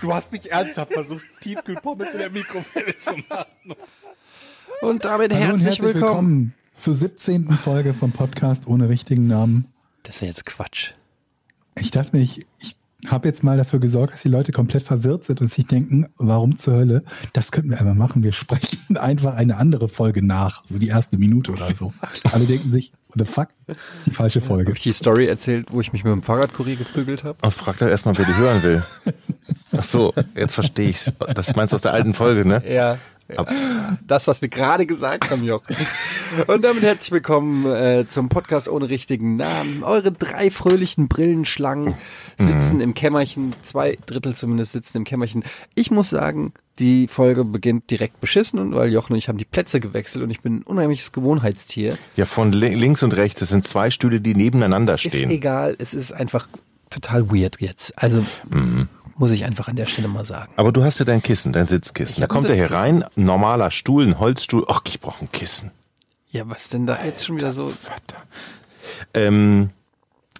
Du 0.00 0.14
hast 0.14 0.32
nicht 0.32 0.46
ernsthaft 0.46 0.92
versucht, 0.92 1.24
Tiefkühlpommes 1.40 2.10
in 2.12 2.18
der 2.18 2.30
Mikrowelle 2.30 2.98
zu 2.98 3.12
machen. 3.28 3.74
Und 4.80 5.04
damit 5.04 5.32
Hallo 5.32 5.54
und 5.54 5.60
herzlich, 5.60 5.82
willkommen. 5.82 6.54
zur 6.80 6.94
17. 6.94 7.56
Folge 7.56 7.94
vom 7.94 8.12
Podcast 8.12 8.68
ohne 8.68 8.88
richtigen 8.88 9.26
Namen. 9.26 9.66
Das 10.04 10.16
ist 10.16 10.20
ja 10.20 10.28
jetzt 10.28 10.46
Quatsch. 10.46 10.92
Ich 11.76 11.90
dachte 11.90 12.16
mir, 12.16 12.22
ich, 12.22 12.46
ich 12.60 12.76
habe 13.06 13.26
jetzt 13.28 13.42
mal 13.42 13.56
dafür 13.56 13.80
gesorgt, 13.80 14.14
dass 14.14 14.22
die 14.22 14.28
Leute 14.28 14.52
komplett 14.52 14.82
verwirrt 14.84 15.24
sind 15.24 15.40
und 15.40 15.50
sich 15.50 15.66
denken, 15.66 16.08
warum 16.16 16.58
zur 16.58 16.74
Hölle? 16.74 17.04
Das 17.32 17.50
könnten 17.50 17.70
wir 17.70 17.78
einmal 17.78 17.94
machen. 17.94 18.22
Wir 18.22 18.32
sprechen 18.32 18.96
einfach 18.96 19.34
eine 19.34 19.56
andere 19.56 19.88
Folge 19.88 20.24
nach, 20.24 20.64
so 20.64 20.78
die 20.78 20.88
erste 20.88 21.18
Minute 21.18 21.52
oder 21.52 21.74
so. 21.74 21.92
Alle 22.30 22.46
denken 22.46 22.70
sich, 22.70 22.92
what 23.08 23.26
the 23.26 23.32
fuck? 23.32 23.48
Das 23.66 23.76
ist 23.96 24.06
die 24.06 24.10
falsche 24.12 24.40
Folge. 24.40 24.66
Habe 24.70 24.76
ich 24.76 24.82
die 24.82 24.92
Story 24.92 25.26
erzählt, 25.26 25.72
wo 25.72 25.80
ich 25.80 25.92
mich 25.92 26.04
mit 26.04 26.12
dem 26.12 26.22
Fahrradkurier 26.22 26.76
geprügelt 26.76 27.24
habe? 27.24 27.38
Und 27.42 27.52
frag 27.52 27.78
doch 27.78 27.88
erstmal, 27.88 28.16
wer 28.16 28.26
die 28.26 28.36
hören 28.36 28.62
will. 28.62 28.84
Ach 29.76 29.82
so, 29.82 30.12
jetzt 30.36 30.54
verstehe 30.54 30.88
ich's. 30.90 31.10
Das 31.34 31.54
meinst 31.56 31.72
du 31.72 31.76
aus 31.76 31.82
der 31.82 31.92
alten 31.92 32.14
Folge, 32.14 32.46
ne? 32.46 32.62
Ja. 32.68 32.98
Ab- 33.36 33.50
Das, 34.06 34.26
was 34.26 34.40
wir 34.40 34.48
gerade 34.48 34.86
gesagt 34.86 35.30
haben, 35.30 35.44
Jochen. 35.44 35.76
Und 36.46 36.64
damit 36.64 36.82
herzlich 36.82 37.12
willkommen 37.12 37.66
äh, 37.70 38.06
zum 38.08 38.30
Podcast 38.30 38.68
ohne 38.70 38.88
richtigen 38.88 39.36
Namen. 39.36 39.82
Eure 39.82 40.12
drei 40.12 40.50
fröhlichen 40.50 41.08
Brillenschlangen 41.08 41.94
sitzen 42.38 42.80
im 42.80 42.94
Kämmerchen, 42.94 43.52
zwei 43.62 43.98
Drittel 44.06 44.34
zumindest 44.34 44.72
sitzen 44.72 44.96
im 44.98 45.04
Kämmerchen. 45.04 45.44
Ich 45.74 45.90
muss 45.90 46.08
sagen, 46.08 46.54
die 46.78 47.06
Folge 47.06 47.44
beginnt 47.44 47.90
direkt 47.90 48.18
beschissen, 48.22 48.58
und 48.60 48.74
weil 48.74 48.90
Jochen 48.90 49.12
und 49.12 49.18
ich 49.18 49.28
haben 49.28 49.36
die 49.38 49.44
Plätze 49.44 49.78
gewechselt 49.80 50.24
und 50.24 50.30
ich 50.30 50.40
bin 50.40 50.58
ein 50.58 50.62
unheimliches 50.62 51.12
Gewohnheitstier. 51.12 51.98
Ja, 52.16 52.24
von 52.24 52.52
li- 52.52 52.74
links 52.74 53.02
und 53.02 53.14
rechts, 53.14 53.40
das 53.40 53.50
sind 53.50 53.66
zwei 53.68 53.90
Stühle, 53.90 54.20
die 54.22 54.34
nebeneinander 54.34 54.94
Ist 54.94 55.02
stehen. 55.02 55.28
egal, 55.30 55.76
es 55.78 55.92
ist 55.92 56.12
einfach 56.12 56.48
total 56.88 57.30
weird 57.30 57.60
jetzt. 57.60 57.92
Also 57.98 58.24
muss 59.18 59.32
ich 59.32 59.44
einfach 59.44 59.68
an 59.68 59.76
der 59.76 59.86
Stelle 59.86 60.08
mal 60.08 60.24
sagen. 60.24 60.52
Aber 60.56 60.72
du 60.72 60.82
hast 60.82 60.98
ja 60.98 61.04
dein 61.04 61.22
Kissen, 61.22 61.52
dein 61.52 61.66
Sitzkissen. 61.66 62.20
Da 62.20 62.26
kommt 62.26 62.48
er 62.48 62.54
hier 62.54 62.70
rein, 62.70 63.02
ein 63.02 63.24
normaler 63.24 63.70
Stuhl, 63.70 64.06
ein 64.06 64.18
Holzstuhl. 64.18 64.64
Ach, 64.68 64.80
ich 64.86 65.00
brauche 65.00 65.24
ein 65.24 65.32
Kissen. 65.32 65.72
Ja, 66.30 66.48
was 66.48 66.68
denn 66.68 66.86
da 66.86 67.04
jetzt 67.04 67.26
schon 67.26 67.36
wieder 67.36 67.52
so? 67.52 67.68
Vater. 67.68 68.22
Ähm, 69.14 69.70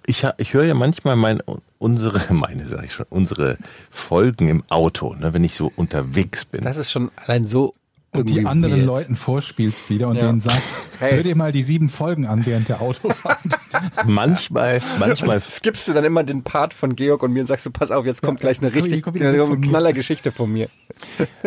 ich, 0.06 0.26
ich 0.38 0.54
höre 0.54 0.64
ja 0.64 0.74
manchmal 0.74 1.16
mein, 1.16 1.42
unsere, 1.78 2.32
meine 2.32 2.66
sag 2.66 2.84
ich 2.84 2.92
schon, 2.92 3.06
unsere 3.10 3.58
Folgen 3.90 4.48
im 4.48 4.64
Auto, 4.68 5.14
ne, 5.14 5.34
wenn 5.34 5.44
ich 5.44 5.54
so 5.54 5.72
unterwegs 5.76 6.44
bin. 6.44 6.62
Das 6.62 6.76
ist 6.76 6.90
schon 6.90 7.10
allein 7.16 7.44
so 7.44 7.74
Und 8.10 8.30
die 8.30 8.46
anderen 8.46 8.76
weird. 8.76 8.86
Leuten 8.86 9.16
vorspielst 9.16 9.90
wieder 9.90 10.08
und 10.08 10.16
Ja. 10.16 10.26
denen 10.28 10.40
sagst, 10.40 10.62
Hey. 10.98 11.16
hör 11.16 11.22
dir 11.22 11.36
mal 11.36 11.52
die 11.52 11.62
sieben 11.62 11.88
Folgen 11.90 12.26
an 12.26 12.46
während 12.46 12.68
der 12.68 12.80
Autofahrt. 12.80 13.38
manchmal, 14.06 14.80
manchmal, 14.98 15.40
skippst 15.40 15.86
du 15.88 15.92
dann 15.92 16.04
immer 16.04 16.24
den 16.24 16.42
Part 16.42 16.72
von 16.74 16.96
Georg 16.96 17.22
und 17.22 17.32
mir 17.32 17.40
und 17.40 17.46
sagst 17.46 17.66
du, 17.66 17.70
pass 17.70 17.90
auf, 17.90 18.06
jetzt 18.06 18.22
kommt 18.22 18.40
gleich 18.40 18.58
eine 18.60 18.72
richtig 18.74 19.06
eine 19.06 19.44
von 19.44 19.60
mir. 19.60 19.68
Knallergeschichte 19.68 20.32
von 20.32 20.50
mir. 20.52 20.68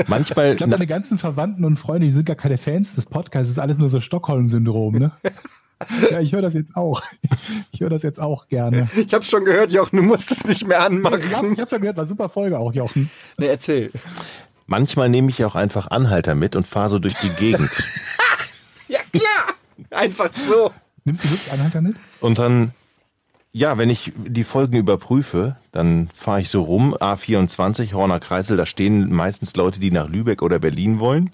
manchmal, 0.07 0.51
Ich 0.51 0.57
glaube, 0.57 0.71
deine 0.71 0.87
ganzen 0.87 1.17
Verwandten 1.17 1.65
und 1.65 1.77
Freunde, 1.77 2.05
die 2.07 2.13
sind 2.13 2.25
gar 2.27 2.35
keine 2.35 2.57
Fans 2.57 2.93
des 2.95 3.05
Podcasts. 3.07 3.47
Das 3.49 3.57
ist 3.57 3.59
alles 3.59 3.77
nur 3.79 3.89
so 3.89 3.99
Stockholm-Syndrom, 3.99 4.95
ne? 4.95 5.11
Ja, 6.11 6.19
ich 6.19 6.31
höre 6.31 6.43
das 6.43 6.53
jetzt 6.53 6.75
auch. 6.77 7.01
Ich 7.71 7.79
höre 7.81 7.89
das 7.89 8.03
jetzt 8.03 8.19
auch 8.21 8.47
gerne. 8.49 8.87
Ich 9.03 9.15
habe 9.15 9.25
schon 9.25 9.45
gehört, 9.45 9.71
Jochen, 9.71 9.95
du 9.97 10.03
musst 10.03 10.29
es 10.31 10.43
nicht 10.45 10.67
mehr 10.67 10.77
Ich 10.77 10.83
habe 10.83 10.95
anmachen. 10.95 11.53
ich 11.53 11.59
hab 11.59 11.71
schon 11.71 11.81
gehört, 11.81 11.97
war 11.97 12.05
super 12.05 12.29
Folge 12.29 12.59
auch, 12.59 12.71
Jochen. 12.71 13.09
Nee, 13.39 13.47
erzähl. 13.47 13.89
Manchmal 14.71 15.09
nehme 15.09 15.29
ich 15.29 15.43
auch 15.45 15.53
einfach 15.55 15.91
Anhalter 15.91 16.33
mit 16.33 16.55
und 16.55 16.65
fahre 16.65 16.89
so 16.89 16.97
durch 16.97 17.15
die 17.15 17.29
Gegend. 17.29 17.69
Ja, 18.87 18.99
klar. 19.13 19.55
Einfach 20.01 20.29
so. 20.33 20.71
Nimmst 21.05 21.23
du 21.23 21.29
wirklich 21.29 21.49
Anhalter 21.53 21.79
mit? 21.79 21.95
Und 22.19 22.39
dann, 22.39 22.71
ja, 23.53 23.77
wenn 23.77 23.89
ich 23.89 24.11
die 24.17 24.43
Folgen 24.43 24.75
überprüfe, 24.75 25.55
dann 25.71 26.09
fahre 26.13 26.41
ich 26.41 26.49
so 26.49 26.61
rum, 26.63 26.93
A24, 26.95 27.93
Horner 27.93 28.19
Kreisel, 28.19 28.57
da 28.57 28.65
stehen 28.65 29.09
meistens 29.13 29.55
Leute, 29.55 29.79
die 29.79 29.91
nach 29.91 30.09
Lübeck 30.09 30.41
oder 30.41 30.59
Berlin 30.59 30.99
wollen. 30.99 31.29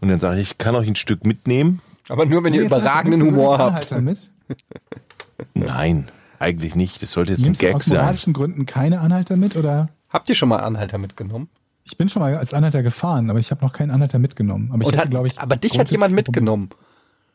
Und 0.00 0.08
dann 0.08 0.20
sage 0.20 0.40
ich, 0.40 0.52
ich 0.52 0.58
kann 0.58 0.74
euch 0.74 0.88
ein 0.88 0.96
Stück 0.96 1.26
mitnehmen. 1.26 1.82
Aber 2.08 2.24
nur, 2.24 2.42
wenn 2.44 2.54
ihr 2.54 2.60
du- 2.60 2.66
überragenden 2.66 3.20
Humor 3.24 3.58
habt. 3.58 3.68
Anhalter 3.72 4.00
mit? 4.00 4.30
Nein, 5.54 6.08
eigentlich 6.38 6.74
nicht. 6.76 7.02
Das 7.02 7.12
sollte 7.12 7.32
jetzt 7.32 7.40
ein 7.40 7.44
Nimmst 7.44 7.60
du 7.60 7.66
Gag 7.66 7.74
aus 7.74 7.84
sein. 7.84 7.98
moralischen 8.00 8.32
Gründen 8.32 8.64
keine 8.64 9.00
Anhalter 9.00 9.36
mit? 9.36 9.54
Oder? 9.54 9.90
Habt 10.08 10.30
ihr 10.30 10.34
schon 10.34 10.48
mal 10.48 10.60
Anhalter 10.60 10.96
mitgenommen? 10.96 11.50
Ich 11.90 11.96
bin 11.96 12.08
schon 12.08 12.22
mal 12.22 12.36
als 12.36 12.54
Anhalter 12.54 12.82
gefahren, 12.82 13.30
aber 13.30 13.38
ich 13.38 13.50
habe 13.50 13.64
noch 13.64 13.72
keinen 13.72 13.90
Anhalter 13.90 14.18
mitgenommen. 14.18 14.70
Aber, 14.72 14.82
ich 14.82 14.88
Und 14.88 14.96
hätte, 14.96 15.18
hat, 15.18 15.26
ich, 15.26 15.38
aber 15.40 15.56
dich 15.56 15.78
hat 15.78 15.90
jemand 15.90 16.14
mitgenommen. 16.14 16.70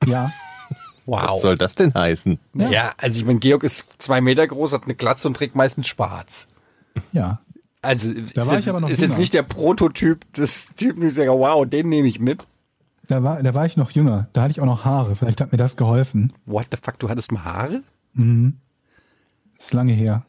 Ja. 0.05 0.31
Wow. 1.07 1.33
Was 1.33 1.41
soll 1.43 1.55
das 1.55 1.75
denn 1.75 1.93
heißen? 1.93 2.39
ja. 2.55 2.91
also 2.97 3.19
ich 3.19 3.25
meine, 3.25 3.37
Georg 3.37 3.63
ist 3.63 3.85
zwei 3.99 4.21
Meter 4.21 4.47
groß, 4.47 4.73
hat 4.73 4.85
eine 4.85 4.95
Glatze 4.95 5.27
und 5.27 5.37
trägt 5.37 5.55
meistens 5.55 5.85
schwarz. 5.85 6.47
Ja. 7.11 7.41
Also 7.83 8.09
ist, 8.09 8.35
war 8.35 8.53
jetzt, 8.53 8.63
ich 8.63 8.69
aber 8.69 8.79
noch 8.79 8.89
ist 8.89 9.03
jetzt 9.03 9.19
nicht 9.19 9.35
der 9.35 9.43
Prototyp 9.43 10.33
des 10.33 10.73
Typen, 10.75 11.01
die 11.01 11.11
sagen, 11.11 11.29
wow, 11.29 11.63
den 11.63 11.89
nehme 11.89 12.07
ich 12.07 12.19
mit. 12.19 12.47
Da 13.05 13.21
war, 13.21 13.43
da 13.43 13.53
war 13.53 13.67
ich 13.67 13.77
noch 13.77 13.91
jünger. 13.91 14.29
Da 14.33 14.41
hatte 14.41 14.51
ich 14.51 14.61
auch 14.61 14.65
noch 14.65 14.83
Haare. 14.83 15.15
Vielleicht 15.15 15.41
hat 15.41 15.51
mir 15.51 15.59
das 15.59 15.77
geholfen. 15.77 16.33
What 16.47 16.69
the 16.71 16.77
fuck, 16.81 16.97
du 16.97 17.07
hattest 17.07 17.31
mal 17.31 17.43
Haare? 17.43 17.83
Das 18.15 19.67
ist 19.67 19.73
lange 19.73 19.93
her. 19.93 20.21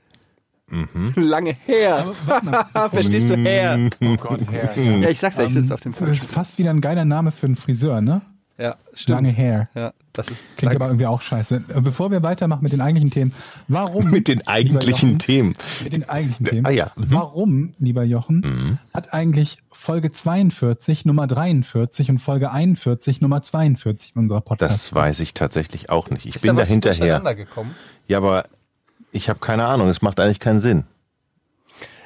Lange 1.16 1.56
her. 1.64 2.04
Verstehst 2.90 3.30
du, 3.30 3.36
her? 3.36 3.88
Oh 4.02 4.16
Gott, 4.16 4.40
her. 4.50 4.74
Ja, 4.76 5.08
ich 5.08 5.20
sag's 5.20 5.36
ja, 5.36 5.44
ich 5.44 5.52
sitze 5.52 5.72
auf 5.72 5.80
dem 5.80 5.92
Das 5.92 6.00
ist 6.00 6.24
fast 6.24 6.58
wieder 6.58 6.70
ein 6.70 6.80
geiler 6.80 7.04
Name 7.04 7.30
für 7.30 7.46
einen 7.46 7.56
Friseur, 7.56 8.00
ne? 8.00 8.22
Ja, 8.58 8.76
stimmt. 8.94 9.16
Lange 9.16 9.36
Hair. 9.36 9.68
Ja, 9.74 9.92
das 10.14 10.28
ist 10.28 10.36
Klingt 10.56 10.74
aber 10.74 10.86
irgendwie 10.86 11.06
auch 11.06 11.20
scheiße. 11.20 11.62
Äh, 11.68 11.80
Bevor 11.82 12.10
wir 12.10 12.22
weitermachen 12.22 12.62
mit 12.62 12.72
den 12.72 12.80
eigentlichen 12.80 13.10
Themen, 13.10 13.34
warum? 13.68 14.10
Mit 14.10 14.28
den 14.28 14.46
eigentlichen 14.46 15.10
Jochen, 15.10 15.18
Themen. 15.18 15.54
Mit 15.84 15.92
den 15.92 16.08
eigentlichen 16.08 16.46
Themen. 16.46 16.66
Ah 16.66 16.70
ja. 16.70 16.90
Mhm. 16.96 17.04
Warum, 17.08 17.74
lieber 17.78 18.02
Jochen, 18.02 18.78
hat 18.94 19.12
eigentlich 19.12 19.58
Folge 19.70 20.10
42 20.10 21.04
Nummer 21.04 21.26
43 21.26 22.08
und 22.08 22.18
Folge 22.18 22.50
41 22.50 23.20
Nummer 23.20 23.42
42 23.42 24.12
in 24.14 24.22
unserer 24.22 24.40
Podcast? 24.40 24.72
Das 24.72 24.94
weiß 24.94 25.20
ich 25.20 25.34
tatsächlich 25.34 25.90
auch 25.90 26.08
nicht. 26.08 26.24
Ich 26.24 26.36
Ist 26.36 26.42
bin 26.42 26.56
da 26.56 26.62
da 26.62 26.68
hinterher. 26.68 27.22
Ja, 28.08 28.18
aber 28.18 28.44
ich 29.16 29.28
habe 29.28 29.38
keine 29.40 29.64
Ahnung. 29.66 29.88
Es 29.88 30.02
macht 30.02 30.20
eigentlich 30.20 30.40
keinen 30.40 30.60
Sinn. 30.60 30.84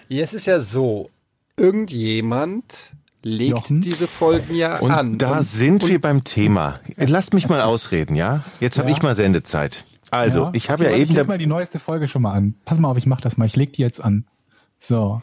Ja, 0.09 0.23
es 0.23 0.35
ist 0.35 0.47
ja 0.47 0.61
so, 0.61 1.11
irgendjemand 1.57 2.91
legt 3.23 3.51
Jochen? 3.51 3.81
diese 3.83 4.07
Folgen 4.07 4.55
ja 4.55 4.79
Und 4.79 4.91
an. 4.91 5.19
da 5.19 5.39
und, 5.39 5.43
sind 5.45 5.87
wir 5.87 6.01
beim 6.01 6.25
Thema. 6.25 6.81
Lasst 6.97 7.35
mich 7.35 7.49
mal 7.49 7.61
ausreden, 7.61 8.15
ja? 8.15 8.43
Jetzt 8.61 8.79
habe 8.79 8.89
Ja. 8.91 8.97
ich 8.97 9.03
mal 9.03 9.15
Sendezeit. 9.15 9.85
Also, 10.11 10.45
Ja? 10.45 10.51
ich 10.55 10.71
habe 10.71 10.85
Okay, 10.85 10.93
ja 10.93 10.99
eben 10.99 11.11
Ich 11.11 11.17
leg 11.17 11.29
mal 11.29 11.39
die 11.39 11.47
neueste 11.47 11.79
Folge 11.79 12.09
schon 12.09 12.23
mal 12.23 12.33
an. 12.33 12.55
Pass 12.65 12.79
mal 12.81 12.89
auf, 12.89 12.97
ich 12.97 13.07
mach 13.07 13.21
das 13.21 13.37
mal. 13.37 13.45
Ich 13.45 13.55
leg 13.57 13.73
die 13.75 13.83
jetzt 13.83 14.03
an. 14.03 14.25
So. 14.79 15.23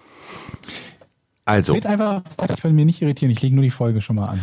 also, 1.46 1.74
Red 1.74 1.86
einfach. 1.86 2.22
Ich 2.56 2.64
will 2.64 2.74
mir 2.74 2.86
nicht 2.86 3.02
irritieren. 3.02 3.32
Ich 3.32 3.42
lege 3.42 3.56
nur 3.56 3.64
die 3.64 3.72
Folge 3.72 4.02
schon 4.02 4.16
mal 4.18 4.28
an. 4.28 4.42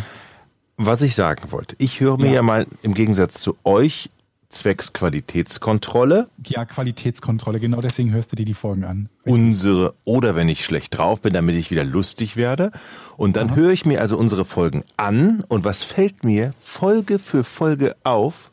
was 0.77 1.03
ich 1.03 1.15
sagen 1.15 1.53
wollte. 1.53 1.77
Ich 1.79 2.01
höre 2.01 2.17
mir 2.19 2.27
Ja. 2.27 2.33
ja 2.35 2.43
mal 2.43 2.67
im 2.83 2.95
Gegensatz 2.95 3.41
zu 3.41 3.57
euch 3.63 4.11
zwecks 4.55 4.93
Qualitätskontrolle 4.93 6.29
Ja, 6.47 6.65
Qualitätskontrolle. 6.65 7.61
Genau 7.61 7.81
deswegen 7.81 8.13
hörst 8.13 8.33
du 8.33 8.37
dir 8.37 8.45
die 8.47 8.55
Folgen 8.55 8.85
an. 8.85 9.09
unsere 9.25 9.95
oder 10.05 10.35
wenn 10.37 10.49
ich 10.49 10.65
schlecht 10.65 10.97
drauf 10.97 11.21
bin, 11.21 11.33
damit 11.33 11.57
ich 11.57 11.71
wieder 11.71 11.85
lustig 11.85 12.37
werde. 12.37 12.71
Und 13.17 13.37
dann 13.37 13.55
höre 13.57 13.71
ich 13.71 13.85
mir 13.85 14.01
also 14.01 14.17
unsere 14.17 14.45
Folgen 14.45 14.85
an 14.97 15.45
und 15.49 15.65
was 15.65 15.83
fällt 15.83 16.25
mir 16.25 16.53
Folge 16.59 17.19
für 17.19 17.45
Folge 17.45 17.97
auf, 18.05 18.51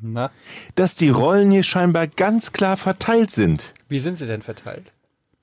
Na, 0.00 0.30
dass 0.74 0.96
die 0.96 1.10
Rollen 1.10 1.50
hier 1.50 1.62
scheinbar 1.62 2.06
ganz 2.06 2.52
klar 2.52 2.76
verteilt 2.76 3.30
sind. 3.30 3.72
wie 3.88 3.98
sind 3.98 4.18
sie 4.18 4.26
denn 4.26 4.42
verteilt? 4.42 4.92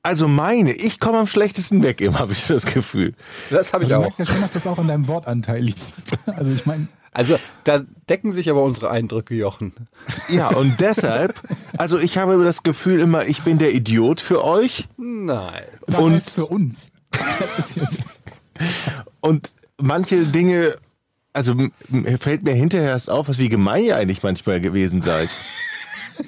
Also 0.03 0.27
meine, 0.27 0.71
ich 0.73 0.99
komme 0.99 1.19
am 1.19 1.27
schlechtesten 1.27 1.83
weg, 1.83 2.01
immer 2.01 2.19
habe 2.19 2.31
ich 2.33 2.47
das 2.47 2.65
Gefühl. 2.65 3.13
Das 3.49 3.73
habe 3.73 3.83
ich 3.83 3.89
Du 3.89 3.97
auch. 3.97 4.01
merkst 4.01 4.19
ja 4.19 4.25
schon, 4.25 4.41
dass 4.41 4.53
das 4.53 4.65
auch 4.67 4.77
an 4.79 4.87
deinem 4.87 5.07
Wortanteil 5.07 5.61
liegt. 5.61 5.79
Also 6.35 6.53
ich 6.53 6.65
meine, 6.65 6.87
Also, 7.11 7.37
da 7.65 7.81
decken 8.09 8.31
sich 8.33 8.49
aber 8.49 8.63
unsere 8.63 8.89
Eindrücke, 8.89 9.35
Jochen. 9.35 9.73
Ja, 10.29 10.47
und 10.49 10.79
deshalb, 10.79 11.39
also 11.77 11.99
ich 11.99 12.17
habe 12.17 12.43
das 12.43 12.63
Gefühl 12.63 12.99
immer, 13.01 13.25
ich 13.25 13.41
bin 13.43 13.57
der 13.57 13.73
Idiot 13.73 14.21
für 14.21 14.43
euch 14.43 14.87
Nein. 14.97 15.63
was 15.87 15.99
Und- 16.01 16.13
heißt 16.13 16.31
für 16.31 16.45
uns? 16.47 16.87
Das 17.11 17.73
und 19.21 19.53
manche 19.77 20.25
Dinge, 20.25 20.75
also 21.33 21.55
fällt 22.19 22.43
mir 22.43 22.53
hinterher 22.53 22.89
erst 22.89 23.09
auf, 23.09 23.27
was 23.27 23.37
wie 23.37 23.49
gemein 23.49 23.83
ihr 23.83 23.97
eigentlich 23.97 24.23
manchmal 24.23 24.61
gewesen 24.61 25.01
seid. 25.01 25.29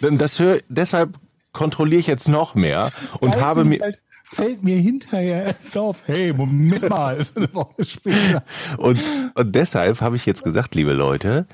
Denn 0.02 0.18
das 0.18 0.40
hör, 0.40 0.60
deshalb 0.70 1.14
kontrolliere 1.54 2.00
ich 2.00 2.08
jetzt 2.08 2.28
noch 2.28 2.56
mehr 2.56 2.92
und 3.20 3.32
Geil 3.32 3.42
habe 3.42 3.66
mir, 3.66 3.80
halt, 3.80 4.02
fällt 4.24 4.64
mir 4.64 4.78
hinterher 4.78 5.46
erst 5.46 5.78
auf, 5.78 6.04
hey, 6.08 6.34
Moment 6.34 6.90
mal, 6.90 7.16
ist 7.16 7.38
eine 7.38 7.54
Woche 7.54 7.86
später. 7.86 8.44
Und, 8.78 9.00
und 9.36 9.56
deshalb 9.56 10.02
habe 10.02 10.16
ich 10.16 10.26
jetzt 10.26 10.44
gesagt, 10.44 10.76
liebe 10.76 10.94
Leute, 10.94 11.46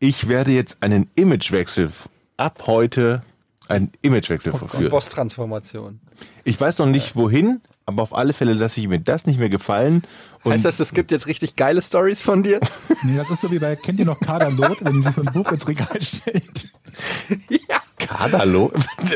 ich 0.00 0.28
werde 0.28 0.50
jetzt 0.50 0.82
einen 0.82 1.08
Imagewechsel 1.14 1.90
ab 2.36 2.64
heute 2.66 3.22
einen 3.68 3.92
Imagewechsel 4.00 4.52
Und 4.52 4.58
verführen. 4.58 4.90
Boss-Transformation. 4.90 6.00
Ich 6.44 6.60
weiß 6.60 6.78
noch 6.78 6.86
nicht 6.86 7.16
wohin, 7.16 7.60
aber 7.84 8.02
auf 8.02 8.14
alle 8.14 8.32
Fälle 8.32 8.54
lasse 8.54 8.80
ich 8.80 8.88
mir 8.88 9.00
das 9.00 9.26
nicht 9.26 9.38
mehr 9.38 9.50
gefallen. 9.50 10.02
Und 10.42 10.52
Heißt 10.52 10.64
das, 10.64 10.80
es 10.80 10.94
gibt 10.94 11.10
jetzt 11.10 11.26
richtig 11.26 11.56
geile 11.56 11.82
Stories 11.82 12.22
von 12.22 12.42
dir? 12.42 12.60
Nee, 13.02 13.16
das 13.16 13.30
ist 13.30 13.40
so 13.42 13.50
wie 13.50 13.58
bei, 13.58 13.76
kennt 13.76 13.98
ihr 13.98 14.06
noch 14.06 14.20
Kader 14.20 14.50
Lot, 14.50 14.84
wenn 14.84 15.02
sich 15.02 15.14
so 15.14 15.22
ein 15.22 15.32
Buch 15.32 15.52
ins 15.52 15.68
Regal 15.68 16.00
stellt? 16.00 16.70
ja. 17.50 17.82
Kaderlo? 17.98 18.72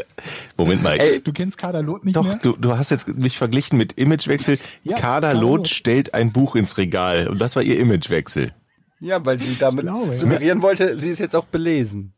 Moment 0.56 0.82
mal. 0.82 0.99
Ey, 1.00 1.20
Du 1.20 1.32
kennst 1.32 1.58
Kader 1.58 1.82
Lot 1.82 2.05
nicht 2.05 2.17
Doch, 2.17 2.25
mehr? 2.25 2.38
du, 2.43 2.56
du 2.56 2.76
hast 2.76 2.90
jetzt 2.90 3.08
mich 3.17 3.38
verglichen 3.38 3.79
mit 3.79 3.94
Imagewechsel. 3.99 4.58
Ja, 4.82 4.96
Kader 4.96 5.29
Kader 5.29 5.40
Loth 5.40 5.58
Loth. 5.58 5.69
stellt 5.69 6.14
ein 6.14 6.32
Buch 6.32 6.56
ins 6.56 6.76
Regal. 6.79 7.29
Und 7.29 7.40
das 7.40 7.56
war 7.56 7.62
ihr 7.62 7.79
Imagewechsel. 7.79 8.52
Ja, 9.00 9.25
weil 9.25 9.38
sie 9.38 9.56
damit 9.58 9.84
glaube, 9.84 10.06
ja. 10.08 10.12
suggerieren 10.12 10.62
wollte, 10.62 10.99
sie 11.00 11.11
ist 11.11 11.19
jetzt 11.19 11.34
auch 11.34 11.46
belesen. 11.46 12.12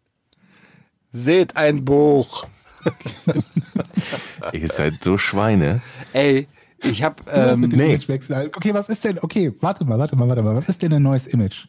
Seht 1.12 1.56
ein 1.56 1.84
Buch. 1.84 2.46
Ihr 4.52 4.69
seid 4.69 5.02
so 5.02 5.17
Schweine. 5.17 5.81
Ey, 6.12 6.46
ich 6.82 7.02
hab, 7.02 7.25
Was 7.26 7.55
ähm, 7.55 7.60
mit 7.60 7.72
dem 7.72 7.78
nee. 7.78 7.94
Imagewechsel? 7.94 8.50
Okay, 8.55 8.75
was 8.75 8.88
ist 8.88 9.05
denn, 9.05 9.19
okay, 9.20 9.52
warte 9.60 9.84
mal, 9.84 9.99
warte 9.99 10.17
mal, 10.17 10.28
warte 10.28 10.43
mal, 10.43 10.55
was 10.55 10.69
ist 10.69 10.82
denn 10.82 10.93
ein 10.93 11.02
neues 11.02 11.26
Image? 11.26 11.67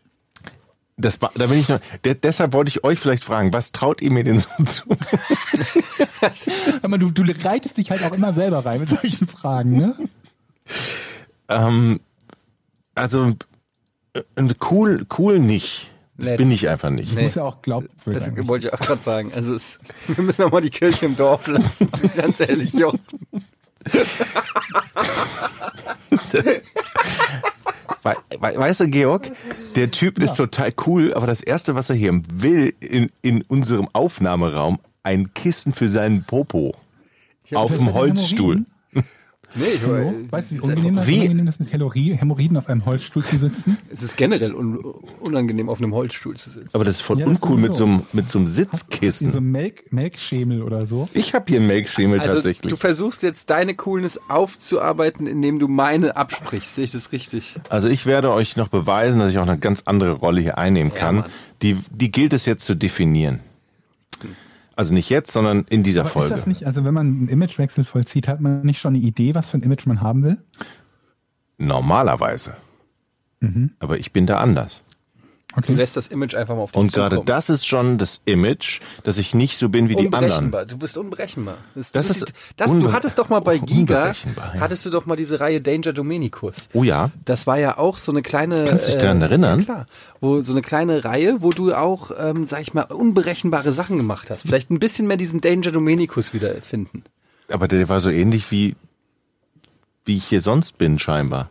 Das 0.97 1.21
war, 1.21 1.31
da 1.35 1.47
bin 1.47 1.59
ich 1.59 1.67
noch. 1.67 1.81
De 2.05 2.15
deshalb 2.15 2.53
wollte 2.53 2.69
ich 2.69 2.85
euch 2.85 2.99
vielleicht 2.99 3.25
fragen, 3.25 3.51
was 3.51 3.73
traut 3.73 4.01
ihr 4.01 4.11
mir 4.11 4.23
denn 4.23 4.39
so 4.39 4.49
zu? 4.63 4.83
Aber 6.81 6.97
du, 6.97 7.11
du 7.11 7.23
reitest 7.43 7.77
dich 7.77 7.91
halt 7.91 8.03
auch 8.03 8.13
immer 8.13 8.31
selber 8.31 8.65
rein 8.65 8.79
mit 8.79 8.87
solchen 8.89 9.27
Fragen, 9.27 9.77
ne? 9.77 9.95
Ähm, 11.49 11.99
also 12.95 13.33
äh, 14.13 14.23
cool, 14.71 15.05
cool 15.17 15.39
nicht. 15.39 15.91
Das 16.17 16.29
Nett. 16.29 16.37
bin 16.37 16.49
ich 16.49 16.69
einfach 16.69 16.91
nicht. 16.91 17.13
Nee. 17.13 17.23
Muss 17.23 17.35
ja 17.35 17.43
auch 17.43 17.61
glaubwürdig 17.61 18.23
das 18.23 18.47
wollte 18.47 18.67
ich 18.67 18.73
auch 18.73 18.79
gerade 18.79 19.01
sagen. 19.01 19.33
Also 19.35 19.53
es, 19.53 19.79
wir 20.07 20.23
müssen 20.23 20.43
ja 20.43 20.49
mal 20.49 20.61
die 20.61 20.69
Kirche 20.69 21.07
im 21.07 21.17
Dorf 21.17 21.47
lassen. 21.47 21.89
Ganz 22.15 22.39
ehrlich, 22.39 22.71
Jochen. 22.71 23.01
We 28.05 28.13
we 28.39 28.57
weißt 28.57 28.81
du, 28.81 28.87
Georg, 28.87 29.31
der 29.75 29.89
Typ 29.89 30.19
ist 30.19 30.35
total 30.35 30.71
cool, 30.85 31.13
aber 31.15 31.25
das 31.25 31.41
Erste, 31.41 31.73
was 31.73 31.89
er 31.89 31.95
hier 31.95 32.21
will 32.33 32.73
in, 32.79 33.09
in 33.23 33.41
unserem 33.41 33.89
Aufnahmeraum, 33.93 34.79
ein 35.01 35.33
Kissen 35.33 35.73
für 35.73 35.89
seinen 35.89 36.23
Popo. 36.23 36.75
Auf 37.53 37.75
dem 37.75 37.93
Holzstuhl. 37.93 38.65
Nee, 39.53 39.63
ich, 39.75 39.81
Hallo? 39.85 40.13
Weißt 40.31 40.51
du, 40.51 40.55
wie 40.55 40.57
ist 40.57 40.63
unangenehm, 40.63 40.95
das, 40.95 41.07
Wie? 41.07 41.15
unangenehm 41.17 41.45
das 41.45 41.59
mit 41.59 41.71
Hämorrhoiden 41.71 42.57
auf 42.57 42.67
einem 42.67 42.85
Holzstuhl 42.85 43.23
zu 43.23 43.37
sitzen? 43.37 43.77
Es 43.91 44.01
ist 44.01 44.17
generell 44.17 44.53
un 44.53 44.77
unangenehm, 45.21 45.69
auf 45.69 45.77
einem 45.79 45.93
Holzstuhl 45.93 46.35
zu 46.35 46.49
sitzen. 46.49 46.69
Aber 46.73 46.83
das 46.83 46.95
ist 46.95 47.01
voll 47.01 47.19
Ja, 47.19 47.27
uncool 47.27 47.57
mit 47.57 47.73
so, 47.73 47.85
einem, 47.85 48.03
mit 48.11 48.29
so 48.29 48.39
einem 48.39 48.47
so 48.47 48.53
Sitzkissen. 48.53 49.35
ein 49.35 49.51
Melk, 49.51 49.91
Melkschemel 49.93 50.61
oder 50.61 50.85
so. 50.85 51.07
Ich 51.13 51.33
habe 51.33 51.45
hier 51.47 51.59
einen 51.59 51.67
Melkschemel 51.67 52.19
Also 52.19 52.33
tatsächlich. 52.33 52.69
du 52.71 52.75
versuchst 52.77 53.23
jetzt 53.23 53.49
deine 53.49 53.75
Coolness 53.75 54.19
aufzuarbeiten, 54.29 55.27
indem 55.27 55.59
du 55.59 55.67
meine 55.67 56.15
absprichst. 56.17 56.75
Sehe 56.75 56.83
ich 56.85 56.91
das 56.91 57.11
richtig? 57.11 57.55
Also 57.69 57.87
ich 57.87 58.05
werde 58.05 58.31
euch 58.31 58.55
noch 58.57 58.67
beweisen, 58.69 59.19
dass 59.19 59.31
ich 59.31 59.37
auch 59.37 59.43
eine 59.47 59.57
ganz 59.57 59.83
andere 59.85 60.13
Rolle 60.13 60.41
hier 60.41 60.57
einnehmen 60.57 60.91
Ja, 60.93 60.99
kann. 60.99 61.15
Mann. 61.17 61.25
die, 61.61 61.77
die 61.91 62.11
gilt 62.11 62.33
es 62.33 62.45
jetzt 62.45 62.65
zu 62.65 62.75
definieren. 62.75 63.39
Also 64.75 64.93
nicht 64.93 65.09
jetzt, 65.09 65.31
sondern 65.31 65.65
in 65.69 65.83
dieser 65.83 66.01
Aber 66.01 66.09
Folge. 66.09 66.33
ist 66.33 66.39
das 66.39 66.47
nicht, 66.47 66.65
also 66.65 66.83
wenn 66.83 66.93
man 66.93 67.07
einen 67.07 67.27
Imagewechsel 67.29 67.83
vollzieht, 67.83 68.27
hat 68.27 68.41
man 68.41 68.61
nicht 68.61 68.79
schon 68.79 68.95
eine 68.95 69.03
Idee, 69.03 69.35
was 69.35 69.51
für 69.51 69.57
ein 69.57 69.63
Image 69.63 69.85
man 69.85 70.01
haben 70.01 70.23
will? 70.23 70.37
Normalerweise. 71.57 72.57
Mhm. 73.39 73.71
Aber 73.79 73.97
ich 73.97 74.11
bin 74.11 74.25
da 74.25 74.37
anders. 74.37 74.83
Du 75.55 75.59
Okay. 75.61 75.73
lässt 75.73 75.95
das 75.95 76.07
Image 76.07 76.35
einfach 76.35 76.53
mal 76.55 76.61
auf 76.63 76.71
dich 76.73 76.79
Und 76.81 76.91
gerade 76.91 77.21
das 77.25 77.49
ist 77.49 77.65
schon 77.65 77.97
das 77.97 78.19
Image, 78.25 78.81
dass 79.03 79.17
ich 79.17 79.33
nicht 79.33 79.57
so 79.57 79.69
bin 79.69 79.87
wie 79.87 79.95
die 79.95 80.05
anderen. 80.07 80.25
unberechenbar. 80.25 80.65
Du 80.65 80.77
bist 80.77 80.97
unberechenbar. 80.97 81.55
Das, 81.75 81.91
Das 81.93 82.07
du 82.07 82.11
ist 82.13 82.19
bist, 82.25 82.33
das, 82.57 82.71
unbe- 82.71 82.79
du 82.81 82.91
hattest 82.91 83.17
doch 83.19 83.29
mal 83.29 83.39
bei 83.39 83.57
Giga, 83.57 83.97
unberechenbar, 83.99 84.51
ja. 84.55 84.59
hattest 84.59 84.85
du 84.85 84.89
doch 84.89 85.05
mal 85.05 85.15
diese 85.15 85.39
Reihe 85.39 85.61
Danger 85.61 85.93
Dominicus. 85.93 86.67
Oh 86.73 86.83
ja. 86.83 87.09
Das 87.23 87.47
war 87.47 87.57
ja 87.57 87.77
auch 87.77 87.97
so 87.97 88.11
eine 88.11 88.21
kleine. 88.21 88.65
Kannst 88.65 88.87
du 88.87 88.91
dich 88.91 89.01
daran 89.01 89.21
erinnern? 89.21 89.59
Ja, 89.59 89.65
klar. 89.65 89.85
Wo, 90.19 90.41
so 90.41 90.51
eine 90.51 90.61
kleine 90.61 91.05
Reihe, 91.05 91.37
wo 91.41 91.51
du 91.51 91.73
auch, 91.73 92.11
ähm, 92.19 92.45
sag 92.45 92.61
ich 92.61 92.73
mal, 92.73 92.83
unberechenbare 92.83 93.71
Sachen 93.71 93.95
gemacht 93.97 94.29
hast. 94.29 94.41
Vielleicht 94.41 94.71
ein 94.71 94.79
bisschen 94.79 95.07
mehr 95.07 95.17
diesen 95.17 95.39
Danger 95.39 95.71
Dominicus 95.71 96.33
wiederfinden. 96.33 97.03
Aber 97.51 97.67
der 97.67 97.87
war 97.89 97.99
so 98.01 98.09
ähnlich 98.09 98.51
wie, 98.51 98.75
wie 100.03 100.17
ich 100.17 100.25
hier 100.25 100.41
sonst 100.41 100.77
bin, 100.77 100.99
scheinbar. 100.99 101.49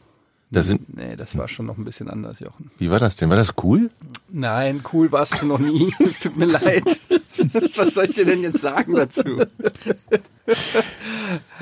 Das 0.54 0.66
sind, 0.66 0.96
Nee, 0.96 1.16
das 1.16 1.36
war 1.36 1.48
schon 1.48 1.66
noch 1.66 1.76
ein 1.78 1.84
bisschen 1.84 2.08
anders, 2.08 2.40
Jochen. 2.40 2.70
wie 2.78 2.90
war 2.90 2.98
das 2.98 3.16
denn? 3.16 3.28
War 3.30 3.36
das 3.36 3.54
cool? 3.62 3.90
Nein, 4.30 4.82
cool 4.92 5.10
warst 5.12 5.42
du 5.42 5.46
noch 5.46 5.58
nie. 5.58 5.92
Es 6.08 6.20
tut 6.20 6.36
mir 6.36 6.46
leid. 6.46 6.84
Was 7.76 7.94
soll 7.94 8.06
ich 8.06 8.14
dir 8.14 8.24
denn 8.24 8.42
jetzt 8.42 8.60
sagen 8.62 8.94
dazu? 8.94 9.22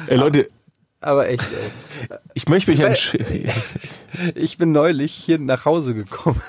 Ey, 0.06 0.16
Leute, 0.16 0.48
Aber 1.00 1.28
echt, 1.28 1.42
ey. 1.52 2.18
ich 2.34 2.48
möchte 2.48 2.70
mich 2.70 2.80
entschuldigen. 2.80 3.50
Ich 4.34 4.58
bin 4.58 4.72
neulich 4.72 5.12
hier 5.14 5.38
nach 5.38 5.64
Hause 5.64 5.94
gekommen. 5.94 6.40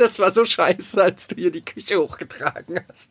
Das 0.00 0.18
war 0.18 0.32
so 0.32 0.46
scheiße, 0.46 1.02
als 1.02 1.26
du 1.26 1.34
hier 1.34 1.50
die 1.50 1.60
Küche 1.60 2.00
hochgetragen 2.00 2.80
hast. 2.88 3.10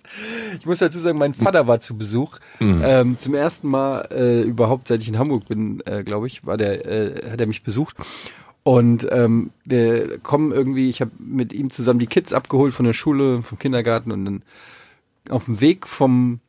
Ich 0.59 0.65
muss 0.65 0.79
dazu 0.79 0.97
sagen, 0.97 1.19
mein 1.19 1.35
Vater 1.35 1.67
war 1.67 1.79
zu 1.79 1.95
Besuch. 1.95 2.39
Ähm, 2.59 3.15
zum 3.19 3.35
ersten 3.35 3.67
Mal 3.67 4.09
äh, 4.11 4.41
überhaupt, 4.41 4.87
seit 4.87 5.03
ich 5.03 5.07
in 5.07 5.19
Hamburg 5.19 5.47
bin, 5.47 5.83
äh, 5.85 6.03
glaube 6.03 6.25
ich, 6.25 6.47
war 6.47 6.57
der, 6.57 6.85
äh, 6.87 7.29
hat 7.29 7.39
er 7.39 7.45
mich 7.45 7.61
besucht. 7.61 7.95
Und 8.63 9.07
ähm, 9.11 9.51
wir 9.65 10.17
kommen 10.17 10.51
irgendwie, 10.51 10.89
ich 10.89 10.99
habe 11.01 11.11
mit 11.19 11.53
ihm 11.53 11.69
zusammen 11.69 11.99
die 11.99 12.07
Kids 12.07 12.33
abgeholt 12.33 12.73
von 12.73 12.85
der 12.87 12.93
Schule, 12.93 13.43
vom 13.43 13.59
Kindergarten 13.59 14.11
und 14.11 14.25
dann 14.25 14.41
auf 15.29 15.45
dem 15.45 15.61
Weg 15.61 15.87
vom 15.87 16.39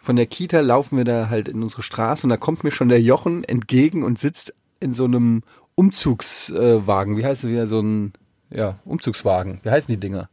von 0.00 0.16
der 0.16 0.26
Kita 0.26 0.60
laufen 0.60 0.96
wir 0.96 1.04
da 1.04 1.28
halt 1.28 1.46
in 1.46 1.62
unsere 1.62 1.82
Straße 1.82 2.26
und 2.26 2.30
da 2.30 2.36
kommt 2.36 2.64
mir 2.64 2.70
schon 2.72 2.88
der 2.88 3.00
Jochen 3.00 3.44
entgegen 3.44 4.02
und 4.02 4.18
sitzt 4.18 4.54
in 4.80 4.94
so 4.94 5.04
einem 5.04 5.42
Umzugswagen. 5.76 7.16
Wie 7.16 7.24
heißt 7.24 7.44
es 7.44 7.50
wieder? 7.50 7.66
So 7.68 7.80
ein 7.80 8.12
ja, 8.50 8.76
Umzugswagen. 8.84 9.60
Wie 9.62 9.70
heißen 9.70 9.92
die 9.92 10.00
Dinger? 10.00 10.28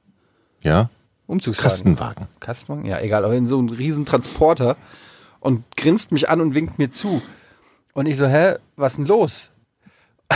Ja? 0.61 0.89
Umzugswagen. 1.27 1.69
Kastenwagen. 1.69 2.27
Kastenwagen? 2.39 2.85
Ja, 2.85 2.99
egal, 2.99 3.25
aber 3.25 3.33
in 3.35 3.47
so 3.47 3.57
einem 3.57 3.69
riesen 3.69 4.05
Transporter 4.05 4.77
und 5.39 5.63
grinst 5.75 6.11
mich 6.11 6.29
an 6.29 6.41
und 6.41 6.53
winkt 6.55 6.77
mir 6.79 6.91
zu. 6.91 7.21
Und 7.93 8.05
ich 8.07 8.17
so, 8.17 8.27
hä, 8.27 8.55
was 8.75 8.93
ist 8.93 8.97
denn 8.97 9.05
los? 9.07 9.51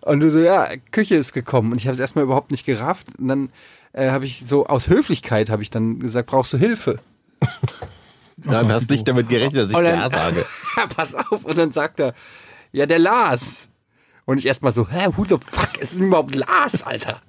und 0.00 0.20
du 0.20 0.30
so, 0.30 0.38
ja, 0.38 0.68
Küche 0.92 1.16
ist 1.16 1.32
gekommen. 1.32 1.72
Und 1.72 1.78
ich 1.78 1.86
habe 1.86 1.94
es 1.94 2.00
erstmal 2.00 2.24
überhaupt 2.24 2.50
nicht 2.50 2.64
gerafft. 2.66 3.08
Und 3.18 3.28
dann 3.28 3.48
äh, 3.92 4.10
habe 4.10 4.24
ich 4.24 4.46
so 4.46 4.66
aus 4.66 4.88
Höflichkeit 4.88 5.50
habe 5.50 5.62
ich 5.62 5.70
dann 5.70 6.00
gesagt, 6.00 6.28
brauchst 6.28 6.52
du 6.52 6.58
Hilfe? 6.58 6.98
Dann 8.36 8.70
hast 8.72 8.90
nicht 8.90 9.06
damit 9.06 9.28
gerechnet, 9.28 9.62
dass 9.62 9.70
ich 9.70 9.76
dann- 9.76 9.84
Ja 9.84 10.08
sage. 10.08 10.44
Pass 10.96 11.14
auf. 11.14 11.44
Und 11.44 11.56
dann 11.56 11.70
sagt 11.70 12.00
er, 12.00 12.14
ja, 12.72 12.84
der 12.84 12.98
Lars. 12.98 13.68
Und 14.24 14.38
ich 14.38 14.46
erstmal 14.46 14.72
so, 14.72 14.88
hä, 14.88 15.06
who 15.16 15.24
the 15.24 15.36
fuck 15.38 15.63
ist 15.78 15.96
denn 15.96 16.06
überhaupt 16.06 16.34
Lars, 16.34 16.82
Alter? 16.82 17.20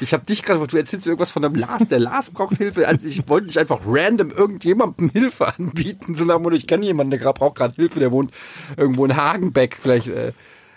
Ich 0.00 0.12
habe 0.12 0.26
dich 0.26 0.42
gerade, 0.42 0.66
du 0.66 0.76
erzählst 0.76 1.06
irgendwas 1.06 1.30
von 1.30 1.44
einem 1.44 1.54
Lars. 1.54 1.86
Der 1.88 2.00
Lars 2.00 2.30
braucht 2.30 2.56
Hilfe. 2.56 2.88
Also 2.88 3.06
ich 3.06 3.28
wollte 3.28 3.46
nicht 3.46 3.58
einfach 3.58 3.80
random 3.86 4.30
irgendjemandem 4.30 5.10
Hilfe 5.10 5.46
anbieten, 5.56 6.14
so 6.14 6.24
nach 6.24 6.36
dem 6.36 6.42
Motto, 6.42 6.56
ich 6.56 6.66
kenne 6.66 6.86
jemanden, 6.86 7.10
der 7.10 7.32
braucht 7.32 7.56
gerade 7.56 7.74
Hilfe, 7.74 8.00
der 8.00 8.10
wohnt 8.10 8.32
irgendwo 8.76 9.04
in 9.04 9.16
Hagenbeck 9.16 9.76
vielleicht 9.80 10.08
äh, 10.08 10.32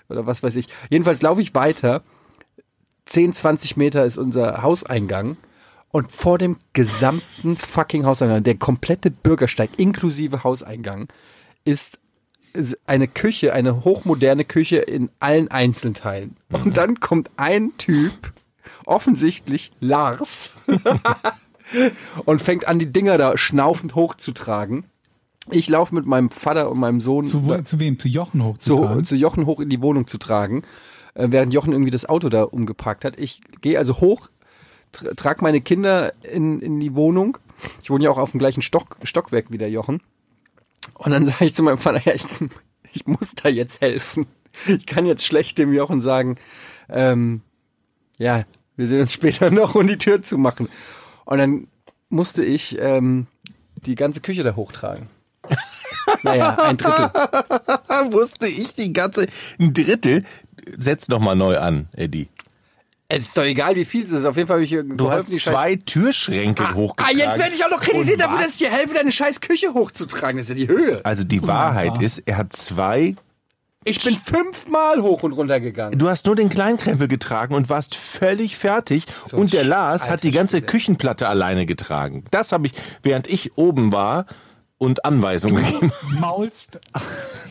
oder 0.10 0.26
was 0.26 0.44
weiß 0.44 0.56
ich. 0.56 0.68
Jedenfalls 0.90 1.22
laufe 1.22 1.42
ich 1.42 1.56
weiter. 1.56 2.04
10, 3.06 3.34
20 3.34 3.78
Meter 3.78 4.06
ist 4.06 4.18
unser 4.18 4.62
Hauseingang. 4.62 5.38
Und 5.90 6.12
vor 6.12 6.40
dem 6.40 6.58
gesamten 6.74 7.56
fucking 7.56 8.06
Hauseingang, 8.06 8.44
der 8.44 8.56
komplette 8.56 9.12
Bürgersteig 9.12 9.70
inklusive 9.78 10.44
Hauseingang, 10.44 11.08
ist 11.66 12.00
eine 12.86 13.08
Küche, 13.08 13.54
eine 13.54 13.84
hochmoderne 13.84 14.46
Küche 14.46 14.78
in 14.78 15.10
allen 15.20 15.50
Einzelteilen. 15.50 16.38
Und 16.52 16.78
dann 16.78 17.00
kommt 17.00 17.32
ein 17.38 17.72
Typ, 17.78 18.34
offensichtlich 18.86 19.72
Lars, 19.80 20.54
und 22.26 22.42
fängt 22.42 22.68
an, 22.68 22.80
die 22.80 22.92
Dinger 22.92 23.18
da 23.18 23.38
schnaufend 23.38 23.96
hochzutragen. 23.96 24.86
Ich 25.52 25.68
laufe 25.68 25.94
mit 25.94 26.06
meinem 26.06 26.30
Vater 26.30 26.72
und 26.72 26.80
meinem 26.80 27.02
Sohn 27.02 27.26
Zu, 27.26 27.46
wo, 27.46 27.62
zu 27.62 27.80
wem? 27.80 28.00
Zu 28.00 28.08
Jochen 28.08 28.40
zu, 28.40 28.46
hochzutragen? 28.78 29.04
zu 29.04 29.16
Jochen 29.16 29.46
hoch 29.46 29.60
in 29.60 29.70
die 29.70 29.82
Wohnung 29.82 30.08
zu 30.08 30.18
tragen, 30.18 30.64
äh, 31.16 31.28
während 31.30 31.54
Jochen 31.54 31.74
irgendwie 31.74 31.92
das 31.92 32.08
Auto 32.08 32.30
da 32.30 32.44
umgeparkt 32.44 33.04
hat. 33.04 33.20
Ich 33.20 33.42
gehe 33.62 33.78
also 33.78 34.00
hoch, 34.00 34.30
tra 34.94 35.14
trage 35.16 35.44
meine 35.44 35.60
Kinder 35.60 36.14
in, 36.24 36.62
in 36.62 36.80
die 36.80 36.96
Wohnung. 36.96 37.38
Ich 37.82 37.90
wohne 37.90 38.06
ja 38.06 38.12
auch 38.12 38.18
auf 38.18 38.32
dem 38.32 38.40
gleichen 38.40 38.62
Stock, 38.62 38.98
Stockwerk 39.04 39.52
wie 39.52 39.58
der 39.58 39.70
Jochen. 39.70 40.02
Und 41.04 41.12
dann 41.12 41.26
sage 41.28 41.46
ich 41.46 41.56
zu 41.56 41.64
meinem 41.64 41.78
Vater, 41.78 42.02
ja, 42.04 42.14
ich, 42.14 42.26
ich 42.92 43.06
muss 43.06 43.34
da 43.36 43.50
jetzt 43.50 43.82
helfen. 43.82 44.26
Ich 44.68 44.86
kann 44.86 45.06
jetzt 45.06 45.26
schlecht 45.26 45.58
dem 45.58 45.74
Jochen 45.74 46.02
sagen, 46.02 46.38
ähm, 46.90 47.42
ja, 48.18 48.44
wir 48.76 48.88
sehen 48.88 49.02
uns 49.02 49.14
später 49.14 49.52
noch 49.52 49.76
und 49.76 49.88
die 49.88 49.98
Tür 49.98 50.22
zumachen. 50.22 50.70
Und 51.26 51.38
dann 51.38 51.68
musste 52.10 52.44
ich 52.44 52.78
ähm, 52.80 53.28
die 53.76 53.96
ganze 53.96 54.22
Küche 54.22 54.44
da 54.44 54.56
hochtragen. 54.56 55.08
Naja, 56.24 56.56
ein 56.56 56.76
Drittel. 56.76 57.10
Wusste 58.12 58.46
ich 58.46 58.74
die 58.76 58.92
ganze, 58.92 59.26
ein 59.58 59.74
Drittel. 59.74 60.26
Setz 60.78 61.08
noch 61.08 61.20
mal 61.20 61.34
neu 61.34 61.58
an, 61.58 61.88
Eddie. 61.94 62.28
Es 63.16 63.24
ist 63.24 63.38
doch 63.38 63.44
egal, 63.44 63.76
wie 63.76 63.86
viel 63.86 64.04
es 64.04 64.12
ist. 64.12 64.26
Auf 64.26 64.36
jeden 64.36 64.48
Fall 64.48 64.56
habe 64.56 64.64
ich 64.64 64.70
hier 64.70 64.84
Du 64.84 65.12
hast 65.12 65.32
die 65.32 65.40
Scheiß- 65.40 65.54
zwei 65.54 65.76
Türschränke 65.76 66.64
Ah, 66.64 66.74
hochgetragen. 66.74 67.18
jetzt 67.18 67.38
werde 67.38 67.54
ich 67.56 67.64
auch 67.64 67.70
noch 67.70 67.82
kritisiert 67.82 68.20
dafür, 68.22 68.40
dass 68.40 68.52
ich 68.52 68.58
dir 68.58 68.70
helfe, 68.72 68.94
deine 68.96 69.12
scheiß 69.12 69.40
Küche 69.42 69.74
hochzutragen. 69.74 70.38
Das 70.38 70.46
ist 70.46 70.50
ja 70.50 70.56
die 70.56 70.68
Höhe. 70.68 71.02
Also 71.06 71.24
die 71.24 71.46
Wahrheit 71.48 72.02
ist, 72.02 72.24
er 72.26 72.38
hat 72.38 72.54
zwei. 72.54 73.14
Ich 73.86 74.02
bin 74.04 74.16
fünfmal 74.16 75.02
hoch 75.02 75.24
und 75.24 75.34
runter 75.34 75.60
gegangen. 75.60 76.00
Du 76.00 76.08
hast 76.10 76.26
nur 76.26 76.36
den 76.38 76.48
Kleinkrempel 76.50 77.10
getragen 77.10 77.54
und 77.54 77.70
warst 77.70 77.96
völlig 77.96 78.56
fertig. 78.58 79.06
So 79.30 79.36
und 79.38 79.52
der 79.54 79.66
Lars 79.66 80.04
alter 80.04 80.14
hat 80.14 80.24
die 80.24 80.32
ganze. 80.32 80.62
Küchenplatte 80.62 81.28
alleine 81.28 81.66
getragen. 81.66 82.24
Das 82.32 82.52
habe 82.54 82.68
ich, 82.68 82.74
während 83.04 83.28
ich 83.28 83.58
oben 83.58 83.92
war 83.92 84.26
und 84.84 85.06
Anweisungen 85.06 85.64
gegeben. 85.64 85.92
Maulst, 86.20 86.80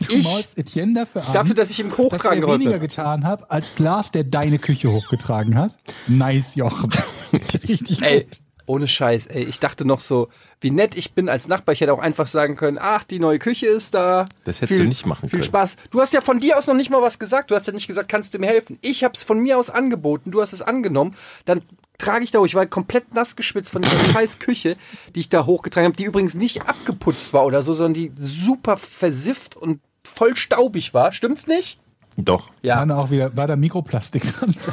du 0.07 0.13
Ich- 0.13 0.23
maulst 0.23 0.57
Etienne 0.57 0.93
dafür 1.01 1.25
an, 1.27 1.33
Dafür, 1.33 1.55
dass 1.55 1.69
ich 1.69 1.79
ihm 1.79 1.89
dass 1.89 1.97
hochtragen 1.97 2.37
er 2.39 2.41
geholfen 2.41 2.61
weniger 2.61 2.75
habe. 2.75 2.87
getan 2.87 3.25
hat, 3.27 3.51
als 3.51 3.77
Lars, 3.79 4.11
der 4.11 4.23
deine 4.23 4.59
Küche 4.59 4.91
hochgetragen 4.91 5.57
hat. 5.57 5.75
Nice, 6.07 6.55
Jochen. 6.55 6.89
Richtig 7.67 8.01
Ey, 8.01 8.21
gut. 8.23 8.37
ohne 8.65 8.87
Scheiß, 8.87 9.27
ey. 9.27 9.43
Ich 9.43 9.59
dachte 9.59 9.85
noch 9.85 9.99
so, 9.99 10.29
wie 10.61 10.71
nett 10.71 10.95
ich 10.95 11.13
bin 11.13 11.27
als 11.29 11.47
Nachbar. 11.47 11.73
Ich 11.73 11.81
hätte 11.81 11.91
auch 11.93 11.99
einfach 11.99 12.27
sagen 12.27 12.55
können, 12.55 12.77
ach, 12.79 13.03
die 13.03 13.19
neue 13.19 13.39
Küche 13.39 13.67
ist 13.67 13.93
da. 13.93 14.25
Das 14.45 14.61
hättest 14.61 14.79
du 14.79 14.83
nicht 14.85 15.05
machen 15.05 15.27
Viel 15.29 15.39
können. 15.39 15.43
Spaß. 15.43 15.75
Du 15.91 15.99
hast 15.99 16.13
ja 16.13 16.21
von 16.21 16.39
dir 16.39 16.57
aus 16.57 16.67
noch 16.67 16.73
nicht 16.75 16.89
mal 16.89 17.01
was 17.01 17.19
gesagt. 17.19 17.51
Du 17.51 17.55
hast 17.55 17.67
ja 17.67 17.73
nicht 17.73 17.87
gesagt, 17.87 18.07
kannst 18.09 18.33
du 18.33 18.39
mir 18.39 18.47
helfen. 18.47 18.77
Ich 18.81 19.03
habe 19.03 19.15
es 19.15 19.23
von 19.23 19.39
mir 19.39 19.57
aus 19.57 19.69
angeboten. 19.69 20.31
Du 20.31 20.41
hast 20.41 20.53
es 20.53 20.61
angenommen. 20.61 21.15
Dann 21.45 21.61
trage 21.97 22.23
ich 22.23 22.31
da 22.31 22.39
hoch. 22.39 22.45
Ich 22.45 22.55
war 22.55 22.65
komplett 22.65 23.13
nass 23.13 23.35
geschwitzt 23.35 23.71
von 23.71 23.81
dieser 23.81 23.97
scheiß 24.11 24.39
Küche, 24.39 24.75
die 25.15 25.21
ich 25.21 25.29
da 25.29 25.45
hochgetragen 25.45 25.85
habe, 25.87 25.95
die 25.97 26.03
übrigens 26.05 26.33
nicht 26.33 26.61
abgeputzt 26.67 27.33
war 27.33 27.45
oder 27.45 27.61
so, 27.61 27.73
sondern 27.73 27.93
die 27.93 28.11
super 28.17 28.77
versifft 28.77 29.55
und 29.55 29.79
voll 30.03 30.35
staubig 30.35 30.93
war. 30.93 31.11
Stimmt's 31.13 31.47
nicht? 31.47 31.79
Doch. 32.17 32.47
War 32.47 32.53
Ja. 32.61 32.85
da 32.85 32.97
auch 32.97 33.09
wieder, 33.11 33.35
war 33.37 33.47
da 33.47 33.55
Mikroplastik 33.55 34.23
dran? 34.33 34.55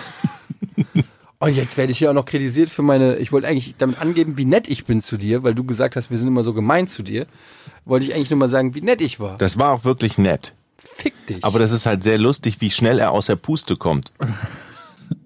Und 1.42 1.56
jetzt 1.56 1.78
werde 1.78 1.90
ich 1.90 1.96
hier 1.96 2.10
auch 2.10 2.14
noch 2.14 2.26
kritisiert 2.26 2.68
für 2.68 2.82
meine, 2.82 3.16
ich 3.16 3.32
wollte 3.32 3.48
eigentlich 3.48 3.74
damit 3.78 3.98
angeben, 3.98 4.36
wie 4.36 4.44
nett 4.44 4.68
ich 4.68 4.84
bin 4.84 5.00
zu 5.00 5.16
dir, 5.16 5.42
weil 5.42 5.54
du 5.54 5.64
gesagt 5.64 5.96
hast, 5.96 6.10
wir 6.10 6.18
sind 6.18 6.28
immer 6.28 6.44
so 6.44 6.52
gemein 6.52 6.86
zu 6.86 7.02
dir. 7.02 7.26
Wollte 7.86 8.04
ich 8.04 8.14
eigentlich 8.14 8.28
nur 8.28 8.38
mal 8.38 8.48
sagen, 8.50 8.74
wie 8.74 8.82
nett 8.82 9.00
ich 9.00 9.20
war. 9.20 9.38
Das 9.38 9.58
war 9.58 9.72
auch 9.72 9.84
wirklich 9.84 10.18
nett. 10.18 10.52
Fick 10.76 11.14
dich. 11.28 11.42
Aber 11.42 11.58
das 11.58 11.72
ist 11.72 11.86
halt 11.86 12.02
sehr 12.02 12.18
lustig, 12.18 12.60
wie 12.60 12.70
schnell 12.70 12.98
er 12.98 13.12
aus 13.12 13.24
der 13.24 13.36
Puste 13.36 13.76
kommt. 13.76 14.12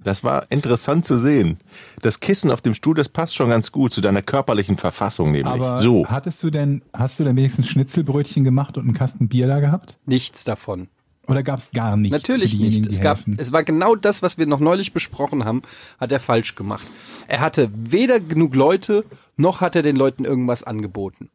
Das 0.05 0.23
war 0.23 0.47
interessant 0.51 1.05
zu 1.05 1.19
sehen. 1.19 1.59
Das 2.03 2.21
Kissen 2.21 2.51
auf 2.51 2.61
dem 2.61 2.75
Stuhl, 2.75 2.95
das 2.95 3.09
passt 3.09 3.35
schon 3.35 3.49
ganz 3.49 3.73
gut 3.73 3.93
zu 3.93 4.01
deiner 4.01 4.23
körperlichen 4.23 4.77
Verfassung 4.77 5.33
nämlich. 5.33 5.47
Aber 5.47 5.79
so. 5.79 6.07
hattest 6.07 6.43
du 6.43 6.51
denn, 6.51 6.83
hast 6.93 7.19
du 7.19 7.25
denn 7.25 7.37
wenigstens 7.37 7.69
Schnitzelbrötchen 7.69 8.45
gemacht 8.45 8.77
und 8.77 8.85
einen 8.85 8.95
Kasten 8.95 9.29
Bier 9.29 9.49
da 9.49 9.61
gehabt? 9.61 9.99
Nichts 10.07 10.45
davon. 10.45 10.89
Oder 11.27 11.43
gab 11.43 11.59
es 11.59 11.71
gar 11.71 11.97
nichts? 11.97 12.17
Natürlich 12.17 12.59
nicht. 12.59 12.87
Es, 12.87 13.01
gab, 13.01 13.17
helfen? 13.19 13.37
es 13.39 13.53
war 13.53 13.65
genau 13.65 13.97
das, 13.97 14.23
was 14.23 14.37
wir 14.37 14.47
noch 14.47 14.61
neulich 14.61 14.93
besprochen 14.93 15.45
haben, 15.45 15.63
hat 15.99 16.13
er 16.13 16.21
falsch 16.21 16.55
gemacht. 16.55 16.87
Er 17.29 17.41
hatte 17.41 17.71
weder 17.75 18.21
genug 18.21 18.55
Leute, 18.55 19.05
noch 19.37 19.61
hat 19.61 19.75
er 19.75 19.83
den 19.83 19.97
Leuten 19.97 20.25
irgendwas 20.25 20.65
angeboten. 20.65 21.31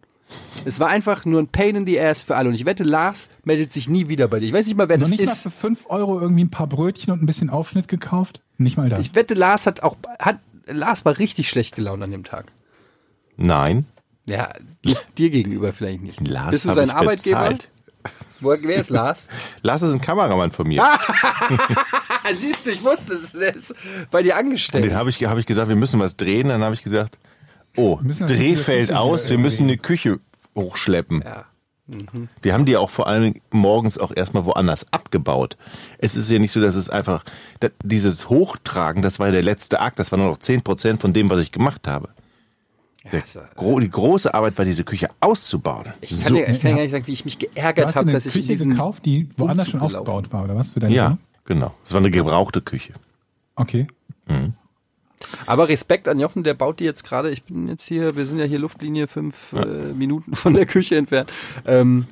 Es 0.65 0.79
war 0.79 0.89
einfach 0.89 1.25
nur 1.25 1.41
ein 1.41 1.47
Pain 1.47 1.75
in 1.75 1.87
the 1.87 1.99
Ass 1.99 2.23
für 2.23 2.35
alle. 2.35 2.49
Und 2.49 2.55
ich 2.55 2.65
wette, 2.65 2.83
Lars 2.83 3.29
meldet 3.43 3.71
sich 3.73 3.89
nie 3.89 4.09
wieder 4.09 4.27
bei 4.27 4.39
dir. 4.39 4.45
Ich 4.47 4.53
weiß 4.53 4.65
nicht 4.65 4.75
mal, 4.75 4.89
wer 4.89 4.97
Noch 4.97 5.03
das 5.05 5.11
nicht 5.11 5.25
mal 5.25 5.31
ist. 5.31 5.43
für 5.43 5.49
5 5.49 5.85
Euro 5.89 6.19
irgendwie 6.19 6.43
ein 6.43 6.51
paar 6.51 6.67
Brötchen 6.67 7.13
und 7.13 7.21
ein 7.23 7.25
bisschen 7.25 7.49
Aufschnitt 7.49 7.87
gekauft? 7.87 8.41
Nicht 8.57 8.77
mal 8.77 8.89
das. 8.89 8.99
Ich 8.99 9.15
wette, 9.15 9.33
Lars 9.33 9.65
hat 9.65 9.83
auch, 9.83 9.95
hat, 10.19 10.39
Lars 10.67 11.05
war 11.05 11.17
richtig 11.17 11.49
schlecht 11.49 11.75
gelaunt 11.75 12.03
an 12.03 12.11
dem 12.11 12.23
Tag. 12.23 12.51
Nein. 13.37 13.85
Ja, 14.25 14.49
dir 15.17 15.29
gegenüber 15.29 15.71
vielleicht 15.73 16.03
nicht. 16.03 16.27
Lars 16.27 16.51
Bist 16.51 16.65
du 16.65 16.73
sein 16.73 16.89
Arbeitgeber? 16.91 17.39
bezahlt. 17.39 17.69
Wo, 18.41 18.49
wer 18.61 18.75
ist 18.77 18.89
Lars? 18.89 19.27
Lars 19.63 19.81
ist 19.81 19.91
ein 19.91 20.01
Kameramann 20.01 20.51
von 20.51 20.67
mir. 20.67 20.83
Siehst 22.39 22.65
du, 22.65 22.71
ich 22.71 22.83
wusste 22.83 23.13
es. 23.13 23.31
Der 23.33 23.55
ist 23.55 23.73
bei 24.11 24.21
dir 24.23 24.37
angestellt. 24.37 24.85
Den 24.85 24.95
habe 24.95 25.09
ich, 25.09 25.23
hab 25.25 25.37
ich 25.37 25.45
gesagt, 25.45 25.67
wir 25.69 25.75
müssen 25.75 25.99
was 25.99 26.15
drehen. 26.15 26.47
Dann 26.49 26.63
habe 26.63 26.75
ich 26.75 26.83
gesagt, 26.83 27.17
oh, 27.79 27.99
Dreh 28.03 28.55
fällt 28.55 28.87
Küche 28.89 28.99
aus, 28.99 29.29
wir 29.29 29.37
müssen 29.37 29.63
eine 29.63 29.77
Küche 29.77 30.19
hochschleppen. 30.55 31.23
Ja. 31.25 31.45
Wir 32.43 32.53
haben 32.53 32.65
die 32.65 32.77
auch 32.77 32.89
vor 32.91 33.07
allem 33.07 33.33
morgens 33.49 33.97
auch 33.97 34.15
erstmal 34.15 34.45
woanders 34.45 34.85
abgebaut. 34.91 35.57
Es 35.97 36.15
ist 36.15 36.29
ja 36.29 36.37
nicht 36.37 36.51
so, 36.51 36.61
dass 36.61 36.75
es 36.75 36.87
einfach, 36.89 37.23
dieses 37.83 38.29
Hochtragen, 38.29 39.01
das 39.01 39.17
war 39.17 39.27
ja 39.27 39.31
der 39.33 39.41
letzte 39.43 39.79
Akt, 39.79 39.97
das 39.97 40.11
war 40.11 40.19
nur 40.19 40.27
noch 40.27 40.37
10% 40.37 40.99
von 40.99 41.13
dem, 41.13 41.31
was 41.31 41.41
ich 41.41 41.51
gemacht 41.51 41.87
habe. 41.87 42.09
Der, 43.11 43.23
also- 43.23 43.39
gro 43.55 43.79
die 43.79 43.89
große 43.89 44.31
Arbeit 44.33 44.57
war, 44.59 44.65
diese 44.65 44.83
Küche 44.83 45.09
auszubauen. 45.19 45.85
Ich 46.01 46.09
kann, 46.11 46.19
So. 46.19 46.35
dir, 46.35 46.47
ich 46.49 46.61
kann 46.61 46.71
dir 46.71 46.75
gar 46.75 46.81
nicht 46.83 46.91
sagen, 46.91 47.07
wie 47.07 47.13
ich 47.13 47.25
mich 47.25 47.39
geärgert 47.39 47.95
habe, 47.95 48.01
eine 48.01 48.11
dass 48.11 48.25
ich 48.27 48.35
in 48.35 48.41
Küche 48.41 48.53
diesen 48.53 48.69
gekauft, 48.71 49.05
die 49.05 49.29
woanders 49.37 49.69
schon 49.69 49.79
aufgebaut 49.79 50.31
war, 50.31 50.43
oder 50.43 50.55
was? 50.55 50.73
Für 50.73 50.81
deine 50.81 50.93
Ja, 50.93 51.05
Wohnung? 51.05 51.19
genau. 51.45 51.75
Es 51.85 51.93
war 51.93 52.01
eine 52.01 52.11
gebrauchte 52.11 52.61
Küche. 52.61 52.93
Okay. 53.55 53.87
Aber 55.45 55.67
Respekt 55.69 56.07
an 56.07 56.19
Jochen, 56.19 56.43
der 56.43 56.53
baut 56.53 56.79
die 56.79 56.85
jetzt 56.85 57.03
gerade. 57.03 57.29
Ich 57.31 57.43
bin 57.43 57.67
jetzt 57.67 57.85
hier, 57.87 58.15
wir 58.15 58.25
sind 58.25 58.39
ja 58.39 58.45
hier 58.45 58.59
Luftlinie 58.59 59.07
fünf 59.07 59.53
äh, 59.53 59.65
Minuten 59.93 60.35
von 60.35 60.53
der 60.53 60.65
Küche 60.65 60.95
entfernt. 60.95 61.31
Ähm, 61.65 62.05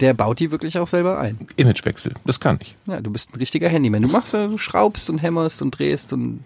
der 0.00 0.14
baut 0.14 0.38
die 0.40 0.50
wirklich 0.50 0.78
auch 0.78 0.86
selber 0.86 1.18
ein. 1.18 1.38
Imagewechsel, 1.56 2.14
das 2.24 2.40
kann 2.40 2.58
ich. 2.60 2.76
Ja, 2.88 3.00
du 3.00 3.10
bist 3.10 3.30
ein 3.32 3.38
richtiger 3.38 3.68
Handyman. 3.68 4.02
Du 4.02 4.08
machst, 4.08 4.32
ja, 4.34 4.46
du 4.48 4.58
schraubst 4.58 5.08
und 5.10 5.18
hämmerst 5.18 5.62
und 5.62 5.70
drehst 5.78 6.12
und 6.12 6.40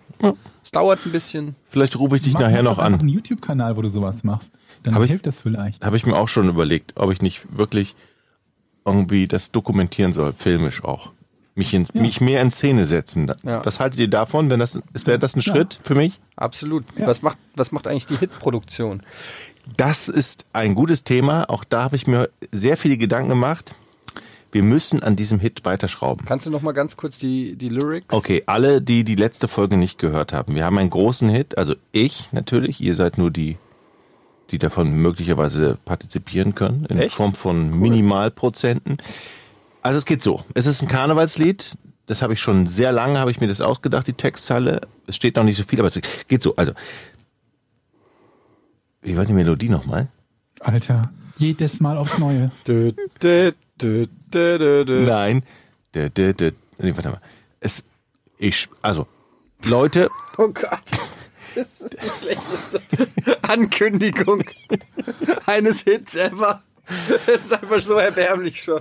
es 0.62 0.70
dauert 0.72 1.04
ein 1.06 1.12
bisschen. 1.12 1.54
Vielleicht 1.68 1.96
rufe 1.98 2.16
ich 2.16 2.22
dich 2.22 2.34
Mach- 2.34 2.40
nachher 2.40 2.62
mach 2.62 2.76
noch 2.76 2.78
an. 2.78 2.94
einen 2.94 3.08
YouTube-Kanal, 3.08 3.76
wo 3.76 3.82
du 3.82 3.88
sowas 3.88 4.24
machst. 4.24 4.52
Dann 4.82 4.94
Hab 4.94 5.02
ich- 5.02 5.10
hilft 5.10 5.26
das 5.26 5.40
vielleicht. 5.40 5.84
Habe 5.84 5.96
ich 5.96 6.04
mir 6.06 6.16
auch 6.16 6.28
schon 6.28 6.48
überlegt, 6.48 6.92
ob 6.96 7.12
ich 7.12 7.22
nicht 7.22 7.56
wirklich 7.56 7.94
irgendwie 8.84 9.26
das 9.26 9.50
dokumentieren 9.52 10.12
soll, 10.12 10.32
filmisch 10.32 10.84
auch. 10.84 11.12
Mich, 11.56 11.72
in, 11.72 11.86
mich 11.94 12.20
mehr 12.20 12.42
in 12.42 12.50
Szene 12.50 12.84
setzen. 12.84 13.32
Ja. 13.42 13.64
Was 13.64 13.80
haltet 13.80 13.98
ihr 13.98 14.08
davon? 14.08 14.50
Wenn 14.50 14.60
das, 14.60 14.78
ist, 14.92 15.06
wäre 15.06 15.18
das 15.18 15.34
ein 15.34 15.40
Ja. 15.40 15.52
Schritt 15.54 15.80
für 15.82 15.94
mich? 15.94 16.20
Absolut. 16.36 16.84
Ja. 16.98 17.06
Was 17.06 17.22
macht, 17.22 17.38
was 17.56 17.72
macht 17.72 17.86
eigentlich 17.86 18.06
die 18.06 18.16
Hitproduktion? 18.16 19.02
Das 19.76 20.08
ist 20.08 20.44
ein 20.52 20.74
gutes 20.74 21.02
Thema. 21.02 21.48
Auch 21.48 21.64
da 21.64 21.82
habe 21.84 21.96
ich 21.96 22.06
mir 22.06 22.28
sehr 22.52 22.76
viele 22.76 22.98
Gedanken 22.98 23.30
gemacht. 23.30 23.74
Wir 24.52 24.62
müssen 24.62 25.02
an 25.02 25.16
diesem 25.16 25.40
Hit 25.40 25.64
weiterschrauben. 25.64 26.24
Kannst 26.26 26.46
du 26.46 26.50
noch 26.50 26.62
mal 26.62 26.72
ganz 26.72 26.96
kurz 26.96 27.18
die, 27.18 27.56
die 27.56 27.68
Lyrics? 27.70 28.06
Okay, 28.12 28.42
alle, 28.46 28.80
die 28.80 29.02
die 29.02 29.16
letzte 29.16 29.48
Folge 29.48 29.76
nicht 29.76 29.98
gehört 29.98 30.32
haben. 30.34 30.54
Wir 30.54 30.64
haben 30.64 30.78
einen 30.78 30.90
großen 30.90 31.28
Hit, 31.30 31.58
also 31.58 31.74
ich 31.90 32.28
natürlich. 32.32 32.80
Ihr 32.80 32.94
seid 32.94 33.18
nur 33.18 33.30
die, 33.30 33.56
die 34.50 34.58
davon 34.58 34.92
möglicherweise 34.92 35.78
partizipieren 35.84 36.54
können, 36.54 36.86
in 36.90 36.98
Echt? 36.98 37.14
Form 37.14 37.34
von 37.34 37.78
Minimalprozenten. 37.80 38.98
Also 39.86 39.98
es 39.98 40.04
geht 40.04 40.20
so. 40.20 40.42
Es 40.52 40.66
ist 40.66 40.82
ein 40.82 40.88
Karnevalslied. 40.88 41.78
Das 42.06 42.20
habe 42.20 42.32
ich 42.32 42.40
schon 42.40 42.66
sehr 42.66 42.90
lange, 42.90 43.20
habe 43.20 43.30
ich 43.30 43.38
mir 43.38 43.46
das 43.46 43.60
ausgedacht, 43.60 44.08
die 44.08 44.14
Textzeile. 44.14 44.80
Es 45.06 45.14
steht 45.14 45.36
noch 45.36 45.44
nicht 45.44 45.56
so 45.56 45.62
viel, 45.62 45.78
aber 45.78 45.86
es 45.86 46.00
geht 46.26 46.42
so. 46.42 46.56
Also, 46.56 46.72
wie 49.02 49.16
war 49.16 49.24
die 49.24 49.32
Melodie 49.32 49.68
nochmal? 49.68 50.08
Alter, 50.58 51.12
jedes 51.36 51.78
Mal 51.78 51.98
aufs 51.98 52.18
Neue. 52.18 52.50
Dö, 52.66 52.90
dö, 53.22 53.52
dö, 53.80 54.06
dö, 54.32 54.58
dö, 54.58 54.84
dö. 54.84 55.06
Nein. 55.06 55.44
Dö, 55.94 56.10
dö, 56.10 56.34
dö. 56.34 56.50
Nee, 56.78 56.92
warte 56.96 57.10
mal. 57.10 57.20
Es, 57.60 57.84
ich, 58.38 58.68
also, 58.82 59.06
Leute, 59.66 60.10
Oh 60.36 60.48
Gott. 60.48 60.82
Das 61.54 61.64
ist 61.78 61.92
die 61.92 62.24
schlechteste 62.24 62.82
Ankündigung 63.42 64.42
eines 65.46 65.82
Hits 65.82 66.16
ever. 66.16 66.64
Das 67.08 67.28
ist 67.28 67.52
einfach 67.52 67.80
so 67.80 67.94
erbärmlich 67.94 68.60
schon. 68.60 68.80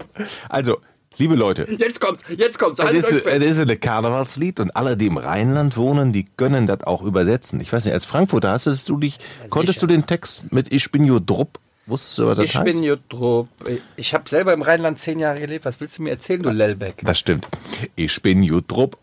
also, 0.49 0.79
liebe 1.17 1.35
Leute, 1.35 1.67
Jetzt 1.77 1.99
kommt's, 2.01 2.23
jetzt 2.35 2.59
kommt's. 2.59 2.79
Es 2.79 2.85
Haltet 2.85 3.03
ist, 3.03 3.25
es 3.25 3.57
ist 3.57 3.69
ein 3.69 3.79
Karnevalslied 3.79 4.59
und 4.59 4.75
alle, 4.75 4.97
die 4.97 5.07
im 5.07 5.17
Rheinland 5.17 5.77
wohnen, 5.77 6.13
die 6.13 6.25
können 6.37 6.67
das 6.67 6.83
auch 6.83 7.01
übersetzen. 7.03 7.59
Ich 7.61 7.71
weiß 7.71 7.85
nicht, 7.85 7.93
als 7.93 8.05
Frankfurter 8.05 8.51
hast 8.51 8.65
du 8.89 8.97
dich, 8.97 9.17
konntest 9.49 9.81
du 9.81 9.87
den 9.87 10.05
Text 10.05 10.51
mit 10.51 10.73
Ich 10.73 10.91
bin 10.91 11.03
jo 11.05 11.19
drupp, 11.19 11.59
wusstest 11.85 12.17
du, 12.19 12.25
was 12.27 12.37
das 12.37 12.45
Ich 12.45 12.55
heißt? 12.55 12.65
bin 12.65 12.83
Jutrup. 12.83 13.47
Ich 13.95 14.13
habe 14.13 14.27
selber 14.29 14.53
im 14.53 14.61
Rheinland 14.61 14.99
zehn 14.99 15.19
Jahre 15.19 15.39
gelebt. 15.39 15.65
Was 15.65 15.79
willst 15.79 15.97
du 15.99 16.03
mir 16.03 16.11
erzählen, 16.11 16.41
du 16.41 16.49
Lellbeck? 16.51 17.01
das 17.03 17.19
stimmt. 17.19 17.47
Ich 17.95 18.21
bin 18.21 18.43
jo 18.43 18.61
drupp 18.65 18.97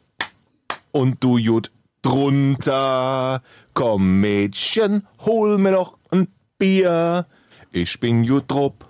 und 0.91 1.23
du 1.25 1.39
jut 1.39 1.71
drunter. 2.03 3.43
Komm 3.75 4.21
Mädchen, 4.21 5.07
hol 5.21 5.59
mir 5.59 5.71
noch 5.73 5.97
ein 6.11 6.29
Bier. 6.59 7.27
Ich 7.73 8.01
bin 8.01 8.23
jo 8.25 8.41
drupp 8.47 8.85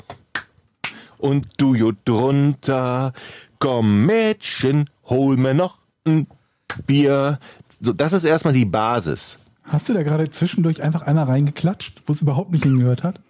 und 1.22 1.46
du 1.56 1.74
jut 1.74 1.98
drunter. 2.04 3.12
Komm 3.58 4.06
Mädchen, 4.06 4.90
hol 5.04 5.36
mir 5.36 5.54
noch 5.54 5.78
ein 6.04 6.26
Bier. 6.86 7.38
So, 7.80 7.92
das 7.92 8.12
ist 8.12 8.24
erstmal 8.24 8.54
die 8.54 8.64
Basis. 8.64 9.38
Hast 9.62 9.88
du 9.88 9.94
da 9.94 10.02
gerade 10.02 10.28
zwischendurch 10.30 10.82
einfach 10.82 11.02
einmal 11.02 11.26
reingeklatscht, 11.26 12.02
wo 12.06 12.12
es 12.12 12.22
überhaupt 12.22 12.50
nicht 12.50 12.64
hingehört 12.64 13.04
hat? 13.04 13.20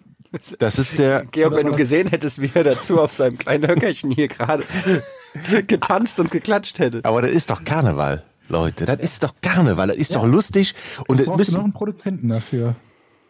Das 0.57 0.79
ist 0.79 0.97
der, 0.97 1.25
Georg, 1.25 1.53
wenn 1.53 1.67
du 1.67 1.73
gesehen 1.73 2.07
hättest, 2.07 2.41
wie 2.41 2.49
er 2.55 2.63
dazu 2.63 2.99
auf 2.99 3.11
seinem 3.11 3.37
kleinen 3.37 3.69
Höckerchen 3.69 4.09
hier 4.09 4.27
gerade 4.27 4.63
getanzt 5.67 6.19
und 6.19 6.31
geklatscht 6.31 6.79
hätte. 6.79 7.01
aber 7.03 7.21
das 7.21 7.29
ist 7.29 7.51
doch 7.51 7.63
Karneval, 7.63 8.23
Leute. 8.49 8.87
Das 8.87 8.97
ist 8.97 9.23
doch 9.23 9.35
Karneval. 9.43 9.89
Das 9.89 9.97
ist 9.97 10.15
doch 10.15 10.25
lustig. 10.25 10.73
Und 11.07 11.19
das 11.19 11.27
Brauchst 11.27 11.27
du 11.27 11.31
noch 11.31 11.37
müssen, 11.37 11.63
einen 11.65 11.73
Produzenten 11.73 12.29
dafür? 12.29 12.75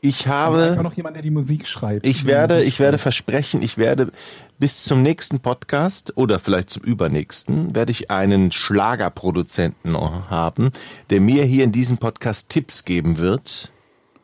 Ich 0.06 0.28
Also 0.28 0.34
habe. 0.60 0.64
einfach 0.72 0.84
noch 0.84 0.96
jemand, 0.96 1.16
der 1.16 1.24
die 1.24 1.32
Musik 1.32 1.66
schreibt. 1.66 2.06
Ich 2.06 2.26
werde, 2.26 2.62
ich 2.64 2.80
werde 2.82 2.98
versprechen, 2.98 3.62
ich 3.62 3.78
werde 3.78 4.12
bis 4.60 4.84
zum 4.84 5.02
nächsten 5.02 5.40
Podcast 5.40 6.18
oder 6.18 6.40
vielleicht 6.40 6.70
zum 6.72 6.84
übernächsten 6.84 7.74
werde 7.74 7.92
ich 7.94 8.12
einen 8.12 8.52
Schlagerproduzenten 8.52 9.96
haben, 10.30 10.72
der 11.10 11.22
mir 11.22 11.46
hier 11.46 11.64
in 11.64 11.72
diesem 11.72 11.98
Podcast 12.00 12.50
Tipps 12.50 12.84
geben 12.84 13.18
wird, 13.18 13.72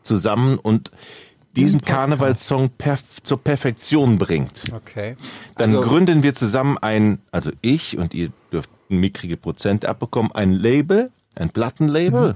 zusammen 0.03 0.57
und 0.57 0.91
diesen. 1.55 1.79
Karnevalssong 1.81 2.71
perf 2.77 3.23
zur 3.23 3.41
Perfektion 3.41 4.17
bringt. 4.17 4.63
Okay. 4.73 5.15
Dann 5.57 5.75
Also- 5.75 5.87
gründen 5.89 6.23
wir 6.23 6.33
zusammen 6.33 6.77
ein, 6.77 7.19
also 7.31 7.51
ich 7.61 7.97
und 7.97 8.13
ihr 8.13 8.31
dürft 8.51 8.69
mickrige 8.89 9.37
Prozent 9.37 9.85
abbekommen, 9.85 10.31
ein 10.33 10.51
Label, 10.51 11.11
ein 11.35 11.49
Plattenlabel. 11.51 12.35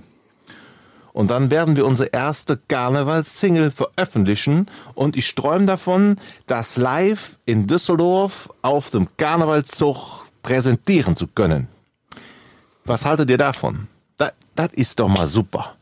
Und 1.14 1.30
dann 1.30 1.52
werden 1.52 1.76
wir 1.76 1.86
unsere 1.86 2.10
erste 2.10 2.58
Karnevalssingle 2.68 3.70
veröffentlichen 3.70 4.66
und 4.96 5.16
ich 5.16 5.36
träume 5.36 5.68
davon, 5.68 6.18
das 6.48 6.76
live 6.76 7.38
in 7.46 7.68
Düsseldorf 7.68 8.50
auf 8.64 8.90
dem 8.90 9.08
Karnevalszug 9.18 10.26
präsentieren 10.42 11.16
zu 11.16 11.28
können. 11.28 11.68
Was 12.84 13.06
haltet 13.06 13.30
ihr 13.30 13.38
davon? 13.38 13.88
Das, 14.18 14.34
das 14.56 14.70
ist 14.74 15.00
doch 15.00 15.08
mal 15.08 15.28
super. 15.28 15.76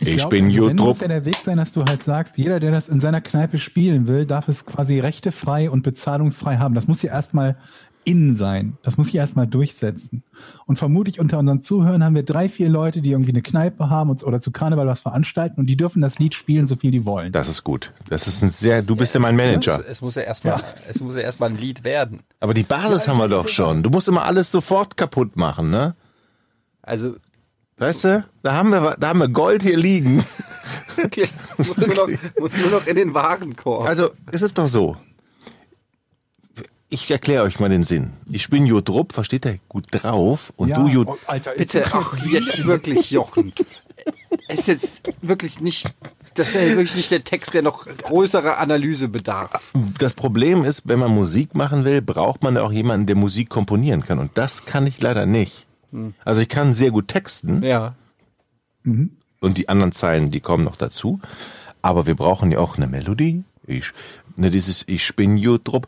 Ich, 0.00 0.18
glaub, 0.18 0.30
bin 0.30 0.46
also 0.46 0.68
wenn, 0.68 0.76
muss 0.76 1.00
ja 1.00 1.08
der 1.08 1.24
Weg 1.24 1.36
sein, 1.36 1.56
dass 1.56 1.72
du 1.72 1.84
halt 1.84 2.04
sagst, 2.04 2.38
jeder, 2.38 2.60
der 2.60 2.70
das 2.70 2.88
in 2.88 3.00
seiner 3.00 3.20
Kneipe 3.20 3.58
spielen 3.58 4.06
will, 4.06 4.26
darf 4.26 4.46
es 4.46 4.64
quasi 4.64 5.00
rechtefrei 5.00 5.70
und 5.70 5.82
bezahlungsfrei 5.82 6.58
haben. 6.58 6.74
Das 6.74 6.86
muss 6.86 7.02
ja 7.02 7.10
erstmal 7.10 7.56
innen 8.08 8.34
sein. 8.34 8.78
Das 8.82 8.96
muss 8.96 9.08
sich 9.08 9.16
erstmal 9.16 9.46
durchsetzen. 9.46 10.24
Und 10.66 10.78
vermutlich 10.78 11.20
unter 11.20 11.38
unseren 11.38 11.60
Zuhörern 11.62 12.02
haben 12.02 12.14
wir 12.14 12.22
drei, 12.22 12.48
vier 12.48 12.68
Leute, 12.68 13.02
die 13.02 13.10
irgendwie 13.10 13.32
eine 13.32 13.42
Kneipe 13.42 13.90
haben 13.90 14.08
und, 14.08 14.24
oder 14.24 14.40
zu 14.40 14.50
Karneval 14.50 14.86
was 14.86 15.00
veranstalten 15.00 15.60
und 15.60 15.66
die 15.66 15.76
dürfen 15.76 16.00
das 16.00 16.18
Lied 16.18 16.34
spielen, 16.34 16.66
so 16.66 16.76
viel 16.76 16.90
die 16.90 17.04
wollen. 17.04 17.32
Das 17.32 17.48
ist 17.48 17.64
gut. 17.64 17.92
Das 18.08 18.26
ist 18.26 18.42
ein 18.42 18.50
sehr, 18.50 18.82
du 18.82 18.96
bist 18.96 19.14
ja 19.14 19.20
mein 19.20 19.36
Manager. 19.36 19.80
Es, 19.80 19.86
es 19.86 20.00
muss 20.00 20.14
ja 20.14 20.22
erstmal, 20.22 20.62
es 20.88 21.00
muss 21.00 21.16
ja 21.16 21.22
erstmal 21.22 21.50
ein 21.50 21.58
Lied 21.58 21.84
werden. 21.84 22.20
Aber 22.40 22.54
die 22.54 22.62
Basis 22.62 23.06
haben 23.06 23.18
wir 23.18 23.28
doch 23.28 23.48
schon. 23.48 23.82
Du 23.82 23.90
musst 23.90 24.08
immer 24.08 24.24
alles 24.24 24.50
sofort 24.50 24.96
kaputt 24.96 25.36
machen, 25.36 25.70
ne? 25.70 25.94
Also, 26.80 27.16
Weißt 27.78 28.04
du? 28.04 28.24
Da 28.42 28.54
haben 28.54 28.70
wir, 28.70 28.96
da 28.98 29.08
haben 29.08 29.20
wir 29.20 29.28
Gold 29.28 29.62
hier 29.62 29.76
liegen. 29.76 30.24
okay, 31.04 31.28
muss 31.58 31.76
nur 31.76 31.94
noch, 31.94 32.08
muss 32.38 32.56
nur 32.56 32.70
noch 32.70 32.86
in 32.86 32.96
den 32.96 33.14
Warenkorb. 33.14 33.86
Also, 33.86 34.10
es 34.32 34.42
ist 34.42 34.58
doch 34.58 34.66
so. 34.66 34.96
Ich 36.90 37.10
erkläre 37.10 37.42
euch 37.44 37.60
mal 37.60 37.68
den 37.68 37.84
Sinn. 37.84 38.12
Ich 38.30 38.48
bin 38.48 38.64
Jodrup, 38.66 39.12
versteht 39.12 39.44
ihr? 39.44 39.58
Gut 39.68 39.86
drauf. 39.90 40.52
Und 40.56 40.70
du 40.70 40.88
Jod. 40.88 41.08
oh, 41.08 41.18
Alter, 41.26 41.52
Bitte, 41.56 41.84
ach, 41.92 42.16
jetzt 42.24 42.64
wirklich, 42.64 43.10
Jochen. 43.10 43.52
Es 44.48 44.60
ist 44.60 44.68
jetzt 44.68 45.00
wirklich 45.20 45.60
nicht, 45.60 45.90
das 46.34 46.48
ist 46.48 46.54
ja 46.54 46.62
wirklich 46.68 46.94
nicht 46.94 47.10
der 47.10 47.24
Text, 47.24 47.52
der 47.52 47.60
noch 47.60 47.84
größere 47.86 48.56
Analyse 48.56 49.08
bedarf. 49.08 49.70
Das 49.98 50.14
Problem 50.14 50.64
ist, 50.64 50.88
wenn 50.88 50.98
man 50.98 51.10
Musik 51.14 51.54
machen 51.54 51.84
will, 51.84 52.00
braucht 52.00 52.42
man 52.42 52.54
ja 52.54 52.62
auch 52.62 52.72
jemanden, 52.72 53.06
der 53.06 53.16
Musik 53.16 53.50
komponieren 53.50 54.02
kann. 54.02 54.18
Und 54.18 54.30
das 54.38 54.64
kann 54.64 54.86
ich 54.86 54.98
leider 55.02 55.26
nicht. 55.26 55.66
Also 56.24 56.40
ich 56.40 56.48
kann 56.48 56.72
sehr 56.72 56.90
gut 56.90 57.08
texten 57.08 57.62
Ja. 57.62 57.94
und 58.84 59.58
die 59.58 59.68
anderen 59.68 59.92
Zeilen, 59.92 60.30
die 60.30 60.40
kommen 60.40 60.64
noch 60.64 60.76
dazu. 60.76 61.20
Aber 61.82 62.06
wir 62.06 62.14
brauchen 62.14 62.50
ja 62.50 62.58
auch 62.60 62.76
eine 62.76 62.86
Melodie. 62.86 63.44
Ich, 63.66 63.92
ne, 64.36 64.50
dieses 64.50 64.84
Ich 64.86 65.14
bin 65.16 65.36
Jodrup 65.36 65.86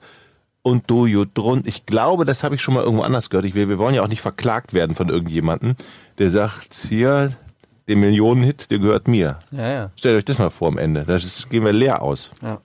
und 0.63 0.91
du 0.91 1.07
Jodrun. 1.07 1.63
Ich 1.65 1.87
glaube, 1.87 2.25
das 2.25 2.45
habe 2.45 2.55
ich 2.55 2.63
schon 2.63 2.75
mal 2.75 2.83
irgendwo 2.83 3.03
anders 3.03 3.31
gehört. 3.31 3.47
Ich 3.47 3.55
will, 3.55 3.69
wir 3.69 3.79
wollen 3.79 3.95
ja 3.95 4.03
auch 4.03 4.09
nicht 4.09 4.21
verklagt 4.21 4.75
werden 4.75 4.95
von 4.95 5.09
irgendjemandem, 5.09 5.77
der 6.19 6.31
sagt, 6.31 6.75
hier, 6.89 7.37
der 7.89 7.97
Millionenhit, 7.97 8.71
der 8.71 8.79
gehört 8.79 9.09
mir. 9.09 9.39
Ja, 9.51 9.71
ja. 9.71 9.91
Stellt 9.97 10.17
euch 10.17 10.25
das 10.25 10.39
mal 10.39 10.51
vor 10.51 10.69
am 10.69 10.79
Ende. 10.79 11.05
Da 11.05 11.19
gehen 11.49 11.65
wir 11.65 11.73
leer 11.73 12.03
aus. 12.03 12.31
ja. 12.43 12.61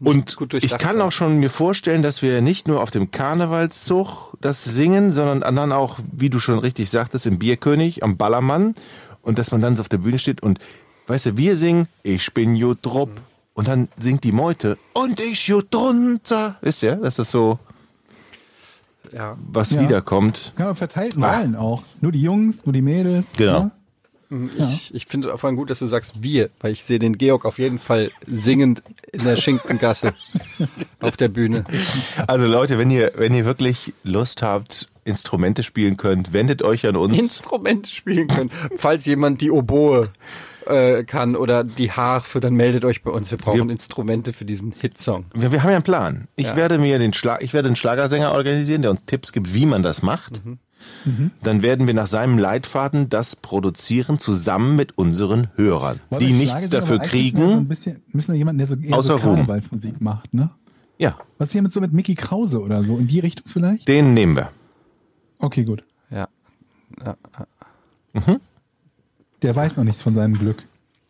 Und 0.00 0.36
gut 0.36 0.54
ich 0.54 0.70
kann 0.78 0.96
sein. 0.96 1.00
auch 1.02 1.12
schon 1.12 1.38
mir 1.38 1.50
vorstellen, 1.50 2.02
dass 2.02 2.22
wir 2.22 2.40
nicht 2.40 2.66
nur 2.66 2.82
auf 2.82 2.90
dem 2.90 3.10
Karnevalszug 3.10 4.34
das 4.40 4.64
singen, 4.64 5.10
sondern 5.10 5.40
dann 5.54 5.72
auch, 5.72 5.98
wie 6.12 6.30
du 6.30 6.38
schon 6.38 6.58
richtig 6.58 6.88
sagtest, 6.88 7.26
im 7.26 7.38
Bierkönig, 7.38 8.02
am 8.02 8.16
Ballermann. 8.16 8.74
Und 9.22 9.38
dass 9.38 9.52
man 9.52 9.60
dann 9.60 9.76
so 9.76 9.82
auf 9.82 9.90
der 9.90 9.98
Bühne 9.98 10.18
steht 10.18 10.42
und, 10.42 10.58
weißt 11.08 11.26
du, 11.26 11.36
wir 11.36 11.54
singen, 11.56 11.88
ich 12.02 12.32
bin 12.32 12.56
Jodrup. 12.56 13.10
Und 13.54 13.68
dann 13.68 13.88
singt 13.98 14.24
die 14.24 14.32
Meute, 14.32 14.78
und 14.94 15.20
ich 15.20 15.46
Jodrunter. 15.48 16.56
Wisst 16.62 16.82
ihr, 16.82 16.96
dass 16.96 17.16
das 17.16 17.30
so 17.30 17.58
Ja. 19.12 19.36
was 19.52 19.72
Ja. 19.72 19.80
wiederkommt. 19.80 20.52
Ja, 20.58 20.74
verteilten 20.74 21.22
Rollen 21.24 21.56
auch. 21.56 21.82
Nur 22.00 22.12
die 22.12 22.22
Jungs, 22.22 22.64
nur 22.64 22.72
die 22.72 22.82
Mädels. 22.82 23.32
Genau. 23.36 23.64
Ne? 23.64 23.70
Ich, 24.58 24.94
ich 24.94 25.06
finde 25.06 25.36
vor 25.38 25.48
allem 25.48 25.56
gut, 25.56 25.70
dass 25.70 25.80
du 25.80 25.86
sagst 25.86 26.22
wir, 26.22 26.50
weil 26.60 26.70
ich 26.72 26.84
sehe 26.84 27.00
den 27.00 27.18
Georg 27.18 27.44
auf 27.44 27.58
jeden 27.58 27.80
Fall 27.80 28.12
singend 28.28 28.80
in 29.10 29.24
der 29.24 29.34
Schinkengasse 29.36 30.14
auf 31.00 31.16
der 31.16 31.26
Bühne. 31.26 31.64
Also 32.28 32.46
Leute, 32.46 32.78
wenn 32.78 32.92
ihr, 32.92 33.10
wenn 33.16 33.34
ihr 33.34 33.44
wirklich 33.44 33.92
Lust 34.04 34.42
habt, 34.42 34.88
Instrumente 35.04 35.64
spielen 35.64 35.96
könnt, 35.96 36.32
wendet 36.32 36.62
euch 36.62 36.86
an 36.86 36.94
uns. 36.94 37.18
Instrumente 37.18 37.90
spielen 37.90 38.28
können. 38.28 38.50
Falls 38.76 39.04
jemand 39.06 39.40
die 39.40 39.50
Oboe 39.50 40.08
äh, 40.66 41.04
kann 41.04 41.36
oder 41.36 41.64
die 41.64 41.90
Harfe, 41.92 42.40
dann 42.40 42.54
meldet 42.54 42.84
euch 42.84 43.02
bei 43.02 43.10
uns. 43.10 43.30
Wir 43.30 43.38
brauchen 43.38 43.68
Wir- 43.68 43.70
Instrumente 43.72 44.32
für 44.32 44.44
diesen 44.44 44.72
Hitsong. 44.72 45.26
Wir, 45.34 45.52
wir 45.52 45.62
haben 45.62 45.70
ja 45.70 45.76
einen 45.76 45.84
Plan. 45.84 46.28
Ich 46.36 46.46
Ja. 46.46 46.56
werde 46.56 46.78
mir 46.78 46.98
den 46.98 47.12
Schlag, 47.12 47.42
ich 47.42 47.52
werde 47.52 47.68
einen 47.68 47.76
Schlagersänger 47.76 48.32
organisieren, 48.32 48.82
der 48.82 48.90
uns 48.90 49.04
Tipps 49.06 49.32
gibt, 49.32 49.54
wie 49.54 49.66
man 49.66 49.82
das 49.82 50.02
macht. 50.02 50.40
Dann 51.42 51.62
werden 51.62 51.86
wir 51.86 51.92
nach 51.94 52.06
seinem 52.06 52.38
Leitfaden 52.38 53.08
das 53.10 53.36
produzieren 53.36 54.18
zusammen 54.18 54.76
mit 54.76 54.96
unseren 54.96 55.48
Hörern, 55.56 56.00
Wollen 56.08 56.20
die 56.26 56.32
nichts 56.32 56.70
dafür 56.70 56.96
mehr 56.98 56.98
So 56.98 57.02
ein 57.04 57.08
kriegen. 57.10 57.68
bisschen, 57.68 58.02
müssen 58.12 58.32
wir 58.32 58.38
jemanden, 58.38 58.58
der 58.58 58.66
so 58.66 58.76
eher 58.76 58.96
Außer 58.96 59.18
so 59.18 59.24
Ruhm. 59.26 59.36
Karnevalsmusik 59.36 60.00
macht, 60.00 60.32
ne? 60.32 60.50
Ja, 60.98 61.16
Was 61.38 61.48
ist 61.48 61.52
hier 61.52 61.62
mit 61.62 61.72
so 61.72 61.80
mit 61.80 61.92
Mickey 61.92 62.14
Krause 62.14 62.60
oder 62.60 62.82
so? 62.82 62.96
In 62.98 63.06
die 63.06 63.20
Richtung 63.20 63.46
vielleicht? 63.46 63.88
den 63.88 64.14
nehmen 64.14 64.36
wir. 64.36 64.50
Okay, 65.38 65.64
gut. 65.64 65.84
Ja. 66.10 66.28
Der 69.42 69.56
weiß 69.56 69.76
noch 69.76 69.84
nichts 69.84 70.02
von 70.02 70.14
seinem 70.14 70.38
Glück. 70.38 70.62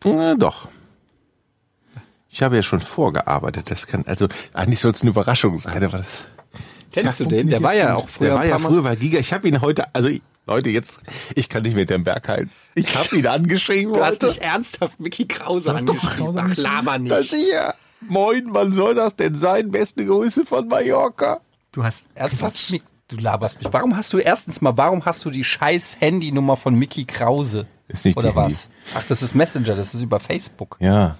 Äh, 0.05 0.35
doch. 0.37 0.69
Ich 2.29 2.41
habe 2.41 2.55
ja 2.55 2.63
schon 2.63 2.81
vorgearbeitet. 2.81 3.69
Das 3.69 3.87
kann, 3.87 4.05
also 4.07 4.27
eigentlich 4.53 4.79
soll 4.79 4.91
es 4.91 5.01
eine 5.01 5.11
Überraschung 5.11 5.57
sein, 5.57 5.83
aber 5.83 5.97
das. 5.97 6.25
Kennst 6.91 7.19
Ja, 7.19 7.25
du 7.25 7.35
den? 7.35 7.49
Der 7.49 7.61
war 7.61 7.75
ja 7.75 7.95
auch 7.95 8.07
früher. 8.07 8.29
Der 8.29 8.35
war 8.37 8.45
ja 8.45 8.57
früher 8.59 8.83
bei 8.83 8.95
Giga. 8.95 9.19
Ich 9.19 9.33
habe 9.33 9.47
ihn 9.47 9.61
heute, 9.61 9.93
also 9.93 10.07
ich, 10.07 10.21
Leute, 10.47 10.69
jetzt, 10.69 11.01
ich 11.35 11.49
kann 11.49 11.63
nicht 11.63 11.75
mit 11.75 11.89
dem 11.89 12.03
Berg 12.03 12.27
halten. 12.27 12.51
Ich 12.73 12.95
habe 12.95 13.15
ihn 13.17 13.27
angeschrieben 13.27 13.93
Du 13.93 14.03
hast 14.03 14.21
nicht 14.21 14.37
ernsthaft 14.41 14.99
Mickey 14.99 15.25
Krause 15.27 15.73
hast 15.73 15.87
doch 15.87 16.01
angeschrieben. 16.01 16.37
Ach, 16.37 16.43
angeschrieben? 16.43 16.63
laber 16.63 16.99
Das 16.99 17.31
nicht. 17.31 17.33
hier. 17.33 17.73
Moin, 18.01 18.45
wann 18.49 18.73
soll 18.73 18.95
das 18.95 19.15
denn 19.15 19.35
sein? 19.35 19.69
Beste 19.71 20.05
Grüße 20.05 20.45
von 20.45 20.67
Mallorca. 20.67 21.39
Du 21.71 21.83
hast 21.83 22.03
ernsthaft 22.15 22.73
Du 23.09 23.17
laberst 23.17 23.59
mich. 23.61 23.71
Warum 23.71 23.97
hast 23.97 24.13
du 24.13 24.19
erstens 24.19 24.61
mal, 24.61 24.77
warum 24.77 25.03
hast 25.03 25.25
du 25.25 25.29
die 25.31 25.43
scheiß 25.43 25.97
Handynummer 25.99 26.55
von 26.55 26.75
Mickey 26.75 27.03
Krause? 27.03 27.67
Ist 27.91 28.05
nicht 28.05 28.17
Oder 28.17 28.29
die 28.31 28.35
was? 28.35 28.69
Ach, 28.95 29.03
das 29.03 29.21
ist 29.21 29.35
Messenger, 29.35 29.75
das 29.75 29.93
ist 29.93 30.01
über 30.01 30.19
Facebook. 30.19 30.77
Ja. 30.79 31.17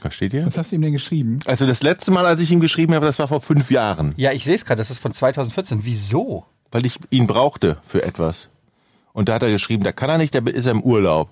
Versteht 0.00 0.34
ihr? 0.34 0.44
Was 0.46 0.58
hast 0.58 0.72
du 0.72 0.76
ihm 0.76 0.82
denn 0.82 0.92
geschrieben? 0.92 1.38
Also 1.46 1.66
das 1.66 1.82
letzte 1.82 2.10
Mal, 2.10 2.26
als 2.26 2.40
ich 2.40 2.50
ihm 2.50 2.60
geschrieben 2.60 2.94
habe, 2.94 3.06
das 3.06 3.18
war 3.18 3.28
vor 3.28 3.40
fünf 3.40 3.70
Jahren, 3.70 4.14
Ja, 4.16 4.32
ich 4.32 4.44
sehe 4.44 4.56
es 4.56 4.64
gerade, 4.64 4.78
das 4.78 4.90
ist 4.90 4.98
von 4.98 5.12
2014. 5.12 5.80
Wieso? 5.84 6.46
weil 6.72 6.86
ich 6.86 6.98
ihn 7.10 7.26
brauchte 7.26 7.76
für 7.86 8.02
etwas. 8.02 8.48
Und 9.12 9.28
da 9.28 9.34
hat 9.34 9.42
er 9.42 9.50
geschrieben, 9.50 9.84
da 9.84 9.92
kann 9.92 10.08
er 10.08 10.18
nicht, 10.18 10.34
da 10.34 10.38
ist 10.40 10.66
er 10.66 10.72
im 10.72 10.82
Urlaub. 10.82 11.30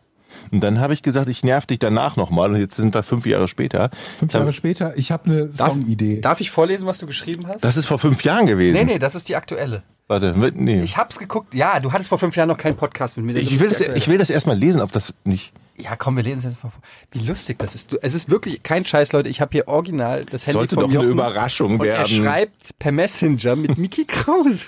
Und 0.53 0.61
dann 0.61 0.79
habe 0.79 0.95
ich 0.95 1.03
gesagt, 1.03 1.29
ich 1.29 1.43
nerv 1.43 1.67
dich 1.67 1.79
danach 1.81 2.17
nochmal. 2.17 2.51
Und 2.51 2.61
jetzt 2.61 2.77
sind 2.77 2.95
wir 2.95 3.03
fünf 3.03 3.27
Jahre 3.27 3.49
später. 3.49 3.91
Fünf 4.19 4.33
Jahre 4.33 4.53
später, 4.53 4.97
ich 4.97 5.11
habe 5.11 5.25
eine 5.31 5.53
Songidee. 5.53 6.21
darf 6.21 6.41
ich 6.41 6.51
vorlesen, 6.51 6.87
was 6.87 6.99
du 6.99 7.07
geschrieben 7.07 7.47
hast? 7.49 7.65
Das 7.65 7.77
ist 7.77 7.87
vor 7.87 7.99
fünf 7.99 8.23
Jahren 8.23 8.47
gewesen. 8.47 8.75
nee, 8.75 8.85
nee, 8.85 8.99
das 8.99 9.15
ist 9.15 9.29
die 9.29 9.35
aktuelle. 9.37 9.83
Warte, 10.11 10.35
mit- 10.35 10.57
nee. 10.57 10.83
Ich 10.83 10.97
hab's 10.97 11.21
geguckt. 11.21 11.55
Ja, 11.55 11.79
du 11.79 11.93
hattest 11.93 12.09
vor 12.09 12.19
fünf 12.19 12.35
Jahren 12.35 12.49
noch 12.49 12.59
keinen 12.59 12.75
Podcast 12.77 13.17
mit 13.17 13.27
mir. 13.27 13.35
Das 13.35 13.45
Ich, 13.45 13.61
will 13.61 13.69
das, 13.69 13.81
ich 13.81 14.09
will 14.09 14.19
das 14.19 14.29
erstmal 14.29 14.57
lesen, 14.57 14.81
ob 14.83 14.91
das 14.91 15.15
nicht. 15.23 15.53
Ja, 15.77 15.95
komm, 15.95 16.17
wir 16.17 16.25
lesen 16.25 16.41
es 16.41 16.45
jetzt 16.47 16.65
mal 16.65 16.71
vor. 16.71 16.83
Wie 17.13 17.21
lustig 17.25 17.61
das 17.61 17.77
ist. 17.77 17.93
Du, 17.93 17.97
es 18.03 18.13
ist 18.13 18.29
wirklich 18.29 18.61
kein 18.65 18.85
Scheiß, 18.85 19.13
Leute. 19.13 19.29
Ich 19.29 19.41
habe 19.41 19.53
hier 19.53 19.69
original 19.69 20.25
das 20.25 20.43
Handy 20.49 20.53
Sollte 20.55 20.75
von 20.75 20.83
doch 20.83 20.91
eine 20.91 20.99
Jochen 20.99 21.11
Überraschung 21.13 21.75
und 21.79 21.87
Er 21.87 21.99
werden. 21.99 22.09
schreibt 22.25 22.77
per 22.81 22.91
Messenger 22.91 23.55
mit 23.55 23.79
Mickey 23.79 24.05
Krause. 24.05 24.59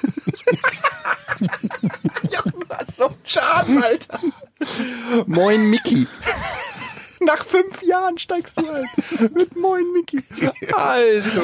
Jochen, 2.30 2.52
du 2.60 2.66
hast 2.70 2.96
so 2.96 3.06
einen 3.06 3.14
Schaden, 3.24 3.82
Alter. 3.82 4.20
Moin, 5.26 5.68
Mickey. 5.70 6.06
Nach 7.20 7.44
fünf 7.44 7.82
Jahren 7.82 8.16
steigst 8.18 8.60
du 8.60 8.64
ein. 8.70 8.84
Mit 9.34 9.56
Moin, 9.56 9.84
Mickey. 9.92 10.20
Also. 10.76 11.40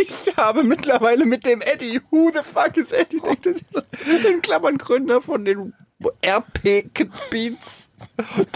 Ich 0.00 0.36
habe 0.36 0.62
mittlerweile 0.62 1.26
mit 1.26 1.44
dem 1.44 1.60
Eddie, 1.60 2.00
who 2.10 2.30
the 2.32 2.40
fuck 2.42 2.76
is 2.76 2.92
Eddie, 2.92 3.20
denkt 3.20 3.46
er 3.46 3.54
sich, 3.54 4.24
in 4.24 4.42
Klammern 4.42 4.78
Gründer 4.78 5.22
von 5.22 5.44
den 5.44 5.72
RP 6.24 6.90
Beats 7.30 7.90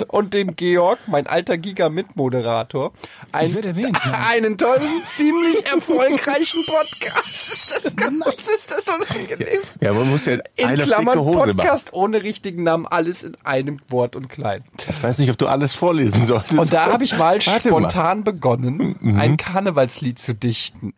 und 0.08 0.34
dem 0.34 0.56
Georg, 0.56 0.98
mein 1.06 1.26
alter 1.26 1.56
Giga-Mitmoderator, 1.58 2.92
erwähnt, 3.32 3.98
ja. 4.04 4.26
einen 4.30 4.58
tollen, 4.58 5.02
ziemlich 5.08 5.66
erfolgreichen 5.66 6.64
Podcast. 6.66 7.52
Ist 7.52 7.84
das, 7.84 7.96
ganz, 7.96 8.26
ist 8.26 8.70
das 8.70 8.84
unangenehm? 8.88 9.60
Ja, 9.80 9.92
man 9.92 10.08
muss 10.10 10.26
ja 10.26 10.38
In 10.56 10.74
Klammern 10.74 11.18
Hose 11.18 11.38
machen. 11.38 11.56
Podcast 11.56 11.92
ohne 11.92 12.22
richtigen 12.22 12.62
Namen, 12.62 12.86
alles 12.86 13.22
in 13.22 13.36
einem 13.44 13.80
Wort 13.88 14.16
und 14.16 14.28
klein. 14.28 14.64
Ich 14.88 15.02
weiß 15.02 15.18
nicht, 15.18 15.30
ob 15.30 15.38
du 15.38 15.46
alles 15.46 15.74
vorlesen 15.74 16.24
solltest. 16.24 16.58
Und 16.58 16.72
da 16.72 16.92
habe 16.92 17.04
ich 17.04 17.16
mal 17.16 17.38
Warte 17.44 17.70
mal. 17.70 17.80
spontan 17.80 18.24
begonnen, 18.24 18.96
ein 19.18 19.36
Karnevalslied 19.36 20.18
zu 20.18 20.34
dichten. 20.34 20.94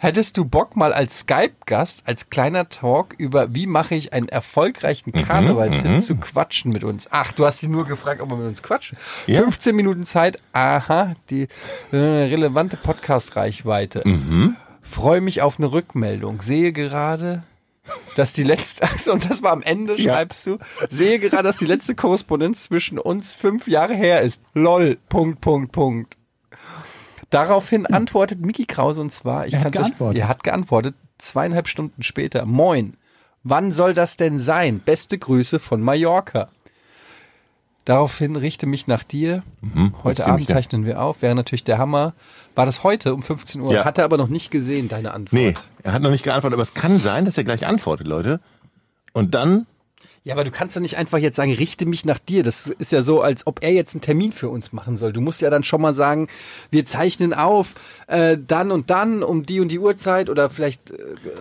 Hättest 0.00 0.36
du 0.36 0.44
Bock 0.44 0.76
mal 0.76 0.92
als 0.92 1.20
Skype-Gast, 1.20 2.02
als 2.04 2.30
kleiner 2.30 2.68
Talk 2.68 3.14
über 3.16 3.54
wie 3.54 3.66
mache 3.66 3.94
ich 3.94 4.12
einen 4.12 4.28
erfolgreichen 4.28 5.12
Karnevalshit 5.12 6.04
zu 6.04 6.16
quatschen 6.16 6.72
mit 6.72 6.84
uns? 6.84 7.06
Ach, 7.10 7.32
du 7.32 7.46
hast 7.46 7.60
sie 7.60 7.68
nur 7.68 7.81
gefragt, 7.84 8.20
ob 8.20 8.28
wir 8.30 8.36
mit 8.36 8.46
uns 8.46 8.62
quatschen. 8.62 8.96
Ja. 9.26 9.40
15 9.42 9.74
Minuten 9.76 10.04
Zeit, 10.04 10.38
aha, 10.52 11.14
die 11.30 11.48
äh, 11.92 11.96
relevante 11.96 12.76
Podcast-Reichweite. 12.76 14.02
Freue 14.82 15.20
mich 15.20 15.42
auf 15.42 15.58
eine 15.58 15.72
Rückmeldung. 15.72 16.42
Sehe 16.42 16.72
gerade, 16.72 17.42
dass 18.16 18.32
die 18.32 18.42
letzte, 18.44 18.82
also, 18.90 19.12
und 19.12 19.28
das 19.30 19.42
war 19.42 19.52
am 19.52 19.62
Ende, 19.62 20.00
Ja. 20.00 20.14
schreibst 20.14 20.46
du, 20.46 20.58
sehe 20.88 21.18
gerade, 21.18 21.44
dass 21.44 21.56
die 21.58 21.66
letzte 21.66 21.94
Korrespondenz 21.94 22.64
zwischen 22.64 22.98
uns 22.98 23.32
fünf 23.32 23.68
Jahre 23.68 23.94
her 23.94 24.20
ist. 24.20 24.44
Lol, 24.54 24.98
Punkt, 25.08 25.40
Punkt, 25.40 25.72
Punkt. 25.72 26.16
Daraufhin 27.30 27.86
antwortet 27.86 28.40
Miki 28.40 28.66
Krause 28.66 29.00
und 29.00 29.12
zwar, 29.12 29.46
ich 29.46 29.54
Er 29.54 29.60
hat 29.60 29.66
euch- 29.68 29.72
geantwortet. 29.72 30.18
er 30.20 30.28
hat 30.28 30.44
geantwortet, 30.44 30.94
zweieinhalb 31.18 31.66
Stunden 31.68 32.02
später. 32.02 32.44
Moin, 32.44 32.96
wann 33.42 33.72
soll 33.72 33.94
das 33.94 34.16
denn 34.16 34.38
sein? 34.38 34.80
Beste 34.80 35.16
Grüße 35.18 35.58
von 35.58 35.80
Mallorca. 35.80 36.50
Daraufhin 37.84 38.36
richte 38.36 38.66
mich 38.66 38.86
nach 38.86 39.02
dir. 39.02 39.42
Heute 39.62 39.76
Mhm, 39.76 39.94
richte 40.04 40.26
Abend 40.26 40.48
zeichnen 40.48 40.86
wir 40.86 41.02
auf. 41.02 41.20
Wäre 41.22 41.34
natürlich 41.34 41.64
der 41.64 41.78
Hammer. 41.78 42.14
War 42.54 42.64
das 42.66 42.84
heute 42.84 43.12
um 43.14 43.22
15 43.22 43.60
Uhr? 43.60 43.72
Ja. 43.72 43.84
Hat 43.84 43.98
er 43.98 44.04
aber 44.04 44.16
noch 44.18 44.28
nicht 44.28 44.50
gesehen, 44.50 44.88
deine 44.88 45.12
Antwort. 45.14 45.32
Nee, 45.32 45.54
er 45.82 45.92
hat 45.92 46.02
noch 46.02 46.10
nicht 46.10 46.22
geantwortet, 46.22 46.54
aber 46.54 46.62
es 46.62 46.74
kann 46.74 46.98
sein, 46.98 47.24
dass 47.24 47.36
er 47.38 47.44
gleich 47.44 47.66
antwortet, 47.66 48.06
Leute. 48.06 48.40
Und 49.12 49.34
dann, 49.34 49.66
Ja, 50.24 50.34
aber 50.34 50.44
du 50.44 50.52
kannst 50.52 50.76
doch 50.76 50.80
nicht 50.80 50.96
einfach 50.96 51.18
jetzt 51.18 51.34
sagen, 51.34 51.52
richte 51.52 51.84
mich 51.84 52.04
nach 52.04 52.20
dir. 52.20 52.44
Das 52.44 52.68
ist 52.68 52.92
ja 52.92 53.02
so, 53.02 53.20
als 53.22 53.44
ob 53.48 53.60
er 53.64 53.72
jetzt 53.72 53.94
einen 53.94 54.02
Termin 54.02 54.32
für 54.32 54.48
uns 54.48 54.72
machen 54.72 54.96
soll. 54.96 55.12
Du 55.12 55.20
musst 55.20 55.40
ja 55.40 55.50
dann 55.50 55.64
schon 55.64 55.82
mal 55.82 55.92
sagen, 55.94 56.28
wir 56.70 56.84
zeichnen 56.84 57.34
auf, 57.34 57.74
äh, 58.06 58.38
dann 58.46 58.70
und 58.70 58.90
dann 58.90 59.24
um 59.24 59.44
die 59.44 59.58
und 59.58 59.68
die 59.68 59.80
Uhrzeit 59.80 60.30
oder 60.30 60.48
vielleicht 60.50 60.92
äh, 60.92 60.96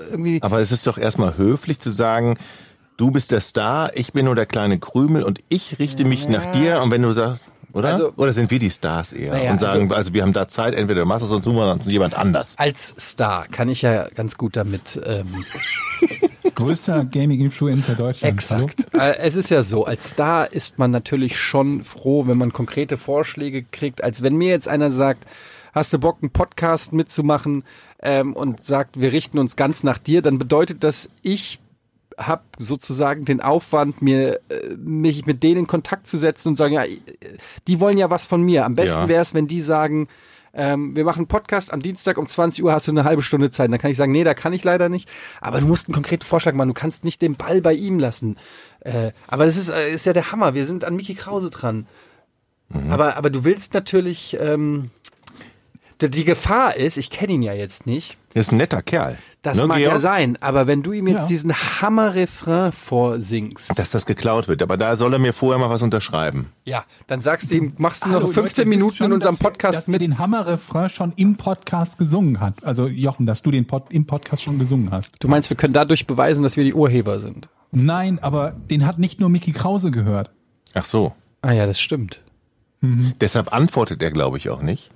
irgendwie. 0.10 0.41
aber 0.41 0.60
es 0.60 0.71
ist 0.71 0.88
doch 0.88 0.97
erstmal 0.97 1.38
höflich 1.38 1.80
zu 1.80 1.91
sagen, 1.91 2.39
du 3.02 3.10
bist 3.10 3.32
der 3.32 3.42
Star, 3.42 3.90
ich 3.96 4.14
bin 4.14 4.26
nur 4.26 4.36
der 4.36 4.46
kleine 4.46 4.78
Krümel 4.78 5.24
und 5.24 5.40
ich 5.50 5.80
richte 5.80 6.06
mich 6.06 6.30
nach 6.30 6.46
dir. 6.52 6.82
Und 6.84 6.92
wenn 6.92 7.02
du 7.02 7.12
sagst, 7.12 7.44
oder? 7.74 7.90
Also- 7.90 8.14
oder 8.16 8.32
sind 8.32 8.52
wir 8.52 8.60
die 8.60 8.70
Stars 8.70 9.12
eher? 9.12 9.34
Naja, 9.34 9.52
und 9.52 9.60
sagen, 9.60 9.84
also- 9.84 9.96
also, 9.96 10.14
wir 10.14 10.22
haben 10.22 10.34
da 10.34 10.48
Zeit, 10.48 10.76
entweder 10.76 11.02
du 11.02 11.08
machst 11.08 11.24
es, 11.24 11.30
sonst 11.30 11.46
suchen 11.46 11.56
wir 11.58 11.72
uns 11.72 11.86
jemand 11.88 12.14
anders. 12.16 12.56
Als 12.60 12.94
Star 13.00 13.48
kann 13.48 13.70
ich 13.70 13.82
ja 13.82 14.08
ganz 14.10 14.38
gut 14.38 14.56
damit. 14.56 15.02
Ähm, 15.04 15.44
Größter 16.56 17.06
Gaming-Influencer 17.06 17.96
Deutschlands. 17.96 18.52
Exakt. 18.52 18.86
Äh, 18.96 19.18
es 19.20 19.36
ist 19.36 19.50
ja 19.50 19.64
so, 19.64 19.86
als 19.86 20.10
Star 20.10 20.52
ist 20.52 20.78
man 20.78 20.92
natürlich 20.92 21.40
schon 21.40 21.84
froh, 21.84 22.28
wenn 22.28 22.38
man 22.38 22.54
konkrete 22.54 22.98
Vorschläge 22.98 23.64
kriegt, 23.64 24.04
als 24.04 24.22
wenn 24.22 24.36
mir 24.36 24.50
jetzt 24.50 24.68
einer 24.68 24.92
sagt, 24.92 25.26
hast 25.74 25.92
du 25.92 25.98
Bock, 25.98 26.18
einen 26.22 26.30
Podcast 26.32 26.94
mitzumachen 26.94 27.64
ähm, 28.04 28.34
und 28.34 28.64
sagt, 28.66 29.00
wir 29.02 29.12
richten 29.12 29.40
uns 29.40 29.56
ganz 29.56 29.84
nach 29.84 29.98
dir, 29.98 30.22
dann 30.22 30.38
bedeutet 30.38 30.84
das, 30.84 31.10
ich 31.24 31.60
habe 32.17 32.43
sozusagen 32.58 33.26
den 33.26 33.41
Aufwand, 33.41 34.02
mir 34.02 34.39
äh, 34.50 34.76
mich 34.78 35.26
mit 35.26 35.43
denen 35.43 35.62
in 35.62 35.67
Kontakt 35.67 36.08
zu 36.08 36.17
setzen 36.17 36.50
und 36.50 36.58
sagen, 36.58 36.74
ja, 36.74 36.84
äh, 36.84 37.00
die 37.67 37.80
wollen 37.80 37.97
ja 37.97 38.10
was 38.10 38.26
von 38.26 38.41
mir. 38.41 38.65
Am 38.65 38.76
besten 38.76 39.02
Ja. 39.02 39.08
wäre 39.08 39.21
es, 39.21 39.34
wenn 39.34 39.47
die 39.47 39.62
sagen, 39.62 40.08
ähm, 40.54 40.95
wir 40.95 41.06
machen 41.06 41.19
einen 41.19 41.28
Podcast 41.28 41.71
am 41.71 41.82
Dienstag 41.82 42.17
um 42.17 42.28
20 42.28 42.63
Uhr, 42.63 42.74
hast 42.74 42.88
du 42.88 42.91
eine 42.91 43.06
halbe 43.06 43.21
Stunde 43.21 43.52
Zeit. 43.52 43.71
Dann 43.71 43.80
kann 43.80 43.91
ich 43.91 43.97
sagen, 43.97 44.12
nee, 44.12 44.24
da 44.24 44.34
kann 44.34 44.54
ich 44.54 44.63
leider 44.63 44.89
nicht. 44.89 45.10
Aber 45.39 45.62
du 45.62 45.65
musst 45.65 45.88
einen 45.88 45.93
konkreten 45.93 46.26
Vorschlag 46.26 46.54
machen. 46.54 46.69
Du 46.69 46.74
kannst 46.74 47.04
nicht 47.04 47.21
den 47.21 47.36
Ball 47.36 47.62
bei 47.62 47.74
ihm 47.74 48.00
lassen. 48.00 48.38
Äh, 48.82 49.12
aber 49.28 49.45
das 49.45 49.58
ist, 49.58 49.69
äh, 49.69 49.91
ist 49.91 50.06
ja 50.06 50.13
der 50.13 50.32
Hammer. 50.32 50.54
Wir 50.54 50.65
sind 50.65 50.84
an 50.84 50.95
Miki 50.95 51.15
Krause 51.15 51.50
dran. 51.50 51.88
Aber, 52.89 53.17
aber 53.17 53.30
du 53.30 53.43
willst 53.43 53.74
natürlich, 53.74 54.38
ähm, 54.39 54.91
die, 56.02 56.26
Gefahr 56.26 56.76
ist, 56.76 56.97
ich 56.97 57.10
kenne 57.10 57.34
ihn 57.34 57.41
ja 57.41 57.54
jetzt 57.54 57.86
nicht, 57.86 58.17
ist 58.34 58.52
ein 58.52 58.58
netter 58.58 58.82
Kerl. 58.82 59.17
das 59.41 59.58
Ne, 59.58 59.65
mag 59.67 59.78
Georg? 59.78 59.94
ja 59.94 60.00
sein, 60.00 60.38
aber 60.39 60.67
wenn 60.67 60.84
du 60.84 60.91
ihm 60.91 61.08
jetzt 61.08 61.22
Ja. 61.22 61.28
diesen 61.28 61.54
Hammer-Refrain 61.54 62.72
vorsingst, 62.72 63.78
Dass 63.78 63.89
das 63.91 64.06
geklaut 64.06 64.48
wird. 64.48 64.62
Aber 64.62 64.78
da 64.78 64.96
soll 64.96 65.13
er 65.13 65.20
mir 65.20 65.34
vorher 65.34 65.58
mal 65.60 65.70
was 65.70 65.82
unterschreiben. 65.82 66.48
ja, 66.63 66.84
dann 67.08 67.22
sagst 67.22 67.50
du 67.52 67.56
ihm, 67.56 67.74
machst 67.78 68.04
du 68.04 68.08
Hallo, 68.10 68.20
noch 68.20 68.28
Leute, 68.28 68.34
15 68.36 68.65
wisst 68.65 68.70
Minuten 68.78 68.96
schon, 68.98 69.06
in 69.08 69.13
unserem 69.13 69.34
dass 69.36 69.41
wir- 69.41 69.50
Podcast 69.50 69.78
dass 69.80 69.88
wir 69.88 69.94
mit. 69.94 70.02
den 70.02 70.17
Hammer-Refrain 70.20 70.89
schon 70.89 71.13
im 71.15 71.38
Podcast 71.38 71.98
gesungen 71.98 72.39
hat. 72.39 72.63
Also 72.63 72.88
Jochen, 72.88 73.26
dass 73.26 73.41
du 73.41 73.50
den 73.52 73.65
Pod 73.65 73.86
im 73.91 74.06
Podcast 74.06 74.44
schon 74.44 74.60
gesungen 74.60 74.91
hast. 74.91 75.15
Du 75.20 75.28
meinst, 75.28 75.50
wir 75.50 75.58
können 75.58 75.74
dadurch 75.74 76.06
beweisen, 76.08 76.44
dass 76.44 76.56
wir 76.56 76.63
die 76.63 76.74
Urheber 76.74 77.20
sind? 77.20 77.50
Nein, 77.72 78.20
aber 78.22 78.52
den 78.52 78.86
hat 78.86 79.00
nicht 79.00 79.20
nur 79.20 79.30
Mickey 79.30 79.54
Krause 79.54 79.91
gehört. 79.91 80.30
Ach 80.74 80.86
so. 80.86 81.13
Ah 81.41 81.52
ja, 81.54 81.65
das 81.65 81.80
stimmt. 81.82 82.22
Deshalb 82.82 83.54
antwortet 83.54 84.02
er, 84.02 84.12
glaube 84.12 84.38
ich, 84.38 84.50
auch 84.50 84.62
nicht. 84.62 84.89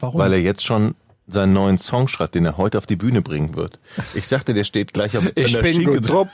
Warum? 0.00 0.18
Weil 0.20 0.32
er 0.32 0.40
jetzt 0.40 0.64
schon 0.64 0.94
seinen 1.26 1.52
neuen 1.52 1.78
Song 1.78 2.08
schreibt, 2.08 2.34
den 2.34 2.44
er 2.44 2.56
heute 2.56 2.78
auf 2.78 2.86
die 2.86 2.96
Bühne 2.96 3.22
bringen 3.22 3.54
wird. 3.54 3.78
Ich 4.14 4.26
sagte, 4.26 4.54
der 4.54 4.64
steht 4.64 4.92
gleich 4.92 5.16
auf 5.16 5.24
Ich 5.34 5.52
der 5.52 5.62
bin 5.62 5.84
gut 5.84 6.08
drauf 6.08 6.28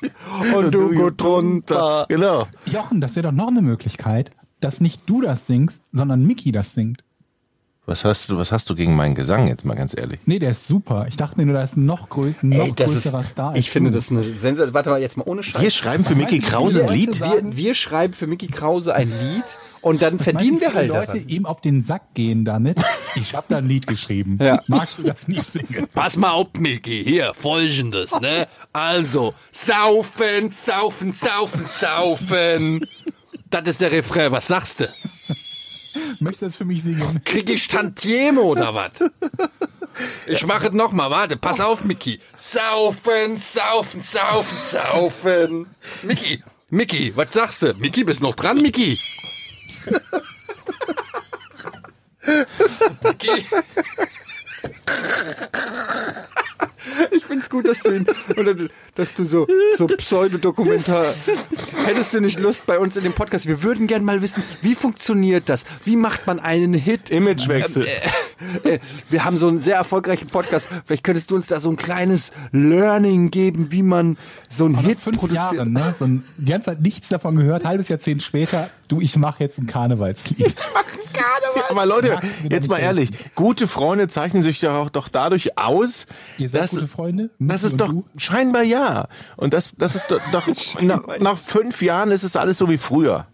und 0.54 0.72
du 0.72 0.94
gut 0.94 1.20
drunter. 1.20 2.06
Genau. 2.08 2.48
Jochen, 2.66 3.00
das 3.00 3.16
wäre 3.16 3.28
doch 3.28 3.32
noch 3.32 3.48
eine 3.48 3.62
Möglichkeit, 3.62 4.32
dass 4.60 4.80
nicht 4.80 5.02
du 5.06 5.20
das 5.20 5.46
singst, 5.46 5.86
sondern 5.92 6.24
Mickey 6.24 6.52
das 6.52 6.74
singt. 6.74 7.04
Was 7.86 8.02
hast 8.04 8.30
du, 8.30 8.38
was 8.38 8.50
hast 8.50 8.70
du 8.70 8.74
gegen 8.74 8.96
meinen 8.96 9.14
Gesang 9.14 9.46
jetzt 9.46 9.66
mal 9.66 9.74
ganz 9.74 9.94
ehrlich? 9.94 10.18
Nee, 10.24 10.38
der 10.38 10.52
ist 10.52 10.66
super. 10.66 11.04
Ich 11.06 11.18
dachte 11.18 11.36
mir 11.38 11.44
nur, 11.44 11.54
da 11.54 11.62
ist 11.62 11.76
ein 11.76 11.84
noch, 11.84 12.08
größ 12.08 12.42
noch 12.42 12.64
Ey, 12.66 12.72
das 12.74 12.90
größerer 12.92 13.20
ist, 13.20 13.30
Star. 13.32 13.56
ich 13.56 13.70
finde 13.70 13.90
du. 13.90 13.98
das 13.98 14.10
eine 14.10 14.22
Sensation. 14.22 14.72
Warte 14.72 14.88
mal, 14.88 15.00
jetzt 15.02 15.18
mal 15.18 15.24
ohne 15.26 15.42
Scheiß. 15.42 15.60
Wir 15.60 15.70
schreiben 15.70 16.04
für 16.06 16.14
Mickey 16.14 16.38
Krause 16.38 16.82
ein 16.84 16.88
Lied? 16.94 17.20
wir, 17.20 17.42
wir 17.56 17.74
schreiben 17.74 18.14
für 18.14 18.26
Mickey 18.26 18.46
Krause 18.46 18.94
ein 18.94 19.08
Lied 19.34 19.44
und 19.82 20.00
dann 20.00 20.18
Was 20.18 20.24
verdienen 20.24 20.60
wir 20.62 20.68
halt 20.72 20.86
viele 20.86 20.98
Leute 20.98 21.12
daran. 21.18 21.28
ihm 21.28 21.44
auf 21.44 21.60
den 21.60 21.82
Sack 21.82 22.14
gehen 22.14 22.46
damit. 22.46 22.80
Ich 23.16 23.34
habe 23.34 23.46
da 23.50 23.58
ein 23.58 23.66
Lied 23.66 23.86
geschrieben. 23.86 24.38
Ja. 24.40 24.60
Magst 24.66 24.96
du 24.98 25.02
das 25.02 25.28
nicht 25.28 25.46
singen? 25.46 25.86
Pass 25.94 26.16
mal 26.16 26.30
auf, 26.30 26.48
Mickey, 26.58 27.04
hier, 27.04 27.34
folgendes, 27.34 28.18
ne? 28.18 28.48
Also, 28.72 29.34
saufen, 29.52 30.50
saufen, 30.50 31.12
saufen, 31.12 31.66
saufen. 31.68 32.86
Das 33.50 33.68
ist 33.68 33.82
der 33.82 33.92
Refrain, 33.92 34.32
was 34.32 34.46
sagst 34.46 34.80
du? 34.80 34.88
Möchtest 36.20 36.42
du 36.42 36.46
das 36.46 36.56
für 36.56 36.64
mich 36.64 36.82
singen? 36.82 37.22
Krieg 37.24 37.48
ich 37.50 37.68
Tantieme 37.68 38.40
oder 38.40 38.74
was? 38.74 38.92
Ich 40.26 40.46
mache 40.46 40.68
es 40.68 40.74
nochmal, 40.74 41.10
warte, 41.10 41.36
pass 41.36 41.60
auf, 41.60 41.84
Mickey. 41.84 42.20
Saufen, 42.36 43.36
saufen, 43.36 44.02
saufen, 44.02 44.58
saufen. 44.60 45.66
Mickey, 46.02 46.42
Mickey, 46.70 47.12
was 47.14 47.32
sagst 47.32 47.62
du? 47.62 47.74
Mickey, 47.74 48.02
bist 48.04 48.20
noch 48.20 48.34
dran, 48.34 48.60
Mickey? 48.60 48.98
Mickey. 53.02 53.46
Ich 57.10 57.24
find's 57.24 57.48
gut, 57.50 57.68
dass 57.68 57.80
du 57.80 57.92
ihn, 57.92 58.06
oder, 58.38 58.54
dass 58.94 59.14
du 59.14 59.24
so, 59.24 59.46
so 59.76 59.86
Pseudodokumentar, 59.86 61.06
hättest 61.84 62.14
du 62.14 62.20
nicht 62.20 62.40
Lust 62.40 62.66
bei 62.66 62.78
uns 62.78 62.96
in 62.96 63.04
dem 63.04 63.12
Podcast? 63.12 63.46
Wir 63.46 63.62
würden 63.62 63.86
gern 63.86 64.04
mal 64.04 64.22
wissen, 64.22 64.42
wie 64.62 64.74
funktioniert 64.74 65.48
das? 65.48 65.64
Wie 65.84 65.96
macht 65.96 66.26
man 66.26 66.40
einen 66.40 66.74
Hit? 66.74 67.10
Imagewechsel. 67.10 67.86
Äh, 68.64 68.78
wir 69.10 69.24
haben 69.24 69.38
so 69.38 69.48
einen 69.48 69.60
sehr 69.60 69.76
erfolgreichen 69.76 70.26
Podcast. 70.26 70.68
Vielleicht 70.86 71.04
könntest 71.04 71.30
du 71.30 71.36
uns 71.36 71.46
da 71.46 71.60
so 71.60 71.70
ein 71.70 71.76
kleines 71.76 72.32
Learning 72.52 73.30
geben, 73.30 73.70
wie 73.70 73.82
man 73.82 74.16
so 74.50 74.64
einen 74.64 74.78
Hit 74.78 74.98
fünf 74.98 75.18
produziert. 75.18 75.52
Jahren, 75.54 75.72
ne? 75.72 75.94
So 75.96 76.04
ein, 76.04 76.24
die 76.38 76.50
ganze 76.50 76.70
Zeit 76.70 76.80
nichts 76.80 77.08
davon 77.08 77.36
gehört, 77.36 77.64
halbes 77.64 77.88
Jahrzehnt 77.88 78.22
später, 78.22 78.70
du, 78.88 79.00
ich 79.00 79.16
mache 79.16 79.42
jetzt 79.42 79.58
ein 79.58 79.66
Karnevalslied. 79.66 80.54
Aber 81.70 81.86
Leute, 81.86 82.08
Magst 82.14 82.30
du 82.40 82.42
mir 82.44 82.50
jetzt 82.50 82.64
doch 82.66 82.70
mal 82.74 82.78
ehrlich, 82.80 83.10
gute 83.34 83.66
Freunde 83.68 84.08
zeichnen 84.08 84.42
sich 84.42 84.60
doch, 84.60 84.74
auch, 84.74 84.90
doch 84.90 85.08
dadurch 85.08 85.56
aus, 85.56 86.06
Ihr 86.38 86.48
seid 86.48 86.62
dass, 86.62 86.70
gute 86.72 86.88
Freunde? 86.88 87.30
das 87.38 87.62
ist 87.64 87.80
doch 87.80 87.88
du? 87.88 88.04
scheinbar 88.16 88.62
ja. 88.62 89.08
Und 89.36 89.54
das, 89.54 89.72
das 89.78 89.94
ist 89.94 90.10
doch, 90.10 90.20
doch 90.32 90.46
nach, 90.80 91.18
nach 91.20 91.38
fünf 91.38 91.80
Jahren 91.82 92.10
ist 92.10 92.22
es 92.22 92.36
alles 92.36 92.58
so 92.58 92.68
wie 92.68 92.78
früher. 92.78 93.26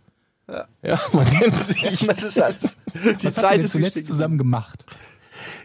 Ja, 0.83 1.01
man 1.13 1.29
nennt 1.29 1.59
sich. 1.59 2.07
Das 2.07 2.23
ist 2.23 2.41
alles. 2.41 2.77
Die 2.95 3.25
Was 3.25 3.35
Zeit 3.35 3.63
ist 3.63 3.73
zuletzt 3.73 3.97
wichtig. 3.97 4.07
zusammen 4.07 4.37
gemacht? 4.37 4.85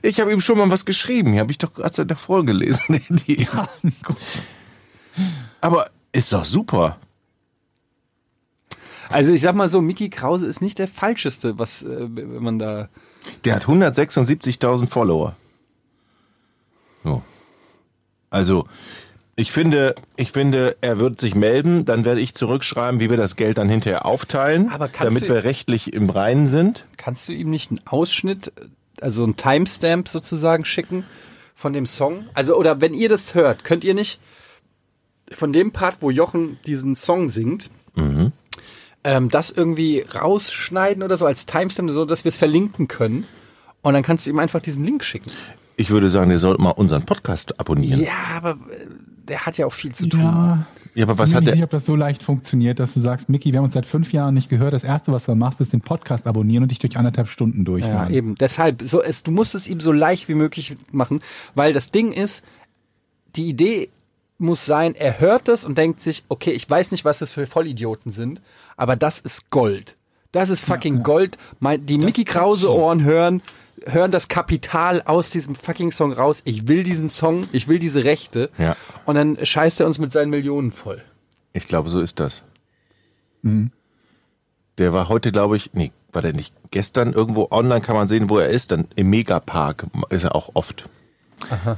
Ich 0.02 0.20
habe 0.20 0.32
ihm 0.32 0.40
schon 0.42 0.58
mal 0.58 0.70
was 0.70 0.86
geschrieben. 0.86 1.34
Die 1.34 1.40
habe 1.40 1.52
ich 1.52 1.58
doch 1.58 1.74
gerade 1.74 2.06
davor 2.06 2.46
gelesen. 2.46 3.02
Die, 3.10 3.44
Ja, 3.44 3.68
gut. 4.04 4.18
aber 5.62 5.90
ist 6.12 6.32
doch 6.34 6.46
super. 6.46 6.98
Also 9.10 9.32
ich 9.32 9.42
sag 9.42 9.56
mal 9.56 9.70
so, 9.70 9.82
Mickey 9.82 10.10
Krause 10.10 10.48
ist 10.48 10.62
nicht 10.62 10.80
der 10.80 10.88
falscheste, 10.88 11.58
was 11.60 11.84
äh, 11.84 12.08
wenn 12.10 12.44
man 12.44 12.60
da. 12.60 12.90
Der 13.44 13.56
hat 13.56 13.66
176.000 13.66 14.88
Follower. 14.88 15.36
So. 17.04 17.22
Also, 18.30 18.68
Ich 19.38 19.52
finde, 19.52 19.96
ich 20.16 20.32
finde, 20.32 20.78
er 20.80 20.98
wird 20.98 21.20
sich 21.20 21.36
melden, 21.36 21.84
dann 21.84 22.06
werde 22.06 22.22
ich 22.22 22.34
zurückschreiben, 22.34 23.02
wie 23.02 23.10
wir 23.10 23.18
das 23.18 23.36
Geld 23.36 23.58
dann 23.58 23.68
hinterher 23.68 24.06
aufteilen, 24.06 24.72
damit 25.00 25.24
du- 25.24 25.28
wir 25.34 25.44
rechtlich 25.44 25.92
im 25.94 26.10
Reinen 26.10 26.48
sind. 26.48 26.86
Kannst 26.96 27.28
du 27.28 27.34
ihm 27.34 27.50
nicht 27.50 27.70
einen 27.70 27.82
Ausschnitt, 27.86 28.54
also 29.02 29.24
einen 29.26 29.36
Timestamp 29.36 30.08
sozusagen 30.08 30.64
schicken 30.64 31.04
von 31.54 31.74
dem 31.74 31.86
Song? 31.86 32.28
Also, 32.34 32.56
oder 32.56 32.80
wenn 32.80 32.94
ihr 32.94 33.10
das 33.10 33.36
hört, 33.36 33.66
könnt 33.66 33.84
ihr 33.84 33.94
nicht 33.94 34.22
von 35.34 35.52
dem 35.52 35.72
Part, 35.74 35.98
wo 36.00 36.10
Jochen 36.12 36.58
diesen 36.66 36.96
Song 36.96 37.28
singt, 37.28 37.70
ähm, 39.06 39.30
das 39.30 39.52
irgendwie 39.52 40.02
rausschneiden 40.14 41.04
oder 41.04 41.16
so 41.16 41.26
als 41.26 41.46
Timestamp, 41.46 41.92
so 41.92 42.04
dass 42.06 42.26
wir 42.26 42.30
es 42.30 42.38
verlinken 42.38 42.88
können. 42.90 43.26
Und 43.82 43.94
dann 43.94 44.04
kannst 44.04 44.26
du 44.26 44.32
ihm 44.32 44.40
einfach 44.40 44.62
diesen 44.62 44.84
Link 44.84 45.04
schicken. 45.04 45.32
Ich 45.78 45.90
würde 45.92 46.10
sagen, 46.10 46.30
der 46.30 46.40
sollte 46.40 46.62
mal 46.62 46.72
unseren 46.72 47.06
Podcast 47.06 47.60
abonnieren. 47.60 48.02
Ja, 48.02 48.36
aber 48.38 48.52
äh, 48.52 48.86
der 49.28 49.46
hat 49.46 49.58
ja 49.58 49.66
auch 49.66 49.74
viel 49.74 49.94
zu 49.94 50.08
tun. 50.08 50.22
Ja, 50.22 50.66
Ja, 50.96 51.04
aber 51.06 51.14
ich 51.14 51.20
was 51.20 51.30
bin 51.30 51.32
mir 51.32 51.36
hat 51.38 51.42
nicht 51.42 51.48
der? 51.48 51.54
sicher, 51.56 51.64
ob 51.66 51.70
das 51.72 51.86
so 51.86 51.96
leicht 51.96 52.24
funktioniert, 52.24 52.80
dass 52.80 52.94
du 52.94 53.00
sagst, 53.00 53.30
Micky, 53.30 53.52
wir 53.52 53.58
haben 53.60 53.66
uns 53.66 53.74
seit 53.76 53.86
fünf 53.86 54.12
Jahren 54.14 54.34
nicht 54.34 54.50
gehört. 54.50 54.74
Das 54.74 54.84
erste, 54.84 55.12
was 55.12 55.26
du 55.26 55.36
machst, 55.36 55.62
ist 55.62 55.74
den 55.74 55.82
Podcast 55.82 56.26
abonnieren 56.28 56.64
und 56.64 56.70
dich 56.72 56.80
durch 56.80 56.98
anderthalb 56.98 57.28
Stunden 57.28 57.60
Ja, 57.60 57.64
durchhören. 57.66 58.14
eben. 58.14 58.36
Deshalb, 58.36 58.82
so, 58.84 59.02
es, 59.04 59.22
du 59.24 59.32
musst 59.32 59.54
es 59.54 59.68
ihm 59.68 59.80
so 59.82 59.92
leicht 59.92 60.28
wie 60.30 60.34
möglich 60.36 60.78
machen, 60.92 61.22
weil 61.54 61.74
das 61.74 61.92
Ding 61.92 62.12
ist, 62.12 62.44
die 63.36 63.50
Idee 63.50 63.90
muss 64.38 64.66
sein, 64.66 64.96
er 64.96 65.20
hört 65.20 65.48
das 65.48 65.64
und 65.66 65.78
denkt 65.78 66.02
sich, 66.02 66.24
okay, 66.30 66.52
ich 66.52 66.70
weiß 66.70 66.92
nicht, 66.92 67.06
was 67.06 67.20
das 67.20 67.32
für 67.32 67.48
Vollidioten 67.48 68.12
sind, 68.12 68.42
aber 68.78 68.96
das 68.96 69.20
ist 69.20 69.50
Gold. 69.50 69.96
Das 70.32 70.50
ist 70.50 70.62
fucking 70.62 71.04
Gold. 71.04 71.38
Mein, 71.60 71.86
die 71.86 71.98
Mickey 71.98 72.26
Krause 72.26 72.70
Ohren 72.70 73.04
hören, 73.04 73.42
hören 73.86 74.12
das 74.12 74.28
Kapital 74.28 75.02
aus 75.04 75.30
diesem 75.30 75.56
fucking 75.56 75.92
Song 75.92 76.12
raus. 76.12 76.42
Ich 76.46 76.68
will 76.68 76.84
diesen 76.84 77.10
Song, 77.10 77.48
ich 77.54 77.68
will 77.68 77.80
diese 77.80 78.04
Rechte. 78.04 78.50
Ja. 78.58 78.76
Und 79.06 79.16
dann 79.16 79.38
scheißt 79.44 79.80
er 79.80 79.86
uns 79.86 79.98
mit 79.98 80.12
seinen 80.12 80.30
Millionen 80.30 80.72
voll. 80.72 81.02
Ich 81.54 81.68
glaube, 81.68 81.90
so 81.90 82.02
ist 82.02 82.20
das. 82.20 82.44
Mhm. 83.44 83.72
Der 84.78 84.92
war 84.92 85.08
heute, 85.08 85.32
glaube 85.32 85.56
ich, 85.56 85.72
nee, 85.74 85.94
war 86.12 86.22
der 86.22 86.34
nicht 86.34 86.54
gestern 86.72 87.14
irgendwo 87.14 87.48
online, 87.52 87.80
kann 87.82 87.96
man 87.96 88.10
sehen, 88.10 88.30
wo 88.30 88.38
er 88.38 88.50
ist. 88.50 88.72
Dann 88.72 88.88
im 88.96 89.10
Megapark 89.10 89.88
ist 90.10 90.26
er 90.26 90.36
auch 90.36 90.50
oft. 90.54 90.90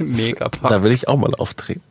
Megapark. 0.00 0.72
Da 0.72 0.82
will 0.82 0.90
ich 0.90 1.06
auch 1.06 1.18
mal 1.18 1.34
auftreten. 1.36 1.82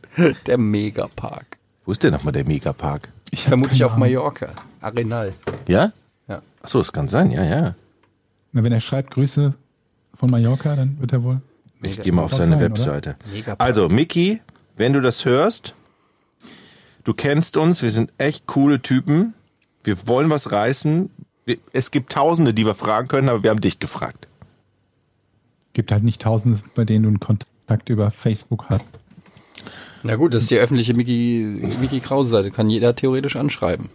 Der 0.46 0.58
Megapark. 0.58 1.58
Wo 1.86 1.92
ist 1.92 2.04
denn 2.04 2.12
nochmal 2.12 2.34
der 2.34 2.46
Megapark? 2.46 3.10
Ich 3.32 3.44
Vermutlich 3.46 3.84
auf. 3.84 3.98
Mallorca. 3.98 4.50
Arenal. 4.82 5.34
Ja? 5.68 5.92
Ja. 6.28 6.42
Ach 6.62 6.68
so, 6.68 6.80
das 6.80 6.92
kann 6.92 7.08
sein, 7.08 7.32
ja, 7.32 7.44
ja. 7.44 7.76
Na, 8.52 8.64
Wenn 8.64 8.72
er 8.72 8.80
schreibt 8.80 9.12
Grüße 9.12 9.54
von 10.14 10.32
Mallorca, 10.32 10.76
dann 10.76 11.00
wird 11.00 11.14
er 11.14 11.24
wohl. 11.24 11.42
Ich 11.82 12.02
gehe 12.02 12.14
mal 12.14 12.24
auf 12.24 12.34
seine 12.34 12.52
sein? 12.52 12.62
Webseite. 12.62 13.16
Also, 13.58 13.90
Mickey, 13.90 14.42
wenn 14.76 14.94
du 14.94 15.02
das 15.02 15.26
hörst, 15.26 15.76
du 17.04 17.14
kennst 17.14 17.58
uns, 17.58 17.82
wir 17.82 17.92
sind 17.92 18.12
echt 18.18 18.48
coole 18.48 18.82
Typen. 18.82 19.34
Wir 19.84 20.08
wollen 20.08 20.30
was 20.30 20.52
reißen. 20.52 21.10
Es 21.74 21.92
gibt 21.92 22.12
Tausende, 22.12 22.54
die 22.54 22.66
wir 22.66 22.74
fragen 22.74 23.08
können, 23.08 23.30
aber 23.30 23.44
wir 23.44 23.52
haben 23.52 23.62
dich 23.62 23.80
gefragt. 23.80 24.28
Gibt 25.74 25.92
halt 25.92 26.04
nicht 26.04 26.22
Tausende, 26.22 26.60
bei 26.74 26.86
denen 26.86 27.04
du 27.04 27.10
einen 27.10 27.20
Kontakt 27.20 27.90
über 27.90 28.10
Facebook 28.10 28.70
hast. 28.70 28.86
Na 30.06 30.16
gut, 30.16 30.34
das 30.34 30.44
ist 30.44 30.52
die 30.52 30.58
öffentliche 30.58 30.94
Mickey, 30.94 31.76
Mickey 31.82 32.00
Krause-Seite. 32.00 32.52
Kann 32.52 32.70
jeder 32.70 32.96
theoretisch 32.96 33.36
anschreiben. 33.36 33.90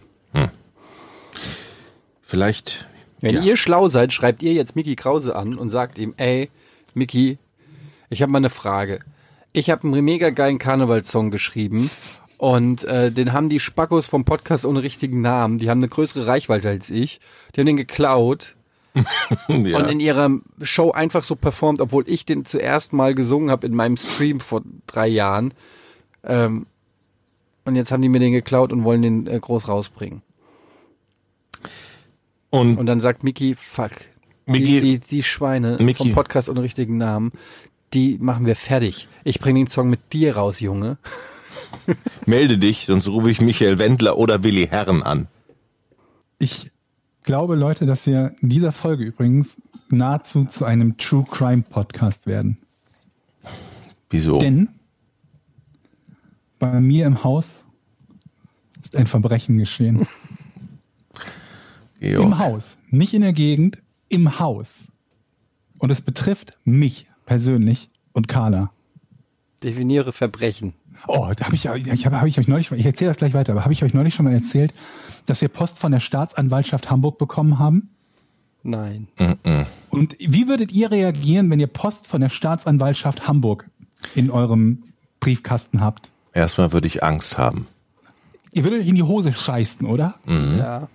Vielleicht. 2.31 2.87
Wenn 3.19 3.35
ja. 3.35 3.41
ihr 3.41 3.57
schlau 3.57 3.89
seid, 3.89 4.13
schreibt 4.13 4.41
ihr 4.41 4.53
jetzt 4.53 4.77
Mickey 4.77 4.95
Krause 4.95 5.35
an 5.35 5.57
und 5.57 5.69
sagt 5.69 5.99
ihm, 5.99 6.13
ey, 6.15 6.49
Mickey, 6.93 7.37
ich 8.09 8.21
habe 8.21 8.31
mal 8.31 8.37
eine 8.37 8.49
Frage. 8.49 8.99
Ich 9.51 9.69
habe 9.69 9.85
einen 9.85 10.03
mega 10.05 10.29
geilen 10.29 10.57
Karnevalssong 10.57 11.29
geschrieben 11.29 11.89
und 12.37 12.85
äh, 12.85 13.11
den 13.11 13.33
haben 13.33 13.49
die 13.49 13.59
Spackos 13.59 14.05
vom 14.05 14.23
Podcast 14.23 14.65
ohne 14.65 14.81
richtigen 14.81 15.19
Namen. 15.19 15.59
Die 15.59 15.69
haben 15.69 15.79
eine 15.79 15.89
größere 15.89 16.25
Reichweite 16.25 16.69
als 16.69 16.89
ich. 16.89 17.19
Die 17.53 17.59
haben 17.59 17.67
den 17.67 17.75
geklaut 17.77 18.55
ja. 19.49 19.77
und 19.77 19.89
in 19.89 19.99
ihrer 19.99 20.29
Show 20.61 20.91
einfach 20.91 21.23
so 21.23 21.35
performt, 21.35 21.81
obwohl 21.81 22.03
ich 22.07 22.25
den 22.25 22.45
zuerst 22.45 22.93
mal 22.93 23.13
gesungen 23.13 23.51
habe 23.51 23.67
in 23.67 23.75
meinem 23.75 23.97
Stream 23.97 24.39
vor 24.39 24.61
drei 24.87 25.09
Jahren. 25.09 25.53
Ähm, 26.23 26.65
und 27.65 27.75
jetzt 27.75 27.91
haben 27.91 28.01
die 28.01 28.09
mir 28.09 28.19
den 28.19 28.31
geklaut 28.33 28.73
und 28.73 28.83
wollen 28.83 29.01
den 29.01 29.27
äh, 29.27 29.39
groß 29.39 29.67
rausbringen. 29.67 30.21
und, 32.49 32.77
Und 32.77 32.85
dann 32.85 33.01
sagt 33.01 33.23
Miki, 33.23 33.55
fuck, 33.55 33.91
Mickey- 34.45 34.81
die, 34.81 34.81
die, 34.81 34.99
die 34.99 35.23
Schweine 35.23 35.77
Mickey. 35.79 36.03
vom 36.05 36.13
Podcast 36.13 36.49
ohne 36.49 36.61
richtigen 36.63 36.97
Namen, 36.97 37.31
die 37.93 38.17
machen 38.19 38.45
wir 38.45 38.55
fertig. 38.55 39.07
Ich 39.23 39.39
bringe 39.39 39.59
den 39.59 39.67
Song 39.67 39.89
mit 39.89 40.13
dir 40.13 40.35
raus, 40.37 40.59
Junge. 40.59 40.97
melde 42.25 42.57
dich, 42.57 42.85
sonst 42.85 43.07
rufe 43.07 43.29
ich 43.31 43.41
Michael 43.41 43.77
Wendler 43.79 44.17
oder 44.17 44.43
Willi 44.43 44.67
Herren 44.67 45.03
an. 45.03 45.27
Ich 46.39 46.71
glaube, 47.23 47.55
Leute, 47.55 47.85
dass 47.85 48.07
wir 48.07 48.33
in 48.41 48.49
dieser 48.49 48.71
Folge 48.71 49.03
übrigens 49.03 49.61
nahezu 49.89 50.45
zu 50.45 50.65
einem 50.65 50.97
True 50.97 51.25
Crime 51.29 51.63
Podcast 51.69 52.25
werden. 52.27 52.57
Wieso? 54.09 54.39
Denn 54.39 54.69
bei 56.61 56.79
mir 56.79 57.07
im 57.07 57.23
Haus 57.23 57.59
ist 58.79 58.95
ein 58.95 59.07
Verbrechen 59.07 59.57
geschehen. 59.57 60.07
Im 61.99 62.37
Haus, 62.37 62.77
nicht 62.89 63.13
in 63.13 63.21
der 63.21 63.33
Gegend, 63.33 63.81
im 64.09 64.39
Haus. 64.39 64.91
Und 65.79 65.89
es 65.89 66.01
betrifft 66.01 66.57
mich 66.63 67.07
persönlich 67.25 67.89
und 68.13 68.27
Carla. 68.27 68.71
Definiere 69.63 70.13
Verbrechen. 70.13 70.73
Oh, 71.07 71.31
da 71.35 71.45
habe 71.45 71.55
ich, 71.55 71.65
ich 71.65 72.05
habe 72.05 72.21
hab 72.21 72.27
ich 72.27 72.37
euch 72.37 72.47
neulich, 72.47 72.71
ich 72.71 72.85
erzähle 72.85 73.09
das 73.09 73.17
gleich 73.17 73.33
weiter, 73.33 73.53
aber 73.53 73.63
habe 73.63 73.73
ich 73.73 73.83
euch 73.83 73.95
neulich 73.95 74.13
schon 74.13 74.25
mal 74.25 74.33
erzählt, 74.33 74.71
dass 75.25 75.41
wir 75.41 75.49
Post 75.49 75.79
von 75.79 75.91
der 75.91 75.99
Staatsanwaltschaft 75.99 76.91
Hamburg 76.91 77.17
bekommen 77.17 77.57
haben? 77.57 77.89
Nein. 78.61 79.07
Und 79.89 80.15
wie 80.19 80.47
würdet 80.47 80.71
ihr 80.71 80.91
reagieren, 80.91 81.49
wenn 81.49 81.59
ihr 81.59 81.67
Post 81.67 82.05
von 82.05 82.21
der 82.21 82.29
Staatsanwaltschaft 82.29 83.27
Hamburg 83.27 83.67
in 84.13 84.29
eurem 84.29 84.83
Briefkasten 85.19 85.81
habt? 85.81 86.10
Erstmal 86.33 86.71
würde 86.73 86.87
ich 86.87 87.03
Angst 87.03 87.37
haben. 87.37 87.67
Ihr 88.53 88.63
würdet 88.63 88.81
euch 88.81 88.87
in 88.87 88.95
die 88.95 89.03
Hose 89.03 89.31
scheißen, 89.33 89.85
oder? 89.87 90.15
Ja. 90.27 90.87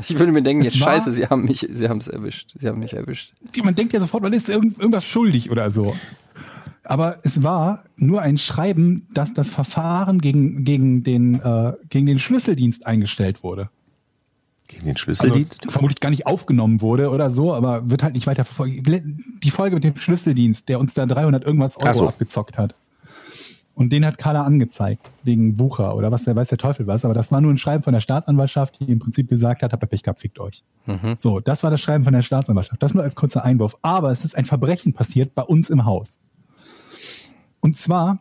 Ich 0.00 0.18
würde 0.18 0.32
mir 0.32 0.42
denken, 0.42 0.62
Es 0.62 0.74
jetzt 0.74 0.78
scheiße, 0.82 1.12
sie 1.12 1.26
haben 1.28 1.44
mich, 1.44 1.68
sie 1.72 1.88
haben 1.88 1.98
es 1.98 2.08
erwischt. 2.08 2.50
Sie 2.58 2.66
haben 2.66 2.80
mich 2.80 2.94
erwischt. 2.94 3.32
Die- 3.54 3.62
Man 3.62 3.74
denkt 3.74 3.92
ja 3.92 4.00
sofort, 4.00 4.22
man 4.22 4.32
ist 4.32 4.48
irgend, 4.48 4.78
irgendwas 4.78 5.04
schuldig 5.04 5.50
oder 5.50 5.70
so. 5.70 5.94
Aber 6.82 7.20
es 7.22 7.42
war 7.42 7.84
nur 7.96 8.20
ein 8.20 8.36
Schreiben, 8.36 9.06
dass 9.14 9.32
das 9.32 9.50
Verfahren 9.50 10.20
gegen, 10.20 10.64
gegen, 10.64 11.02
den, 11.04 11.40
äh, 11.40 11.72
gegen 11.88 12.06
den 12.06 12.18
Schlüsseldienst 12.18 12.86
eingestellt 12.86 13.42
wurde. 13.42 13.70
Gegen 14.66 14.82
den 14.84 14.90
Also 14.90 14.98
Schlüsseldienst? 15.04 15.70
vermutlich 15.70 16.00
gar 16.00 16.10
nicht 16.10 16.26
aufgenommen 16.26 16.80
wurde 16.80 17.10
oder 17.10 17.30
so, 17.30 17.54
aber 17.54 17.88
wird 17.88 18.02
halt 18.02 18.14
nicht 18.14 18.26
weiter 18.26 18.44
verfolgt. 18.44 18.86
Die 18.86 19.50
Folge 19.50 19.76
mit 19.76 19.84
dem 19.84 19.96
Schlüsseldienst, 19.96 20.68
der 20.68 20.80
uns 20.80 20.92
da 20.94 21.06
300 21.06 21.44
irgendwas 21.44 21.76
Euro 21.78 21.92
so. 21.92 22.08
abgezockt 22.08 22.58
hat. 22.58 22.74
Und 23.74 23.90
den 23.90 24.06
hat 24.06 24.18
Carla 24.18 24.44
angezeigt, 24.44 25.10
wegen 25.24 25.56
Bucher 25.56 25.96
oder 25.96 26.12
was, 26.12 26.24
der 26.24 26.36
weiß 26.36 26.48
der 26.48 26.58
Teufel 26.58 26.86
was. 26.86 27.04
Aber 27.04 27.12
das 27.14 27.32
war 27.32 27.40
nur 27.40 27.52
ein 27.52 27.58
Schreiben 27.58 27.82
von 27.82 27.92
der 27.92 28.00
Staatsanwaltschaft, 28.00 28.78
die 28.80 28.92
im 28.92 29.00
Prinzip 29.00 29.28
gesagt 29.28 29.62
hat, 29.62 29.72
habt 29.72 29.82
ihr 29.82 29.88
Pech 29.88 30.04
gehabt, 30.04 30.20
fickt 30.20 30.38
euch. 30.38 30.62
So, 31.18 31.40
das 31.40 31.64
war 31.64 31.70
das 31.70 31.80
Schreiben 31.80 32.04
von 32.04 32.12
der 32.12 32.22
Staatsanwaltschaft. 32.22 32.80
Das 32.82 32.94
nur 32.94 33.02
als 33.02 33.16
kurzer 33.16 33.44
Einwurf. 33.44 33.76
Aber 33.82 34.10
es 34.10 34.24
ist 34.24 34.36
ein 34.36 34.44
Verbrechen 34.44 34.92
passiert 34.92 35.34
bei 35.34 35.42
uns 35.42 35.70
im 35.70 35.84
Haus. 35.84 36.20
Und 37.60 37.76
zwar 37.76 38.20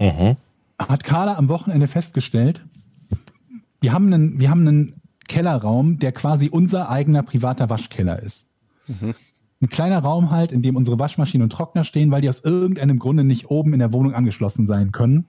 Mhm. 0.00 0.36
hat 0.78 1.04
Carla 1.04 1.34
am 1.36 1.48
Wochenende 1.48 1.88
festgestellt, 1.88 2.64
wir 3.80 3.92
haben 3.92 4.12
einen, 4.12 4.40
wir 4.40 4.50
haben 4.50 4.66
einen 4.66 4.92
Kellerraum, 5.26 5.98
der 5.98 6.12
quasi 6.12 6.48
unser 6.48 6.88
eigener 6.88 7.22
privater 7.22 7.68
Waschkeller 7.68 8.22
ist. 8.22 8.46
Ein 9.60 9.68
kleiner 9.68 9.98
Raum 9.98 10.30
halt, 10.30 10.52
in 10.52 10.62
dem 10.62 10.76
unsere 10.76 10.98
Waschmaschine 10.98 11.42
und 11.42 11.50
Trockner 11.50 11.84
stehen, 11.84 12.10
weil 12.10 12.20
die 12.20 12.28
aus 12.28 12.44
irgendeinem 12.44 12.98
Grunde 12.98 13.24
nicht 13.24 13.50
oben 13.50 13.72
in 13.72 13.80
der 13.80 13.92
Wohnung 13.92 14.14
angeschlossen 14.14 14.66
sein 14.66 14.92
können. 14.92 15.26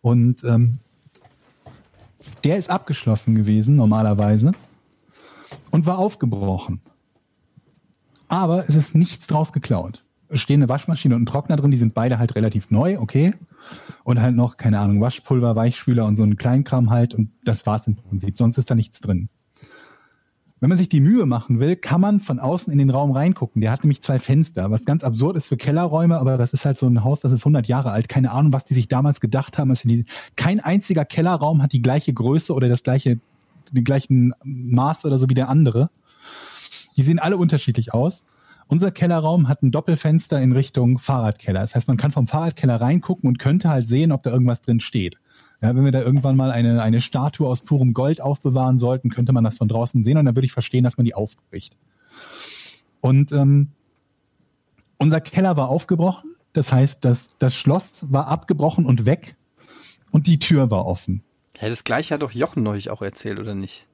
Und 0.00 0.42
ähm, 0.44 0.78
der 2.44 2.56
ist 2.56 2.70
abgeschlossen 2.70 3.34
gewesen, 3.34 3.76
normalerweise, 3.76 4.52
und 5.70 5.86
war 5.86 5.98
aufgebrochen. 5.98 6.80
Aber 8.28 8.66
es 8.68 8.74
ist 8.74 8.94
nichts 8.94 9.26
draus 9.26 9.52
geklaut. 9.52 10.00
Es 10.28 10.40
stehen 10.40 10.60
eine 10.60 10.70
Waschmaschine 10.70 11.14
und 11.14 11.22
ein 11.22 11.26
Trockner 11.26 11.56
drin, 11.56 11.70
die 11.70 11.76
sind 11.76 11.92
beide 11.92 12.18
halt 12.18 12.34
relativ 12.34 12.70
neu, 12.70 12.98
okay. 12.98 13.34
Und 14.02 14.22
halt 14.22 14.34
noch, 14.34 14.56
keine 14.56 14.80
Ahnung, 14.80 15.02
Waschpulver, 15.02 15.54
Weichspüler 15.54 16.06
und 16.06 16.16
so 16.16 16.22
ein 16.22 16.36
Kleinkram 16.36 16.88
halt. 16.88 17.14
Und 17.14 17.30
das 17.44 17.66
war's 17.66 17.86
im 17.86 17.96
Prinzip. 17.96 18.38
Sonst 18.38 18.56
ist 18.56 18.70
da 18.70 18.74
nichts 18.74 19.00
drin. 19.00 19.28
Wenn 20.62 20.68
man 20.68 20.78
sich 20.78 20.88
die 20.88 21.00
Mühe 21.00 21.26
machen 21.26 21.58
will, 21.58 21.74
kann 21.74 22.00
man 22.00 22.20
von 22.20 22.38
außen 22.38 22.72
in 22.72 22.78
den 22.78 22.90
Raum 22.90 23.10
reingucken. 23.10 23.60
Der 23.60 23.72
hat 23.72 23.82
nämlich 23.82 24.00
zwei 24.00 24.20
Fenster, 24.20 24.70
was 24.70 24.84
ganz 24.84 25.02
absurd 25.02 25.36
ist 25.36 25.48
für 25.48 25.56
Kellerräume, 25.56 26.16
aber 26.16 26.38
das 26.38 26.52
ist 26.52 26.64
halt 26.64 26.78
so 26.78 26.86
ein 26.86 27.02
Haus, 27.02 27.18
das 27.18 27.32
ist 27.32 27.40
100 27.40 27.66
Jahre 27.66 27.90
alt. 27.90 28.08
Keine 28.08 28.30
Ahnung, 28.30 28.52
was 28.52 28.64
die 28.64 28.74
sich 28.74 28.86
damals 28.86 29.20
gedacht 29.20 29.58
haben. 29.58 29.70
Also 29.70 29.88
die, 29.88 30.04
kein 30.36 30.60
einziger 30.60 31.04
Kellerraum 31.04 31.64
hat 31.64 31.72
die 31.72 31.82
gleiche 31.82 32.14
Größe 32.14 32.54
oder 32.54 32.68
das 32.68 32.84
gleiche, 32.84 33.18
den 33.72 33.82
gleichen 33.82 34.34
Maß 34.44 35.04
oder 35.04 35.18
so 35.18 35.28
wie 35.28 35.34
der 35.34 35.48
andere. 35.48 35.90
Die 36.96 37.02
sehen 37.02 37.18
alle 37.18 37.38
unterschiedlich 37.38 37.92
aus. 37.92 38.24
Unser 38.68 38.92
Kellerraum 38.92 39.48
hat 39.48 39.64
ein 39.64 39.72
Doppelfenster 39.72 40.40
in 40.40 40.52
Richtung 40.52 40.98
Fahrradkeller. 40.98 41.62
Das 41.62 41.74
heißt, 41.74 41.88
man 41.88 41.96
kann 41.96 42.12
vom 42.12 42.28
Fahrradkeller 42.28 42.80
reingucken 42.80 43.28
und 43.28 43.40
könnte 43.40 43.68
halt 43.68 43.88
sehen, 43.88 44.12
ob 44.12 44.22
da 44.22 44.30
irgendwas 44.30 44.62
drin 44.62 44.78
steht. 44.78 45.18
Ja, 45.62 45.76
wenn 45.76 45.84
wir 45.84 45.92
da 45.92 46.00
irgendwann 46.00 46.36
mal 46.36 46.50
eine, 46.50 46.82
eine 46.82 47.00
Statue 47.00 47.48
aus 47.48 47.62
purem 47.62 47.94
Gold 47.94 48.20
aufbewahren 48.20 48.78
sollten, 48.78 49.10
könnte 49.10 49.32
man 49.32 49.44
das 49.44 49.58
von 49.58 49.68
draußen 49.68 50.02
sehen 50.02 50.18
und 50.18 50.24
dann 50.24 50.34
würde 50.34 50.46
ich 50.46 50.52
verstehen, 50.52 50.82
dass 50.82 50.96
man 50.96 51.04
die 51.04 51.14
aufbricht. 51.14 51.76
Und 53.00 53.30
ähm, 53.30 53.70
unser 54.98 55.20
Keller 55.20 55.56
war 55.56 55.68
aufgebrochen. 55.68 56.34
Das 56.52 56.72
heißt, 56.72 57.04
das, 57.04 57.38
das 57.38 57.54
Schloss 57.54 58.12
war 58.12 58.26
abgebrochen 58.26 58.84
und 58.84 59.06
weg 59.06 59.36
und 60.10 60.26
die 60.26 60.40
Tür 60.40 60.70
war 60.70 60.84
offen. 60.84 61.22
Ja, 61.60 61.68
das 61.68 61.84
gleiche 61.84 62.14
hat 62.14 62.22
doch 62.22 62.32
Jochen 62.32 62.64
neulich 62.64 62.90
auch 62.90 63.00
erzählt, 63.00 63.38
oder 63.38 63.54
nicht? 63.54 63.86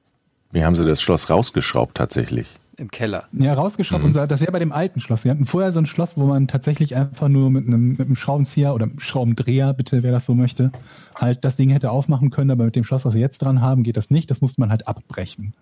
Wie 0.51 0.65
haben 0.65 0.75
sie 0.75 0.85
das 0.85 1.01
Schloss 1.01 1.29
rausgeschraubt 1.29 1.95
tatsächlich? 1.95 2.47
Im 2.79 2.89
Keller. 2.89 3.25
Ja, 3.33 3.53
rausgeschraubt. 3.53 4.05
Unser, 4.05 4.25
das 4.25 4.39
wäre 4.39 4.53
bei 4.53 4.59
dem 4.59 4.71
alten 4.71 5.01
Schloss. 5.01 5.25
Wir 5.25 5.31
hatten 5.31 5.45
vorher 5.45 5.73
so 5.73 5.79
ein 5.79 5.85
Schloss, 5.85 6.15
wo 6.15 6.25
man 6.25 6.47
tatsächlich 6.47 6.95
einfach 6.95 7.27
nur 7.27 7.49
mit 7.49 7.67
einem, 7.67 7.89
mit 7.89 7.99
einem 7.99 8.15
Schraubenzieher 8.15 8.73
oder 8.73 8.85
einem 8.85 9.01
Schraubendreher, 9.01 9.73
bitte, 9.73 10.01
wer 10.01 10.13
das 10.13 10.25
so 10.25 10.33
möchte, 10.33 10.71
halt 11.13 11.43
das 11.43 11.57
Ding 11.57 11.69
hätte 11.71 11.91
aufmachen 11.91 12.29
können. 12.29 12.51
Aber 12.51 12.63
mit 12.63 12.77
dem 12.77 12.85
Schloss, 12.85 13.03
was 13.03 13.15
wir 13.15 13.19
jetzt 13.19 13.39
dran 13.39 13.59
haben, 13.59 13.83
geht 13.83 13.97
das 13.97 14.11
nicht. 14.11 14.31
Das 14.31 14.39
musste 14.39 14.61
man 14.61 14.69
halt 14.69 14.87
abbrechen. 14.87 15.53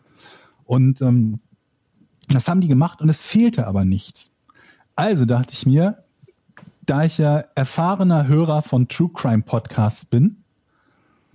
Und 0.63 1.01
ähm, 1.01 1.39
das 2.29 2.47
haben 2.47 2.61
die 2.61 2.67
gemacht 2.67 3.01
und 3.01 3.09
es 3.09 3.25
fehlte 3.25 3.65
aber 3.65 3.83
nichts. 3.83 4.31
Also 4.95 5.25
dachte 5.25 5.53
ich 5.53 5.65
mir, 5.65 6.03
da 6.85 7.03
ich 7.03 7.17
ja 7.17 7.45
erfahrener 7.55 8.27
Hörer 8.27 8.61
von 8.61 8.89
True 8.89 9.09
Crime 9.11 9.41
Podcasts 9.41 10.05
bin, 10.05 10.43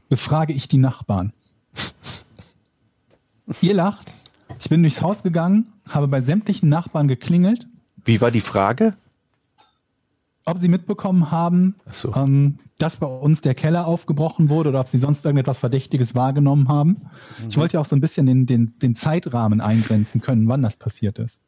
befrage 0.08 0.52
ich 0.52 0.68
die 0.68 0.78
Nachbarn. 0.78 1.32
Ihr 3.60 3.74
lacht. 3.74 4.12
Ich 4.62 4.68
bin 4.68 4.80
durchs 4.82 5.02
Haus 5.02 5.24
gegangen, 5.24 5.68
habe 5.88 6.06
bei 6.06 6.20
sämtlichen 6.20 6.68
Nachbarn 6.68 7.08
geklingelt, 7.08 7.66
Wie 8.04 8.20
war 8.20 8.30
die 8.30 8.40
Frage? 8.40 8.94
ob 10.44 10.58
sie 10.58 10.68
mitbekommen 10.68 11.30
haben, 11.30 11.76
so. 11.90 12.14
ähm, 12.14 12.58
dass 12.78 12.96
bei 12.96 13.06
uns 13.06 13.40
der 13.40 13.54
Keller 13.54 13.86
aufgebrochen 13.86 14.48
wurde 14.50 14.70
oder 14.70 14.80
ob 14.80 14.88
sie 14.88 14.98
sonst 14.98 15.24
irgendetwas 15.24 15.58
Verdächtiges 15.58 16.14
wahrgenommen 16.14 16.68
haben. 16.68 17.02
Ich 17.48 17.56
wollte 17.56 17.74
ja 17.74 17.80
auch 17.80 17.84
so 17.84 17.94
ein 17.94 18.00
bisschen 18.00 18.26
den, 18.26 18.46
den, 18.46 18.74
den 18.80 18.94
Zeitrahmen 18.96 19.60
eingrenzen 19.60 20.20
können, 20.20 20.48
wann 20.48 20.62
das 20.62 20.76
passiert 20.76 21.18
ist. 21.18 21.42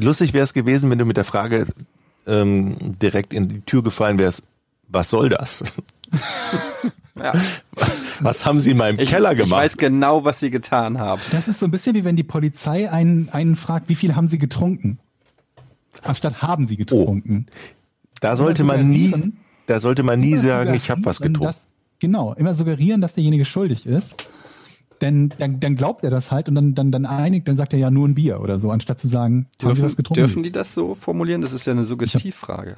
Lustig 0.00 0.32
wäre 0.32 0.42
es 0.44 0.52
gewesen, 0.52 0.90
wenn 0.90 0.98
du 0.98 1.04
mit 1.04 1.16
der 1.16 1.24
Frage 1.24 1.66
ähm, 2.26 2.96
direkt 3.00 3.32
in 3.32 3.48
die 3.48 3.60
Tür 3.60 3.82
gefallen 3.84 4.18
wärst, 4.18 4.42
was 4.88 5.10
soll 5.10 5.28
das? 5.28 5.62
Ja. 7.16 7.32
Was 8.20 8.44
haben 8.44 8.60
sie 8.60 8.72
in 8.72 8.76
meinem 8.76 8.98
Ich, 8.98 9.10
Keller 9.10 9.32
ich 9.32 9.38
gemacht? 9.38 9.60
weiß 9.60 9.76
genau, 9.76 10.24
was 10.24 10.40
sie 10.40 10.50
getan 10.50 10.98
haben. 10.98 11.20
Das 11.30 11.48
ist 11.48 11.58
so 11.60 11.66
ein 11.66 11.70
bisschen 11.70 11.94
wie 11.94 12.04
wenn 12.04 12.16
die 12.16 12.22
Polizei 12.22 12.90
einen, 12.90 13.28
einen 13.30 13.56
fragt, 13.56 13.88
wie 13.88 13.94
viel 13.94 14.14
haben 14.16 14.28
sie 14.28 14.38
getrunken? 14.38 14.98
Anstatt 16.02 16.42
haben 16.42 16.66
sie 16.66 16.76
getrunken. 16.76 17.46
da 18.20 18.36
sollte 18.36 18.64
man 18.64 18.88
nie, 18.88 19.32
da 19.66 19.80
sollte 19.80 20.02
man 20.02 20.20
nie 20.20 20.36
sagen, 20.36 20.74
ich 20.74 20.90
habe 20.90 21.04
was 21.04 21.18
getrunken. 21.20 21.44
Das, 21.44 21.66
genau, 21.98 22.34
immer 22.34 22.54
suggerieren, 22.54 23.00
dass 23.00 23.14
derjenige 23.14 23.44
schuldig 23.44 23.86
ist. 23.86 24.14
Denn 25.00 25.32
dann, 25.38 25.60
dann 25.60 25.74
glaubt 25.76 26.04
er 26.04 26.10
das 26.10 26.30
halt 26.30 26.48
und 26.48 26.54
dann, 26.54 26.74
dann, 26.74 26.90
dann 26.92 27.04
einigt, 27.04 27.46
dann 27.48 27.56
sagt 27.56 27.72
er 27.72 27.78
ja 27.78 27.90
nur 27.90 28.06
ein 28.08 28.14
Bier 28.14 28.40
oder 28.40 28.58
so, 28.58 28.70
anstatt 28.70 28.98
zu 28.98 29.06
sagen, 29.08 29.34
haben 29.34 29.46
sie 29.58 29.66
Dürfen, 29.66 29.84
was 29.84 29.96
getrunken? 29.96 30.20
dürfen 30.20 30.42
die 30.42 30.52
das 30.52 30.72
so 30.74 30.94
formulieren? 30.94 31.40
Das 31.42 31.52
ist 31.52 31.66
ja 31.66 31.72
eine 31.72 31.84
Suggestivfrage. 31.84 32.76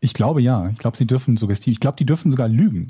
Ich 0.00 0.14
glaube 0.14 0.40
ja. 0.42 0.68
Ich 0.70 0.78
glaube, 0.78 0.96
sie 0.96 1.06
dürfen 1.06 1.36
suggestiv. 1.36 1.72
Ich 1.72 1.80
glaube, 1.80 1.96
die 1.96 2.06
dürfen 2.06 2.30
sogar 2.30 2.48
lügen. 2.48 2.88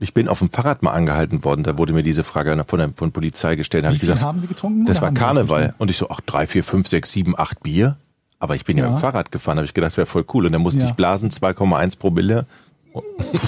Ich 0.00 0.14
bin 0.14 0.28
auf 0.28 0.38
dem 0.38 0.50
Fahrrad 0.50 0.82
mal 0.82 0.92
angehalten 0.92 1.42
worden, 1.44 1.64
da 1.64 1.76
wurde 1.76 1.92
mir 1.92 2.04
diese 2.04 2.22
Frage 2.22 2.62
von 2.68 2.78
der 2.78 2.90
von 2.94 3.10
Polizei 3.10 3.56
gestellt. 3.56 3.84
Hab 3.84 3.90
Wie 3.92 3.96
ich 3.96 4.00
viel 4.00 4.10
gesagt, 4.10 4.24
haben 4.24 4.40
sie 4.40 4.46
getrunken? 4.46 4.86
das 4.86 5.02
war 5.02 5.10
Karneval. 5.12 5.74
Und 5.78 5.90
ich 5.90 5.96
so, 5.96 6.08
ach, 6.08 6.20
drei, 6.20 6.46
vier, 6.46 6.62
fünf, 6.62 6.86
sechs, 6.86 7.10
sieben, 7.12 7.36
acht 7.36 7.62
Bier. 7.64 7.96
Aber 8.38 8.54
ich 8.54 8.64
bin 8.64 8.76
ja, 8.78 8.84
Ja. 8.84 8.90
mit 8.90 8.98
dem 8.98 9.00
Fahrrad 9.00 9.32
gefahren, 9.32 9.56
habe 9.58 9.66
ich 9.66 9.74
gedacht, 9.74 9.88
das 9.90 9.96
wäre 9.96 10.06
voll 10.06 10.24
cool. 10.32 10.46
Und 10.46 10.52
dann 10.52 10.62
musste 10.62 10.80
Ja. 10.80 10.86
ich 10.88 10.92
blasen, 10.94 11.30
2,1 11.30 11.98
Promille. 11.98 12.46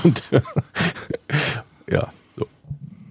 Und 0.05 0.23
ja, 1.89 2.09
so. 2.37 2.47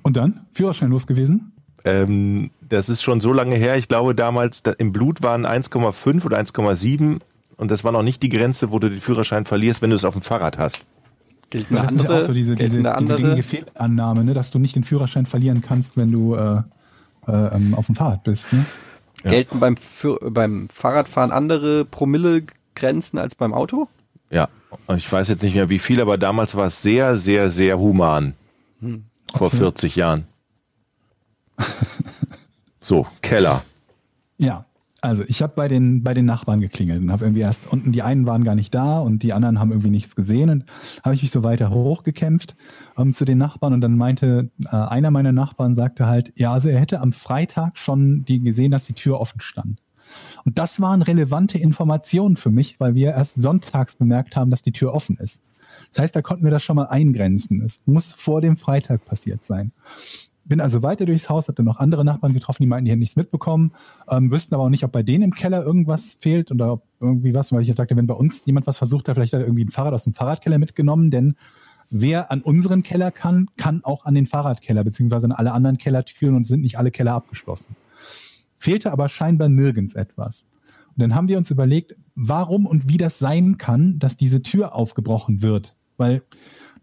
Und 0.04 0.17
dann? 0.17 0.41
Führerschein 0.52 0.89
los 0.91 1.08
gewesen? 1.08 1.54
Ähm, 1.86 2.52
das 2.67 2.89
ist 2.89 3.02
schon 3.04 3.22
so 3.22 3.32
lange 3.32 3.56
her. 3.56 3.78
Ich 3.78 3.88
glaube, 3.88 4.13
damals 4.15 4.63
da, 4.63 4.72
im 4.72 4.91
Blut 4.91 5.24
waren 5.24 5.45
1,5 5.45 6.26
oder 6.26 6.38
1,7. 6.38 7.19
Und 7.60 7.69
das 7.69 7.84
war 7.84 7.91
noch 7.91 8.04
nicht 8.04 8.24
die 8.24 8.30
Grenze, 8.30 8.72
wo 8.72 8.80
du 8.80 8.89
den 8.89 9.02
Führerschein 9.02 9.43
verlierst, 9.43 9.82
wenn 9.82 9.89
du 9.89 9.98
es 9.98 10.06
auf 10.06 10.13
dem 10.13 10.22
Fahrrad 10.22 10.58
hast. 10.58 10.80
Gilt 11.50 11.69
eine 11.69 11.82
das 11.82 11.91
ist 11.91 12.04
ja 12.04 12.10
andere, 12.10 12.24
auch 12.24 12.28
so 12.28 12.34
diese, 12.34 12.56
diese, 12.56 12.69
eine 12.69 12.78
diese 12.78 12.95
andere 12.95 13.22
gängige 13.22 13.43
Fehlannahme, 13.43 14.24
ne, 14.24 14.34
dass 14.34 14.50
du 14.50 14.60
nicht 14.60 14.78
den 14.78 14.86
Führerschein 14.86 15.26
verlieren 15.26 15.62
kannst, 15.62 15.98
wenn 15.98 16.10
du 16.10 16.36
äh, 16.36 16.62
äh, 17.28 17.32
ähm, 17.32 17.76
auf 17.76 17.88
dem 17.88 17.95
Fahrrad 17.95 18.24
bist. 18.24 18.54
Ne? 18.54 18.65
Ja. 19.26 19.32
gelten 19.32 19.60
beim, 19.60 19.76
Für 19.76 20.19
beim 20.32 20.69
Fahrradfahren 20.69 21.32
andere 21.32 21.84
Promillegrenzen 21.84 23.19
als 23.19 23.36
beim 23.36 23.54
Auto? 23.54 23.89
Ja, 24.32 24.48
ich 24.95 25.12
weiß 25.12 25.28
jetzt 25.28 25.43
nicht 25.43 25.56
mehr 25.56 25.69
wie 25.69 25.80
viel, 25.80 26.00
aber 26.00 26.17
damals 26.17 26.56
war 26.56 26.67
es 26.67 26.82
sehr, 26.82 27.17
sehr, 27.17 27.50
sehr 27.50 27.78
human. 27.78 28.36
Vor 29.36 29.48
Okay. 29.48 29.58
40 29.58 29.95
Jahren. 29.98 30.28
So, 32.80 33.06
Keller. 33.22 33.63
Ja, 34.38 34.65
also 35.02 35.24
ich 35.28 35.42
habe 35.42 35.54
bei 35.56 35.68
den, 35.68 36.04
bei 36.04 36.14
den 36.14 36.26
Nachbarn 36.26 36.60
geklingelt 36.60 37.02
und 37.02 37.12
habe 37.12 37.26
irgendwie 37.26 37.42
erst, 37.42 37.72
unten 37.72 37.92
die 37.92 38.02
einen 38.02 38.26
waren 38.26 38.44
gar 38.44 38.56
nicht 38.56 38.74
da 38.74 39.00
und 39.00 39.24
die 39.24 39.34
anderen 39.34 39.60
haben 39.60 39.72
irgendwie 39.72 39.90
nichts 39.90 40.16
gesehen 40.16 40.50
und 40.50 40.66
habe 41.04 41.16
ich 41.16 41.22
mich 41.22 41.32
so 41.32 41.44
weiter 41.44 41.70
hochgekämpft 41.70 42.56
ähm, 42.98 43.14
zu 43.14 43.26
den 43.26 43.38
Nachbarn 43.38 43.74
und 43.74 43.82
dann 43.82 43.96
meinte 43.96 44.50
äh, 44.66 44.76
einer 44.76 45.12
meiner 45.12 45.32
Nachbarn 45.32 45.74
sagte 45.74 46.08
halt, 46.08 46.34
ja, 46.38 46.52
also 46.52 46.70
er 46.70 46.80
hätte 46.80 47.02
am 47.02 47.14
Freitag 47.14 47.78
schon 47.78 48.26
die 48.26 48.42
gesehen, 48.42 48.72
dass 48.72 48.86
die 48.86 48.94
Tür 48.94 49.20
offen 49.20 49.42
stand. 49.42 49.82
Und 50.44 50.58
das 50.58 50.82
waren 50.82 51.02
relevante 51.02 51.58
Informationen 51.58 52.36
für 52.36 52.50
mich, 52.50 52.80
weil 52.80 52.96
wir 52.96 53.12
erst 53.12 53.36
sonntags 53.36 53.96
bemerkt 53.96 54.36
haben, 54.36 54.50
dass 54.50 54.64
die 54.64 54.72
Tür 54.72 54.94
offen 54.94 55.18
ist. 55.18 55.42
Das 55.90 56.00
heißt, 56.00 56.16
da 56.16 56.22
konnten 56.22 56.44
wir 56.44 56.52
das 56.52 56.64
schon 56.64 56.76
mal 56.76 56.88
eingrenzen. 56.88 57.62
Es 57.62 57.84
muss 57.86 58.12
vor 58.12 58.42
dem 58.42 58.56
Freitag 58.56 59.06
passiert 59.06 59.44
sein. 59.44 59.72
Bin 60.50 60.60
also 60.60 60.84
weiter 60.84 61.06
durchs 61.06 61.30
Haus, 61.30 61.48
hatte 61.48 61.64
noch 61.64 61.80
andere 61.80 62.04
Nachbarn 62.04 62.34
getroffen, 62.34 62.64
die 62.64 62.68
meinten, 62.68 62.86
die 62.86 62.92
hätten 62.92 63.00
nichts 63.00 63.16
mitbekommen, 63.16 63.72
ähm, 64.10 64.32
wüssten 64.32 64.56
aber 64.56 64.64
auch 64.64 64.70
nicht, 64.70 64.84
ob 64.84 64.92
bei 64.92 65.04
denen 65.04 65.24
im 65.24 65.34
Keller 65.34 65.64
irgendwas 65.64 66.18
fehlt 66.20 66.52
oder 66.52 66.74
ob 66.74 66.84
irgendwie 67.00 67.36
was, 67.36 67.52
weil 67.52 67.62
ich 67.62 67.74
dachte, 67.74 67.96
wenn 67.96 68.08
bei 68.08 68.16
uns 68.16 68.46
jemand 68.46 68.66
was 68.68 68.80
versucht 68.80 69.08
hat, 69.08 69.16
vielleicht 69.16 69.34
hat 69.34 69.42
er 69.42 69.46
irgendwie 69.46 69.66
ein 69.66 69.70
Fahrrad 69.70 69.94
aus 69.94 70.04
dem 70.04 70.14
Fahrradkeller 70.14 70.58
mitgenommen, 70.58 71.12
denn 71.12 71.36
wer 71.92 72.32
an 72.32 72.42
unseren 72.42 72.82
Keller 72.82 73.12
kann, 73.12 73.48
kann 73.58 73.84
auch 73.84 74.06
an 74.06 74.16
den 74.16 74.26
Fahrradkeller, 74.26 74.84
beziehungsweise 74.84 75.28
an 75.28 75.32
alle 75.32 75.52
anderen 75.52 75.78
Kellertüren 75.78 76.36
und 76.36 76.46
sind 76.46 76.62
nicht 76.62 76.78
alle 76.80 76.92
Keller 76.92 77.14
abgeschlossen. 77.14 77.76
Fehlte 78.58 78.92
aber 78.92 79.08
scheinbar 79.08 79.50
nirgends 79.50 79.94
etwas. 79.94 80.48
Und 80.90 81.04
dann 81.04 81.16
haben 81.16 81.28
wir 81.28 81.38
uns 81.38 81.52
überlegt, 81.52 81.96
warum 82.16 82.66
und 82.66 82.90
wie 82.90 82.98
das 82.98 83.20
sein 83.20 83.58
kann, 83.58 84.00
dass 84.00 84.18
diese 84.18 84.42
Tür 84.42 84.76
aufgebrochen 84.76 85.42
wird. 85.42 85.76
Weil 85.96 86.24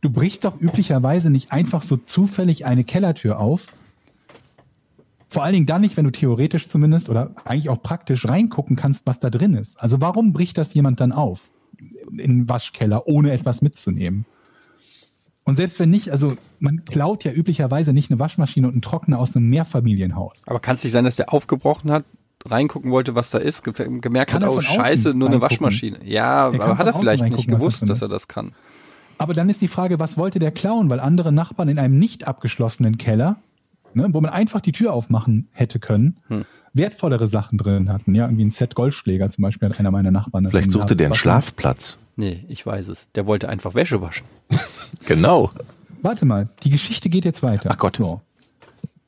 du 0.07 0.13
brichst 0.13 0.45
doch 0.45 0.61
üblicherweise 0.61 1.31
nicht 1.31 1.51
einfach 1.51 1.83
so 1.83 1.97
zufällig 1.97 2.65
eine 2.65 2.85
Kellertür 2.85 3.41
auf. 3.41 3.67
Vor 5.29 5.43
allen 5.43 5.55
Dingen 5.55 5.67
dann 5.67 5.81
nicht, 5.81 5.97
wenn 5.97 6.05
du 6.05 6.13
theoretisch 6.13 6.69
zumindest 6.69 7.09
oder 7.09 7.33
eigentlich 7.45 7.69
auch 7.69 7.83
praktisch 7.83 8.29
reingucken 8.29 8.77
kannst, 8.77 9.05
was 9.07 9.19
da 9.19 9.31
drin 9.31 9.55
ist. 9.55 9.81
Also 9.81 10.01
warum 10.01 10.33
bricht 10.33 10.59
das 10.59 10.73
jemand 10.75 11.01
dann 11.01 11.11
auf? 11.11 11.51
In 12.11 12.17
den 12.17 12.49
Waschkeller, 12.49 13.09
ohne 13.09 13.33
etwas 13.33 13.63
mitzunehmen. 13.63 14.25
Und 15.43 15.57
selbst 15.57 15.81
wenn 15.81 15.91
nicht, 15.91 16.11
also 16.11 16.37
man 16.61 16.85
klaut 16.85 17.25
ja 17.25 17.33
üblicherweise 17.33 17.93
nicht 17.93 18.11
eine 18.11 18.21
Waschmaschine 18.21 18.69
und 18.69 18.75
einen 18.75 18.83
Trockner 18.83 19.19
aus 19.19 19.35
einem 19.35 19.49
Mehrfamilienhaus. 19.49 20.45
Aber 20.47 20.61
kann 20.61 20.77
es 20.77 20.85
nicht 20.85 20.93
sein, 20.93 21.05
dass 21.05 21.17
der 21.17 21.33
aufgebrochen 21.33 21.91
hat, 21.91 22.05
reingucken 22.45 22.93
wollte, 22.93 23.17
was 23.17 23.31
da 23.31 23.39
ist, 23.39 23.65
ge 23.65 23.73
gemerkt 24.01 24.31
Kann 24.31 24.45
hat, 24.45 24.51
oh 24.51 24.61
scheiße, 24.61 25.15
nur 25.15 25.29
eine? 25.29 25.41
Waschmaschine. 25.41 25.99
Ja, 26.05 26.51
kann 26.51 26.61
aber 26.61 26.79
hat 26.79 26.87
er 26.87 26.95
vielleicht 26.95 27.25
nicht 27.25 27.49
gewusst, 27.49 27.89
dass 27.89 28.03
er 28.03 28.09
das 28.09 28.29
kann. 28.29 28.53
Aber 29.19 29.33
dann 29.35 29.49
ist 29.49 29.61
die 29.63 29.69
Frage, 29.69 29.99
was 29.99 30.19
wollte 30.19 30.39
der 30.39 30.51
klauen? 30.51 30.91
Weil 30.91 31.01
andere 31.01 31.33
Nachbarn 31.33 31.69
in 31.69 31.79
einem 31.79 31.99
nicht 31.99 32.27
abgeschlossenen 32.27 32.99
Keller, 32.99 33.37
ne, 33.95 34.09
wo 34.13 34.21
man 34.21 34.31
einfach 34.31 34.61
die 34.61 34.73
Tür 34.73 34.93
aufmachen 34.93 35.49
hätte 35.53 35.79
können, 35.79 36.19
Hm. 36.29 36.45
wertvollere 36.75 37.27
Sachen 37.27 37.57
drin 37.59 37.91
hatten. 37.91 38.15
Ja, 38.15 38.27
irgendwie 38.27 38.45
ein 38.45 38.51
Set 38.51 38.75
Golfschläger 38.75 39.29
zum 39.31 39.43
Beispiel 39.43 39.69
hat 39.71 39.81
einer 39.81 39.91
meiner 39.91 40.11
Nachbarn. 40.11 40.47
Vielleicht 40.49 40.71
suchte 40.71 40.97
der 40.97 41.07
einen 41.07 41.15
Schlafplatz. 41.15 41.97
Nee, 42.17 42.45
ich 42.49 42.65
weiß 42.65 42.89
es. 42.89 43.11
Der 43.15 43.27
wollte 43.27 43.49
einfach 43.49 43.75
Wäsche 43.75 44.01
waschen. 44.03 44.27
Genau. 45.07 45.51
Warte 46.03 46.25
mal, 46.27 46.49
die 46.63 46.71
Geschichte 46.71 47.09
geht 47.09 47.25
jetzt 47.25 47.43
weiter. 47.43 47.71
Ach 47.73 47.79
Gott. 47.79 47.97
So. 47.97 48.21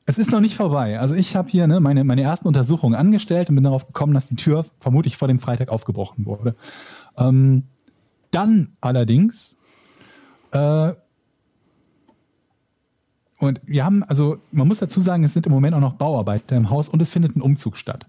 Es 0.05 0.17
ist 0.17 0.31
noch 0.31 0.39
nicht 0.39 0.55
vorbei. 0.55 0.99
Also 0.99 1.13
ich 1.15 1.35
habe 1.35 1.49
hier 1.49 1.67
ne, 1.67 1.79
meine, 1.79 2.03
meine 2.03 2.21
ersten 2.23 2.47
Untersuchungen 2.47 2.95
angestellt 2.95 3.49
und 3.49 3.55
bin 3.55 3.63
darauf 3.63 3.85
gekommen, 3.87 4.13
dass 4.13 4.25
die 4.25 4.35
Tür 4.35 4.65
vermutlich 4.79 5.15
vor 5.17 5.27
dem 5.27 5.39
Freitag 5.39 5.69
aufgebrochen 5.69 6.25
wurde. 6.25 6.55
Ähm, 7.17 7.63
dann 8.31 8.69
allerdings 8.81 9.57
äh, 10.51 10.93
und 13.39 13.61
wir 13.65 13.85
haben, 13.85 14.03
also 14.03 14.37
man 14.51 14.67
muss 14.67 14.79
dazu 14.79 14.99
sagen, 14.99 15.23
es 15.23 15.33
sind 15.33 15.45
im 15.45 15.53
Moment 15.53 15.73
auch 15.73 15.79
noch 15.79 15.93
Bauarbeiter 15.93 16.57
im 16.57 16.69
Haus 16.69 16.89
und 16.89 17.01
es 17.01 17.11
findet 17.11 17.37
ein 17.37 17.41
Umzug 17.41 17.77
statt. 17.77 18.05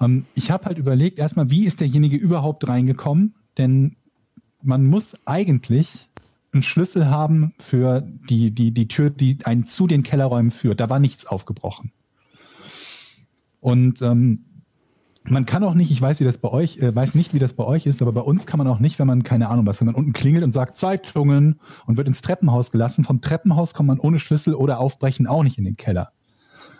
Ähm, 0.00 0.26
ich 0.34 0.50
habe 0.50 0.66
halt 0.66 0.78
überlegt, 0.78 1.18
erstmal, 1.18 1.50
wie 1.50 1.64
ist 1.64 1.80
derjenige 1.80 2.16
überhaupt 2.16 2.68
reingekommen? 2.68 3.34
Denn 3.56 3.96
man 4.62 4.84
muss 4.84 5.16
eigentlich 5.26 6.08
einen 6.52 6.62
Schlüssel 6.62 7.08
haben 7.08 7.54
für 7.58 8.02
die, 8.28 8.50
die, 8.50 8.72
die 8.72 8.88
Tür, 8.88 9.10
die 9.10 9.38
einen 9.44 9.64
zu 9.64 9.86
den 9.86 10.02
Kellerräumen 10.02 10.50
führt. 10.50 10.80
Da 10.80 10.90
war 10.90 10.98
nichts 10.98 11.26
aufgebrochen. 11.26 11.92
Und 13.60 14.02
ähm, 14.02 14.44
man 15.28 15.46
kann 15.46 15.64
auch 15.64 15.74
nicht, 15.74 15.90
ich 15.90 16.00
weiß, 16.00 16.20
wie 16.20 16.24
das 16.24 16.38
bei 16.38 16.48
euch, 16.48 16.78
äh, 16.78 16.94
weiß 16.94 17.14
nicht, 17.14 17.34
wie 17.34 17.38
das 17.38 17.54
bei 17.54 17.64
euch 17.64 17.86
ist, 17.86 18.02
aber 18.02 18.12
bei 18.12 18.20
uns 18.20 18.46
kann 18.46 18.58
man 18.58 18.66
auch 18.68 18.78
nicht, 18.78 18.98
wenn 18.98 19.06
man, 19.06 19.22
keine 19.22 19.48
Ahnung 19.48 19.66
was, 19.66 19.80
wenn 19.80 19.86
man 19.86 19.94
unten 19.94 20.12
klingelt 20.12 20.44
und 20.44 20.50
sagt 20.52 20.76
Zeitungen 20.76 21.60
und 21.86 21.96
wird 21.96 22.08
ins 22.08 22.22
Treppenhaus 22.22 22.70
gelassen, 22.70 23.04
vom 23.04 23.20
Treppenhaus 23.20 23.74
kommt 23.74 23.88
man 23.88 23.98
ohne 23.98 24.18
Schlüssel 24.18 24.54
oder 24.54 24.78
Aufbrechen 24.78 25.26
auch 25.26 25.42
nicht 25.42 25.58
in 25.58 25.64
den 25.64 25.76
Keller. 25.76 26.12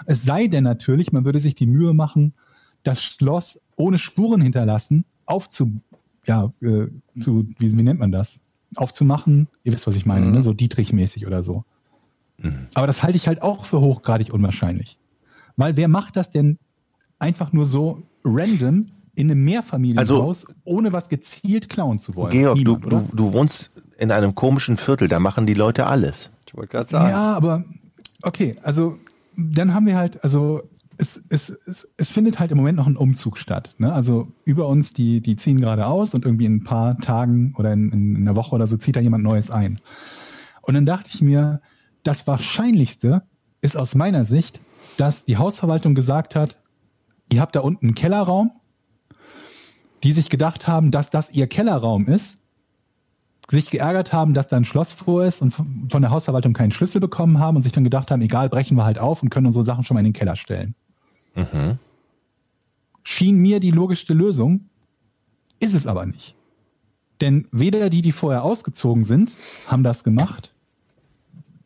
Es 0.06 0.24
sei 0.24 0.46
denn 0.46 0.64
natürlich, 0.64 1.12
man 1.12 1.24
würde 1.24 1.40
sich 1.40 1.54
die 1.54 1.66
Mühe 1.66 1.94
machen, 1.94 2.34
das 2.82 3.02
Schloss 3.02 3.60
ohne 3.76 3.98
Spuren 3.98 4.40
hinterlassen, 4.40 5.04
aufzu, 5.24 5.80
ja, 6.26 6.52
äh, 6.62 6.86
zu, 7.20 7.48
wie, 7.58 7.76
wie 7.76 7.82
nennt 7.82 7.98
man 8.00 8.12
das? 8.12 8.40
Aufzumachen, 8.76 9.48
ihr 9.64 9.72
wisst, 9.72 9.86
was 9.86 9.96
ich 9.96 10.06
meine, 10.06 10.26
Mhm. 10.26 10.32
ne? 10.32 10.42
so 10.42 10.52
Dietrich-mäßig 10.52 11.26
oder 11.26 11.42
so. 11.42 11.64
Aber 12.74 12.86
das 12.86 13.02
halte 13.02 13.16
ich 13.16 13.26
halt 13.28 13.40
auch 13.42 13.64
für 13.64 13.80
hochgradig 13.80 14.32
unwahrscheinlich. 14.32 14.98
Weil 15.56 15.76
wer 15.78 15.88
macht 15.88 16.16
das 16.16 16.30
denn 16.30 16.58
einfach 17.18 17.52
nur 17.52 17.64
so 17.64 18.02
random 18.24 18.86
in 19.14 19.30
einem 19.30 19.44
Mehrfamilienhaus, 19.44 20.46
ohne 20.64 20.92
was 20.92 21.08
gezielt 21.08 21.68
klauen 21.68 21.98
zu 21.98 22.14
wollen? 22.14 22.30
Georg, 22.30 22.58
Niemand, 22.58 22.84
du, 22.84 22.88
du, 22.90 23.08
du 23.12 23.32
wohnst 23.32 23.70
in 23.98 24.10
einem 24.10 24.34
komischen 24.34 24.76
Viertel, 24.76 25.08
da 25.08 25.18
machen 25.20 25.46
die 25.46 25.54
Leute 25.54 25.86
alles. 25.86 26.30
Ich 26.46 26.54
wollte 26.54 26.72
gerade 26.72 26.90
sagen. 26.90 27.10
Ja, 27.10 27.34
aber 27.34 27.64
okay, 28.22 28.56
also 28.62 28.98
dann 29.36 29.74
haben 29.74 29.86
wir 29.86 29.96
halt, 29.96 30.22
also 30.22 30.62
es, 30.98 31.22
es, 31.28 31.50
es, 31.66 31.88
es 31.96 32.12
findet 32.12 32.38
halt 32.38 32.50
im 32.50 32.58
Moment 32.58 32.78
noch 32.78 32.86
ein 32.86 32.96
Umzug 32.96 33.38
statt. 33.38 33.74
Ne? 33.78 33.92
Also 33.92 34.28
über 34.44 34.68
uns, 34.68 34.92
die, 34.92 35.20
die 35.20 35.36
ziehen 35.36 35.60
gerade 35.60 35.86
aus 35.86 36.14
und 36.14 36.24
irgendwie 36.24 36.46
in 36.46 36.56
ein 36.56 36.64
paar 36.64 36.98
Tagen 36.98 37.54
oder 37.56 37.72
in, 37.72 37.90
in 37.92 38.16
einer 38.16 38.36
Woche 38.36 38.54
oder 38.54 38.66
so 38.66 38.76
zieht 38.76 38.96
da 38.96 39.00
jemand 39.00 39.24
Neues 39.24 39.50
ein. 39.50 39.80
Und 40.62 40.74
dann 40.74 40.86
dachte 40.86 41.10
ich 41.12 41.20
mir, 41.20 41.60
das 42.02 42.26
Wahrscheinlichste 42.26 43.22
ist 43.60 43.76
aus 43.76 43.94
meiner 43.94 44.24
Sicht, 44.24 44.60
dass 44.96 45.24
die 45.24 45.36
Hausverwaltung 45.36 45.94
gesagt 45.94 46.34
hat, 46.34 46.58
ihr 47.32 47.40
habt 47.40 47.56
da 47.56 47.60
unten 47.60 47.86
einen 47.86 47.94
Kellerraum, 47.94 48.52
die 50.02 50.12
sich 50.12 50.30
gedacht 50.30 50.68
haben, 50.68 50.90
dass 50.90 51.10
das 51.10 51.30
ihr 51.32 51.46
Kellerraum 51.46 52.06
ist, 52.06 52.42
sich 53.48 53.70
geärgert 53.70 54.12
haben, 54.12 54.34
dass 54.34 54.48
da 54.48 54.56
ein 54.56 54.64
Schloss 54.64 54.92
vor 54.92 55.24
ist 55.24 55.40
und 55.40 55.52
von 55.52 56.02
der 56.02 56.10
Hausverwaltung 56.10 56.52
keinen 56.52 56.72
Schlüssel 56.72 57.00
bekommen 57.00 57.38
haben 57.38 57.56
und 57.56 57.62
sich 57.62 57.72
dann 57.72 57.84
gedacht 57.84 58.10
haben, 58.10 58.22
egal, 58.22 58.48
brechen 58.48 58.76
wir 58.76 58.84
halt 58.84 58.98
auf 58.98 59.22
und 59.22 59.30
können 59.30 59.46
unsere 59.46 59.64
Sachen 59.64 59.84
schon 59.84 59.94
mal 59.94 60.00
in 60.00 60.06
den 60.06 60.12
Keller 60.12 60.36
stellen. 60.36 60.74
Schien 63.04 63.36
mir 63.36 63.60
die 63.60 63.70
logischste 63.70 64.14
Lösung, 64.14 64.68
ist 65.60 65.74
es 65.74 65.86
aber 65.86 66.06
nicht. 66.06 66.34
Denn 67.20 67.46
weder 67.52 67.88
die, 67.88 68.02
die 68.02 68.12
vorher 68.12 68.42
ausgezogen 68.42 69.04
sind, 69.04 69.36
haben 69.66 69.84
das 69.84 70.04
gemacht, 70.04 70.52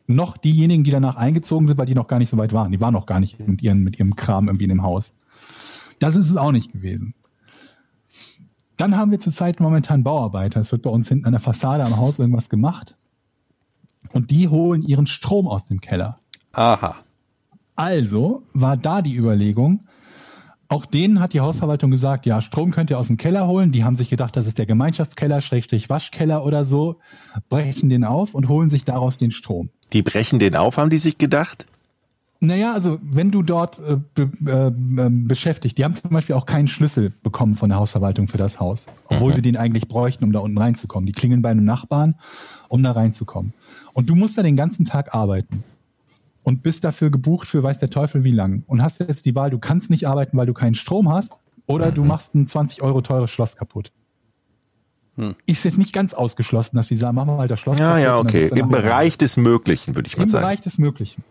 noch 0.07 0.37
diejenigen, 0.37 0.83
die 0.83 0.91
danach 0.91 1.15
eingezogen 1.15 1.65
sind, 1.65 1.77
weil 1.77 1.85
die 1.85 1.95
noch 1.95 2.07
gar 2.07 2.19
nicht 2.19 2.29
so 2.29 2.37
weit 2.37 2.53
waren. 2.53 2.71
Die 2.71 2.81
waren 2.81 2.93
noch 2.93 3.05
gar 3.05 3.19
nicht 3.19 3.39
mit, 3.45 3.61
ihren, 3.61 3.83
mit 3.83 3.99
ihrem 3.99 4.15
Kram 4.15 4.47
irgendwie 4.47 4.65
in 4.65 4.69
dem 4.69 4.83
Haus. 4.83 5.13
Das 5.99 6.15
ist 6.15 6.29
es 6.29 6.37
auch 6.37 6.51
nicht 6.51 6.71
gewesen. 6.71 7.13
Dann 8.77 8.97
haben 8.97 9.11
wir 9.11 9.19
zurzeit 9.19 9.59
momentan 9.59 10.03
Bauarbeiter. 10.03 10.59
Es 10.59 10.71
wird 10.71 10.81
bei 10.81 10.89
uns 10.89 11.07
hinten 11.07 11.25
an 11.25 11.33
der 11.33 11.41
Fassade 11.41 11.85
am 11.85 11.97
Haus 11.97 12.17
irgendwas 12.17 12.49
gemacht. 12.49 12.97
Und 14.11 14.31
die 14.31 14.49
holen 14.49 14.81
ihren 14.81 15.07
Strom 15.07 15.47
aus 15.47 15.65
dem 15.65 15.81
Keller. 15.81 16.19
Aha. 16.51 16.95
Also 17.75 18.43
war 18.53 18.77
da 18.77 19.01
die 19.01 19.15
Überlegung, 19.15 19.81
auch 20.71 20.85
denen 20.85 21.19
hat 21.19 21.33
die 21.33 21.41
Hausverwaltung 21.41 21.91
gesagt, 21.91 22.25
ja, 22.25 22.39
Strom 22.39 22.71
könnt 22.71 22.89
ihr 22.89 22.97
aus 22.97 23.07
dem 23.07 23.17
Keller 23.17 23.45
holen. 23.45 23.73
Die 23.73 23.83
haben 23.83 23.95
sich 23.95 24.09
gedacht, 24.09 24.37
das 24.37 24.47
ist 24.47 24.57
der 24.57 24.65
Gemeinschaftskeller, 24.65 25.41
Schrägstrich 25.41 25.89
Waschkeller 25.89 26.45
oder 26.45 26.63
so, 26.63 26.99
brechen 27.49 27.89
den 27.89 28.05
auf 28.05 28.33
und 28.33 28.47
holen 28.47 28.69
sich 28.69 28.85
daraus 28.85 29.17
den 29.17 29.31
Strom. 29.31 29.69
Die 29.91 30.01
brechen 30.01 30.39
den 30.39 30.55
auf, 30.55 30.77
haben 30.77 30.89
die 30.89 30.97
sich 30.97 31.17
gedacht? 31.17 31.67
Naja, 32.43 32.73
also 32.73 32.97
wenn 33.03 33.29
du 33.29 33.43
dort 33.43 33.79
äh, 33.79 33.97
be, 34.15 34.31
äh, 34.47 34.67
ähm, 35.05 35.27
beschäftigt, 35.27 35.77
die 35.77 35.83
haben 35.83 35.93
zum 35.93 36.09
Beispiel 36.09 36.35
auch 36.35 36.47
keinen 36.47 36.67
Schlüssel 36.67 37.13
bekommen 37.21 37.53
von 37.53 37.69
der 37.69 37.77
Hausverwaltung 37.77 38.27
für 38.27 38.39
das 38.39 38.59
Haus, 38.59 38.87
obwohl 39.05 39.31
sie 39.31 39.43
den 39.43 39.57
eigentlich 39.57 39.87
bräuchten, 39.87 40.23
um 40.23 40.31
da 40.31 40.39
unten 40.39 40.57
reinzukommen. 40.57 41.05
Die 41.05 41.11
klingeln 41.11 41.43
bei 41.43 41.51
einem 41.51 41.65
Nachbarn, 41.65 42.15
um 42.67 42.81
da 42.81 42.93
reinzukommen. 42.93 43.53
Und 43.93 44.09
du 44.09 44.15
musst 44.15 44.39
da 44.39 44.43
den 44.43 44.55
ganzen 44.55 44.85
Tag 44.85 45.13
arbeiten 45.13 45.63
und 46.41 46.63
bist 46.63 46.83
dafür 46.83 47.11
gebucht 47.11 47.47
für 47.47 47.61
weiß 47.61 47.77
der 47.77 47.91
Teufel 47.91 48.23
wie 48.23 48.31
lang. 48.31 48.63
Und 48.65 48.81
hast 48.81 48.99
jetzt 48.99 49.25
die 49.25 49.35
Wahl, 49.35 49.51
du 49.51 49.59
kannst 49.59 49.91
nicht 49.91 50.07
arbeiten, 50.07 50.35
weil 50.35 50.47
du 50.47 50.53
keinen 50.53 50.73
Strom 50.75 51.09
hast, 51.09 51.33
oder 51.67 51.91
du 51.91 52.03
machst 52.03 52.35
ein 52.35 52.47
20 52.47 52.81
Euro 52.81 53.01
teures 53.01 53.29
Schloss 53.29 53.55
kaputt. 53.55 53.91
Ist 55.45 55.63
jetzt 55.63 55.77
nicht 55.77 55.93
ganz 55.93 56.15
ausgeschlossen, 56.15 56.77
dass 56.77 56.87
sie 56.87 56.95
sagen, 56.95 57.15
machen 57.15 57.29
wir 57.29 57.37
mal 57.37 57.47
das 57.47 57.59
Schloss 57.59 57.77
Ja, 57.77 57.89
kaputt. 57.91 58.03
ja, 58.03 58.17
okay. 58.17 58.49
Im 58.59 58.69
Bereich 58.69 59.17
des 59.17 59.37
Möglichen, 59.37 59.95
würde 59.95 60.07
ich 60.07 60.17
mal 60.17 60.23
Im 60.23 60.29
sagen. 60.29 60.41
Bereich 60.41 60.61
des 60.61 60.79
Möglichen. 60.79 61.23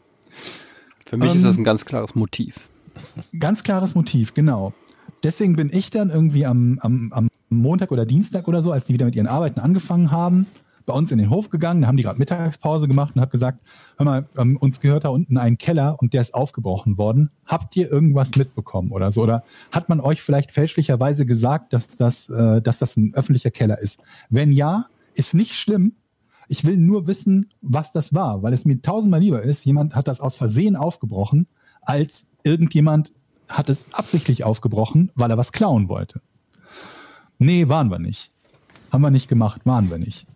Für 1.11 1.17
mich 1.17 1.33
Ähm, 1.33 1.37
ist 1.39 1.45
das 1.45 1.59
ein 1.59 1.65
ganz 1.65 1.85
klares 1.85 2.15
Motiv. 2.15 2.69
Ganz 3.37 3.65
klares 3.65 3.97
Motiv, 3.97 4.33
genau. 4.33 4.73
Deswegen 5.25 5.57
bin 5.57 5.69
ich 5.73 5.91
dann 5.91 6.09
irgendwie 6.09 6.47
am, 6.47 6.79
am, 6.83 7.13
am 7.13 7.29
Montag 7.49 7.91
oder 7.91 8.07
Dienstag 8.07 8.47
oder 8.47 8.63
so, 8.63 8.71
als 8.71 8.85
die 8.85 8.95
wieder 8.95 9.07
mit 9.07 9.17
ihren 9.17 9.27
Arbeiten 9.27 9.59
angefangen 9.59 10.13
haben, 10.13 10.47
bei 10.87 10.93
uns 10.93 11.11
in 11.11 11.19
den 11.19 11.29
Hof 11.29 11.51
gegangen, 11.51 11.83
da 11.83 11.89
haben 11.89 11.97
die 11.97 12.05
gerade 12.05 12.19
Mittagspause 12.21 12.87
gemacht 12.87 13.17
und 13.17 13.21
habe 13.21 13.31
gesagt, 13.33 13.59
hör 13.97 14.07
mal, 14.07 14.29
ähm, 14.39 14.57
uns 14.57 14.81
gehört 14.81 15.05
da 15.05 15.09
unten 15.09 15.37
ein 15.37 15.59
Keller 15.59 15.97
und 16.01 16.15
der 16.15 16.21
ist 16.21 16.33
aufgebrochen 16.33 16.97
worden. 16.97 17.31
Habt 17.45 17.75
ihr 17.75 17.91
irgendwas 17.91 18.37
mitbekommen 18.37 18.93
oder 18.93 19.11
so? 19.11 19.23
Oder 19.23 19.43
hat 19.73 19.89
man 19.89 19.99
euch 20.01 20.23
vielleicht 20.23 20.53
fälschlicherweise 20.53 21.27
gesagt, 21.27 21.73
dass 21.73 21.97
das, 21.97 22.29
äh, 22.29 22.63
dass 22.63 22.79
das 22.79 22.97
ein 22.97 23.15
öffentlicher 23.15 23.51
Keller 23.51 23.81
ist? 23.81 24.05
Wenn 24.29 24.53
ja, 24.53 24.87
ist 25.15 25.35
nicht 25.35 25.55
schlimm. 25.55 25.95
Ich 26.51 26.65
will 26.65 26.77
nur 26.77 27.07
wissen, 27.07 27.49
was 27.61 27.93
das 27.93 28.13
war, 28.13 28.43
weil 28.43 28.53
es 28.53 28.65
mir 28.65 28.83
tausendmal 28.83 29.21
lieber 29.21 29.41
ist, 29.41 29.65
jemand 29.65 29.95
hat 29.95 30.09
das 30.09 30.21
aus 30.21 30.35
Versehen 30.35 30.75
aufgebrochen, 30.75 31.47
als 31.81 32.29
irgendjemand 32.43 33.13
hat 33.49 33.69
es 33.69 33.95
absichtlich 33.95 34.43
aufgebrochen, 34.43 35.13
weil 35.15 35.31
er 35.31 35.39
was 35.39 35.53
klauen 35.53 35.89
wollte. 35.89 36.21
Nee, 37.39 37.69
waren 37.69 37.93
wir 37.93 38.01
nicht. 38.01 38.33
Haben 38.91 39.03
wir 39.03 39.13
nicht 39.13 39.29
gemacht, 39.29 39.61
waren 39.65 39.91
wir 39.91 39.99
nicht. 39.99 40.27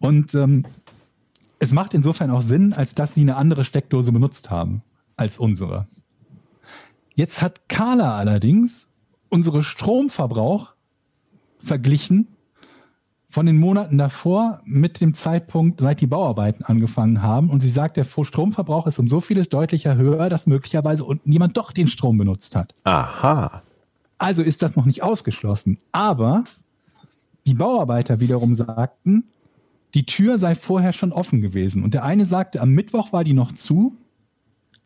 Und 0.00 0.34
ähm, 0.34 0.66
es 1.60 1.72
macht 1.72 1.94
insofern 1.94 2.32
auch 2.32 2.42
Sinn, 2.42 2.72
als 2.72 2.96
dass 2.96 3.14
sie 3.14 3.20
eine 3.20 3.36
andere 3.36 3.64
Steckdose 3.64 4.10
benutzt 4.10 4.50
haben 4.50 4.82
als 5.14 5.38
unsere. 5.38 5.86
Jetzt 7.14 7.40
hat 7.40 7.68
Carla 7.68 8.16
allerdings 8.16 8.88
unsere 9.28 9.62
Stromverbrauch 9.62 10.74
verglichen 11.60 12.26
von 13.32 13.46
den 13.46 13.56
Monaten 13.56 13.96
davor 13.96 14.60
mit 14.66 15.00
dem 15.00 15.14
Zeitpunkt, 15.14 15.80
seit 15.80 16.02
die 16.02 16.06
Bauarbeiten 16.06 16.66
angefangen 16.66 17.22
haben. 17.22 17.48
Und 17.48 17.60
sie 17.60 17.70
sagt, 17.70 17.96
der 17.96 18.04
Stromverbrauch 18.04 18.86
ist 18.86 18.98
um 18.98 19.08
so 19.08 19.20
vieles 19.20 19.48
deutlicher 19.48 19.96
höher, 19.96 20.28
dass 20.28 20.46
möglicherweise 20.46 21.02
unten 21.02 21.32
jemand 21.32 21.56
doch 21.56 21.72
den 21.72 21.88
Strom 21.88 22.18
benutzt 22.18 22.54
hat. 22.54 22.74
Aha. 22.84 23.62
Also 24.18 24.42
ist 24.42 24.62
das 24.62 24.76
noch 24.76 24.84
nicht 24.84 25.02
ausgeschlossen. 25.02 25.78
Aber 25.92 26.44
die 27.46 27.54
Bauarbeiter 27.54 28.20
wiederum 28.20 28.52
sagten, 28.52 29.24
die 29.94 30.04
Tür 30.04 30.36
sei 30.36 30.54
vorher 30.54 30.92
schon 30.92 31.10
offen 31.10 31.40
gewesen. 31.40 31.82
Und 31.84 31.94
der 31.94 32.04
eine 32.04 32.26
sagte, 32.26 32.60
am 32.60 32.72
Mittwoch 32.72 33.14
war 33.14 33.24
die 33.24 33.32
noch 33.32 33.52
zu, 33.52 33.96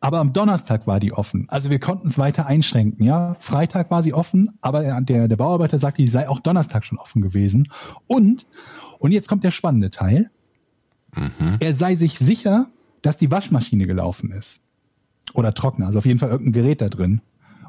aber 0.00 0.18
am 0.18 0.32
Donnerstag 0.32 0.86
war 0.86 1.00
die 1.00 1.12
offen. 1.12 1.46
Also 1.48 1.70
wir 1.70 1.80
konnten 1.80 2.08
es 2.08 2.18
weiter 2.18 2.46
einschränken. 2.46 3.04
Ja, 3.04 3.34
Freitag 3.34 3.90
war 3.90 4.02
sie 4.02 4.12
offen, 4.12 4.58
aber 4.60 5.00
der, 5.00 5.28
der 5.28 5.36
Bauarbeiter 5.36 5.78
sagte, 5.78 6.02
die 6.02 6.08
sei 6.08 6.28
auch 6.28 6.40
Donnerstag 6.40 6.84
schon 6.84 6.98
offen 6.98 7.22
gewesen. 7.22 7.68
Und, 8.06 8.46
und 8.98 9.12
jetzt 9.12 9.28
kommt 9.28 9.42
der 9.42 9.50
spannende 9.50 9.90
Teil. 9.90 10.30
Er 11.60 11.74
sei 11.74 11.94
sich 11.94 12.18
sicher, 12.18 12.66
dass 13.02 13.16
die 13.16 13.30
Waschmaschine 13.30 13.86
gelaufen 13.86 14.32
ist. 14.32 14.62
Oder 15.32 15.54
Trockner, 15.54 15.86
also 15.86 15.98
auf 15.98 16.06
jeden 16.06 16.18
Fall 16.18 16.30
irgendein 16.30 16.52
Gerät 16.52 16.80
da 16.80 16.88
drin. 16.88 17.20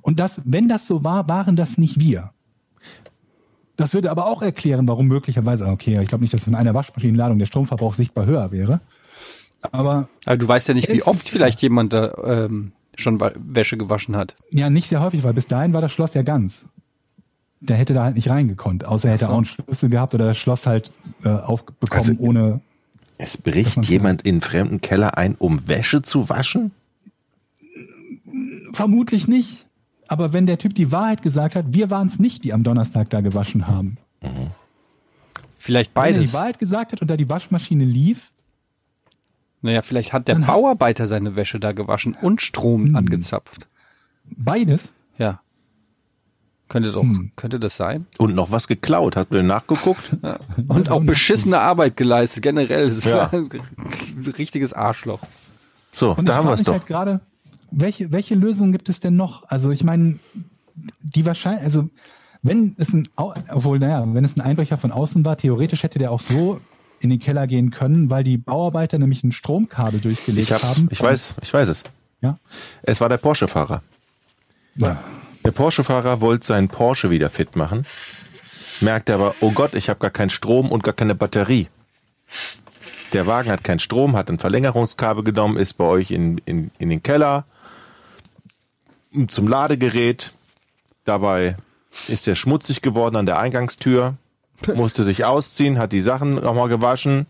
Und 0.02 0.20
das, 0.20 0.42
wenn 0.46 0.68
das 0.68 0.88
so 0.88 1.04
war, 1.04 1.28
waren 1.30 1.56
das 1.56 1.78
nicht 1.78 2.00
wir. 2.00 2.32
Das 3.78 3.94
würde 3.94 4.12
aber 4.12 4.26
auch 4.26 4.42
erklären, 4.42 4.88
warum 4.88 5.08
möglicherweise, 5.08 5.68
okay, 5.68 6.02
ich 6.02 6.10
glaube 6.10 6.24
nicht, 6.24 6.34
dass 6.34 6.48
in 6.48 6.56
einer 6.56 6.74
Waschmaschinenladung 6.74 7.40
der 7.40 7.46
Stromverbrauch 7.46 7.94
sichtbar 7.94 8.26
höher 8.26 8.52
wäre. 8.52 8.82
Aber 9.72 10.08
Aber 10.26 10.38
du 10.38 10.48
weißt 10.48 10.68
ja 10.68 10.74
nicht, 10.74 10.90
wie 10.90 11.04
oft 11.04 11.28
vielleicht 11.30 11.62
jemand 11.62 11.94
da 11.94 12.14
ähm, 12.46 12.72
schon 12.96 13.20
Wäsche 13.20 13.78
gewaschen 13.78 14.16
hat. 14.16 14.36
ja, 14.52 14.70
nicht 14.70 14.88
sehr 14.90 15.02
häufig, 15.02 15.24
weil 15.24 15.34
bis 15.34 15.48
dahin 15.48 15.74
war 15.74 15.82
das 15.82 15.92
Schloss 15.92 16.14
ja 16.14 16.22
ganz. 16.24 16.66
Der 17.60 17.76
hätte 17.76 17.94
da 17.94 18.04
halt 18.04 18.16
nicht 18.16 18.30
reingekonnt, 18.30 18.86
außer 18.86 19.08
er 19.08 19.14
hätte 19.16 19.26
so. 19.26 19.32
auch 19.32 19.38
einen 19.38 19.46
Schlüssel 19.46 19.90
gehabt 19.90 20.14
oder 20.14 20.26
das 20.28 20.38
Schloss 20.38 20.68
halt 20.68 20.92
äh, 21.24 21.30
aufbekommen, 21.30 22.10
Also- 22.10 22.14
ohne. 22.24 22.62
Es 23.20 23.36
bricht 23.38 23.78
man- 23.78 23.86
jemand 23.86 24.22
in 24.28 24.36
einen 24.36 24.42
fremden 24.42 24.80
Keller 24.80 25.18
ein, 25.18 25.34
um 25.40 25.68
Wäsche 25.68 26.04
zu 26.04 26.30
waschen? 26.30 26.70
Vermutlich 28.72 29.28
nicht. 29.28 29.66
Aber 30.08 30.34
wenn 30.34 30.46
der 30.46 30.58
Typ 30.58 30.76
die 30.76 30.92
Wahrheit 30.92 31.22
gesagt 31.22 31.56
hat, 31.56 31.66
wir 31.74 31.90
waren 31.90 32.08
es 32.08 32.20
nicht, 32.20 32.44
die 32.44 32.54
am 32.54 32.64
Donnerstag 32.64 33.10
da 33.10 33.22
gewaschen 33.22 33.68
haben. 33.68 33.98
Vielleicht 35.58 35.96
Wenn 35.96 36.04
er 36.04 36.12
beides. 36.14 36.30
die 36.30 36.34
Wahrheit 36.34 36.60
gesagt 36.60 36.92
hat 36.94 37.02
und 37.02 37.10
da 37.10 37.18
die 37.18 37.28
Waschmaschine 37.30 37.84
lief, 37.84 38.32
Naja, 39.62 39.82
vielleicht 39.82 40.14
hat 40.14 40.28
der 40.28 40.36
Dann 40.36 40.48
hat- 40.48 40.54
Bauarbeiter 40.56 41.08
seine 41.08 41.36
Wäsche 41.36 41.60
da 41.60 41.72
gewaschen 41.72 42.16
und 42.22 42.42
Strom 42.42 42.88
Hm. 42.88 42.96
angezapft. 42.96 43.68
beides, 44.30 44.94
Ja. 45.18 45.40
Könnte 46.70 46.92
doch, 46.92 47.02
Hm. 47.04 47.32
könnte 47.38 47.62
das 47.62 47.78
sein? 47.78 48.08
Und 48.18 48.36
noch 48.36 48.52
was 48.52 48.68
geklaut. 48.68 49.16
Hat 49.16 49.32
man 49.32 49.48
nachgeguckt? 49.48 50.18
Und 50.68 50.90
auch 50.92 51.02
beschissene 51.02 51.60
Arbeit 51.60 51.96
geleistet, 51.96 52.44
generell. 52.44 52.90
Das 52.90 52.98
ist 52.98 53.06
Ja. 53.06 53.30
ein 53.32 53.48
richtiges 54.38 54.74
Arschloch. 54.74 55.22
So, 55.94 56.14
Und 56.14 56.28
da 56.28 56.34
ich 56.34 56.38
haben 56.40 56.48
wir 56.50 56.54
es 56.56 56.64
doch. 56.64 56.74
halt 56.74 56.86
gerade, 56.86 57.22
welche, 57.72 58.12
welche 58.12 58.36
Lösung 58.36 58.74
gibt 58.74 58.90
es 58.90 59.00
denn 59.00 59.16
noch? 59.16 59.44
Also 59.48 59.72
ich 59.72 59.86
meine, 59.86 60.20
die 61.02 61.26
wahrscheinlich, 61.26 61.64
also 61.64 61.90
wenn 62.44 62.76
es 62.78 62.94
ein, 62.94 63.08
obwohl, 63.16 63.80
naja, 63.80 64.06
wenn 64.14 64.26
es 64.26 64.36
ein 64.36 64.42
Einbrecher 64.42 64.76
von 64.78 64.92
außen 64.92 65.24
war, 65.24 65.38
theoretisch 65.38 65.84
hätte 65.84 66.00
der 66.00 66.12
auch 66.12 66.20
so 66.20 66.60
in 67.00 67.10
den 67.10 67.20
Keller 67.20 67.48
gehen 67.48 67.70
können, 67.72 68.10
weil 68.10 68.24
die 68.24 68.38
Bauarbeiter 68.38 68.98
nämlich 68.98 69.24
ein 69.24 69.32
Stromkabel 69.32 70.00
durchgelegt 70.00 70.50
Ich 70.52 70.64
haben. 70.64 70.88
ich 70.92 71.02
weiß, 71.02 71.36
ich 71.42 71.54
weiß 71.54 71.70
es. 71.70 71.84
Ja. 72.22 72.40
Es 72.84 73.00
war 73.02 73.10
der 73.10 73.18
Porsche-Fahrer. 73.18 73.82
ja. 74.76 75.00
Der 75.46 75.52
Porsche-Fahrer 75.52 76.20
wollte 76.20 76.46
seinen 76.46 76.68
Porsche 76.68 77.10
wieder 77.10 77.30
fit 77.30 77.56
machen, 77.56 77.86
merkte 78.82 79.14
aber, 79.14 79.34
oh 79.40 79.52
Gott, 79.52 79.76
ich 79.76 79.88
habe 79.88 80.00
gar 80.00 80.10
keinen 80.12 80.30
Strom 80.30 80.72
und 80.72 80.84
gar 80.84 80.94
keine 80.94 81.16
Batterie. 81.16 81.68
Der 83.14 83.28
Wagen 83.28 83.50
hat 83.50 83.64
keinen 83.64 83.80
Strom, 83.80 84.18
hat 84.18 84.30
ein 84.30 84.40
Verlängerungskabel 84.40 85.24
genommen, 85.24 85.56
ist 85.56 85.74
bei 85.78 85.86
euch 85.86 86.12
in, 86.12 86.40
in, 86.40 86.72
in 86.80 86.90
den 86.90 87.02
Keller 87.02 87.46
zum 89.30 89.48
Ladegerät. 89.48 90.34
Dabei 91.06 91.56
ist 92.10 92.28
er 92.28 92.36
schmutzig 92.36 92.82
geworden 92.82 93.16
an 93.16 93.26
der 93.26 93.40
Eingangstür, 93.40 94.16
musste 94.76 95.04
sich 95.04 95.26
ausziehen, 95.26 95.78
hat 95.78 95.92
die 95.92 96.02
Sachen 96.02 96.36
nochmal 96.36 96.70
gewaschen. 96.70 97.26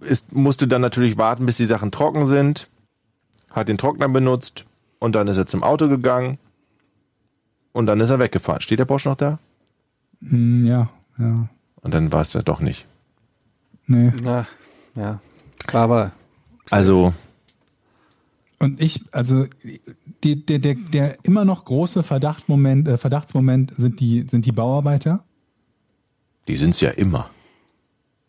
Ist, 0.00 0.32
musste 0.32 0.68
dann 0.68 0.82
natürlich 0.82 1.16
warten, 1.16 1.46
bis 1.46 1.56
die 1.56 1.64
Sachen 1.64 1.90
trocken 1.90 2.26
sind, 2.26 2.68
hat 3.50 3.68
den 3.68 3.78
Trockner 3.78 4.08
benutzt 4.08 4.66
und 4.98 5.14
dann 5.14 5.28
ist 5.28 5.38
er 5.38 5.46
zum 5.46 5.62
Auto 5.62 5.88
gegangen 5.88 6.38
und 7.72 7.86
dann 7.86 8.00
ist 8.00 8.10
er 8.10 8.18
weggefahren. 8.18 8.60
Steht 8.60 8.78
der 8.78 8.84
Porsche 8.84 9.08
noch 9.08 9.16
da? 9.16 9.38
Hm, 10.20 10.66
ja, 10.66 10.90
ja. 11.18 11.48
Und 11.80 11.94
dann 11.94 12.12
war 12.12 12.20
es 12.20 12.32
da 12.32 12.42
doch 12.42 12.60
nicht. 12.60 12.86
Nee. 13.86 14.12
Na, 14.22 14.46
ja. 14.94 15.20
Aber 15.72 16.12
Also, 16.70 17.14
Und 18.58 18.82
ich, 18.82 19.02
also 19.12 19.46
die, 20.24 20.44
der, 20.44 20.58
der, 20.58 20.74
der 20.74 21.16
immer 21.24 21.44
noch 21.44 21.64
große 21.64 22.02
Verdachtmoment, 22.02 22.88
äh, 22.88 22.98
Verdachtsmoment 22.98 23.72
sind 23.76 24.00
die, 24.00 24.26
sind 24.28 24.46
die 24.46 24.52
Bauarbeiter. 24.52 25.24
die 26.48 26.56
sind's 26.56 26.80
ja 26.80 26.90
immer. 26.90 27.30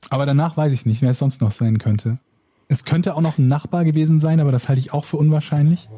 Aber 0.09 0.25
danach 0.25 0.55
weiß 0.55 0.71
ich 0.71 0.85
nicht, 0.85 1.01
wer 1.01 1.11
es 1.11 1.19
sonst 1.19 1.41
noch 1.41 1.51
sein 1.51 1.77
könnte. 1.77 2.19
Es 2.67 2.85
könnte 2.85 3.15
auch 3.15 3.21
noch 3.21 3.37
ein 3.37 3.47
Nachbar 3.47 3.83
gewesen 3.83 4.19
sein, 4.19 4.39
aber 4.39 4.51
das 4.51 4.69
halte 4.69 4.79
ich 4.79 4.93
auch 4.93 5.05
für 5.05 5.17
unwahrscheinlich. 5.17 5.89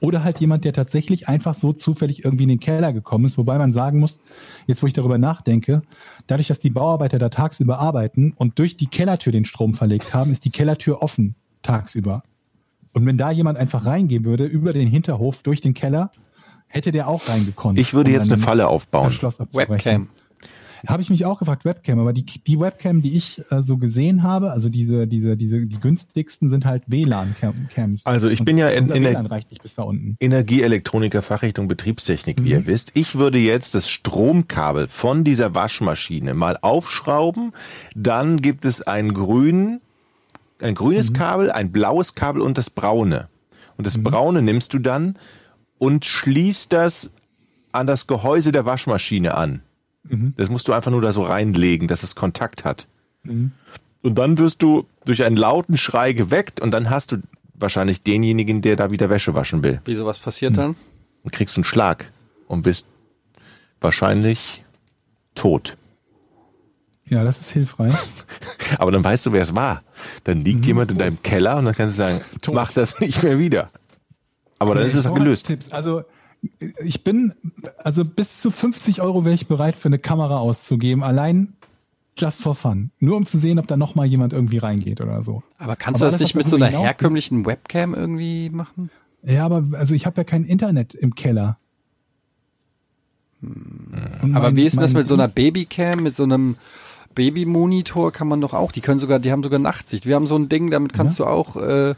Oder 0.00 0.24
halt 0.24 0.40
jemand, 0.40 0.64
der 0.64 0.72
tatsächlich 0.72 1.28
einfach 1.28 1.52
so 1.52 1.74
zufällig 1.74 2.24
irgendwie 2.24 2.44
in 2.44 2.48
den 2.48 2.58
Keller 2.58 2.94
gekommen 2.94 3.26
ist, 3.26 3.36
wobei 3.36 3.58
man 3.58 3.70
sagen 3.70 4.00
muss, 4.00 4.18
jetzt 4.66 4.82
wo 4.82 4.86
ich 4.86 4.94
darüber 4.94 5.18
nachdenke, 5.18 5.82
dadurch, 6.26 6.48
dass 6.48 6.60
die 6.60 6.70
Bauarbeiter 6.70 7.18
da 7.18 7.28
tagsüber 7.28 7.78
arbeiten 7.78 8.32
und 8.34 8.58
durch 8.58 8.78
die 8.78 8.86
Kellertür 8.86 9.32
den 9.32 9.44
Strom 9.44 9.74
verlegt 9.74 10.14
haben, 10.14 10.30
ist 10.30 10.46
die 10.46 10.50
Kellertür 10.50 11.02
offen 11.02 11.34
tagsüber. 11.60 12.22
Und 12.92 13.06
wenn 13.06 13.16
da 13.16 13.30
jemand 13.30 13.58
einfach 13.58 13.86
reingehen 13.86 14.24
würde, 14.24 14.44
über 14.44 14.72
den 14.72 14.88
Hinterhof, 14.88 15.42
durch 15.42 15.60
den 15.60 15.74
Keller, 15.74 16.10
hätte 16.66 16.90
der 16.92 17.08
auch 17.08 17.28
reingekonnt. 17.28 17.78
Ich 17.78 17.94
würde 17.94 18.10
um 18.10 18.14
jetzt 18.14 18.30
eine 18.30 18.40
Falle 18.40 18.68
aufbauen. 18.68 19.12
Webcam. 19.52 20.08
Habe 20.86 21.02
ich 21.02 21.10
mich 21.10 21.26
auch 21.26 21.38
gefragt, 21.38 21.66
Webcam, 21.66 21.98
aber 21.98 22.14
die, 22.14 22.24
die 22.24 22.58
Webcam, 22.58 23.02
die 23.02 23.14
ich 23.14 23.38
äh, 23.50 23.60
so 23.60 23.76
gesehen 23.76 24.22
habe, 24.22 24.50
also 24.50 24.70
diese, 24.70 25.06
diese, 25.06 25.36
diese, 25.36 25.66
die 25.66 25.78
günstigsten 25.78 26.48
sind 26.48 26.64
halt 26.64 26.84
WLAN-Cams. 26.86 28.06
Also 28.06 28.28
ich 28.30 28.42
bin 28.46 28.56
ja 28.56 28.68
in- 28.70 28.88
in 28.88 29.02
der- 29.02 29.12
WLAN 29.12 29.26
reicht 29.26 29.50
nicht 29.50 29.62
bis 29.62 29.74
da 29.74 29.82
unten. 29.82 30.16
Energieelektroniker 30.20 31.20
Fachrichtung 31.20 31.68
Betriebstechnik, 31.68 32.38
wie 32.38 32.42
Mhm. 32.42 32.46
ihr 32.60 32.66
wisst. 32.66 32.96
Ich 32.96 33.14
würde 33.16 33.38
jetzt 33.38 33.74
das 33.74 33.90
Stromkabel 33.90 34.88
von 34.88 35.22
dieser 35.22 35.54
Waschmaschine 35.54 36.32
mal 36.32 36.56
aufschrauben. 36.62 37.52
Dann 37.94 38.38
gibt 38.38 38.64
es 38.64 38.80
einen 38.80 39.12
grünen, 39.12 39.80
ein 40.62 40.74
grünes 40.74 41.10
Mhm. 41.10 41.14
Kabel, 41.14 41.50
ein 41.50 41.72
blaues 41.72 42.14
Kabel 42.14 42.42
und 42.42 42.58
das 42.58 42.70
braune. 42.70 43.28
Und 43.76 43.86
das 43.86 44.02
braune 44.02 44.42
nimmst 44.42 44.72
du 44.74 44.78
dann 44.78 45.16
und 45.78 46.04
schließt 46.04 46.72
das 46.72 47.10
an 47.72 47.86
das 47.86 48.06
Gehäuse 48.06 48.52
der 48.52 48.66
Waschmaschine 48.66 49.34
an. 49.34 49.62
Mhm. 50.08 50.34
Das 50.36 50.50
musst 50.50 50.68
du 50.68 50.72
einfach 50.72 50.90
nur 50.90 51.00
da 51.02 51.12
so 51.12 51.22
reinlegen, 51.22 51.88
dass 51.88 52.02
es 52.02 52.14
Kontakt 52.14 52.64
hat. 52.64 52.86
Und 53.24 53.52
dann 54.02 54.38
wirst 54.38 54.62
du 54.62 54.86
durch 55.04 55.24
einen 55.24 55.36
lauten 55.36 55.76
Schrei 55.76 56.12
geweckt 56.12 56.60
und 56.60 56.70
dann 56.72 56.90
hast 56.90 57.12
du 57.12 57.18
wahrscheinlich 57.54 58.02
denjenigen, 58.02 58.62
der 58.62 58.76
da 58.76 58.90
wieder 58.90 59.10
Wäsche 59.10 59.34
waschen 59.34 59.62
will 59.62 59.80
Wie 59.84 59.94
sowas 59.94 60.18
passiert 60.18 60.56
dann? 60.56 60.74
und 61.22 61.32
kriegst 61.32 61.56
einen 61.56 61.64
Schlag 61.64 62.10
und 62.48 62.62
bist 62.62 62.86
wahrscheinlich 63.80 64.64
tot. 65.34 65.76
Ja, 67.10 67.24
das 67.24 67.40
ist 67.40 67.50
hilfreich. 67.50 67.92
Aber 68.78 68.92
dann 68.92 69.04
weißt 69.04 69.26
du, 69.26 69.32
wer 69.32 69.42
es 69.42 69.54
war. 69.54 69.82
Dann 70.24 70.40
liegt 70.40 70.64
jemand 70.64 70.92
in 70.92 70.98
deinem 70.98 71.22
Keller 71.22 71.58
und 71.58 71.64
dann 71.66 71.74
kannst 71.74 71.96
du 71.96 71.98
sagen, 72.02 72.16
Mhm. 72.32 72.40
Tot. 72.40 72.54
mach 72.54 72.72
das 72.72 73.00
nicht 73.00 73.22
mehr 73.22 73.38
wieder. 73.38 73.68
Aber 74.58 74.74
dann 74.74 74.84
ist 74.86 74.94
es 74.94 75.12
gelöst. 75.12 75.46
Tipps. 75.46 75.70
Also 75.72 76.02
ich 76.82 77.04
bin, 77.04 77.34
also 77.78 78.04
bis 78.04 78.40
zu 78.40 78.50
50 78.50 79.02
Euro 79.02 79.24
wäre 79.24 79.34
ich 79.34 79.46
bereit 79.48 79.74
für 79.74 79.88
eine 79.88 79.98
Kamera 79.98 80.38
auszugeben, 80.38 81.02
allein 81.02 81.54
just 82.16 82.42
for 82.42 82.54
fun. 82.54 82.90
Nur 82.98 83.16
um 83.16 83.26
zu 83.26 83.38
sehen, 83.38 83.58
ob 83.58 83.66
da 83.66 83.76
noch 83.76 83.94
mal 83.94 84.06
jemand 84.06 84.32
irgendwie 84.32 84.58
reingeht 84.58 85.00
oder 85.00 85.22
so. 85.22 85.42
Aber 85.58 85.76
kannst 85.76 86.00
Aber 86.00 86.10
du 86.10 86.12
das 86.12 86.20
alles, 86.20 86.20
nicht 86.20 86.34
mit 86.36 86.48
so 86.48 86.56
einer 86.56 86.66
herkömmlichen 86.68 87.44
Webcam 87.46 87.94
irgendwie 87.94 88.50
machen? 88.50 88.90
Ja, 89.22 89.44
aber 89.46 89.64
also 89.76 89.94
ich 89.94 90.06
habe 90.06 90.16
ja 90.18 90.24
kein 90.24 90.44
Internet 90.44 90.94
im 90.94 91.14
Keller. 91.14 91.58
Aber 93.42 94.28
mein- 94.40 94.56
wie 94.56 94.66
ist 94.66 94.74
denn 94.74 94.82
das 94.82 94.92
mit 94.92 95.08
so 95.08 95.14
einer 95.14 95.28
Babycam, 95.28 96.02
mit 96.02 96.14
so 96.14 96.24
einem 96.24 96.56
Babymonitor 97.14 98.12
kann 98.12 98.28
man 98.28 98.40
doch 98.40 98.54
auch, 98.54 98.72
die 98.72 98.80
können 98.80 98.98
sogar, 98.98 99.18
die 99.18 99.32
haben 99.32 99.42
sogar 99.42 99.58
Nachtsicht. 99.58 100.06
Wir 100.06 100.14
haben 100.14 100.26
so 100.26 100.36
ein 100.36 100.48
Ding, 100.48 100.70
damit 100.70 100.92
kannst 100.92 101.18
du 101.18 101.24
auch, 101.26 101.56
äh, 101.56 101.94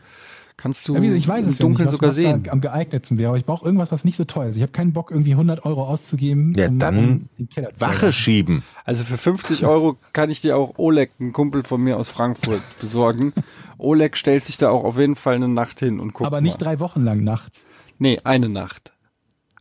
kannst 0.57 0.87
du 0.89 0.95
Ja, 0.97 1.03
ich 1.15 1.27
weiß 1.29 1.45
im 1.45 1.51
es 1.51 1.59
ja 1.59 1.63
Dunkeln 1.65 1.87
nicht, 1.87 1.93
was, 1.93 1.95
sogar 1.95 2.09
was 2.11 2.17
sehen. 2.17 2.49
Am 2.51 2.61
geeignetsten 2.61 3.19
wäre. 3.19 3.29
Aber 3.31 3.39
ich 3.39 3.45
brauche 3.45 3.65
irgendwas, 3.65 3.93
was 3.93 4.05
nicht 4.05 4.17
so 4.17 4.25
teuer 4.25 4.49
ist. 4.49 4.57
Ich 4.57 4.63
habe 4.63 4.73
keinen 4.73 4.93
Bock, 4.93 5.11
irgendwie 5.11 5.33
100 5.33 5.65
Euro 5.65 5.85
auszugeben. 5.87 6.53
Ja, 6.57 6.69
um- 6.69 6.79
dann 6.79 7.29
den 7.39 7.49
Keller 7.49 7.73
zu 7.73 7.81
Wache 7.81 8.13
schieben. 8.13 8.63
Also 8.85 9.05
für 9.05 9.17
50 9.19 9.65
Euro 9.67 9.97
kann 10.13 10.31
ich 10.31 10.41
dir 10.41 10.57
auch 10.57 10.75
Oleg, 10.79 11.11
ein 11.21 11.33
Kumpel 11.33 11.63
von 11.63 11.81
mir 11.83 11.97
aus 11.97 12.09
Frankfurt, 12.09 12.63
besorgen. 12.81 13.33
Oleg 13.79 14.17
stellt 14.17 14.45
sich 14.45 14.57
da 14.57 14.71
auch 14.71 14.85
auf 14.85 14.99
jeden 14.99 15.17
Fall 15.17 15.35
eine 15.35 15.49
Nacht 15.49 15.81
hin 15.81 16.01
und 16.01 16.15
guckt 16.15 16.27
Aber 16.27 16.41
nicht 16.41 16.61
mal. 16.61 16.65
drei 16.67 16.81
Wochen 16.81 17.03
lang 17.05 17.25
nachts. 17.25 17.67
Nee, 17.99 18.19
eine 18.25 18.49
Nacht. 18.49 18.92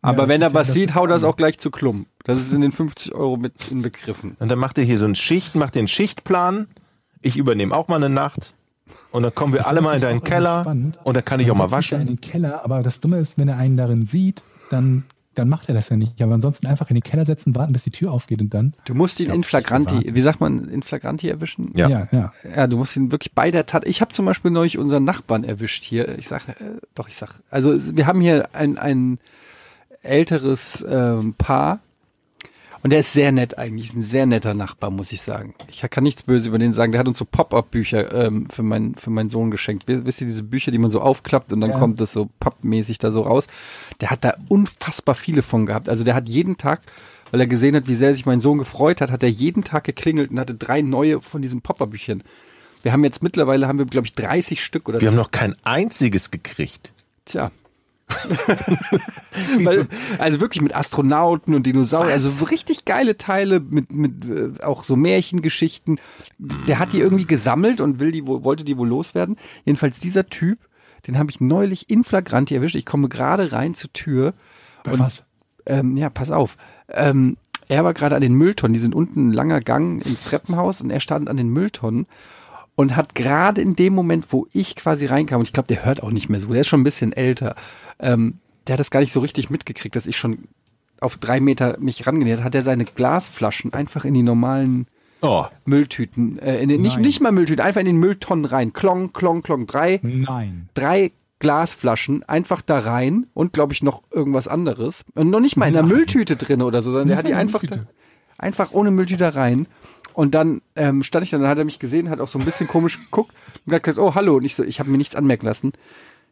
Aber 0.01 0.23
das 0.23 0.29
wenn 0.29 0.41
er 0.41 0.49
ja 0.49 0.53
was 0.53 0.67
das 0.67 0.73
sieht, 0.75 0.95
haut 0.95 1.09
er 1.09 1.15
es 1.15 1.23
auch 1.23 1.37
gleich 1.37 1.59
zu 1.59 1.69
Klump. 1.71 2.07
Das 2.23 2.39
ist 2.39 2.51
in 2.53 2.61
den 2.61 2.71
50 2.71 3.13
Euro 3.13 3.37
mit 3.37 3.71
inbegriffen. 3.71 4.35
Und 4.39 4.49
dann 4.49 4.59
macht 4.59 4.77
ihr 4.77 4.83
hier 4.83 4.97
so 4.97 5.05
einen 5.05 5.15
Schicht, 5.15 5.55
macht 5.55 5.75
den 5.75 5.87
Schichtplan. 5.87 6.67
Ich 7.21 7.37
übernehme 7.37 7.75
auch 7.75 7.87
mal 7.87 7.97
eine 7.97 8.09
Nacht. 8.09 8.53
Und 9.11 9.23
dann 9.23 9.35
kommen 9.35 9.53
wir 9.53 9.67
alle 9.67 9.81
mal 9.81 9.95
in 9.95 10.01
deinen 10.01 10.19
auch 10.19 10.23
Keller. 10.23 10.61
spannend. 10.61 10.97
Und 11.03 11.15
dann 11.17 11.25
kann 11.25 11.39
ich 11.39 11.51
auch 11.51 11.55
mal 11.55 11.67
Dann 11.67 11.81
setzt 11.81 11.89
sich 11.89 11.89
da 11.91 11.95
in 11.97 12.01
waschen. 12.07 12.15
den 12.17 12.21
Keller, 12.21 12.63
aber 12.65 12.81
das 12.81 12.99
Dumme 12.99 13.19
ist, 13.19 13.37
wenn 13.37 13.47
er 13.47 13.57
einen 13.57 13.77
darin 13.77 14.05
sieht, 14.05 14.41
dann, 14.69 15.03
dann 15.35 15.49
macht 15.49 15.69
er 15.69 15.75
das 15.75 15.89
ja 15.89 15.97
nicht. 15.97 16.21
Aber 16.21 16.33
ansonsten 16.33 16.65
einfach 16.67 16.89
in 16.89 16.95
den 16.95 17.03
Keller 17.03 17.25
setzen, 17.25 17.53
warten, 17.55 17.73
bis 17.73 17.83
die 17.83 17.91
Tür 17.91 18.11
aufgeht 18.11 18.41
und 18.41 18.53
dann. 18.53 18.73
Du 18.85 18.95
musst 18.95 19.19
ihn 19.19 19.31
in 19.31 19.43
flagranti, 19.43 20.15
wie 20.15 20.21
sagt 20.21 20.39
man, 20.41 20.65
in 20.65 20.81
flagranti 20.81 21.29
erwischen? 21.29 21.71
Ja. 21.75 21.89
ja. 21.89 22.07
ja. 22.11 22.33
Ja, 22.55 22.67
du 22.67 22.77
musst 22.77 22.95
ihn 22.95 23.11
wirklich 23.11 23.33
bei 23.33 23.51
der 23.51 23.65
Tat. 23.65 23.85
Ich 23.87 24.01
habe 24.01 24.11
zum 24.11 24.25
Beispiel 24.25 24.51
neulich 24.51 24.77
unseren 24.77 25.03
Nachbarn 25.03 25.43
erwischt 25.43 25.83
hier. 25.83 26.17
Ich 26.17 26.27
sag, 26.27 26.47
äh, 26.49 26.53
doch, 26.95 27.07
ich 27.07 27.17
sag. 27.17 27.41
Also 27.49 27.95
wir 27.95 28.07
haben 28.07 28.21
hier 28.21 28.49
ein, 28.53 28.77
ein 28.77 29.19
älteres 30.03 30.83
ähm, 30.87 31.33
Paar. 31.37 31.79
Und 32.83 32.89
der 32.89 33.01
ist 33.01 33.13
sehr 33.13 33.31
nett 33.31 33.59
eigentlich, 33.59 33.89
ist 33.89 33.95
ein 33.95 34.01
sehr 34.01 34.25
netter 34.25 34.55
Nachbar, 34.55 34.89
muss 34.89 35.11
ich 35.11 35.21
sagen. 35.21 35.53
Ich 35.69 35.81
kann 35.81 36.03
nichts 36.03 36.23
Böses 36.23 36.47
über 36.47 36.57
den 36.57 36.73
sagen. 36.73 36.91
Der 36.91 36.97
hat 36.97 37.07
uns 37.07 37.19
so 37.19 37.25
Pop-up-Bücher 37.25 38.11
ähm, 38.11 38.49
für, 38.49 38.63
mein, 38.63 38.95
für 38.95 39.11
meinen 39.11 39.29
Sohn 39.29 39.51
geschenkt. 39.51 39.87
Wi- 39.87 40.03
Wisst 40.03 40.19
ihr, 40.21 40.25
diese 40.25 40.41
Bücher, 40.41 40.71
die 40.71 40.79
man 40.79 40.89
so 40.89 40.99
aufklappt 40.99 41.53
und 41.53 41.61
dann 41.61 41.69
Ja. 41.71 41.77
kommt 41.77 42.01
das 42.01 42.11
so 42.11 42.27
pappmäßig 42.39 42.97
da 42.97 43.11
so 43.11 43.21
raus. 43.21 43.45
Der 44.01 44.09
hat 44.09 44.23
da 44.23 44.33
unfassbar 44.49 45.13
viele 45.13 45.43
von 45.43 45.67
gehabt. 45.67 45.89
Also 45.89 46.03
der 46.03 46.15
hat 46.15 46.27
jeden 46.27 46.57
Tag, 46.57 46.81
weil 47.29 47.39
er 47.41 47.45
gesehen 47.45 47.75
hat, 47.75 47.87
wie 47.87 47.93
sehr 47.93 48.15
sich 48.15 48.25
mein 48.25 48.39
Sohn 48.39 48.57
gefreut 48.57 48.99
hat, 48.99 49.11
hat 49.11 49.21
er 49.21 49.29
jeden 49.29 49.63
Tag 49.63 49.83
geklingelt 49.83 50.31
und 50.31 50.39
hatte 50.39 50.55
drei 50.55 50.81
neue 50.81 51.21
von 51.21 51.43
diesen 51.43 51.61
Pop-up-Büchern. 51.61 52.23
Wir 52.81 52.93
haben 52.93 53.03
jetzt 53.03 53.21
mittlerweile, 53.21 53.67
haben 53.67 53.77
wir 53.77 53.85
glaube 53.85 54.07
ich 54.07 54.13
30 54.13 54.63
Stück 54.63 54.89
oder 54.89 54.99
Wir 55.01 55.09
haben 55.09 55.15
noch 55.15 55.29
kein 55.29 55.55
einziges 55.63 56.31
gekriegt. 56.31 56.93
Tja. 57.25 57.51
Weil, 59.63 59.87
also 60.17 60.39
wirklich 60.39 60.61
mit 60.61 60.75
Astronauten 60.75 61.55
und 61.55 61.65
Dinosauriern, 61.65 62.11
also 62.11 62.29
so 62.29 62.45
richtig 62.45 62.85
geile 62.85 63.17
Teile 63.17 63.59
mit, 63.59 63.91
mit 63.91 64.25
äh, 64.25 64.63
auch 64.63 64.83
so 64.83 64.95
Märchengeschichten. 64.95 65.99
Der 66.67 66.79
hat 66.79 66.93
die 66.93 66.99
irgendwie 66.99 67.25
gesammelt 67.25 67.81
und 67.81 67.99
will 67.99 68.11
die, 68.11 68.25
wollte 68.25 68.63
die 68.63 68.77
wohl 68.77 68.87
loswerden. 68.87 69.37
Jedenfalls 69.65 69.99
dieser 69.99 70.27
Typ, 70.27 70.59
den 71.07 71.17
habe 71.17 71.31
ich 71.31 71.41
neulich 71.41 71.89
in 71.89 72.03
Flagranti 72.03 72.55
erwischt. 72.55 72.75
Ich 72.75 72.85
komme 72.85 73.09
gerade 73.09 73.51
rein 73.51 73.73
zur 73.73 73.91
Tür. 73.93 74.33
Bei 74.83 74.97
was? 74.99 75.25
Ähm, 75.65 75.97
ja, 75.97 76.09
pass 76.09 76.31
auf. 76.31 76.57
Ähm, 76.89 77.37
er 77.67 77.83
war 77.83 77.93
gerade 77.93 78.15
an 78.15 78.21
den 78.21 78.33
Mülltonnen. 78.33 78.73
Die 78.73 78.79
sind 78.79 78.95
unten 78.95 79.29
ein 79.29 79.33
langer 79.33 79.61
Gang 79.61 80.05
ins 80.05 80.25
Treppenhaus 80.25 80.81
und 80.81 80.89
er 80.89 80.99
stand 80.99 81.29
an 81.29 81.37
den 81.37 81.49
Mülltonnen 81.49 82.05
und 82.81 82.95
hat 82.95 83.13
gerade 83.13 83.61
in 83.61 83.75
dem 83.75 83.93
Moment, 83.93 84.25
wo 84.31 84.47
ich 84.53 84.75
quasi 84.75 85.05
reinkam, 85.05 85.39
und 85.39 85.47
ich 85.47 85.53
glaube, 85.53 85.67
der 85.67 85.85
hört 85.85 86.01
auch 86.01 86.09
nicht 86.09 86.29
mehr 86.29 86.39
so, 86.39 86.47
der 86.47 86.61
ist 86.61 86.67
schon 86.67 86.81
ein 86.81 86.83
bisschen 86.83 87.13
älter, 87.13 87.55
ähm, 87.99 88.39
der 88.65 88.73
hat 88.73 88.79
das 88.79 88.89
gar 88.89 89.01
nicht 89.01 89.13
so 89.13 89.19
richtig 89.19 89.51
mitgekriegt, 89.51 89.95
dass 89.95 90.07
ich 90.07 90.17
schon 90.17 90.47
auf 90.99 91.17
drei 91.17 91.39
Meter 91.39 91.77
mich 91.79 92.07
rangenähert, 92.07 92.43
hat 92.43 92.55
er 92.55 92.63
seine 92.63 92.85
Glasflaschen 92.85 93.71
einfach 93.73 94.03
in 94.03 94.15
die 94.15 94.23
normalen 94.23 94.87
Oh, 95.21 95.45
Mülltüten, 95.65 96.39
äh, 96.39 96.59
in 96.59 96.69
den, 96.69 96.81
nicht, 96.81 96.97
nicht 96.97 97.21
mal 97.21 97.31
Mülltüten, 97.31 97.63
einfach 97.63 97.81
in 97.81 97.85
den 97.85 97.97
Mülltonnen 97.97 98.45
rein. 98.45 98.73
Klong, 98.73 99.13
klong, 99.13 99.43
klong. 99.43 99.67
Drei, 99.67 99.99
Nein. 100.01 100.67
drei 100.73 101.11
Glasflaschen 101.37 102.23
einfach 102.23 102.63
da 102.63 102.79
rein 102.79 103.27
und 103.35 103.53
glaube 103.53 103.73
ich 103.73 103.83
noch 103.83 104.01
irgendwas 104.09 104.47
anderes. 104.47 105.05
Und 105.13 105.29
noch 105.29 105.39
nicht 105.39 105.57
mal 105.57 105.67
in 105.67 105.73
der 105.73 105.83
Mülltüte 105.83 106.37
drin 106.37 106.63
oder 106.63 106.81
so, 106.81 106.89
sondern 106.89 107.09
der 107.09 107.17
hat 107.17 107.27
die 107.27 107.35
einfach, 107.35 107.61
da, 107.61 107.85
einfach 108.39 108.71
ohne 108.71 108.89
Mülltüte 108.89 109.35
rein. 109.35 109.67
Und 110.13 110.35
dann 110.35 110.61
ähm, 110.75 111.03
stand 111.03 111.23
ich 111.23 111.31
dann, 111.31 111.41
dann 111.41 111.49
hat 111.49 111.57
er 111.57 111.65
mich 111.65 111.79
gesehen, 111.79 112.09
hat 112.09 112.19
auch 112.19 112.27
so 112.27 112.39
ein 112.39 112.45
bisschen 112.45 112.67
komisch 112.67 112.99
geguckt 112.99 113.33
und 113.65 113.73
hat 113.73 113.83
gesagt, 113.83 114.05
oh, 114.05 114.15
hallo. 114.15 114.37
Und 114.37 114.43
ich 114.43 114.55
so, 114.55 114.63
ich 114.63 114.79
habe 114.79 114.89
mir 114.89 114.97
nichts 114.97 115.15
anmerken 115.15 115.45
lassen. 115.45 115.73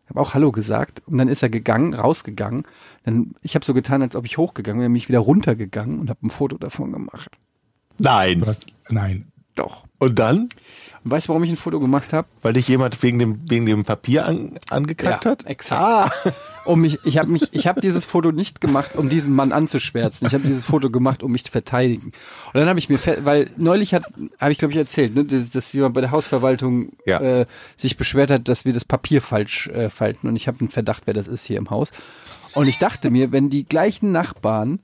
habe 0.09 0.19
auch 0.19 0.33
Hallo 0.33 0.51
gesagt. 0.51 1.01
Und 1.05 1.17
dann 1.17 1.27
ist 1.27 1.43
er 1.43 1.49
gegangen, 1.49 1.93
rausgegangen. 1.93 2.63
Dann, 3.03 3.35
ich 3.41 3.55
habe 3.55 3.65
so 3.65 3.73
getan, 3.73 4.01
als 4.01 4.15
ob 4.15 4.25
ich 4.25 4.37
hochgegangen 4.37 4.81
wäre, 4.81 4.89
bin 4.89 4.93
mich 4.93 5.09
wieder 5.09 5.19
runtergegangen 5.19 5.99
und 5.99 6.09
habe 6.09 6.25
ein 6.25 6.29
Foto 6.29 6.57
davon 6.57 6.91
gemacht. 6.91 7.31
Nein. 7.97 8.41
Was? 8.45 8.65
Nein. 8.89 9.27
Doch. 9.55 9.85
Und 9.99 10.17
dann? 10.19 10.49
Und 11.03 11.11
weißt 11.11 11.27
du, 11.27 11.29
warum 11.29 11.43
ich 11.43 11.49
ein 11.49 11.55
Foto 11.55 11.79
gemacht 11.79 12.11
habe? 12.11 12.27
Weil 12.41 12.53
dich 12.53 12.67
jemand 12.67 13.01
wegen 13.03 13.19
dem, 13.19 13.39
wegen 13.49 13.65
dem 13.65 13.85
Papier 13.85 14.25
an, 14.25 14.59
angekackt 14.69 15.25
hat? 15.25 15.45
exakt. 15.45 15.81
Ah. 15.81 16.11
Um 16.65 16.81
mich, 16.81 16.99
ich 17.05 17.17
habe 17.17 17.29
mich, 17.29 17.47
ich 17.53 17.67
habe 17.67 17.79
dieses 17.79 18.03
Foto 18.03 18.31
nicht 18.33 18.59
gemacht, 18.59 18.95
um 18.95 19.09
diesen 19.09 19.33
Mann 19.33 19.53
anzuschwärzen. 19.53 20.27
Ich 20.27 20.33
habe 20.33 20.45
dieses 20.45 20.65
Foto 20.65 20.89
gemacht, 20.89 21.23
um 21.23 21.31
mich 21.31 21.45
zu 21.45 21.51
verteidigen. 21.51 22.07
Und 22.47 22.53
dann 22.55 22.67
habe 22.67 22.79
ich 22.79 22.89
mir, 22.89 22.99
weil 23.23 23.49
neulich 23.55 23.93
hat, 23.93 24.03
habe 24.41 24.51
ich 24.51 24.57
glaube 24.57 24.73
ich 24.73 24.77
erzählt, 24.77 25.15
ne, 25.15 25.23
dass, 25.23 25.51
dass 25.51 25.71
jemand 25.71 25.93
bei 25.95 26.01
der 26.01 26.11
Hausverwaltung 26.11 26.89
Ja. 27.05 27.21
äh, 27.41 27.45
sich 27.77 27.95
beschwert 27.95 28.29
hat, 28.29 28.47
dass 28.49 28.65
wir 28.65 28.73
das 28.73 28.83
Papier 28.83 29.21
falsch 29.21 29.67
äh, 29.67 29.89
falten. 29.89 30.27
Und 30.27 30.35
ich 30.35 30.47
habe 30.49 30.59
einen 30.59 30.69
Verdacht, 30.69 31.03
wer 31.05 31.13
das 31.13 31.27
ist 31.29 31.45
hier 31.45 31.57
im 31.57 31.69
Haus. 31.69 31.91
Und 32.53 32.67
ich 32.67 32.77
dachte 32.77 33.09
mir, 33.09 33.31
wenn 33.31 33.49
die 33.49 33.63
gleichen 33.63 34.11
Nachbarn, 34.11 34.79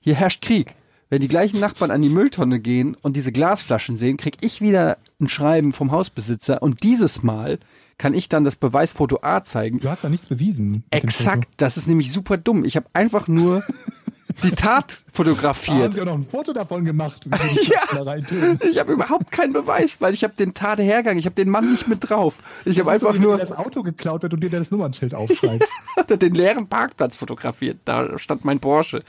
hier 0.00 0.14
herrscht 0.14 0.42
Krieg. 0.42 0.74
Wenn 1.08 1.20
die 1.20 1.28
gleichen 1.28 1.60
Nachbarn 1.60 1.90
an 1.90 2.02
die 2.02 2.08
Mülltonne 2.08 2.58
gehen 2.58 2.96
und 3.00 3.16
diese 3.16 3.30
Glasflaschen 3.30 3.96
sehen, 3.96 4.16
krieg 4.16 4.38
ich 4.40 4.60
wieder 4.60 4.98
ein 5.20 5.28
Schreiben 5.28 5.72
vom 5.72 5.92
Hausbesitzer 5.92 6.62
und 6.62 6.82
dieses 6.82 7.22
Mal 7.22 7.58
kann 7.98 8.12
ich 8.12 8.28
dann 8.28 8.44
das 8.44 8.56
Beweisfoto 8.56 9.20
A 9.22 9.44
zeigen. 9.44 9.78
Du 9.78 9.88
hast 9.88 10.02
ja 10.02 10.08
nichts 10.08 10.26
bewiesen. 10.26 10.84
Exakt, 10.90 11.48
das 11.56 11.76
ist 11.76 11.86
nämlich 11.86 12.12
super 12.12 12.36
dumm. 12.36 12.64
Ich 12.64 12.76
habe 12.76 12.86
einfach 12.92 13.28
nur 13.28 13.62
die 14.42 14.50
Tat 14.50 15.04
Foto. 15.12 15.30
Ah, 15.30 15.32
haben 15.32 15.54
fotografiert. 15.54 15.94
sie 15.94 16.00
auch 16.02 16.06
noch 16.06 16.14
ein 16.14 16.26
Foto 16.26 16.52
davon 16.52 16.84
gemacht, 16.84 17.26
Ja. 17.62 18.04
Da. 18.04 18.16
Ich 18.68 18.78
habe 18.78 18.92
überhaupt 18.92 19.30
keinen 19.30 19.52
Beweis, 19.52 19.96
weil 20.00 20.12
ich 20.12 20.24
habe 20.24 20.34
den 20.34 20.54
Tat 20.54 20.78
hergegangen. 20.78 21.18
Ich 21.18 21.26
habe 21.26 21.36
den 21.36 21.48
Mann 21.48 21.70
nicht 21.70 21.88
mit 21.88 22.08
drauf. 22.08 22.38
Ich 22.64 22.78
habe 22.78 22.86
so, 22.86 22.90
einfach 22.90 23.14
wenn 23.14 23.22
nur 23.22 23.38
das 23.38 23.52
Auto 23.52 23.82
geklaut 23.82 24.22
wird 24.22 24.34
und 24.34 24.40
dir 24.40 24.50
das 24.50 24.70
Nummernschild 24.70 25.14
aufschreibst. 25.14 25.72
den 26.20 26.34
leeren 26.34 26.66
Parkplatz 26.66 27.16
fotografiert. 27.16 27.78
Da 27.84 28.18
stand 28.18 28.44
mein 28.44 28.60
Porsche. 28.60 29.04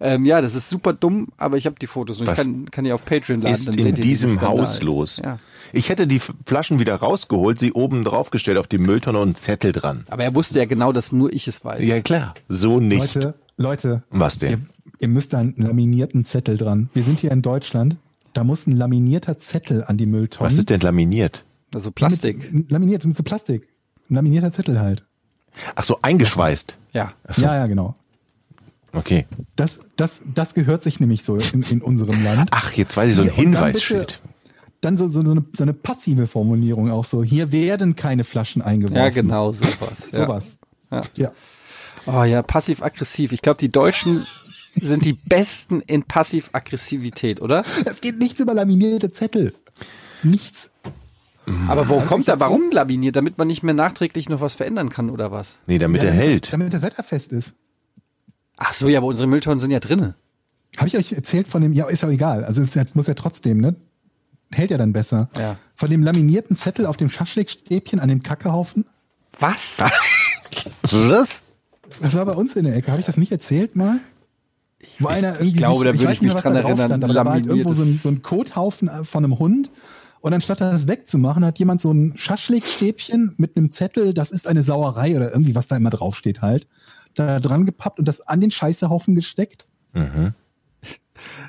Ähm, 0.00 0.24
ja, 0.24 0.40
das 0.40 0.54
ist 0.54 0.70
super 0.70 0.92
dumm, 0.92 1.28
aber 1.36 1.56
ich 1.56 1.66
habe 1.66 1.76
die 1.80 1.86
Fotos 1.86 2.20
und 2.20 2.26
Was 2.26 2.38
ich 2.38 2.44
kann, 2.44 2.70
kann 2.70 2.84
die 2.84 2.92
auf 2.92 3.04
Patreon 3.04 3.40
laden. 3.40 3.52
ist 3.54 3.66
dann 3.66 3.74
in 3.74 3.84
seht 3.84 3.98
ihr 3.98 4.02
diesen 4.02 4.30
diesem. 4.30 4.42
Haus 4.42 4.80
los? 4.82 5.20
Ja. 5.22 5.38
Ich 5.72 5.88
hätte 5.88 6.06
die 6.06 6.20
Flaschen 6.46 6.78
wieder 6.78 6.94
rausgeholt, 6.94 7.58
sie 7.58 7.72
oben 7.72 8.04
draufgestellt 8.04 8.58
auf 8.58 8.66
die 8.68 8.78
Mülltonne 8.78 9.18
und 9.18 9.28
einen 9.28 9.34
Zettel 9.34 9.72
dran. 9.72 10.04
Aber 10.08 10.22
er 10.24 10.34
wusste 10.34 10.58
ja 10.58 10.64
genau, 10.66 10.92
dass 10.92 11.12
nur 11.12 11.32
ich 11.32 11.48
es 11.48 11.64
weiß. 11.64 11.84
Ja 11.84 12.00
klar, 12.00 12.34
so 12.46 12.80
nicht. 12.80 13.14
Leute, 13.14 13.34
Leute. 13.56 14.02
Was 14.10 14.38
denn? 14.38 14.50
Ihr, 14.50 14.60
ihr 15.00 15.08
müsst 15.08 15.32
da 15.32 15.38
einen 15.38 15.54
laminierten 15.56 16.24
Zettel 16.24 16.56
dran. 16.56 16.88
Wir 16.94 17.02
sind 17.02 17.20
hier 17.20 17.32
in 17.32 17.42
Deutschland. 17.42 17.96
Da 18.34 18.44
muss 18.44 18.66
ein 18.66 18.76
laminierter 18.76 19.38
Zettel 19.38 19.82
an 19.84 19.96
die 19.96 20.06
Mülltonne. 20.06 20.46
Was 20.46 20.56
ist 20.58 20.70
denn 20.70 20.80
laminiert? 20.80 21.44
Also 21.74 21.88
Ja, 21.88 21.92
Plastik. 21.94 22.52
Mit, 22.52 22.70
laminiert, 22.70 23.04
mit 23.04 23.16
so 23.16 23.22
Plastik. 23.22 23.68
Ein 24.08 24.14
laminierter 24.14 24.52
Zettel 24.52 24.78
halt. 24.80 25.04
Ach 25.74 25.82
so, 25.82 25.98
eingeschweißt. 26.02 26.78
Ja. 26.92 27.12
So, 27.28 27.42
Ja, 27.42 27.56
ja, 27.56 27.66
genau. 27.66 27.94
Okay. 28.92 29.26
Das, 29.56 29.78
das, 29.96 30.20
das 30.34 30.54
gehört 30.54 30.82
sich 30.82 31.00
nämlich 31.00 31.24
so 31.24 31.36
in, 31.36 31.62
in 31.62 31.82
unserem 31.82 32.22
Land. 32.24 32.50
Ach, 32.52 32.72
jetzt 32.72 32.96
weiß 32.96 33.10
ich 33.10 33.14
so 33.16 33.22
ein 33.22 33.28
dann 33.28 33.36
Hinweisschild. 33.36 34.20
bitte- 34.22 34.34
Dann 34.80 34.96
so, 34.96 35.08
so, 35.08 35.24
so, 35.24 35.32
eine, 35.32 35.44
so 35.56 35.64
eine 35.64 35.72
passive 35.72 36.26
Formulierung 36.26 36.90
auch 36.90 37.04
so. 37.04 37.22
Hier 37.24 37.50
werden 37.52 37.96
keine 37.96 38.24
Flaschen 38.24 38.62
eingeworfen. 38.62 38.96
Ja, 39.02 39.08
genau, 39.10 39.52
sowas. 39.52 40.10
Sowas. 40.12 40.58
Ja. 40.90 41.02
Ja. 41.16 41.32
Oh 42.06 42.22
ja, 42.24 42.42
passiv-aggressiv. 42.42 43.32
Ich 43.32 43.42
glaube, 43.42 43.58
die 43.58 43.68
Deutschen 43.70 44.26
sind 44.80 45.04
die 45.04 45.12
Besten 45.14 45.80
in 45.80 46.04
Passiv-Aggressivität, 46.04 47.40
oder? 47.42 47.64
Es 47.84 48.00
geht 48.00 48.18
nichts 48.18 48.40
über 48.40 48.54
laminierte 48.54 49.10
Zettel. 49.10 49.54
Nichts. 50.22 50.72
Aber 51.66 51.88
wo 51.88 51.94
Also 51.96 52.06
kommt 52.06 52.28
hab 52.28 52.40
warum 52.40 52.70
laminiert? 52.70 53.16
Damit 53.16 53.38
man 53.38 53.48
nicht 53.48 53.62
mehr 53.62 53.74
nachträglich 53.74 54.28
noch 54.28 54.40
was 54.40 54.54
verändern 54.54 54.90
kann, 54.90 55.10
oder 55.10 55.32
was? 55.32 55.56
Nee, 55.66 55.78
damit 55.78 56.02
Ja, 56.02 56.08
er 56.08 56.14
hält. 56.14 56.52
Damit 56.52 56.72
das 56.72 56.82
wetterfest 56.82 57.32
ist. 57.32 57.56
Ach 58.58 58.72
so, 58.72 58.88
ja, 58.88 58.98
aber 58.98 59.06
unsere 59.06 59.26
Mülltonnen 59.26 59.60
sind 59.60 59.70
ja 59.70 59.80
drinne. 59.80 60.14
Habe 60.76 60.88
ich 60.88 60.96
euch 60.96 61.12
erzählt 61.12 61.48
von 61.48 61.62
dem, 61.62 61.72
ja, 61.72 61.86
ist 61.88 62.02
ja 62.02 62.08
egal. 62.10 62.44
Also 62.44 62.60
es 62.60 62.94
muss 62.94 63.06
ja 63.06 63.14
trotzdem, 63.14 63.60
ne? 63.60 63.76
Hält 64.52 64.70
ja 64.70 64.76
dann 64.76 64.92
besser. 64.92 65.28
Ja. 65.38 65.56
Von 65.74 65.90
dem 65.90 66.02
laminierten 66.02 66.56
Zettel 66.56 66.86
auf 66.86 66.96
dem 66.96 67.08
Schaschlikstäbchen 67.08 68.00
an 68.00 68.08
dem 68.08 68.22
Kackehaufen. 68.22 68.84
Was? 69.38 69.78
Was? 70.82 71.42
Das 72.00 72.14
war 72.14 72.26
bei 72.26 72.32
uns 72.32 72.56
in 72.56 72.64
der 72.64 72.76
Ecke. 72.76 72.90
Habe 72.90 73.00
ich 73.00 73.06
das 73.06 73.16
nicht 73.16 73.32
erzählt 73.32 73.76
mal? 73.76 74.00
Wo 74.98 75.08
einer 75.08 75.34
irgendwie 75.34 75.52
glaube, 75.52 75.84
da 75.84 75.92
sich, 75.92 76.00
würde 76.00 76.10
weiß 76.10 76.16
ich 76.16 76.22
mich 76.22 76.32
mehr, 76.32 76.42
dran 76.42 76.54
da 76.54 76.60
drauf 76.60 76.70
erinnern, 76.70 76.88
stand, 76.88 77.04
aber 77.04 77.14
da 77.14 77.24
war 77.24 77.32
halt 77.32 77.46
irgendwo 77.46 77.72
so 77.72 77.82
ein, 77.82 77.98
so 78.00 78.08
ein 78.08 78.22
Kothaufen 78.22 78.90
von 79.04 79.24
einem 79.24 79.38
Hund. 79.38 79.70
Und 80.20 80.32
anstatt 80.32 80.60
das 80.60 80.88
wegzumachen, 80.88 81.44
hat 81.44 81.58
jemand 81.58 81.80
so 81.80 81.92
ein 81.92 82.14
Schaschlikstäbchen 82.16 83.34
mit 83.36 83.56
einem 83.56 83.70
Zettel, 83.70 84.14
das 84.14 84.30
ist 84.30 84.48
eine 84.48 84.62
Sauerei 84.62 85.16
oder 85.16 85.30
irgendwie, 85.30 85.54
was 85.54 85.68
da 85.68 85.76
immer 85.76 85.90
draufsteht 85.90 86.42
halt, 86.42 86.66
da 87.18 87.40
dran 87.40 87.66
gepappt 87.66 87.98
und 87.98 88.06
das 88.06 88.20
an 88.20 88.40
den 88.40 88.50
Scheißehaufen 88.50 89.14
gesteckt. 89.14 89.64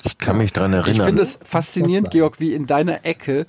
Ich 0.03 0.17
kann 0.17 0.37
mich 0.37 0.53
dran 0.53 0.71
Ich 0.73 0.79
erinnern. 0.79 1.07
finde 1.07 1.21
es 1.21 1.39
faszinierend, 1.43 2.11
Georg, 2.11 2.39
wie 2.39 2.53
in 2.53 2.67
deiner 2.67 3.05
Ecke 3.05 3.45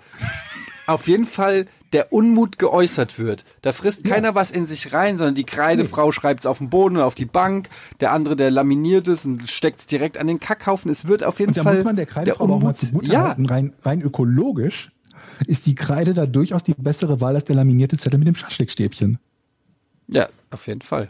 auf 0.86 1.08
jeden 1.08 1.26
Fall 1.26 1.66
der 1.92 2.12
Unmut 2.12 2.58
geäußert 2.58 3.18
wird. 3.18 3.44
Da 3.62 3.72
frisst 3.72 4.04
keiner 4.04 4.34
was 4.34 4.50
in 4.50 4.66
sich 4.66 4.92
rein, 4.92 5.18
sondern 5.18 5.34
die 5.34 5.44
Kreidefrau 5.44 6.12
schreibt 6.12 6.40
es 6.40 6.46
auf 6.46 6.58
den 6.58 6.70
Boden 6.70 6.96
oder 6.96 7.06
auf 7.06 7.14
die 7.16 7.24
Bank, 7.24 7.68
der 8.00 8.12
andere, 8.12 8.36
der 8.36 8.50
laminiert 8.50 9.08
es 9.08 9.24
und 9.24 9.48
steckt 9.50 9.80
es 9.80 9.86
direkt 9.86 10.18
an 10.18 10.26
den 10.28 10.38
Kackhaufen. 10.38 10.90
Es 10.90 11.06
wird 11.06 11.24
auf 11.24 11.40
jeden 11.40 11.50
Und 11.50 11.56
da 11.56 11.62
Fall 11.64 11.76
muss 11.76 11.84
man 11.84 11.96
der 11.96 12.06
Kreidefrau 12.06 12.44
aber 12.44 12.54
auch 12.54 12.62
mal 12.62 12.74
zugute 12.76 13.10
ja, 13.10 13.28
halten, 13.28 13.46
rein, 13.46 13.72
rein 13.82 14.02
ökologisch 14.02 14.92
ist 15.46 15.66
die 15.66 15.74
Kreide 15.74 16.14
da 16.14 16.26
durchaus 16.26 16.62
die 16.64 16.74
bessere 16.76 17.20
Wahl 17.20 17.34
als 17.34 17.44
der 17.44 17.56
laminierte 17.56 17.96
Zettel 17.96 18.18
mit 18.18 18.28
dem 18.28 18.34
Schaschlikstäbchen. 18.34 19.18
ja, 20.08 20.28
auf 20.50 20.66
jeden 20.66 20.82
Fall. 20.82 21.08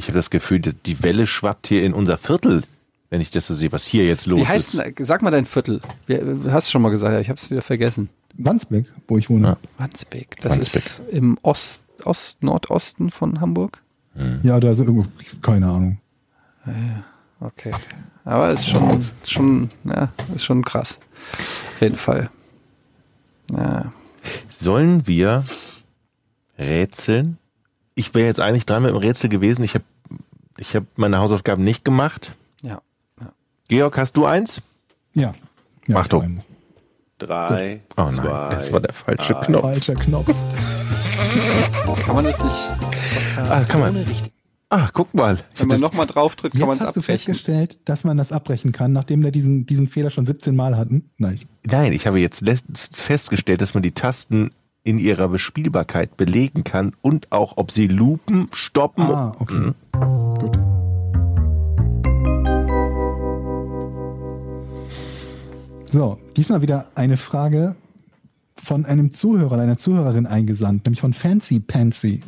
Ich 0.00 0.08
habe 0.08 0.18
das 0.18 0.30
Gefühl, 0.30 0.60
die- 0.60 1.02
Welle 1.02 1.26
schwappt 1.26 1.66
hier 1.66 1.84
in 1.84 1.92
unser 1.92 2.16
Viertel, 2.16 2.62
wenn 3.10 3.20
ich 3.20 3.30
das 3.30 3.46
so 3.46 3.54
sehe, 3.54 3.70
was 3.70 3.84
hier 3.84 4.06
jetzt 4.06 4.26
los 4.26 4.40
Wie 4.40 4.46
heißt 4.46 4.74
ist. 4.74 4.78
denn, 4.78 4.94
sag 5.06 5.20
mal 5.20 5.30
dein 5.30 5.44
Viertel. 5.44 5.82
Wir, 6.06 6.24
du 6.24 6.50
hast 6.52 6.70
schon 6.70 6.80
mal 6.80 6.88
gesagt, 6.88 7.12
ja, 7.12 7.20
ich 7.20 7.28
habe 7.28 7.38
es 7.38 7.50
wieder 7.50 7.60
vergessen. 7.62 8.08
Wandsbek, 8.34 8.86
wo 9.08 9.18
ich 9.18 9.28
wohne. 9.28 9.58
Wandsbek. 9.76 10.38
Das 10.40 10.52
Wandsbek. 10.52 10.86
ist 10.86 11.02
im 11.10 11.36
Ost, 11.42 11.84
Ost, 12.04 12.42
Nordosten 12.42 13.10
von 13.10 13.40
Hamburg. 13.40 13.82
Ja, 14.42 14.58
da 14.58 14.70
ist 14.70 14.80
irgendwo, 14.80 15.04
keine 15.42 15.66
Ahnung. 15.68 15.98
Okay. 17.40 17.72
Aber 18.24 18.52
ist 18.52 18.68
schon, 18.68 19.06
schon, 19.26 19.70
ja, 19.84 20.12
ist 20.34 20.44
schon 20.44 20.64
krass. 20.64 20.98
Auf 21.74 21.80
jeden 21.82 21.96
Fall. 21.96 22.30
Ja. 23.52 23.92
Sollen 24.50 25.06
wir 25.06 25.44
rätseln? 26.58 27.36
Ich 28.00 28.14
wäre 28.14 28.26
jetzt 28.28 28.40
eigentlich 28.40 28.64
dran 28.64 28.82
mit 28.82 28.92
dem 28.92 28.96
Rätsel 28.96 29.28
gewesen. 29.28 29.62
Ich 29.62 29.74
habe 29.74 29.84
ich 30.56 30.74
hab 30.74 30.84
meine 30.96 31.18
Hausaufgaben 31.18 31.62
nicht 31.62 31.84
gemacht. 31.84 32.32
Ja. 32.62 32.80
ja. 33.20 33.32
Georg, 33.68 33.98
hast 33.98 34.16
du 34.16 34.24
eins? 34.24 34.62
Ja. 35.12 35.34
ja 35.86 35.96
Achtung. 35.96 36.22
ich 36.22 36.28
meine, 36.30 36.44
Drei, 37.18 37.80
Oh 37.98 38.04
nein, 38.04 38.14
zwei, 38.14 38.48
das 38.48 38.72
war 38.72 38.80
der 38.80 38.94
falsche 38.94 39.36
eins. 39.36 39.46
Knopf. 39.46 39.60
Falscher 39.60 39.94
Knopf. 39.96 40.34
Kann 42.06 42.14
man 42.16 42.24
das 42.24 42.42
nicht. 42.42 42.56
Ah, 43.36 43.64
kann 43.64 43.80
man. 43.80 44.06
Ah, 44.70 44.88
guck 44.94 45.12
mal. 45.12 45.36
Ich 45.54 45.60
Wenn 45.60 45.68
man 45.68 45.74
das, 45.74 45.90
nochmal 45.90 46.06
drauf 46.06 46.36
drückt, 46.36 46.56
kann 46.58 46.68
man 46.68 46.78
Jetzt 46.78 46.80
es 46.80 46.86
hast 46.86 46.96
du 46.96 47.00
abbrechen. 47.00 47.18
festgestellt, 47.18 47.80
dass 47.84 48.04
man 48.04 48.16
das 48.16 48.32
abbrechen 48.32 48.72
kann, 48.72 48.94
nachdem 48.94 49.22
wir 49.22 49.30
diesen, 49.30 49.66
diesen 49.66 49.88
Fehler 49.88 50.08
schon 50.08 50.24
17 50.24 50.56
Mal 50.56 50.78
hatten. 50.78 51.10
Nice. 51.18 51.46
nein, 51.66 51.92
ich 51.92 52.06
habe 52.06 52.18
jetzt 52.18 52.42
festgestellt, 52.94 53.60
dass 53.60 53.74
man 53.74 53.82
die 53.82 53.92
Tasten 53.92 54.52
in 54.82 54.98
ihrer 54.98 55.28
Bespielbarkeit 55.28 56.16
belegen 56.16 56.64
kann 56.64 56.94
und 57.02 57.32
auch, 57.32 57.56
ob 57.56 57.70
sie 57.70 57.86
lupen, 57.86 58.48
stoppen. 58.52 59.04
Ah, 59.04 59.34
okay. 59.38 59.72
Gut. 59.92 60.58
So, 65.92 66.18
diesmal 66.36 66.62
wieder 66.62 66.86
eine 66.94 67.16
Frage 67.16 67.74
von 68.54 68.84
einem 68.86 69.12
Zuhörer, 69.12 69.58
einer 69.58 69.76
Zuhörerin 69.76 70.26
eingesandt, 70.26 70.84
nämlich 70.84 71.00
von 71.00 71.12
Fancy 71.12 71.58
Pansy. 71.58 72.20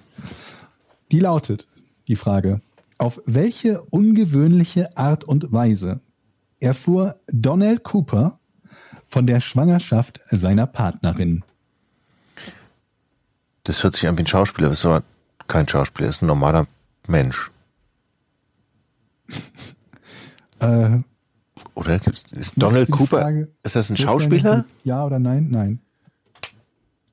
Die 1.13 1.21
lautet, 1.21 1.69
die 2.09 2.17
Frage, 2.17 2.61
auf 2.99 3.21
welche 3.25 3.83
ungewöhnliche 3.83 4.97
Art 4.97 5.25
und 5.25 5.53
Weise 5.53 6.01
erfuhr 6.59 7.17
Donald 7.29 7.85
Cooper 7.85 8.39
von 9.07 9.27
der 9.27 9.41
Schwangerschaft 9.41 10.21
seiner 10.27 10.67
Partnerin? 10.67 11.45
Das 13.65 13.83
hört 13.85 13.95
sich 13.95 14.09
an 14.09 14.17
wie 14.19 14.23
ein 14.23 14.27
Schauspieler, 14.27 14.69
das 14.69 14.81
ist 14.81 14.87
aber 14.87 15.03
kein 15.49 15.69
Schauspieler, 15.69 16.07
das 16.09 16.17
ist 16.17 16.23
ein 16.23 16.27
normaler 16.27 16.67
Mensch. 17.07 17.51
Äh, 20.61 21.01
Oder 21.75 21.99
gibt's- 21.99 22.25
ist 22.31 22.53
Donald 22.63 22.89
Cooper, 22.93 23.23
Frage 23.23 23.49
ist 23.65 23.75
das 23.75 23.91
ein 23.91 23.97
Schauspieler? 23.97 24.65
Ja 24.85 25.05
oder 25.05 25.19
nein? 25.19 25.49
Nein. 25.51 25.81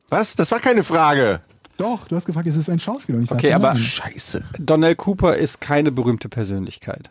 Was? 0.09 0.35
Das 0.35 0.51
war 0.51 0.59
keine 0.59 0.83
Frage. 0.83 1.41
Doch, 1.77 2.07
du 2.07 2.15
hast 2.15 2.25
gefragt, 2.25 2.47
ist 2.47 2.57
es 2.57 2.69
ein 2.69 2.79
Schauspieler? 2.79 3.17
Und 3.17 3.23
ich 3.23 3.31
Okay, 3.31 3.53
aber- 3.53 3.73
nein. 3.73 3.81
Scheiße. 3.81 4.43
Donnell 4.59 4.95
Cooper 4.95 5.35
ist 5.35 5.61
keine 5.61 5.91
berühmte 5.91 6.29
Persönlichkeit. 6.29 7.09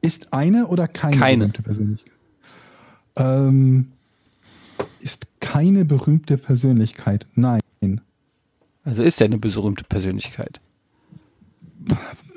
Ist 0.00 0.32
eine 0.32 0.68
oder 0.68 0.86
keine, 0.86 1.16
Keine. 1.16 1.38
berühmte 1.38 1.62
Persönlichkeit? 1.62 2.12
Ähm, 3.16 3.90
ist 5.00 5.26
keine 5.40 5.84
berühmte 5.84 6.38
Persönlichkeit. 6.38 7.26
Nein. 7.34 7.60
Also 8.84 9.02
ist 9.02 9.20
er 9.20 9.26
eine 9.26 9.38
berühmte 9.38 9.84
Persönlichkeit. 9.84 10.60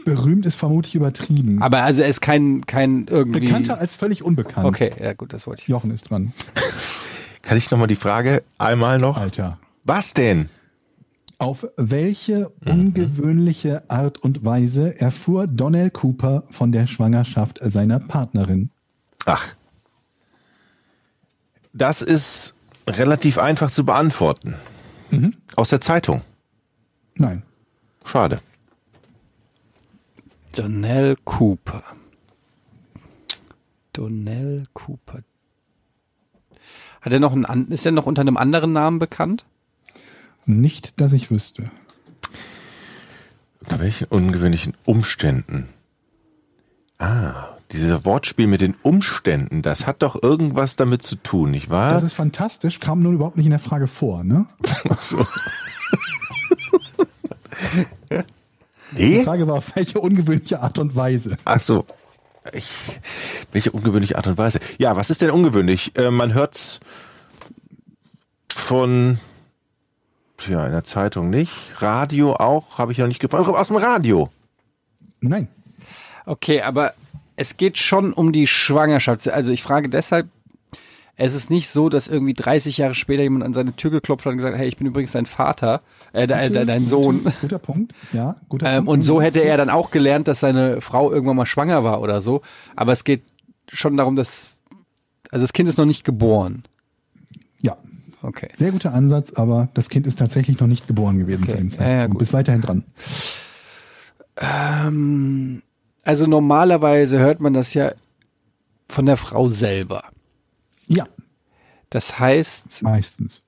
Berühmt 0.06 0.46
ist 0.46 0.56
vermutlich 0.56 0.96
übertrieben. 0.96 1.62
Aber 1.62 1.84
also 1.84 2.02
er 2.02 2.10
ist 2.10 2.22
kein, 2.22 2.66
kein 2.66 3.08
irgendwie. 3.08 3.42
Bekannter 3.42 3.78
als 3.80 3.96
völlig 3.96 4.24
unbekannt. 4.24 4.68
Okay, 4.68 4.92
ja 5.02 5.14
gut, 5.14 5.34
das 5.34 5.48
wollte 5.48 5.62
ich. 5.62 5.68
Jochen 5.68 5.92
ist 5.92 6.10
dran. 6.10 6.34
Kann 7.42 7.58
ich 7.58 7.72
nochmal 7.72 7.88
die 7.88 7.96
Frage 7.96 8.44
einmal 8.58 9.00
noch? 9.00 9.18
Alter. 9.18 9.60
Was 9.84 10.14
denn? 10.14 10.50
Auf 11.40 11.68
welche 11.76 12.50
ungewöhnliche 12.66 13.90
Art 13.90 14.18
und 14.18 14.46
Weise 14.46 15.00
erfuhr 15.00 15.48
Donnell 15.48 15.90
Cooper 15.90 16.44
von 16.50 16.72
der 16.72 16.88
Schwangerschaft 16.88 17.60
seiner 17.62 18.00
Partnerin? 18.00 18.70
Ach. 19.26 19.56
Das 21.74 22.02
ist 22.02 22.56
relativ 22.88 23.38
einfach 23.38 23.72
zu 23.72 23.86
beantworten. 23.86 24.56
Aus 25.56 25.70
der 25.70 25.82
Zeitung. 25.82 26.22
Nein. 27.16 27.44
Schade. 28.06 28.40
Donnell 30.56 31.16
Cooper. 31.24 31.84
Donnell 33.94 34.64
Cooper. 34.74 35.20
Hat 37.02 37.12
er 37.14 37.20
noch 37.20 37.34
einen, 37.34 37.46
an- 37.46 37.68
ist 37.70 37.86
er 37.86 37.92
noch 37.92 38.06
unter 38.06 38.22
einem 38.22 38.38
anderen 38.38 38.74
Namen 38.74 39.00
bekannt? 39.00 39.46
Nicht, 40.46 41.00
dass 41.02 41.14
ich 41.14 41.32
wüsste. 41.32 41.72
Unter 43.62 43.80
welchen 43.80 44.06
ungewöhnlichen 44.08 44.74
Umständen? 44.86 45.70
Ah, 46.98 47.48
dieses 47.72 48.06
Wortspiel 48.06 48.48
mit 48.48 48.62
den 48.62 48.76
Umständen, 48.82 49.62
das 49.62 49.88
hat 49.88 50.02
doch 50.04 50.22
irgendwas 50.22 50.76
damit 50.76 51.02
zu 51.02 51.16
tun, 51.16 51.52
nicht 51.52 51.70
wahr? 51.70 51.94
Das 51.94 52.04
ist 52.04 52.14
fantastisch, 52.14 52.80
kam 52.80 53.02
nun 53.02 53.16
überhaupt 53.16 53.36
nicht 53.38 53.46
in 53.46 53.52
der 53.52 53.60
Frage 53.60 53.88
vor, 53.88 54.24
ne? 54.24 54.46
Ach 54.90 55.02
so. 55.02 55.26
Die 58.98 59.18
nee? 59.18 59.24
Frage 59.24 59.48
war, 59.48 59.56
auf 59.56 59.76
welche 59.76 60.00
ungewöhnliche 60.00 60.62
Art 60.62 60.80
und 60.80 60.96
Weise? 60.96 61.38
Ach 61.46 61.60
so. 61.60 61.86
Ich, 62.52 62.70
welche 63.52 63.72
ungewöhnliche 63.72 64.18
Art 64.18 64.28
und 64.28 64.38
Weise? 64.38 64.60
Ja, 64.78 64.96
was 64.96 65.10
ist 65.10 65.22
denn 65.22 65.32
ungewöhnlich? 65.32 65.98
Äh, 65.98 66.12
man 66.12 66.34
hört's 66.34 66.80
von, 68.54 69.20
tja, 70.38 70.66
in 70.66 70.72
der 70.74 70.84
Zeitung 70.84 71.30
nicht. 71.30 71.54
Radio 71.78 72.34
auch, 72.34 72.78
habe 72.78 72.92
ich 72.92 72.98
ja 72.98 73.08
nicht 73.08 73.20
gefragt. 73.20 73.48
Aus 73.48 73.70
dem 73.70 73.78
Radio. 73.78 74.30
Nein. 75.22 75.48
Okay, 76.26 76.62
aber 76.62 76.94
es 77.36 77.58
geht 77.58 77.78
schon 77.78 78.14
um 78.14 78.32
die 78.32 78.48
Schwangerschaft. 78.48 79.28
Also 79.30 79.52
ich 79.52 79.64
frage 79.64 79.90
deshalb, 79.90 80.28
es 81.16 81.36
ist 81.36 81.50
nicht 81.50 81.70
so, 81.70 81.90
dass 81.90 82.08
irgendwie 82.08 82.34
30 82.34 82.78
Jahre 82.78 82.96
später 82.96 83.24
jemand 83.24 83.44
an 83.44 83.54
seine 83.54 83.76
Tür 83.76 83.92
geklopft 83.92 84.26
hat 84.26 84.32
und 84.32 84.38
gesagt, 84.38 84.58
hey, 84.58 84.68
ich 84.68 84.78
bin 84.78 84.88
übrigens 84.88 85.12
dein 85.12 85.26
Vater, 85.26 85.82
äh, 86.14 86.26
de, 86.28 86.50
de, 86.50 86.66
dein 86.66 86.88
Sohn. 86.88 87.24
Guter, 87.24 87.34
guter 87.42 87.60
Punkt. 87.60 87.94
Ja, 88.14 88.36
guter 88.50 88.68
Ähm, 88.70 88.86
Punkt. 88.86 88.90
und 88.90 89.04
so 89.04 89.22
hätte 89.22 89.40
er 89.44 89.58
dann 89.58 89.70
auch 89.70 89.92
gelernt, 89.92 90.28
dass 90.28 90.40
seine 90.40 90.80
Frau 90.82 91.12
irgendwann 91.12 91.36
mal 91.36 91.46
schwanger 91.46 91.84
war 91.84 92.02
oder 92.02 92.22
so. 92.22 92.42
Aber 92.76 92.94
es 92.94 93.04
geht 93.04 93.24
schon 93.72 93.98
darum, 93.98 94.16
dass, 94.16 94.62
also 95.32 95.44
das 95.44 95.52
Kind 95.54 95.68
ist 95.68 95.78
noch 95.78 95.86
nicht 95.86 96.04
geboren. 96.06 96.64
Ja, 97.60 97.78
Okay. 98.22 98.48
sehr 98.56 98.72
guter 98.72 98.94
Ansatz, 98.94 99.34
aber 99.34 99.68
das 99.74 99.90
Kind 99.90 100.08
ist 100.08 100.18
tatsächlich 100.20 100.60
noch 100.60 100.68
nicht 100.68 100.88
geboren 100.88 101.18
gewesen 101.20 101.46
zu 101.48 101.58
dem 101.58 101.68
Ja, 101.68 101.74
ja, 101.74 101.78
Zeitpunkt. 101.78 102.12
gut. 102.12 102.20
Bis 102.20 102.32
weiterhin 102.34 102.62
dran. 102.62 102.84
Ähm, 104.38 105.62
also 106.04 106.26
normalerweise 106.28 107.20
hört 107.20 107.40
man 107.42 107.54
das 107.54 107.74
ja 107.74 107.92
von 108.90 109.06
der 109.06 109.18
Frau 109.18 109.48
selber. 109.48 110.06
Ja, 110.88 111.06
Das 111.90 112.18
heißt, 112.20 112.82
meistens. 112.82 113.43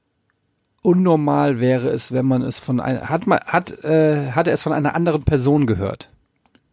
Unnormal 0.85 1.59
wäre 1.59 1.89
es, 1.89 2.11
wenn 2.11 2.25
man 2.25 2.41
es 2.41 2.59
von 2.59 2.79
einer, 2.79 3.09
hat 3.09 3.27
man, 3.27 3.39
hat, 3.39 3.83
äh, 3.83 4.31
hat 4.31 4.47
er 4.47 4.53
es 4.53 4.61
von 4.61 4.73
einer 4.73 4.95
anderen 4.95 5.23
Person 5.23 5.65
gehört? 5.67 6.09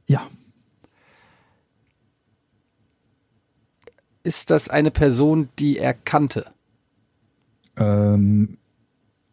Ja, 0.08 0.26
Ist 4.24 4.50
das 4.50 4.68
eine 4.68 4.90
Person, 4.90 5.48
die 5.58 5.78
er 5.78 5.94
kannte? 5.94 6.46
ähm, 7.78 8.58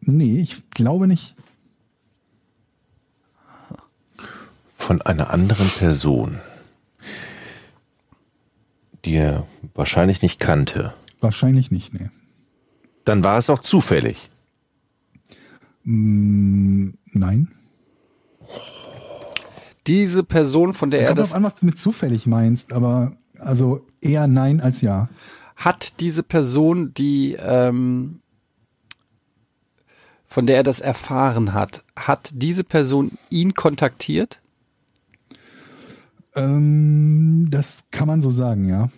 nee, 0.00 0.40
ich 0.40 0.68
glaube 0.70 1.06
nicht. 1.06 1.36
Von 4.72 5.02
einer 5.02 5.30
anderen 5.30 5.68
Person, 5.68 6.40
die 9.04 9.14
er 9.16 9.46
wahrscheinlich 9.74 10.22
nicht 10.22 10.40
kannte. 10.40 10.94
Wahrscheinlich 11.20 11.70
nicht, 11.70 11.92
nee. 11.92 12.08
Dann 13.04 13.22
war 13.22 13.36
es 13.38 13.50
auch 13.50 13.58
zufällig. 13.58 14.29
Mm, 15.90 16.90
nein. 17.14 17.48
Diese 19.88 20.22
Person, 20.22 20.72
von 20.72 20.90
der 20.92 21.00
er 21.00 21.14
das 21.14 21.32
an, 21.34 21.42
was 21.42 21.56
du 21.56 21.66
mit 21.66 21.78
zufällig 21.78 22.26
meinst, 22.26 22.72
aber 22.72 23.16
also 23.40 23.84
eher 24.00 24.28
nein 24.28 24.60
als 24.60 24.82
ja. 24.82 25.08
hat 25.56 25.98
diese 25.98 26.22
Person, 26.22 26.94
die 26.94 27.36
ähm, 27.40 28.20
von 30.26 30.46
der 30.46 30.56
er 30.58 30.62
das 30.62 30.78
erfahren 30.80 31.54
hat, 31.54 31.82
hat 31.96 32.30
diese 32.34 32.62
Person 32.62 33.18
ihn 33.30 33.54
kontaktiert? 33.54 34.40
Ähm, 36.36 37.48
das 37.50 37.86
kann 37.90 38.06
man 38.06 38.22
so 38.22 38.30
sagen, 38.30 38.68
ja. 38.68 38.90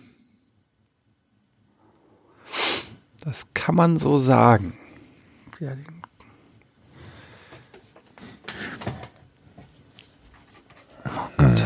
Das 3.23 3.47
kann 3.55 3.73
man 3.73 3.97
so 3.97 4.19
sagen. 4.19 4.73
Ja, 5.59 5.73
die- 5.73 5.83
Oh 11.05 11.29
Gott. 11.37 11.63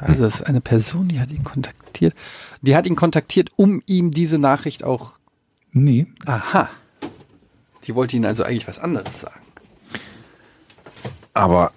Also 0.00 0.24
es 0.24 0.36
ist 0.36 0.42
eine 0.46 0.60
Person, 0.60 1.08
die 1.08 1.20
hat 1.20 1.30
ihn 1.30 1.44
kontaktiert. 1.44 2.14
Die 2.62 2.74
hat 2.76 2.86
ihn 2.86 2.96
kontaktiert, 2.96 3.50
um 3.56 3.82
ihm 3.86 4.10
diese 4.10 4.38
Nachricht 4.38 4.82
auch. 4.84 5.18
Nee, 5.72 6.06
Aha. 6.26 6.68
Die 7.86 7.94
wollte 7.94 8.16
ihn 8.16 8.24
also 8.26 8.42
eigentlich 8.44 8.68
was 8.68 8.78
anderes 8.78 9.20
sagen. 9.20 9.40
Aber 11.32 11.72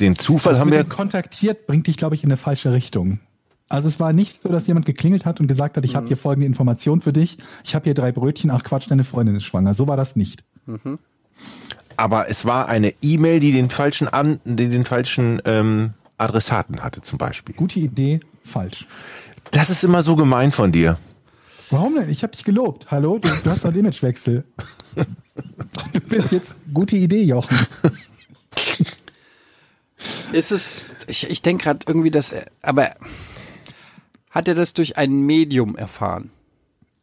den 0.00 0.16
Zufall 0.16 0.52
das 0.54 0.60
haben 0.60 0.70
mit 0.70 0.78
wir. 0.78 0.84
kontaktiert 0.84 1.66
bringt 1.66 1.86
dich, 1.86 1.96
glaube 1.96 2.14
ich, 2.14 2.24
in 2.24 2.28
eine 2.30 2.36
falsche 2.36 2.72
Richtung. 2.72 3.20
Also 3.68 3.88
es 3.88 3.98
war 4.00 4.12
nicht 4.12 4.42
so, 4.42 4.48
dass 4.50 4.66
jemand 4.66 4.84
geklingelt 4.84 5.24
hat 5.24 5.40
und 5.40 5.46
gesagt 5.46 5.76
hat, 5.76 5.84
ich 5.84 5.92
Mhm. 5.92 5.96
habe 5.96 6.06
hier 6.08 6.16
folgende 6.16 6.46
Information 6.46 7.00
für 7.00 7.12
dich. 7.12 7.38
Ich 7.64 7.74
habe 7.74 7.84
hier 7.84 7.94
drei 7.94 8.12
Brötchen. 8.12 8.50
Ach 8.50 8.62
Quatsch, 8.64 8.90
deine 8.90 9.04
Freundin 9.04 9.36
ist 9.36 9.44
schwanger. 9.44 9.72
So 9.74 9.86
war 9.88 9.96
das 9.96 10.16
nicht. 10.16 10.44
Aber 11.96 12.28
es 12.28 12.44
war 12.44 12.68
eine 12.68 12.92
E-Mail, 13.00 13.40
die 13.40 13.52
den 13.52 13.70
falschen 13.70 14.08
an, 14.08 14.40
die 14.44 14.68
den 14.68 14.84
falschen 14.84 15.40
ähm, 15.46 15.94
Adressaten 16.22 16.82
hatte, 16.82 17.02
zum 17.02 17.18
Beispiel. 17.18 17.54
Gute 17.54 17.80
Idee, 17.80 18.20
falsch. 18.44 18.86
Das 19.50 19.70
ist 19.70 19.84
immer 19.84 20.02
so 20.02 20.16
gemein 20.16 20.52
von 20.52 20.72
dir. 20.72 20.98
Warum 21.70 21.94
denn? 21.94 22.08
Ich 22.08 22.22
habe 22.22 22.32
dich 22.32 22.44
gelobt. 22.44 22.90
Hallo, 22.90 23.18
du, 23.18 23.28
du 23.28 23.50
hast 23.50 23.64
einen 23.66 23.76
Imagewechsel. 23.76 24.44
Du 25.92 26.00
bist 26.00 26.32
jetzt 26.32 26.56
gute 26.72 26.96
Idee, 26.96 27.22
Jochen. 27.22 27.56
Ist 30.32 30.52
es, 30.52 30.96
ich, 31.06 31.28
ich 31.28 31.42
denke 31.42 31.64
gerade 31.64 31.80
irgendwie, 31.86 32.10
dass 32.10 32.32
er, 32.32 32.46
aber 32.60 32.94
hat 34.30 34.48
er 34.48 34.54
das 34.54 34.74
durch 34.74 34.96
ein 34.96 35.22
Medium 35.22 35.76
erfahren? 35.76 36.30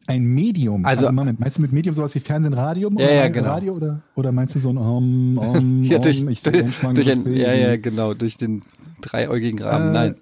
Ein 0.10 0.26
Medium. 0.26 0.86
Also- 0.86 1.06
Also, 1.06 1.14
Moment, 1.14 1.40
meinst 1.40 1.58
du 1.58 1.62
mit 1.62 1.72
Medium 1.72 1.96
sowas 1.96 2.14
wie 2.16 2.20
Fernsehen, 2.20 2.54
Radio? 2.54 2.90
Ja, 2.90 2.96
oder 2.96 3.14
ja, 3.14 3.28
genau. 3.30 3.50
Radio 3.50 3.74
oder, 3.74 4.02
oder 4.16 4.32
meinst 4.32 4.56
du 4.56 4.60
so 4.60 4.70
ein 4.72 4.78
um, 4.78 5.38
um, 5.38 5.84
Ja, 5.90 5.98
um, 5.98 6.04
durch, 6.04 6.24
ich 6.24 6.42
seh 6.42 6.52
durch, 6.52 6.76
durch 6.96 7.12
ein, 7.12 7.32
ja, 7.34 7.54
ja, 7.54 7.78
genau, 7.78 8.14
durch 8.14 8.38
den 8.38 8.64
dreieugigen 9.02 9.62
Rahmen. 9.62 9.90
Äh, 9.90 9.94
Nein. 9.94 10.16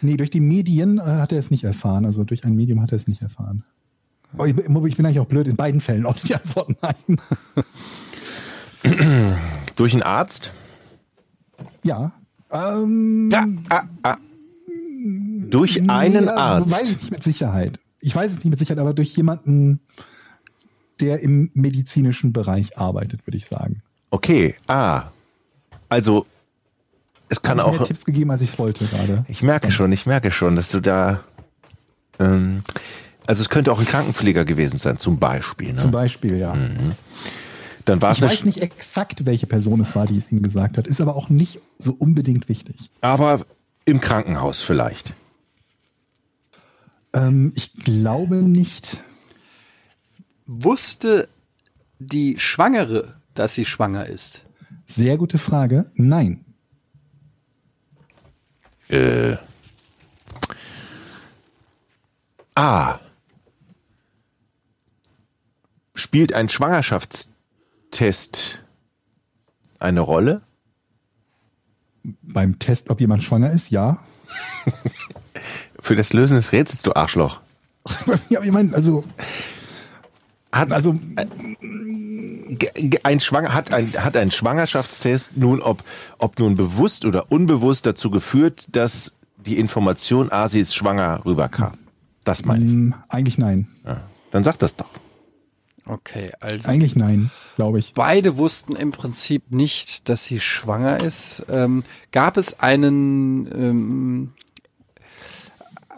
Nee, 0.00 0.16
durch 0.16 0.30
die 0.30 0.40
Medien 0.40 0.98
äh, 0.98 1.02
hat 1.02 1.32
er 1.32 1.38
es 1.40 1.50
nicht 1.50 1.64
erfahren. 1.64 2.04
Also 2.06 2.22
durch 2.24 2.44
ein 2.44 2.54
Medium 2.54 2.80
hat 2.80 2.92
er 2.92 2.96
es 2.96 3.08
nicht 3.08 3.20
erfahren. 3.22 3.64
Oh, 4.38 4.44
ich, 4.44 4.54
bin- 4.54 4.64
ich 4.86 4.96
bin 4.96 5.04
eigentlich 5.04 5.18
auch 5.20 5.26
blöd. 5.26 5.46
In 5.48 5.56
beiden 5.56 5.80
Fällen 5.80 6.06
auch 6.06 6.14
die 6.16 6.34
Antwort 6.34 6.74
nein. 6.82 7.18
Durch 9.76 9.92
einen 9.92 10.02
Arzt? 10.02 10.52
Ja. 11.82 12.12
Ähm, 12.50 13.28
Ja. 13.32 13.46
Ah, 13.70 13.82
ah. 14.02 14.16
Durch 15.50 15.88
einen 15.90 16.24
ja, 16.26 16.36
Arzt. 16.36 16.70
Weiß 16.72 16.90
ich 16.92 17.00
nicht 17.00 17.10
mit 17.10 17.22
Sicherheit. 17.22 17.80
Ich 18.02 18.14
weiß 18.14 18.32
es 18.32 18.38
nicht 18.38 18.50
mit 18.50 18.58
Sicherheit, 18.58 18.80
aber 18.80 18.92
durch 18.92 19.16
jemanden, 19.16 19.80
der 21.00 21.20
im 21.20 21.50
medizinischen 21.54 22.32
Bereich 22.32 22.76
arbeitet, 22.76 23.26
würde 23.26 23.38
ich 23.38 23.46
sagen. 23.46 23.82
Okay. 24.10 24.56
Ah. 24.66 25.04
Also, 25.88 26.26
es 27.28 27.40
kann 27.40 27.58
ich 27.58 27.64
auch. 27.64 27.78
mehr 27.78 27.86
Tipps 27.86 28.04
gegeben, 28.04 28.30
als 28.30 28.42
ich 28.42 28.50
es 28.50 28.58
wollte 28.58 28.84
gerade. 28.84 29.24
Ich 29.28 29.42
merke 29.42 29.70
schon, 29.70 29.90
ich 29.92 30.04
merke 30.04 30.30
schon, 30.30 30.56
dass 30.56 30.68
du 30.70 30.80
da. 30.80 31.20
Ähm, 32.18 32.62
also 33.26 33.40
es 33.40 33.48
könnte 33.48 33.72
auch 33.72 33.78
ein 33.78 33.86
Krankenpfleger 33.86 34.44
gewesen 34.44 34.78
sein, 34.78 34.98
zum 34.98 35.18
Beispiel. 35.18 35.68
Ne? 35.68 35.76
Zum 35.76 35.92
Beispiel, 35.92 36.36
ja. 36.36 36.56
Dann 37.84 38.02
war 38.02 38.12
es 38.12 38.18
Ich 38.18 38.24
weiß 38.24 38.44
nicht 38.44 38.60
exakt, 38.60 39.26
welche 39.26 39.46
Person 39.46 39.80
es 39.80 39.94
war, 39.94 40.06
die 40.06 40.18
es 40.18 40.30
ihm 40.32 40.42
gesagt 40.42 40.76
hat. 40.76 40.86
Ist 40.88 41.00
aber 41.00 41.16
auch 41.16 41.28
nicht 41.28 41.60
so 41.78 41.92
unbedingt 41.92 42.48
wichtig. 42.48 42.76
aber 43.00 43.46
im 43.84 44.00
Krankenhaus 44.00 44.60
vielleicht. 44.60 45.14
Ähm, 47.12 47.52
ich 47.56 47.74
glaube 47.74 48.36
nicht. 48.36 49.02
Wusste 50.46 51.28
die 51.98 52.38
Schwangere, 52.38 53.20
dass 53.34 53.54
sie 53.54 53.64
schwanger 53.64 54.06
ist? 54.06 54.44
Sehr 54.86 55.16
gute 55.16 55.38
Frage. 55.38 55.90
Nein. 55.94 56.44
Äh. 58.88 59.36
A. 62.54 62.98
Spielt 65.94 66.34
ein 66.34 66.48
Schwangerschaftstest 66.48 68.64
eine 69.78 70.00
Rolle? 70.00 70.42
Beim 72.22 72.58
Test, 72.58 72.90
ob 72.90 73.00
jemand 73.00 73.22
schwanger 73.22 73.52
ist, 73.52 73.70
ja. 73.70 74.02
Für 75.82 75.96
das 75.96 76.12
Lösen 76.14 76.36
des 76.36 76.52
Rätsels, 76.52 76.80
du 76.82 76.94
Arschloch. 76.94 77.40
ja, 78.30 78.40
ich 78.42 78.50
meine, 78.52 78.72
also, 78.74 79.04
Hat, 80.52 80.72
also 80.72 80.98
ge- 82.48 83.00
ein 83.02 83.20
Schwanger, 83.20 83.52
hat, 83.52 83.72
ein, 83.74 83.92
hat 83.98 84.16
ein 84.16 84.30
Schwangerschaftstest 84.30 85.36
nun, 85.36 85.60
ob, 85.60 85.82
ob 86.18 86.38
nun 86.38 86.54
bewusst 86.54 87.04
oder 87.04 87.30
unbewusst 87.32 87.84
dazu 87.86 88.10
geführt, 88.10 88.66
dass 88.70 89.12
die 89.44 89.58
Information, 89.58 90.28
ah, 90.30 90.48
sie 90.48 90.60
ist 90.60 90.74
schwanger, 90.74 91.22
rüberkam? 91.24 91.74
Das 92.24 92.44
meine 92.44 92.64
ich. 92.64 92.70
mh, 92.70 92.96
eigentlich 93.08 93.38
nein. 93.38 93.66
Ja. 93.84 94.00
Dann 94.30 94.44
sag 94.44 94.58
das 94.60 94.76
doch. 94.76 94.86
Okay, 95.84 96.30
also 96.38 96.68
Eigentlich 96.68 96.94
nein, 96.94 97.32
glaube 97.56 97.80
ich. 97.80 97.92
beide 97.94 98.36
wussten 98.36 98.76
im 98.76 98.92
Prinzip 98.92 99.50
nicht, 99.50 100.08
dass 100.08 100.24
sie 100.26 100.38
schwanger 100.38 101.02
ist. 101.02 101.44
Ähm, 101.50 101.82
gab 102.12 102.36
es 102.36 102.60
einen 102.60 103.48
ähm, 103.52 104.32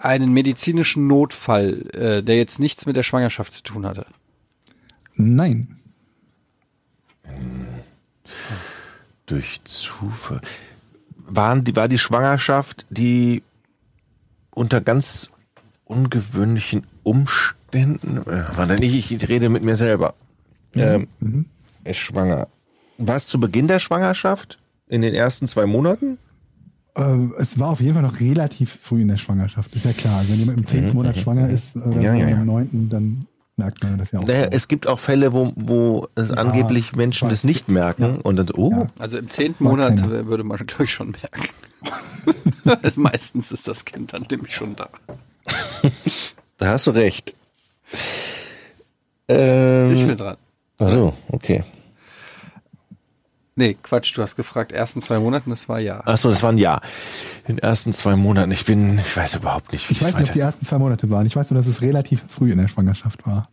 einen 0.04 0.32
medizinischen 0.32 1.06
Notfall, 1.06 1.88
äh, 1.94 2.22
der 2.22 2.36
jetzt 2.36 2.58
nichts 2.58 2.86
mit 2.86 2.96
der 2.96 3.02
Schwangerschaft 3.02 3.52
zu 3.52 3.62
tun 3.62 3.86
hatte? 3.86 4.06
Nein. 5.14 5.76
Durch 9.26 9.62
Zufall. 9.64 10.40
Waren 11.26 11.64
die, 11.64 11.74
war 11.74 11.88
die 11.88 11.98
Schwangerschaft, 11.98 12.84
die 12.90 13.42
unter 14.50 14.80
ganz 14.80 15.30
ungewöhnlichen 15.84 16.86
Umständen, 17.02 18.18
äh, 18.18 18.44
warte 18.56 18.74
nicht, 18.74 19.10
ich 19.10 19.28
rede 19.28 19.48
mit 19.48 19.62
mir 19.62 19.76
selber, 19.76 20.14
ähm, 20.74 21.08
ist 21.84 21.98
schwanger. 21.98 22.48
War 22.98 23.16
es 23.16 23.26
zu 23.26 23.40
Beginn 23.40 23.68
der 23.68 23.80
Schwangerschaft? 23.80 24.58
In 24.88 25.02
den 25.02 25.14
ersten 25.14 25.46
zwei 25.46 25.66
Monaten? 25.66 26.18
Äh, 26.96 27.02
es 27.38 27.58
war 27.58 27.70
auf 27.70 27.80
jeden 27.80 27.94
Fall 27.94 28.02
noch 28.02 28.20
relativ 28.20 28.78
früh 28.82 29.02
in 29.02 29.08
der 29.08 29.16
Schwangerschaft. 29.16 29.74
Ist 29.74 29.84
ja 29.84 29.92
klar. 29.92 30.18
Also 30.18 30.32
wenn 30.32 30.38
jemand 30.40 30.58
im 30.58 30.66
zehnten 30.66 30.94
Monat 30.94 31.16
schwanger 31.16 31.48
ist 31.48 31.76
oder 31.76 31.86
Mhm, 31.96 32.02
Ja, 32.02 32.14
ja, 32.14 32.28
ja. 32.28 32.36
im 32.40 32.46
neunten, 32.46 32.88
dann 32.88 33.26
merkt 33.56 33.82
man 33.82 33.98
das 33.98 34.12
ja 34.12 34.20
auch. 34.20 34.26
Naja, 34.26 34.44
so. 34.44 34.48
es 34.52 34.68
gibt 34.68 34.86
auch 34.86 34.98
Fälle, 34.98 35.32
wo, 35.32 35.52
wo 35.56 36.08
es 36.14 36.30
angeblich 36.30 36.94
Menschen 36.94 37.28
das 37.28 37.44
nicht 37.44 37.68
merken 37.68 38.20
und 38.20 38.36
dann, 38.36 38.50
oh, 38.50 38.70
Ja. 38.70 38.86
Also 38.98 39.18
im 39.18 39.28
zehnten 39.30 39.64
War 39.64 39.72
Monat 39.72 39.96
keiner. 40.00 40.12
äh, 40.20 40.26
würde 40.26 40.44
man, 40.44 40.56
glaube 40.66 40.84
ich, 40.84 40.92
schon 40.92 41.10
merken. 41.12 41.48
Meistens 43.00 43.50
ist 43.52 43.66
das 43.68 43.84
Kind 43.84 44.12
dann 44.12 44.26
nämlich 44.30 44.54
schon 44.54 44.74
da. 44.76 44.88
da 46.58 46.68
hast 46.68 46.86
du 46.86 46.92
recht. 46.92 47.34
Ähm, 49.28 49.92
Ich 49.94 50.06
bin 50.06 50.16
dran. 50.16 50.36
ach 50.78 50.90
so, 50.90 51.12
okay. 51.28 51.64
Nee, 53.56 53.74
Quatsch, 53.80 54.16
du 54.16 54.22
hast 54.22 54.34
gefragt, 54.34 54.72
ersten 54.72 55.00
zwei 55.00 55.18
Monaten, 55.20 55.50
das 55.50 55.68
war 55.68 55.78
ja. 55.78 56.00
Achso, 56.06 56.28
das 56.28 56.42
war 56.42 56.50
ein 56.50 56.58
Jahr. 56.58 56.80
In 57.46 57.56
den 57.56 57.58
ersten 57.62 57.92
zwei 57.92 58.16
Monaten. 58.16 58.50
Ich 58.50 58.64
bin, 58.64 58.98
ich 58.98 59.16
weiß 59.16 59.36
überhaupt 59.36 59.72
nicht, 59.72 59.88
wie 59.88 59.92
ich 59.94 60.00
es 60.00 60.06
weiß 60.08 60.16
nicht, 60.18 60.28
ob 60.28 60.32
die 60.32 60.38
weiter. 60.40 60.46
ersten 60.46 60.66
zwei 60.66 60.78
Monate 60.78 61.08
waren. 61.10 61.24
Ich 61.26 61.36
weiß 61.36 61.50
nur, 61.50 61.58
dass 61.58 61.68
es 61.68 61.80
relativ 61.80 62.24
früh 62.28 62.50
in 62.50 62.58
der 62.58 62.66
Schwangerschaft 62.66 63.24
war. 63.26 63.48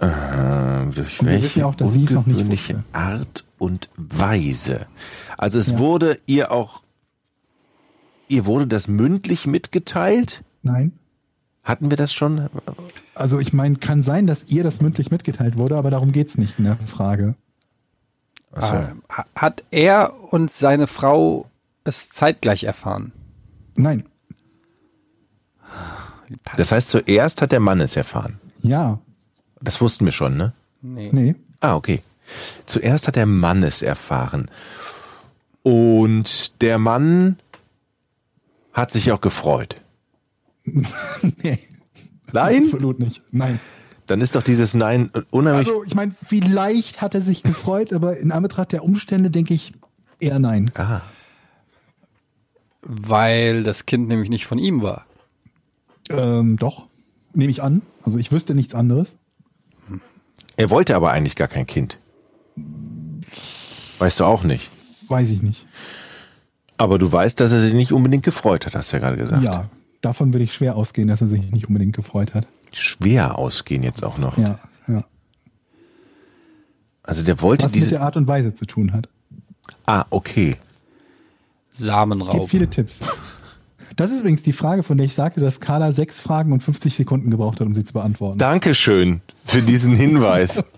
Äh, 0.00 0.86
durch 0.94 1.20
Und 1.20 1.26
wir 1.26 1.32
welche 1.32 1.44
wissen 1.44 1.58
ja 1.60 1.66
auch, 1.66 1.74
dass 1.74 1.92
sie 1.94 2.04
es 2.04 2.10
noch 2.10 2.26
nicht 2.26 2.46
wusste. 2.48 2.84
Art 2.92 3.44
und 3.58 3.88
Weise. 3.96 4.86
Also 5.38 5.58
es 5.58 5.72
Ja. 5.72 5.78
wurde 5.78 6.18
ihr 6.26 6.52
auch, 6.52 6.82
ihr 8.28 8.46
wurde 8.46 8.66
das 8.66 8.86
mündlich 8.88 9.46
mitgeteilt? 9.46 10.42
Nein. 10.62 10.92
Hatten 11.64 11.90
wir 11.90 11.96
das 11.96 12.12
schon? 12.12 12.48
Also 13.16 13.40
ich 13.40 13.52
meine, 13.52 13.76
kann 13.76 14.02
sein, 14.02 14.26
dass 14.28 14.44
ihr 14.44 14.62
das 14.62 14.80
mündlich 14.80 15.10
mitgeteilt 15.10 15.56
wurde, 15.56 15.76
aber 15.76 15.90
darum 15.90 16.12
geht's 16.12 16.38
nicht 16.38 16.58
in 16.58 16.64
der 16.66 16.76
Frage. 16.86 17.34
Ah, 18.64 18.92
ha- 19.10 19.26
Hat 19.34 19.64
er 19.70 20.14
und 20.32 20.52
seine 20.52 20.86
Frau 20.86 21.48
es 21.84 22.08
zeitgleich 22.10 22.64
erfahren? 22.64 23.12
Nein. 23.76 24.04
Das 26.56 26.72
heißt, 26.72 26.88
zuerst 26.90 27.42
hat 27.42 27.52
der 27.52 27.60
Mann 27.60 27.80
es 27.80 27.96
erfahren. 27.96 28.40
Ja. 28.62 28.98
Das 29.60 29.80
wussten 29.80 30.04
wir 30.04 30.12
schon, 30.12 30.36
ne? 30.36 30.52
Nee. 30.82 31.10
Nee. 31.12 31.34
Ah, 31.60 31.76
okay. 31.76 32.02
Zuerst 32.66 33.06
hat 33.06 33.16
der 33.16 33.26
Mann 33.26 33.62
es 33.62 33.82
erfahren. 33.82 34.50
Und 35.62 36.60
der 36.62 36.78
Mann 36.78 37.38
hat 38.72 38.90
sich 38.90 39.12
auch 39.12 39.20
gefreut. 39.20 39.80
nee. 40.64 41.58
Nein? 42.32 42.62
Absolut 42.64 42.98
nicht. 42.98 43.22
Nein. 43.30 43.60
Dann 44.06 44.20
ist 44.20 44.36
doch 44.36 44.42
dieses 44.42 44.74
Nein 44.74 45.10
unheimlich. 45.30 45.66
Also 45.68 45.82
ich 45.84 45.94
meine, 45.94 46.14
vielleicht 46.24 47.02
hat 47.02 47.14
er 47.14 47.22
sich 47.22 47.42
gefreut, 47.42 47.92
aber 47.92 48.16
in 48.18 48.30
Anbetracht 48.32 48.72
der 48.72 48.84
Umstände 48.84 49.30
denke 49.30 49.54
ich 49.54 49.72
eher 50.20 50.38
nein. 50.38 50.70
ah, 50.76 51.00
Weil 52.82 53.64
das 53.64 53.86
Kind 53.86 54.08
nämlich 54.08 54.30
nicht 54.30 54.46
von 54.46 54.58
ihm 54.58 54.82
war. 54.82 55.06
Ähm, 56.08 56.56
doch. 56.56 56.86
Nehme 57.34 57.50
ich 57.50 57.62
an. 57.62 57.82
Also 58.02 58.18
ich 58.18 58.30
wüsste 58.30 58.54
nichts 58.54 58.74
anderes. 58.74 59.18
er 60.56 60.70
wollte 60.70 60.94
aber 60.94 61.10
eigentlich 61.10 61.34
gar 61.36 61.48
kein 61.48 61.66
Kind. 61.66 61.98
Weißt 63.98 64.20
du 64.20 64.24
auch 64.24 64.42
nicht. 64.44 64.70
Weiß 65.08 65.30
ich 65.30 65.42
nicht. 65.42 65.66
Aber 66.78 66.98
du 66.98 67.10
weißt, 67.10 67.40
dass 67.40 67.52
er 67.52 67.60
sich 67.60 67.72
nicht 67.74 67.92
unbedingt 67.92 68.22
gefreut 68.22 68.66
hat, 68.66 68.74
hast 68.74 68.92
du 68.92 68.96
ja 68.96 69.00
gerade 69.00 69.16
gesagt. 69.16 69.42
Ja, 69.42 69.68
davon 70.00 70.32
würde 70.32 70.44
ich 70.44 70.52
schwer 70.54 70.76
ausgehen, 70.76 71.08
dass 71.08 71.20
er 71.20 71.26
sich 71.26 71.50
nicht 71.50 71.68
unbedingt 71.68 71.96
gefreut 71.96 72.34
hat. 72.34 72.46
Schwer 72.78 73.38
ausgehen 73.38 73.82
jetzt 73.82 74.04
auch 74.04 74.18
noch. 74.18 74.36
Ja, 74.36 74.58
ja. 74.86 75.04
Also 77.02 77.22
der 77.24 77.40
wollte 77.40 77.64
Was 77.64 77.72
mit 77.72 77.80
diese. 77.82 77.90
der 77.90 78.02
Art 78.02 78.16
und 78.16 78.26
Weise 78.28 78.52
zu 78.52 78.66
tun 78.66 78.92
hat. 78.92 79.08
Ah, 79.86 80.04
okay. 80.10 80.56
Gibt 81.76 81.86
Samenraub. 81.88 82.48
viele 82.48 82.68
Tipps. 82.68 83.00
Das 83.96 84.10
ist 84.10 84.20
übrigens 84.20 84.42
die 84.42 84.52
Frage, 84.52 84.82
von 84.82 84.98
der 84.98 85.06
ich 85.06 85.14
sagte, 85.14 85.40
dass 85.40 85.60
Carla 85.60 85.92
sechs 85.92 86.20
Fragen 86.20 86.52
und 86.52 86.62
50 86.62 86.94
Sekunden 86.94 87.30
gebraucht 87.30 87.60
hat, 87.60 87.66
um 87.66 87.74
sie 87.74 87.84
zu 87.84 87.94
beantworten. 87.94 88.38
Dankeschön 88.38 89.22
für 89.46 89.62
diesen 89.62 89.96
Hinweis. 89.96 90.62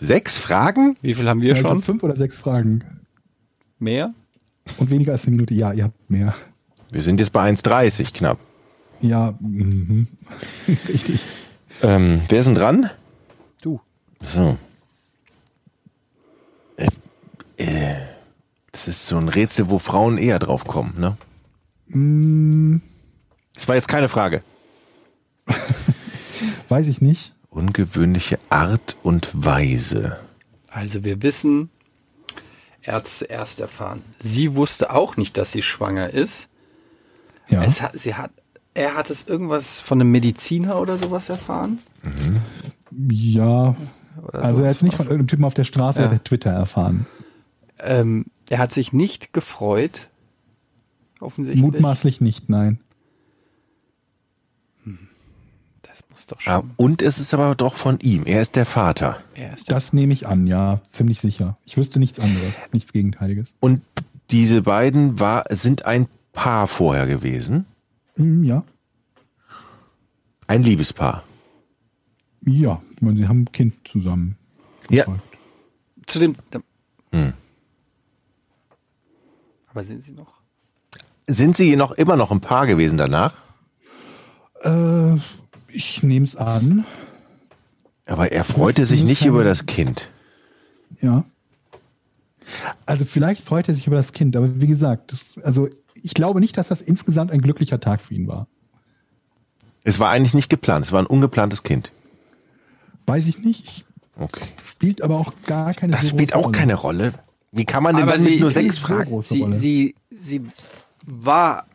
Sechs 0.00 0.38
Fragen? 0.38 0.96
Wie 1.02 1.12
viel 1.14 1.28
haben 1.28 1.42
wir 1.42 1.54
also 1.54 1.68
schon? 1.68 1.82
fünf 1.82 2.02
oder 2.02 2.16
sechs 2.16 2.38
Fragen. 2.38 2.82
Mehr? 3.78 4.14
Und 4.78 4.88
weniger 4.90 5.12
als 5.12 5.26
eine 5.26 5.36
Minute. 5.36 5.52
Ja, 5.52 5.72
ihr 5.74 5.84
habt 5.84 6.10
mehr. 6.10 6.34
Wir 6.90 7.02
sind 7.02 7.20
jetzt 7.20 7.32
bei 7.32 7.48
1,30 7.50 8.14
knapp. 8.14 8.38
Ja, 9.00 9.34
mhm. 9.40 10.06
richtig. 10.88 11.20
Ähm, 11.82 12.22
wer 12.28 12.38
ist 12.40 12.46
denn 12.46 12.54
dran? 12.54 12.90
Du. 13.62 13.80
So. 14.20 14.56
Äh, 16.76 16.88
äh, 17.56 17.96
das 18.72 18.88
ist 18.88 19.06
so 19.06 19.16
ein 19.16 19.28
Rätsel, 19.28 19.70
wo 19.70 19.78
Frauen 19.78 20.18
eher 20.18 20.38
drauf 20.38 20.64
kommen, 20.64 20.94
ne? 20.98 21.16
Mm, 21.88 22.80
Das 23.54 23.66
war 23.68 23.74
jetzt 23.74 23.88
keine 23.88 24.08
Frage. 24.08 24.42
weiß 26.68 26.86
ich 26.86 27.00
nicht. 27.00 27.32
Ungewöhnliche 27.48 28.38
Art 28.48 28.96
und 29.02 29.28
Weise. 29.32 30.20
Also 30.68 31.02
wir 31.02 31.20
wissen, 31.22 31.68
er 32.82 32.94
hat 32.96 33.08
zuerst 33.08 33.60
erfahren. 33.60 34.02
Sie 34.20 34.54
wusste 34.54 34.92
auch 34.92 35.16
nicht, 35.16 35.36
dass 35.36 35.50
sie 35.50 35.62
schwanger 35.62 36.10
ist. 36.10 36.48
Ja. 37.48 37.64
Es 37.64 37.82
hat, 37.82 37.98
sie 37.98 38.14
hat, 38.14 38.30
er 38.74 38.94
hat 38.94 39.10
es 39.10 39.26
irgendwas 39.26 39.80
von 39.80 40.00
einem 40.00 40.10
Mediziner 40.12 40.80
oder 40.80 40.96
sowas 40.98 41.28
erfahren? 41.28 41.78
Ja. 43.08 43.74
Oder 44.26 44.42
Also 44.42 44.58
so. 44.58 44.64
er 44.64 44.70
hat 44.70 44.76
es 44.76 44.82
nicht 44.82 44.94
von 44.96 45.06
irgendeinem 45.06 45.28
Typen 45.28 45.44
auf 45.44 45.54
der 45.54 45.64
Straße 45.64 46.00
Ja. 46.02 46.08
oder 46.08 46.22
Twitter 46.22 46.50
erfahren. 46.50 47.06
Ähm, 47.78 48.26
er 48.48 48.58
hat 48.58 48.72
sich 48.74 48.92
nicht 48.92 49.32
gefreut. 49.32 50.08
Offensichtlich. 51.20 51.62
Mutmaßlich 51.62 52.20
nicht, 52.20 52.48
nein. 52.48 52.78
Das 55.82 56.02
muss 56.10 56.26
doch 56.26 56.40
schon. 56.40 56.70
und 56.76 57.02
es 57.02 57.18
ist 57.18 57.34
aber 57.34 57.54
doch 57.54 57.74
von 57.74 57.98
ihm. 58.00 58.24
Er 58.24 58.40
ist 58.42 58.56
der 58.56 58.66
Vater. 58.66 59.18
Er 59.34 59.54
ist 59.54 59.68
der 59.68 59.74
Das 59.74 59.92
nehme 59.92 60.12
ich 60.12 60.26
an, 60.26 60.46
ja, 60.46 60.80
ziemlich 60.86 61.20
sicher. 61.20 61.56
Ich 61.64 61.76
wüsste 61.76 61.98
nichts 61.98 62.20
anderes, 62.20 62.54
nichts 62.72 62.92
Gegenteiliges. 62.92 63.54
Und 63.60 63.82
diese 64.30 64.62
beiden 64.62 65.18
war, 65.18 65.44
sind 65.50 65.84
ein 65.86 66.06
Paar 66.32 66.68
vorher 66.68 67.06
gewesen. 67.06 67.66
Hm, 68.16 68.44
ja, 68.44 68.64
Ein 70.46 70.62
Liebespaar. 70.62 71.22
Ja, 72.42 72.82
ich 72.94 73.02
meine, 73.02 73.18
sie 73.18 73.28
haben 73.28 73.42
ein 73.42 73.52
Kind 73.52 73.74
zusammen. 73.86 74.36
Ja. 74.88 75.04
gezeugt. 75.04 75.38
Zu 76.06 76.18
dem. 76.18 76.36
Hm. 77.12 77.32
Aber 79.68 79.84
sind 79.84 80.02
sie 80.04 80.12
noch? 80.12 80.40
Sind 81.28 81.56
Sie 81.56 81.76
noch 81.76 81.92
immer 81.92 82.16
noch 82.16 82.32
ein 82.32 82.40
Paar 82.40 82.66
gewesen 82.66 82.98
danach? 82.98 83.38
Äh, 84.62 85.14
ich 85.68 86.02
nehme 86.02 86.24
es 86.24 86.34
an. 86.34 86.84
Aber 88.06 88.32
er 88.32 88.42
freute 88.42 88.84
sich 88.84 89.04
nicht 89.04 89.24
über 89.24 89.44
das 89.44 89.66
Kind. 89.66 90.10
Ja. 91.00 91.24
Also 92.84 93.04
vielleicht 93.04 93.44
freut 93.44 93.68
er 93.68 93.74
sich 93.74 93.86
über 93.86 93.94
das 93.94 94.12
Kind, 94.12 94.34
aber 94.34 94.60
wie 94.60 94.66
gesagt, 94.66 95.12
das, 95.12 95.38
also 95.38 95.68
ich 96.02 96.14
glaube 96.14 96.40
nicht, 96.40 96.56
dass 96.56 96.68
das 96.68 96.80
insgesamt 96.80 97.30
ein 97.30 97.40
glücklicher 97.40 97.80
Tag 97.80 98.00
für 98.00 98.14
ihn 98.14 98.26
war. 98.28 98.46
Es 99.84 99.98
war 99.98 100.10
eigentlich 100.10 100.34
nicht 100.34 100.50
geplant, 100.50 100.84
es 100.86 100.92
war 100.92 101.00
ein 101.00 101.06
ungeplantes 101.06 101.62
Kind. 101.62 101.92
Weiß 103.06 103.26
ich 103.26 103.38
nicht. 103.38 103.84
Okay. 104.18 104.44
Spielt 104.64 105.02
aber 105.02 105.16
auch 105.16 105.32
gar 105.46 105.72
keine 105.74 105.92
Das 105.92 106.02
so 106.02 106.08
spielt 106.10 106.34
auch 106.34 106.44
Rolle. 106.46 106.58
keine 106.58 106.74
Rolle. 106.74 107.12
Wie 107.52 107.64
kann 107.64 107.82
man 107.82 107.94
denn 107.96 108.02
Aber 108.04 108.12
dann 108.12 108.22
mit 108.22 108.34
sie- 108.34 108.40
nur 108.40 108.50
sie- 108.50 108.60
sechs 108.60 108.78
Fragen? 108.78 109.22
Sie, 109.22 109.40
Rolle. 109.40 109.56
sie, 109.56 109.94
sie 110.10 110.42
war. 111.04 111.66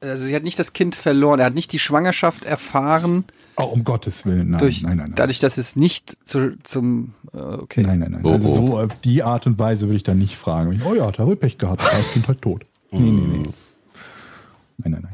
Also 0.00 0.24
sie 0.26 0.36
hat 0.36 0.42
nicht 0.42 0.58
das 0.58 0.74
Kind 0.74 0.94
verloren. 0.96 1.40
Er 1.40 1.46
hat 1.46 1.54
nicht 1.54 1.72
die 1.72 1.78
Schwangerschaft 1.78 2.44
erfahren, 2.44 3.24
Oh, 3.56 3.62
um 3.66 3.84
Gottes 3.84 4.26
Willen, 4.26 4.50
nein, 4.50 4.58
durch, 4.58 4.82
nein, 4.82 4.96
nein, 4.96 5.06
nein. 5.06 5.14
dadurch, 5.14 5.38
dass 5.38 5.58
es 5.58 5.76
nicht 5.76 6.16
zu, 6.24 6.56
zum. 6.64 7.14
Äh, 7.32 7.38
okay. 7.38 7.82
Nein, 7.82 8.00
nein, 8.00 8.10
nein. 8.10 8.20
Oh, 8.24 8.32
also 8.32 8.48
oh. 8.48 8.54
so 8.56 8.78
auf 8.80 8.98
die 9.00 9.22
Art 9.22 9.46
und 9.46 9.58
Weise 9.60 9.86
würde 9.86 9.96
ich 9.96 10.02
dann 10.02 10.18
nicht 10.18 10.36
fragen. 10.36 10.82
Oh 10.84 10.92
ja, 10.94 11.06
hat 11.06 11.20
er 11.20 11.26
wohl 11.28 11.36
Pech 11.36 11.56
gehabt, 11.56 11.82
das 11.84 12.12
Kind 12.12 12.26
halt 12.26 12.42
tot. 12.42 12.66
Nee, 13.00 13.10
nee, 13.10 13.38
nee. 13.38 13.48
Nein, 14.78 14.92
nein, 14.92 15.08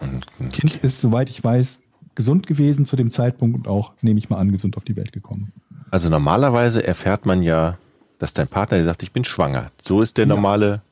nein. 0.00 0.50
Kind 0.50 0.76
ist, 0.76 1.00
soweit 1.00 1.28
ich 1.30 1.42
weiß, 1.42 1.80
gesund 2.14 2.46
gewesen 2.46 2.86
zu 2.86 2.96
dem 2.96 3.10
Zeitpunkt 3.10 3.56
und 3.56 3.68
auch, 3.68 3.92
nehme 4.02 4.18
ich 4.18 4.28
mal 4.30 4.38
an, 4.38 4.52
gesund 4.52 4.76
auf 4.76 4.84
die 4.84 4.96
Welt 4.96 5.12
gekommen. 5.12 5.52
Also 5.90 6.08
normalerweise 6.10 6.86
erfährt 6.86 7.26
man 7.26 7.42
ja, 7.42 7.78
dass 8.18 8.34
dein 8.34 8.48
Partner 8.48 8.78
dir 8.78 8.84
sagt, 8.84 9.02
ich 9.02 9.12
bin 9.12 9.24
schwanger. 9.24 9.70
So 9.82 10.02
ist 10.02 10.18
der 10.18 10.26
normale, 10.26 10.82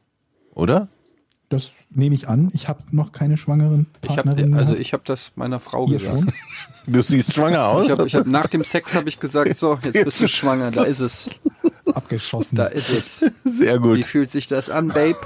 oder? 0.54 0.88
Das 1.48 1.74
nehme 1.90 2.14
ich 2.14 2.28
an. 2.28 2.50
Ich 2.54 2.66
habe 2.68 2.82
noch 2.90 3.12
keine 3.12 3.36
schwangeren 3.36 3.86
Ich 4.02 4.10
hab, 4.10 4.24
Partnerinnen. 4.24 4.58
also 4.58 4.74
ich 4.74 4.92
habe 4.92 5.04
das 5.06 5.30
meiner 5.36 5.60
Frau 5.60 5.86
Ihr 5.86 5.98
gesagt. 5.98 6.18
schon? 6.20 6.32
Du 6.88 7.02
siehst 7.02 7.32
schwanger 7.32 7.66
aus. 7.68 7.86
Ich 7.86 7.90
hab, 7.90 8.06
ich 8.06 8.14
hab, 8.14 8.26
nach 8.28 8.46
dem 8.46 8.62
Sex 8.62 8.94
habe 8.94 9.08
ich 9.08 9.18
gesagt, 9.18 9.56
so, 9.56 9.76
jetzt 9.82 10.04
bist 10.04 10.20
du 10.20 10.28
schwanger, 10.28 10.70
da 10.70 10.84
ist 10.84 11.00
es. 11.00 11.28
Abgeschossen. 11.92 12.54
Da 12.54 12.66
ist 12.66 12.90
es. 12.90 13.24
Sehr 13.44 13.78
Wie 13.82 13.96
gut. 13.96 14.04
fühlt 14.04 14.30
sich 14.30 14.46
das 14.46 14.70
an, 14.70 14.88
Babe? 14.88 15.16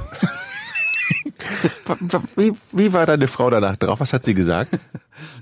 Wie, 2.36 2.52
wie 2.72 2.92
war 2.92 3.06
deine 3.06 3.28
Frau 3.28 3.50
danach 3.50 3.76
drauf? 3.76 4.00
Was 4.00 4.12
hat 4.12 4.24
sie 4.24 4.34
gesagt? 4.34 4.70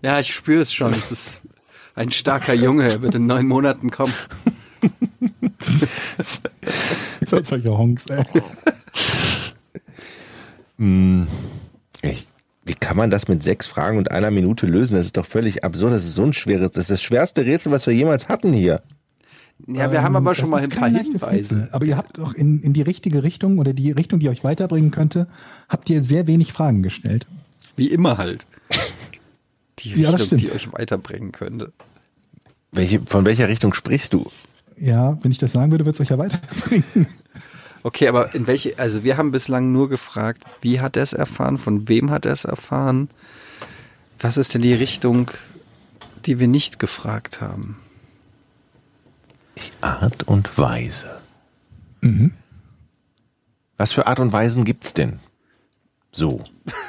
Ja, 0.02 0.18
ich 0.18 0.34
spüre 0.34 0.62
es 0.62 0.72
schon. 0.72 0.90
Es 0.90 1.12
ist 1.12 1.42
ein 1.94 2.10
starker 2.10 2.54
Junge, 2.54 2.88
er 2.88 3.00
wird 3.00 3.14
in 3.14 3.26
neun 3.26 3.46
Monaten 3.46 3.90
kommen. 3.90 4.12
Seid 7.20 7.46
solche 7.46 7.76
Honks, 7.76 8.06
ey. 8.06 8.24
Ich, 12.02 12.26
wie 12.64 12.74
kann 12.74 12.96
man 12.96 13.10
das 13.10 13.28
mit 13.28 13.44
sechs 13.44 13.66
Fragen 13.66 13.98
und 13.98 14.10
einer 14.10 14.30
Minute 14.30 14.66
lösen? 14.66 14.96
Das 14.96 15.06
ist 15.06 15.16
doch 15.16 15.26
völlig 15.26 15.64
absurd. 15.64 15.92
Das 15.92 16.04
ist 16.04 16.14
so 16.14 16.24
ein 16.24 16.32
schweres, 16.32 16.72
das 16.72 16.84
ist 16.84 16.90
das 16.90 17.02
schwerste 17.02 17.44
Rätsel, 17.44 17.70
was 17.70 17.86
wir 17.86 17.94
jemals 17.94 18.28
hatten 18.28 18.52
hier. 18.52 18.82
Ja, 19.66 19.90
wir 19.92 20.02
haben 20.02 20.16
aber 20.16 20.30
Ähm, 20.30 20.34
schon 20.36 20.50
mal 20.50 20.62
ein 20.62 20.68
paar 20.70 20.88
Hinweise. 20.88 21.68
Aber 21.72 21.84
ihr 21.84 21.96
habt 21.96 22.18
doch 22.18 22.32
in, 22.32 22.62
in 22.62 22.72
die 22.72 22.82
richtige 22.82 23.22
Richtung 23.22 23.58
oder 23.58 23.72
die 23.72 23.90
Richtung, 23.90 24.18
die 24.20 24.28
euch 24.28 24.44
weiterbringen 24.44 24.90
könnte, 24.90 25.26
habt 25.68 25.90
ihr 25.90 26.02
sehr 26.02 26.26
wenig 26.26 26.52
Fragen 26.52 26.82
gestellt. 26.82 27.26
Wie 27.76 27.88
immer 27.88 28.18
halt. 28.18 28.46
Die 29.80 29.90
Ja, 29.96 30.10
das 30.12 30.22
Richtung, 30.22 30.38
die 30.38 30.46
stimmt. 30.46 30.62
euch 30.62 30.72
weiterbringen 30.72 31.32
könnte. 31.32 31.72
Welche, 32.72 33.00
von 33.00 33.24
welcher 33.24 33.48
Richtung 33.48 33.74
sprichst 33.74 34.12
du? 34.14 34.30
Ja, 34.76 35.18
wenn 35.22 35.32
ich 35.32 35.38
das 35.38 35.52
sagen 35.52 35.70
würde, 35.72 35.84
wird 35.84 35.96
es 35.96 36.00
euch 36.00 36.10
ja 36.10 36.18
weiterbringen. 36.18 37.06
Okay, 37.82 38.08
aber 38.08 38.34
in 38.34 38.46
welche, 38.46 38.78
also 38.78 39.04
wir 39.04 39.16
haben 39.16 39.30
bislang 39.30 39.72
nur 39.72 39.88
gefragt, 39.88 40.42
wie 40.62 40.80
hat 40.80 40.96
er 40.96 41.02
es 41.02 41.12
erfahren, 41.12 41.58
von 41.58 41.88
wem 41.88 42.10
hat 42.10 42.26
er 42.26 42.32
es 42.32 42.44
erfahren? 42.44 43.08
Was 44.20 44.36
ist 44.36 44.54
denn 44.54 44.62
die 44.62 44.74
Richtung, 44.74 45.30
die 46.26 46.38
wir 46.40 46.48
nicht 46.48 46.78
gefragt 46.78 47.40
haben? 47.40 47.76
Art 49.80 50.24
und 50.24 50.58
Weise. 50.58 51.20
Was 53.76 53.92
für 53.92 54.06
Art 54.06 54.20
und 54.20 54.32
Weisen 54.32 54.64
gibt's 54.64 54.94
denn? 54.94 55.20
So. 56.10 56.42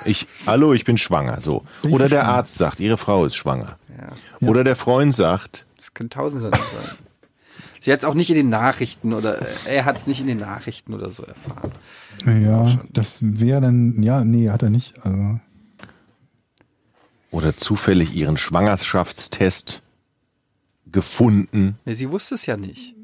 Ich, 0.05 0.27
hallo, 0.47 0.73
ich 0.73 0.85
bin 0.85 0.97
schwanger. 0.97 1.41
So. 1.41 1.63
Bin 1.81 1.91
Oder 1.91 2.07
der 2.09 2.21
schwanger? 2.21 2.33
Arzt 2.35 2.57
sagt, 2.57 2.79
ihre 2.79 2.97
Frau 2.97 3.25
ist 3.25 3.35
schwanger. 3.35 3.77
Ja, 3.97 4.47
Oder 4.47 4.63
der 4.63 4.75
Freund 4.75 5.13
sagt, 5.13 5.65
das 5.77 5.93
können 5.93 6.09
tausend 6.09 6.41
Sachen 6.41 6.53
sein. 6.53 6.95
Sie 7.81 7.91
hat 7.93 7.99
es 7.99 8.05
auch 8.05 8.13
nicht 8.13 8.29
in 8.29 8.35
den 8.35 8.49
Nachrichten 8.49 9.13
oder 9.13 9.41
äh, 9.41 9.75
er 9.75 9.85
hat 9.85 9.97
es 9.97 10.07
nicht 10.07 10.19
in 10.19 10.27
den 10.27 10.37
Nachrichten 10.39 10.93
oder 10.93 11.11
so 11.11 11.23
erfahren. 11.23 11.71
Ja, 12.25 12.79
das 12.91 13.19
wäre 13.21 13.61
dann, 13.61 14.03
ja, 14.03 14.23
nee, 14.23 14.49
hat 14.49 14.63
er 14.63 14.69
nicht. 14.69 15.05
Also, 15.05 15.39
oder 17.31 17.55
zufällig 17.55 18.13
ihren 18.13 18.37
Schwangerschaftstest 18.37 19.81
gefunden. 20.91 21.77
Nee, 21.85 21.93
sie 21.93 22.09
wusste 22.09 22.35
es 22.35 22.45
ja 22.45 22.57
nicht. 22.57 22.95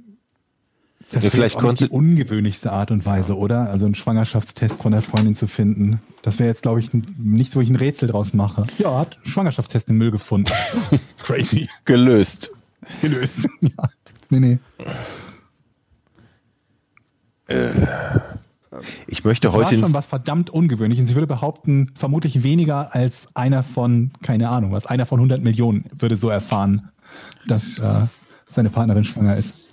das 1.12 1.16
Ja, 1.16 1.22
wäre 1.24 1.32
vielleicht 1.32 1.56
auch 1.58 1.64
nicht 1.64 1.80
die 1.82 1.90
ungewöhnlichste 1.90 2.72
Art 2.72 2.92
und 2.92 3.06
Weise, 3.06 3.38
oder? 3.38 3.70
Also 3.70 3.86
einen 3.86 3.96
Schwangerschaftstest 3.96 4.82
von 4.82 4.92
der 4.92 5.02
Freundin 5.02 5.36
zu 5.36 5.48
finden. 5.48 6.00
Das 6.22 6.40
wäre 6.40 6.50
jetzt, 6.50 6.64
glaube 6.64 6.80
ich, 6.80 6.94
n- 6.94 7.06
nichts, 7.18 7.56
wo 7.56 7.62
ich 7.62 7.70
ein 7.70 7.76
Rätsel 7.76 8.10
draus 8.10 8.34
mache. 8.34 8.66
Ja, 8.80 8.98
hat 9.00 9.18
einen 9.18 9.26
Schwangerschaftstest 9.26 9.90
im 9.90 9.98
Müll 9.98 10.12
gefunden. 10.12 10.52
Crazy. 11.24 11.70
Gelöst. 11.86 12.52
Gelöst. 13.02 13.48
ja. 13.62 13.70
Nee, 14.30 14.40
nee. 14.40 14.60
Ich 19.08 19.24
möchte 19.24 19.48
Das 19.48 19.54
war 19.56 19.66
heute. 19.66 19.80
schon 19.80 19.94
was 19.94 20.08
verdammt 20.08 20.50
ungewöhnliches. 20.50 21.10
Ich 21.10 21.16
würde 21.16 21.28
behaupten, 21.28 21.92
vermutlich 21.96 22.44
weniger 22.44 22.94
als 22.94 23.28
einer 23.36 23.64
von, 23.64 24.12
keine 24.22 24.50
Ahnung, 24.50 24.72
was 24.72 24.86
einer 24.86 25.06
von 25.06 25.20
100 25.20 25.42
Millionen 25.44 25.86
würde 25.98 26.16
so 26.18 26.30
erfahren, 26.30 26.90
dass 27.48 27.80
äh, 27.80 28.06
seine 28.46 28.70
Partnerin 28.70 29.04
schwanger 29.04 29.36
ist. 29.38 29.70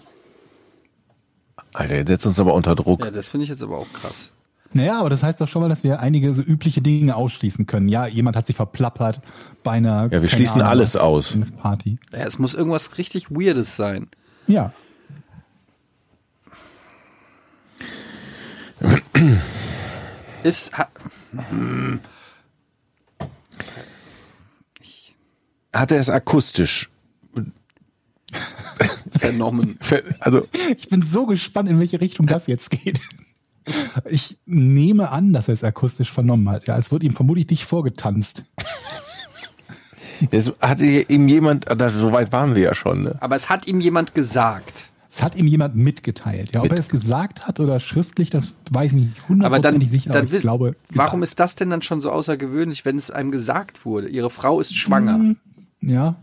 Alter, 1.75 1.97
jetzt 1.97 2.09
setzt 2.09 2.27
uns 2.27 2.39
aber 2.39 2.55
unter 2.55 2.75
Druck. 2.75 3.05
Ja, 3.05 3.11
das 3.11 3.29
finde 3.29 3.45
ich 3.45 3.51
jetzt 3.51 3.63
aber 3.63 3.79
auch 3.79 3.93
krass. 3.93 4.33
Naja, 4.75 5.01
aber 5.01 5.11
das 5.11 5.23
heißt 5.23 5.41
doch 5.41 5.49
schon 5.49 5.63
mal, 5.63 5.69
dass 5.69 5.85
wir 5.85 6.01
einige 6.01 6.35
so 6.35 6.43
übliche 6.43 6.81
Dinge 6.81 7.15
ausschließen 7.15 7.67
können. 7.67 7.89
Ja, 7.89 8.07
jemand 8.07 8.37
hat 8.37 8.47
sich 8.47 8.57
verplappert 8.57 9.21
bei 9.63 9.73
einer. 9.73 10.09
Ja, 10.11 10.23
wir 10.23 10.29
schließen 10.29 10.61
Ahnung 10.61 10.71
alles 10.71 10.97
aus. 10.97 11.37
Party. 11.59 11.99
Ja, 12.11 12.21
es 12.21 12.39
muss 12.39 12.55
irgendwas 12.55 12.97
richtig 12.97 13.31
Weirdes 13.31 13.77
sein. 13.77 14.09
Ja. 14.47 14.73
Ist, 20.43 20.77
ha, 20.77 20.89
Hat 25.73 25.91
er 25.91 26.01
es 26.01 26.09
akustisch? 26.09 26.91
vernommen. 29.19 29.79
Also, 30.21 30.47
Ich 30.77 30.89
bin 30.89 31.03
so 31.03 31.27
gespannt, 31.27 31.69
in 31.69 31.79
welche 31.79 32.01
Richtung 32.01 32.27
das 32.27 32.47
jetzt 32.47 32.71
geht. 32.71 33.01
Ich 34.11 34.39
nehme 34.45 35.11
an, 35.11 35.33
dass 35.33 35.49
er 35.49 35.55
es 35.55 35.63
akustisch 35.65 36.11
vernommen 36.11 36.49
hat. 36.51 36.67
Ja, 36.67 36.77
es 36.79 36.91
wird 36.91 37.03
ihm 37.05 37.15
vermutlich 37.15 37.49
nicht 37.49 37.65
vorgetanzt. 37.65 38.45
es 40.31 40.53
hatte 40.61 40.85
ihm 40.85 41.29
jemand, 41.29 41.71
ah, 41.71 41.89
so 41.89 42.13
weit 42.13 42.33
waren 42.33 42.55
wir 42.55 42.63
ja 42.63 42.75
schon, 42.75 43.03
ne? 43.03 43.17
Aber 43.21 43.37
es 43.37 43.49
hat 43.49 43.67
ihm 43.67 43.81
jemand 43.81 44.15
gesagt. 44.15 44.87
Es 45.09 45.23
hat 45.23 45.37
ihm 45.37 45.47
jemand 45.47 45.77
mitgeteilt. 45.77 46.55
Ja, 46.55 46.61
ob 46.61 46.65
Mit- 46.71 46.73
er 46.73 46.79
es 46.79 46.89
gesagt 46.89 47.47
hat 47.47 47.61
oder 47.61 47.81
schriftlich, 47.81 48.31
das 48.31 48.55
weiß 48.71 48.93
ich 48.93 48.99
nicht 48.99 49.11
Aber 49.29 49.61
dann, 49.61 49.75
hundertprozentig 49.75 49.91
sicher. 49.91 50.11
dann 50.11 50.27
aber 50.27 50.35
ich 50.35 50.41
glaube, 50.41 50.77
warum 50.89 51.21
gesagt. 51.21 51.33
ist 51.33 51.41
das 51.41 51.55
denn 51.57 51.69
dann 51.71 51.83
schon 51.83 52.01
so 52.01 52.11
außergewöhnlich, 52.11 52.85
wenn 52.87 52.97
es 52.97 53.11
einem 53.11 53.31
gesagt 53.31 53.85
wurde? 53.85 54.09
Ihre 54.09 54.31
Frau 54.31 54.59
ist 54.61 54.75
schwanger. 54.75 55.19
Mhm. 55.19 55.37
Ja. 55.83 56.17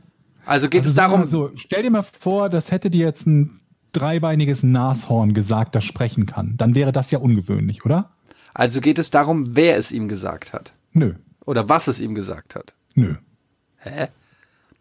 Also 0.49 0.67
geht 0.67 0.79
Also 0.79 0.89
es 0.89 0.95
darum, 0.95 1.25
so, 1.25 1.51
stell 1.53 1.83
dir 1.83 1.91
mal 1.91 2.01
vor, 2.01 2.49
das 2.49 2.71
hätte 2.71 2.89
dir 2.89 3.05
jetzt 3.05 3.27
ein 3.27 3.51
dreibeiniges 3.91 4.63
Nashorn 4.63 5.33
gesagt, 5.33 5.75
das 5.75 5.85
sprechen 5.85 6.25
kann. 6.25 6.55
Dann 6.57 6.73
wäre 6.73 6.91
das 6.91 7.11
ja 7.11 7.19
ungewöhnlich, 7.19 7.85
oder? 7.85 8.11
also 8.55 8.81
geht 8.81 8.97
es 8.97 9.11
darum, 9.11 9.55
wer 9.55 9.77
es 9.77 9.91
ihm 9.91 10.07
gesagt 10.07 10.53
hat. 10.53 10.73
Nö. 10.91 11.13
Oder 11.45 11.69
was 11.69 11.87
es 11.87 12.01
ihm 12.01 12.15
gesagt 12.15 12.55
hat. 12.55 12.73
Nö. 12.95 13.15
Hä? 13.77 14.07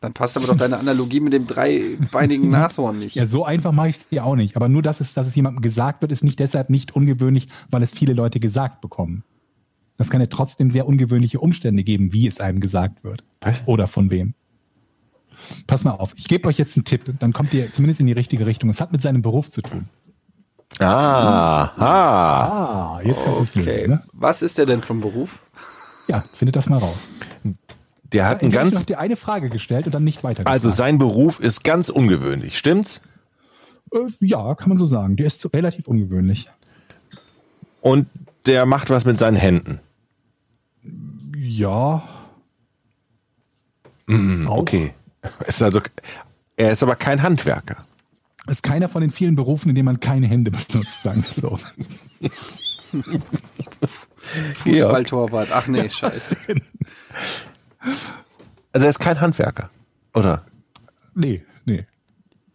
Dann 0.00 0.14
passt 0.14 0.38
aber 0.38 0.46
doch 0.46 0.56
deine 0.56 0.78
Analogie 0.78 1.20
mit 1.20 1.34
dem 1.34 1.46
dreibeinigen 1.46 2.48
Nashorn 2.50 2.98
nicht. 2.98 3.14
Ja, 3.14 3.26
so 3.26 3.44
einfach 3.44 3.72
mache 3.72 3.90
ich 3.90 3.96
es 3.96 4.08
dir 4.08 4.24
auch 4.24 4.36
nicht. 4.36 4.56
Aber 4.56 4.68
nur, 4.68 4.80
dass 4.80 5.00
es, 5.00 5.12
dass 5.12 5.26
es 5.26 5.34
jemandem 5.34 5.60
gesagt 5.60 6.00
wird, 6.00 6.12
ist 6.12 6.24
nicht 6.24 6.38
deshalb 6.38 6.70
nicht 6.70 6.96
ungewöhnlich, 6.96 7.48
weil 7.70 7.82
es 7.82 7.92
viele 7.92 8.14
Leute 8.14 8.40
gesagt 8.40 8.80
bekommen. 8.80 9.22
Das 9.98 10.08
kann 10.08 10.22
ja 10.22 10.28
trotzdem 10.28 10.70
sehr 10.70 10.86
ungewöhnliche 10.86 11.40
Umstände 11.40 11.84
geben, 11.84 12.12
wie 12.14 12.26
es 12.26 12.40
einem 12.40 12.60
gesagt 12.60 13.04
wird. 13.04 13.22
Was? 13.42 13.62
Oder 13.66 13.86
von 13.86 14.10
wem. 14.10 14.34
Pass 15.66 15.84
mal 15.84 15.92
auf, 15.92 16.12
ich 16.16 16.28
gebe 16.28 16.48
euch 16.48 16.58
jetzt 16.58 16.76
einen 16.76 16.84
Tipp, 16.84 17.12
dann 17.18 17.32
kommt 17.32 17.52
ihr 17.54 17.72
zumindest 17.72 18.00
in 18.00 18.06
die 18.06 18.12
richtige 18.12 18.46
Richtung. 18.46 18.68
Es 18.70 18.80
hat 18.80 18.92
mit 18.92 19.00
seinem 19.02 19.22
Beruf 19.22 19.50
zu 19.50 19.62
tun. 19.62 19.88
Aha. 20.80 21.72
Ah, 21.78 23.00
jetzt 23.02 23.24
kannst 23.24 23.38
du 23.38 23.42
es 23.42 23.56
Okay. 23.56 23.80
lösen, 23.80 23.90
ne? 23.90 24.02
Was 24.12 24.42
ist 24.42 24.58
er 24.58 24.66
denn 24.66 24.82
vom 24.82 25.00
Beruf? 25.00 25.38
Ja, 26.08 26.24
findet 26.34 26.56
das 26.56 26.68
mal 26.68 26.78
raus. 26.78 27.08
Der 28.12 28.26
hat 28.26 28.42
ein 28.42 28.48
Ich 28.50 28.56
habe 28.56 28.66
noch 28.66 28.72
ganz, 28.72 28.86
dir 28.86 28.98
eine 28.98 29.16
Frage 29.16 29.48
gestellt 29.50 29.86
und 29.86 29.94
dann 29.94 30.04
nicht 30.04 30.24
weiter. 30.24 30.46
also 30.46 30.70
sein 30.70 30.98
Beruf 30.98 31.40
ist 31.40 31.64
ganz 31.64 31.88
ungewöhnlich, 31.88 32.56
stimmt's? 32.58 33.00
äh, 33.92 33.98
ja, 34.20 34.54
kann 34.54 34.68
man 34.70 34.78
so 34.78 34.86
sagen. 34.86 35.16
Der 35.16 35.26
ist 35.26 35.52
relativ 35.54 35.88
ungewöhnlich. 35.88 36.50
Und 37.80 38.06
der 38.46 38.66
macht 38.66 38.90
was 38.90 39.04
mit 39.04 39.18
seinen 39.18 39.36
Händen. 39.36 39.80
Ja. 41.38 42.02
Auch. 44.10 44.58
Okay. 44.58 44.92
Ist 45.46 45.62
also, 45.62 45.80
er 46.56 46.72
ist 46.72 46.82
aber 46.82 46.96
kein 46.96 47.22
Handwerker. 47.22 47.84
Ist 48.46 48.62
keiner 48.62 48.88
von 48.88 49.02
den 49.02 49.10
vielen 49.10 49.34
Berufen, 49.36 49.68
in 49.68 49.74
denen 49.74 49.86
man 49.86 50.00
keine 50.00 50.26
Hände 50.26 50.50
benutzt, 50.50 51.02
sagen 51.02 51.22
wir 51.22 51.30
so. 51.30 51.58
Fußballtorwart. 54.64 55.50
Ach 55.52 55.66
nee, 55.66 55.88
scheiße. 55.88 56.36
Also 58.72 58.86
er 58.86 58.90
ist 58.90 58.98
kein 58.98 59.20
Handwerker. 59.20 59.70
Oder? 60.14 60.44
Nee, 61.14 61.44
nee. 61.66 61.86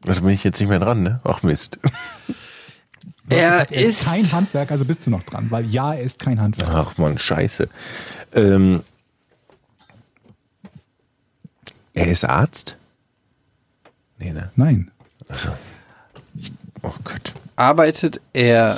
Also 0.08 0.22
bin 0.22 0.32
ich 0.32 0.44
jetzt 0.44 0.60
nicht 0.60 0.70
mehr 0.70 0.80
dran, 0.80 1.04
ne? 1.04 1.20
Ach 1.24 1.44
Mist. 1.44 1.80
Er 3.30 3.72
Er 3.72 3.86
ist 3.86 4.02
ist 4.02 4.06
kein 4.08 4.32
Handwerk, 4.32 4.72
also 4.72 4.86
bist 4.86 5.06
du 5.06 5.12
noch 5.12 5.24
dran, 5.24 5.50
weil 5.50 5.66
ja, 5.66 5.94
er 5.94 6.02
ist 6.02 6.20
kein 6.20 6.42
Handwerk. 6.42 6.70
Ach 6.70 6.98
man, 6.98 7.18
scheiße. 7.18 7.70
Ähm, 8.34 8.82
er 11.94 12.08
ist 12.08 12.24
Arzt? 12.24 12.78
Nee, 14.20 14.32
ne? 14.32 14.52
Nein. 14.56 14.92
Also, 15.28 15.50
oh 16.82 16.94
Gott. 17.04 17.34
arbeitet 17.56 18.22
er 18.34 18.78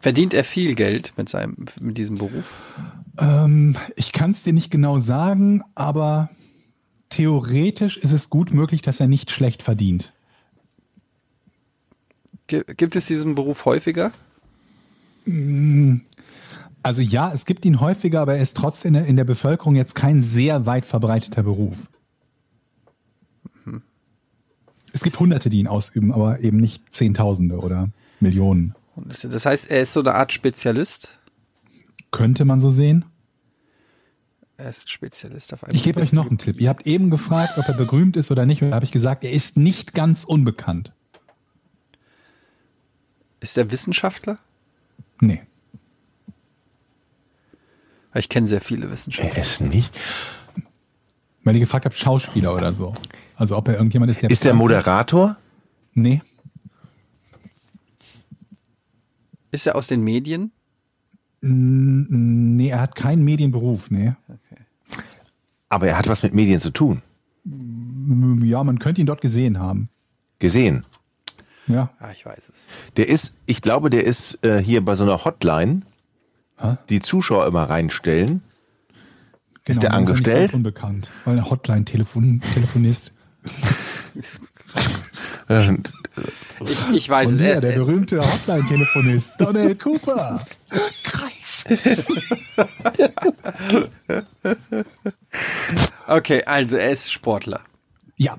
verdient 0.00 0.34
er 0.34 0.44
viel 0.44 0.74
Geld 0.74 1.12
mit 1.16 1.28
seinem 1.28 1.66
mit 1.80 1.98
diesem 1.98 2.16
Beruf? 2.16 2.44
Ähm, 3.18 3.76
ich 3.96 4.12
kann 4.12 4.30
es 4.30 4.42
dir 4.44 4.52
nicht 4.52 4.70
genau 4.70 4.98
sagen, 4.98 5.62
aber 5.74 6.30
theoretisch 7.08 7.96
ist 7.96 8.12
es 8.12 8.30
gut 8.30 8.52
möglich, 8.52 8.82
dass 8.82 9.00
er 9.00 9.08
nicht 9.08 9.30
schlecht 9.30 9.62
verdient. 9.62 10.12
Gi- 12.46 12.64
Gibt 12.76 12.94
es 12.96 13.06
diesen 13.06 13.34
Beruf 13.34 13.64
häufiger? 13.64 14.12
Also 16.82 17.02
ja, 17.02 17.32
es 17.32 17.44
gibt 17.44 17.64
ihn 17.64 17.80
häufiger, 17.80 18.20
aber 18.20 18.36
er 18.36 18.42
ist 18.42 18.56
trotzdem 18.56 18.94
in 18.94 19.16
der, 19.16 19.24
Bevölkerung 19.24 19.74
jetzt 19.74 19.94
kein 19.94 20.22
sehr 20.22 20.66
weit 20.66 20.86
verbreiteter 20.86 21.42
Beruf. 21.42 21.88
Es 24.92 25.02
gibt 25.02 25.20
Hunderte, 25.20 25.50
die 25.50 25.58
ihn 25.58 25.66
ausüben, 25.66 26.12
aber 26.12 26.40
eben 26.40 26.56
nicht 26.58 26.94
Zehntausende 26.94 27.58
oder 27.58 27.90
Millionen. 28.20 28.74
Das 29.22 29.46
heißt, 29.46 29.70
er 29.70 29.82
ist 29.82 29.92
so 29.92 30.00
eine 30.00 30.14
Art 30.14 30.32
Spezialist. 30.32 31.18
Könnte 32.10 32.44
man 32.44 32.58
so 32.58 32.70
sehen. 32.70 33.04
Er 34.56 34.70
ist 34.70 34.90
Spezialist 34.90 35.54
auf 35.54 35.62
einem 35.62 35.76
Ich 35.76 35.84
gebe 35.84 36.00
euch 36.00 36.12
noch 36.12 36.26
einen 36.26 36.38
Tipp. 36.38 36.60
Ihr 36.60 36.68
habt 36.68 36.86
eben 36.86 37.10
gefragt, 37.10 37.58
ob 37.58 37.68
er 37.68 37.74
berühmt 37.74 38.16
ist 38.16 38.32
oder 38.32 38.44
nicht. 38.44 38.62
Und 38.62 38.70
da 38.70 38.76
habe 38.76 38.84
ich 38.84 38.90
gesagt, 38.90 39.22
er 39.22 39.30
ist 39.30 39.56
nicht 39.56 39.94
ganz 39.94 40.24
unbekannt. 40.24 40.92
Ist 43.40 43.56
er 43.56 43.70
Wissenschaftler? 43.70 44.38
Nee. 45.20 45.42
Weil 48.18 48.24
Ich 48.24 48.28
kenne 48.28 48.48
sehr 48.48 48.60
viele 48.60 48.90
Wissenschaftler. 48.90 49.36
Er 49.36 49.42
ist 49.42 49.60
nicht. 49.60 49.96
Weil 51.44 51.54
ihr 51.54 51.60
gefragt 51.60 51.84
habt, 51.84 51.94
Schauspieler 51.94 52.52
oder 52.52 52.72
so. 52.72 52.92
Also 53.36 53.56
ob 53.56 53.68
er 53.68 53.74
irgendjemand 53.74 54.10
ist, 54.10 54.20
der. 54.20 54.28
Ist 54.28 54.44
der 54.44 54.54
Moderator? 54.54 55.36
Nee. 55.94 56.20
Ist 59.52 59.68
er 59.68 59.76
aus 59.76 59.86
den 59.86 60.02
Medien? 60.02 60.50
Nee, 61.42 62.70
er 62.70 62.80
hat 62.80 62.96
keinen 62.96 63.22
Medienberuf, 63.22 63.88
nee. 63.92 64.14
Aber 65.68 65.86
er 65.86 65.96
hat 65.96 66.08
was 66.08 66.24
mit 66.24 66.34
Medien 66.34 66.58
zu 66.58 66.70
tun. 66.70 67.02
Ja, 68.42 68.64
man 68.64 68.80
könnte 68.80 69.00
ihn 69.00 69.06
dort 69.06 69.20
gesehen 69.20 69.60
haben. 69.60 69.90
Gesehen. 70.40 70.84
Ja. 71.68 71.90
Ah, 72.00 72.10
ich 72.10 72.26
weiß 72.26 72.48
es. 72.48 72.64
Der 72.96 73.08
ist, 73.08 73.36
ich 73.46 73.62
glaube, 73.62 73.90
der 73.90 74.02
ist 74.02 74.44
äh, 74.44 74.60
hier 74.60 74.84
bei 74.84 74.96
so 74.96 75.04
einer 75.04 75.24
Hotline, 75.24 75.82
Hä? 76.60 76.76
die 76.88 77.00
Zuschauer 77.00 77.46
immer 77.46 77.64
reinstellen. 77.64 78.42
Ist 79.64 79.82
der 79.82 79.90
er 79.90 79.96
angestellt? 79.96 80.50
ganz 80.50 80.54
unbekannt, 80.54 81.10
weil 81.24 81.36
er 81.38 81.50
Hotline-Telefonist. 81.50 83.12
Äh, 85.48 85.60
Ich, 86.64 86.90
ich 86.92 87.08
weiß 87.08 87.30
es. 87.32 87.38
hier, 87.38 87.54
Er, 87.54 87.60
der 87.60 87.72
er, 87.72 87.78
berühmte 87.78 88.20
Hotline-Telefonist, 88.20 89.34
Donald 89.38 89.78
Cooper. 89.78 90.44
Kreis. 91.04 91.64
okay, 96.06 96.42
also 96.44 96.76
er 96.76 96.90
ist 96.90 97.12
Sportler. 97.12 97.60
Ja. 98.16 98.38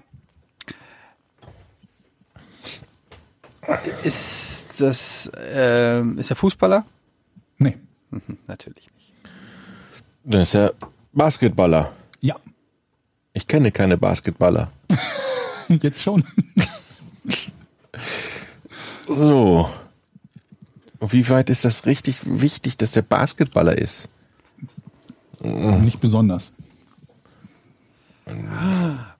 Ist 4.04 4.66
das 4.80 5.32
ähm, 5.38 6.18
ist 6.18 6.30
er 6.32 6.36
Fußballer? 6.36 6.86
Nee. 7.58 7.78
Hm, 8.12 8.22
natürlich 8.47 8.89
nicht. 8.95 9.14
Das 10.24 10.41
ist 10.49 10.53
ja 10.53 10.72
Basketballer. 11.14 11.91
Ja. 12.22 12.36
Ich 13.34 13.47
kenne 13.47 13.72
keine 13.72 13.97
Basketballer. 13.97 14.72
Jetzt 15.68 16.01
schon. 16.03 16.24
So. 19.10 19.68
Und 20.99 21.14
wie 21.14 21.28
weit 21.30 21.49
ist 21.49 21.66
das 21.66 21.88
richtig 21.88 22.20
wichtig, 22.26 22.78
dass 22.78 22.91
der 22.91 23.01
Basketballer 23.01 23.76
ist? 23.76 24.07
Nicht 25.41 25.99
besonders. 25.99 26.53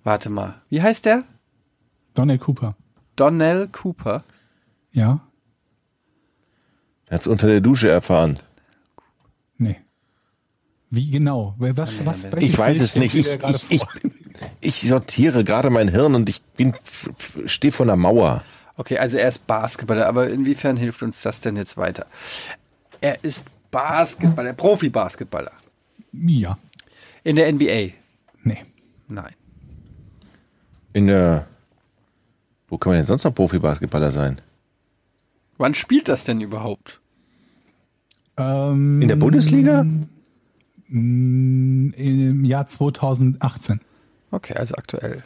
Warte 0.04 0.30
mal. 0.30 0.62
Wie 0.70 0.82
heißt 0.82 1.06
der? 1.06 1.24
Donald 2.14 2.42
Cooper. 2.42 2.76
Donnell 3.16 3.68
Cooper. 3.68 4.24
Ja. 4.92 5.22
Er 7.08 7.16
hat 7.16 7.22
es 7.22 7.28
unter 7.28 7.48
der 7.48 7.62
Dusche 7.62 7.90
erfahren. 7.90 8.40
Nee. 9.60 9.76
Wie 10.90 11.12
genau? 11.12 11.54
Was, 11.60 12.04
was, 12.04 12.28
Ich 12.40 12.58
weiß 12.58 12.80
es 12.80 12.96
nicht. 12.96 13.14
Ich, 13.14 13.28
ich, 13.48 13.66
ich, 13.70 13.84
ich 14.60 14.90
sortiere 14.90 15.44
gerade 15.44 15.70
mein 15.70 15.88
Hirn 15.88 16.16
und 16.16 16.30
ich 16.30 16.42
bin 16.42 16.74
stehe 17.46 17.72
vor 17.72 17.86
einer 17.86 17.96
Mauer. 17.96 18.44
Okay, 18.76 18.98
also 18.98 19.18
er 19.18 19.28
ist 19.28 19.46
Basketballer, 19.46 20.08
aber 20.08 20.30
inwiefern 20.30 20.78
hilft 20.78 21.04
uns 21.04 21.22
das 21.22 21.42
denn 21.42 21.58
jetzt 21.58 21.78
weiter? 21.78 22.08
Er 23.02 23.24
ist 23.24 23.48
Basketballer, 23.70 24.54
Profi-Basketballer. 24.54 25.52
Ja. 26.12 26.58
In 27.24 27.36
der 27.36 27.52
NBA. 27.52 27.94
Nee. 28.44 28.66
Nein. 29.08 29.34
In 30.94 31.08
der. 31.08 31.46
Wo 32.68 32.78
kann 32.78 32.92
man 32.92 33.00
denn 33.00 33.06
sonst 33.06 33.26
noch 33.26 33.36
Profi-Basketballer 33.36 34.12
sein? 34.12 34.40
Wann 35.58 35.76
spielt 35.76 36.08
das 36.08 36.24
denn 36.24 36.40
überhaupt? 36.40 36.99
Ähm, 38.40 39.02
In 39.02 39.08
der 39.08 39.16
Bundesliga? 39.16 39.86
Im 40.90 42.46
Jahr 42.46 42.68
2018. 42.68 43.80
Okay, 44.32 44.54
also 44.56 44.76
aktuell. 44.76 45.24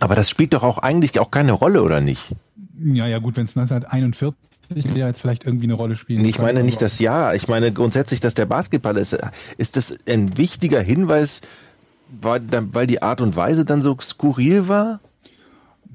Aber 0.00 0.14
das 0.14 0.30
spielt 0.30 0.54
doch 0.54 0.62
auch 0.62 0.78
eigentlich 0.78 1.18
auch 1.18 1.30
keine 1.30 1.52
Rolle, 1.52 1.82
oder 1.82 2.00
nicht? 2.00 2.34
Ja, 2.80 3.06
ja, 3.06 3.18
gut, 3.18 3.36
wenn 3.36 3.44
es 3.44 3.56
1941 3.56 4.94
wäre, 4.94 5.08
jetzt 5.08 5.20
vielleicht 5.20 5.44
irgendwie 5.44 5.66
eine 5.66 5.74
Rolle 5.74 5.96
spielen. 5.96 6.24
Ich 6.24 6.38
meine 6.38 6.62
nicht 6.62 6.80
das 6.80 7.00
Jahr. 7.00 7.34
Ich 7.34 7.48
meine 7.48 7.72
grundsätzlich, 7.72 8.20
dass 8.20 8.34
der 8.34 8.46
Basketball 8.46 8.96
ist. 8.96 9.18
Ist 9.56 9.76
das 9.76 9.96
ein 10.06 10.38
wichtiger 10.38 10.80
Hinweis, 10.80 11.40
weil, 12.20 12.42
weil 12.72 12.86
die 12.86 13.02
Art 13.02 13.20
und 13.20 13.34
Weise 13.34 13.64
dann 13.64 13.82
so 13.82 13.96
skurril 14.00 14.68
war? 14.68 15.00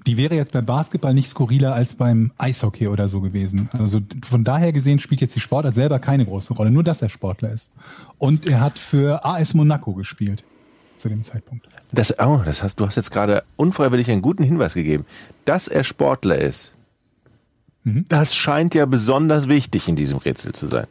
Die 0.05 0.17
wäre 0.17 0.35
jetzt 0.35 0.51
beim 0.51 0.65
Basketball 0.65 1.13
nicht 1.13 1.29
skurriler 1.29 1.73
als 1.73 1.95
beim 1.95 2.31
Eishockey 2.37 2.87
oder 2.87 3.07
so 3.07 3.21
gewesen. 3.21 3.69
Also 3.73 4.01
von 4.27 4.43
daher 4.43 4.73
gesehen 4.73 4.99
spielt 4.99 5.21
jetzt 5.21 5.35
die 5.35 5.39
Sportart 5.39 5.75
selber 5.75 5.99
keine 5.99 6.25
große 6.25 6.53
Rolle, 6.53 6.71
nur 6.71 6.83
dass 6.83 7.01
er 7.01 7.09
Sportler 7.09 7.51
ist. 7.51 7.71
Und 8.17 8.45
er 8.45 8.59
hat 8.59 8.79
für 8.79 9.23
AS 9.25 9.53
Monaco 9.53 9.93
gespielt 9.93 10.43
zu 10.97 11.09
dem 11.09 11.23
Zeitpunkt. 11.23 11.67
Das, 11.91 12.19
oh, 12.19 12.41
das 12.45 12.63
hast, 12.63 12.79
du 12.79 12.85
hast 12.85 12.95
jetzt 12.95 13.11
gerade 13.11 13.43
unfreiwillig 13.55 14.09
einen 14.11 14.21
guten 14.21 14.43
Hinweis 14.43 14.73
gegeben. 14.73 15.05
Dass 15.45 15.67
er 15.67 15.83
Sportler 15.83 16.37
ist, 16.37 16.73
das 17.85 18.33
scheint 18.35 18.75
ja 18.75 18.85
besonders 18.85 19.47
wichtig 19.47 19.87
in 19.87 19.95
diesem 19.95 20.17
Rätsel 20.17 20.53
zu 20.53 20.67
sein. 20.67 20.87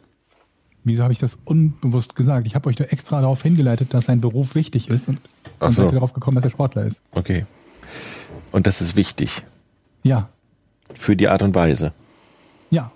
Wieso 0.84 1.04
habe 1.04 1.12
ich 1.12 1.18
das 1.18 1.38
unbewusst 1.44 2.16
gesagt? 2.16 2.46
Ich 2.46 2.54
habe 2.54 2.68
euch 2.68 2.78
nur 2.78 2.92
extra 2.92 3.20
darauf 3.20 3.42
hingeleitet, 3.42 3.94
dass 3.94 4.06
sein 4.06 4.20
Beruf 4.20 4.54
wichtig 4.54 4.88
ist 4.88 5.08
und 5.08 5.18
Ach 5.60 5.70
so. 5.70 5.82
seid 5.82 5.90
ihr 5.90 5.94
darauf 5.94 6.12
gekommen, 6.12 6.34
dass 6.34 6.44
er 6.44 6.50
Sportler 6.50 6.84
ist. 6.84 7.02
Okay. 7.12 7.46
Und 8.52 8.66
das 8.66 8.80
ist 8.80 8.96
wichtig 8.96 9.42
Ja, 10.02 10.28
für 10.94 11.16
die 11.16 11.28
Art 11.28 11.42
und 11.42 11.54
Weise. 11.54 11.92
ja. 12.70 12.90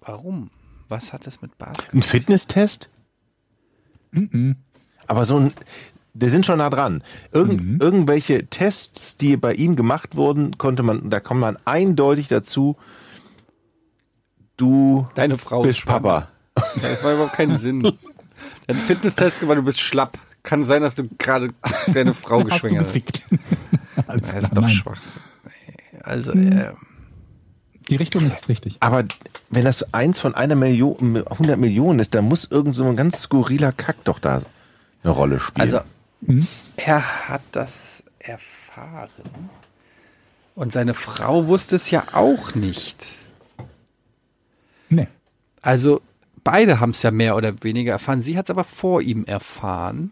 Warum? 0.00 0.50
Was 0.88 1.12
hat 1.12 1.26
das 1.26 1.40
mit 1.40 1.56
Basketball? 1.58 1.98
Ein 1.98 2.02
Fitnesstest? 2.02 2.88
Aber 5.06 5.24
so 5.24 5.38
ein, 5.38 5.52
der 6.12 6.28
sind 6.30 6.44
schon 6.46 6.58
nah 6.58 6.70
dran. 6.70 7.02
Irgend, 7.32 7.82
Irgendwelche 7.82 8.46
Tests, 8.46 9.16
die 9.16 9.36
bei 9.36 9.54
ihm 9.54 9.76
gemacht 9.76 10.16
wurden, 10.16 10.56
konnte 10.58 10.82
man, 10.82 11.08
da 11.10 11.20
kommt 11.20 11.40
man 11.40 11.56
eindeutig 11.64 12.28
dazu, 12.28 12.76
du 14.56 15.08
Deine 15.14 15.38
Frau 15.38 15.62
bist. 15.62 15.84
Papa. 15.86 16.28
Ja, 16.56 16.62
das 16.82 17.02
war 17.02 17.14
überhaupt 17.14 17.34
keinen 17.34 17.58
Sinn. 17.58 17.82
Der 18.68 18.76
einen 18.76 18.78
Fitnesstest 18.78 19.40
gemacht, 19.40 19.58
du 19.58 19.62
bist 19.62 19.80
schlapp. 19.80 20.18
Kann 20.44 20.62
sein, 20.62 20.82
dass 20.82 20.94
du 20.94 21.08
gerade 21.18 21.48
deine 21.92 22.14
Frau 22.14 22.38
geschwängert 22.44 22.86
hast. 22.86 23.22
Das 24.06 24.22
klar, 24.22 24.42
ist 24.42 24.56
doch 24.56 24.62
nein. 24.62 24.70
schwach. 24.74 25.00
Also, 26.02 26.32
äh, 26.32 26.72
Die 27.88 27.96
Richtung 27.96 28.26
ist 28.26 28.48
richtig. 28.48 28.76
Aber 28.80 29.04
wenn 29.50 29.64
das 29.64 29.94
eins 29.94 30.18
von 30.20 30.34
einer 30.34 30.54
Million, 30.56 31.16
100 31.24 31.58
Millionen 31.58 31.98
ist, 32.00 32.14
dann 32.14 32.24
muss 32.24 32.44
irgend 32.50 32.74
so 32.74 32.84
ein 32.84 32.96
ganz 32.96 33.22
skurriler 33.22 33.72
Kack 33.72 33.96
doch 34.04 34.18
da 34.18 34.40
eine 35.02 35.12
Rolle 35.12 35.40
spielen. 35.40 35.62
also 35.62 35.80
Hm? 36.26 36.46
er 36.76 37.28
hat 37.28 37.42
das 37.52 38.04
erfahren. 38.18 39.10
Und 40.54 40.72
seine 40.72 40.94
Frau 40.94 41.46
wusste 41.46 41.76
es 41.76 41.90
ja 41.90 42.04
auch 42.12 42.54
nicht. 42.54 42.96
Nee. 44.88 45.08
Also 45.62 46.00
beide 46.42 46.80
haben 46.80 46.90
es 46.90 47.02
ja 47.02 47.10
mehr 47.10 47.36
oder 47.36 47.62
weniger 47.62 47.92
erfahren. 47.92 48.22
Sie 48.22 48.36
hat 48.36 48.46
es 48.46 48.50
aber 48.50 48.64
vor 48.64 49.02
ihm 49.02 49.24
erfahren. 49.24 50.10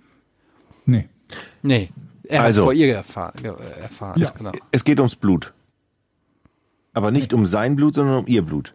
Nee. 1.63 1.91
Er 2.29 2.43
Also. 2.43 2.63
hat 2.63 2.67
vor 2.67 2.73
ihr 2.73 2.95
erfahren. 2.95 3.35
ge- 3.43 3.55
erfahren 3.81 4.21
Ja. 4.21 4.31
genau. 4.31 4.53
es 4.71 4.85
geht 4.85 4.99
ums 5.01 5.17
Blut. 5.17 5.53
Aber 6.95 7.11
nicht 7.11 7.33
um 7.33 7.47
sein 7.47 7.77
Blut, 7.77 7.95
sondern 7.95 8.19
um 8.19 8.27
ihr 8.27 8.43
Blut. 8.43 8.75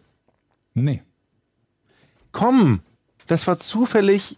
Nee. 0.74 1.02
Komm, 2.32 2.80
das 3.26 3.46
war 3.46 3.58
zufällig 3.58 4.36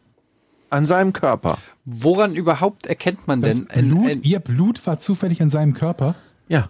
an 0.71 0.87
seinem 0.87 1.13
Körper. 1.13 1.59
Woran 1.85 2.37
überhaupt 2.37 2.87
erkennt 2.87 3.27
man 3.27 3.41
Das 3.41 3.57
denn? 3.57 3.71
ein- 3.71 3.89
Blut, 3.89 4.11
ein- 4.11 4.23
ihr 4.23 4.39
Blut 4.39 4.87
war 4.87 4.99
zufällig 5.01 5.41
in 5.41 5.51
seinem 5.51 5.75
Körper. 5.75 6.15
Ja. 6.49 6.69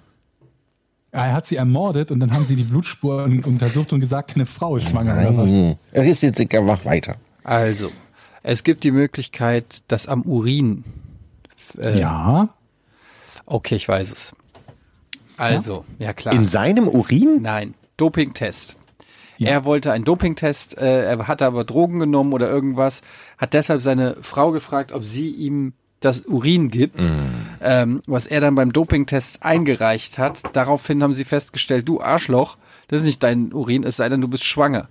Er 1.13 1.33
hat 1.35 1.47
sie 1.47 1.57
ermordet 1.57 2.11
und 2.13 2.21
dann 2.21 2.33
haben 2.33 2.47
sie 2.47 2.55
die 2.57 2.63
Blutspuren 2.63 3.43
untersucht 3.45 3.93
und 3.93 4.01
gesagt, 4.01 4.33
keine 4.33 4.47
Frau 4.47 4.77
ist 4.77 4.89
schwanger 4.89 5.15
oder 5.15 5.37
was. 5.37 5.53
Er 5.93 6.05
ist 6.05 6.23
jetzt 6.23 6.39
egal, 6.41 6.63
mach 6.63 6.85
weiter. 6.85 7.17
Also, 7.43 7.91
es 8.45 8.63
gibt 8.63 8.85
die 8.85 8.93
Möglichkeit, 8.93 9.83
dass 9.89 10.07
am 10.07 10.23
Urin. 10.23 10.85
Äh, 11.77 11.99
Ja. 12.01 12.49
Okay, 13.47 13.75
ich 13.77 13.89
weiß 13.89 14.13
es. 14.13 14.33
Also, 15.37 15.85
ja, 15.99 16.13
klar. 16.13 16.35
In 16.35 16.47
seinem 16.47 16.87
Urin? 16.87 17.41
Nein, 17.43 17.75
Dopingtest. 17.97 18.77
Ja. 19.39 19.49
Er 19.51 19.65
wollte 19.65 19.91
einen 19.91 20.05
Dopingtest, 20.05 20.77
äh, 20.77 21.05
er 21.05 21.27
hatte 21.27 21.47
aber 21.47 21.65
Drogen 21.65 21.99
genommen 21.99 22.35
oder 22.35 22.49
irgendwas, 22.51 23.01
hat 23.39 23.55
deshalb 23.55 23.81
seine 23.81 24.17
Frau 24.21 24.51
gefragt, 24.53 24.93
ob 24.93 25.05
sie 25.07 25.31
ihm 25.31 25.73
das 26.01 26.21
Urin 26.27 26.71
gibt, 26.71 26.99
ähm, 27.63 28.03
was 28.07 28.27
er 28.27 28.41
dann 28.41 28.55
beim 28.55 28.73
Dopingtest 28.73 29.43
eingereicht 29.43 30.19
hat. 30.19 30.43
Daraufhin 30.55 31.03
haben 31.03 31.15
sie 31.15 31.25
festgestellt, 31.25 31.89
du 31.89 32.01
Arschloch, 32.03 32.57
das 32.89 33.01
ist 33.01 33.07
nicht 33.07 33.23
dein 33.23 33.53
Urin, 33.53 33.85
es 33.85 33.97
sei 33.97 34.09
denn, 34.11 34.21
du 34.21 34.29
bist 34.29 34.45
schwanger. 34.45 34.89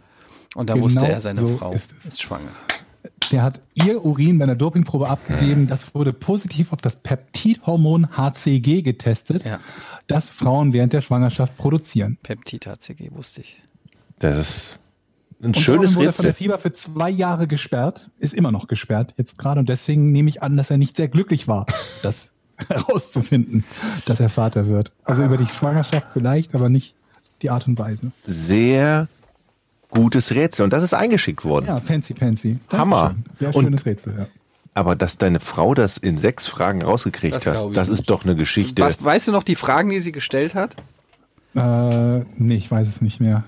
Und 0.56 0.70
da 0.70 0.74
Genau 0.74 0.86
wusste 0.86 1.08
er, 1.08 1.22
seine 1.22 1.40
so 1.40 1.58
Frau 1.58 1.72
ist 1.72 1.94
ist, 2.04 2.22
schwanger. 2.22 2.50
Der 3.32 3.44
hat 3.44 3.62
ihr 3.74 4.04
Urin 4.06 4.38
bei 4.40 4.44
einer 4.44 4.56
Dopingprobe 4.56 5.10
abgegeben. 5.10 5.68
Das 5.68 5.94
wurde 5.94 6.14
positiv 6.14 6.74
auf 6.74 6.82
das 6.82 6.98
Peptidhormon 6.98 8.16
HCG 8.18 8.82
getestet, 8.82 9.44
Ja. 9.46 9.60
das 10.08 10.30
Frauen 10.30 10.74
während 10.74 10.94
der 10.94 11.02
Schwangerschaft 11.02 11.56
produzieren. 11.58 12.18
Peptid 12.24 12.66
HCG, 12.68 13.12
wusste 13.12 13.42
ich. 13.42 13.62
Das 14.20 14.38
ist 14.38 14.80
ein 15.42 15.48
Und 15.48 15.58
schönes 15.58 15.96
wurde 15.96 16.12
von 16.14 16.24
der. 16.26 16.34
Fieber 16.34 16.58
für 16.58 16.72
zwei 16.74 17.10
Jahre 17.10 17.48
gesperrt, 17.48 18.10
ist 18.20 18.34
immer 18.34 18.52
noch 18.52 18.68
gesperrt 18.68 19.14
jetzt 19.18 19.38
gerade 19.38 19.60
und 19.60 19.70
deswegen 19.70 20.12
nehme 20.12 20.30
ich 20.30 20.42
an, 20.44 20.58
dass 20.58 20.70
er 20.70 20.78
nicht 20.78 20.98
sehr 20.98 21.08
glücklich 21.08 21.48
war, 21.48 21.66
das 22.04 22.32
herauszufinden, 22.68 23.64
dass 24.06 24.20
er 24.20 24.30
Vater 24.30 24.68
wird. 24.68 24.92
Also 25.06 25.24
über 25.24 25.38
die 25.38 25.46
Schwangerschaft 25.48 26.08
vielleicht, 26.14 26.56
aber 26.56 26.68
nicht 26.70 26.96
die 27.42 27.50
Art 27.50 27.68
und 27.68 27.80
Weise. 27.80 28.12
Sehr 28.26 29.08
gutes 29.90 30.32
Rätsel. 30.32 30.64
Und 30.64 30.74
das 30.74 30.84
ist 30.84 30.94
eingeschickt 30.94 31.44
worden. 31.46 31.66
Ja, 31.68 31.78
fancy, 31.78 32.14
fancy. 32.14 32.60
Hammer. 32.72 33.16
Dankeschön. 33.16 33.36
Sehr 33.36 33.56
Und- 33.56 33.64
schönes 33.66 33.86
Rätsel, 33.86 34.16
ja. 34.20 34.28
Aber 34.76 34.96
dass 34.96 35.18
deine 35.18 35.40
Frau 35.40 35.74
das 35.74 35.98
in 35.98 36.18
sechs 36.20 36.48
Fragen 36.48 36.84
rausgekriegt 36.84 37.36
Das 37.36 37.46
hat, 37.46 37.56
glaub 37.56 37.74
das 37.74 37.90
nicht. 37.90 38.00
ist 38.02 38.10
doch 38.10 38.24
eine 38.24 38.36
Geschichte. 38.36 38.84
Was, 38.84 39.04
weißt 39.04 39.28
du 39.28 39.32
noch 39.32 39.44
die 39.44 39.56
Fragen, 39.56 39.90
die 39.90 40.00
sie 40.00 40.12
gestellt 40.12 40.54
hat? 40.56 40.76
Äh, 41.56 42.20
nee, 42.38 42.56
ich 42.56 42.70
weiß 42.70 42.88
es 42.88 43.02
nicht 43.02 43.20
mehr. 43.20 43.44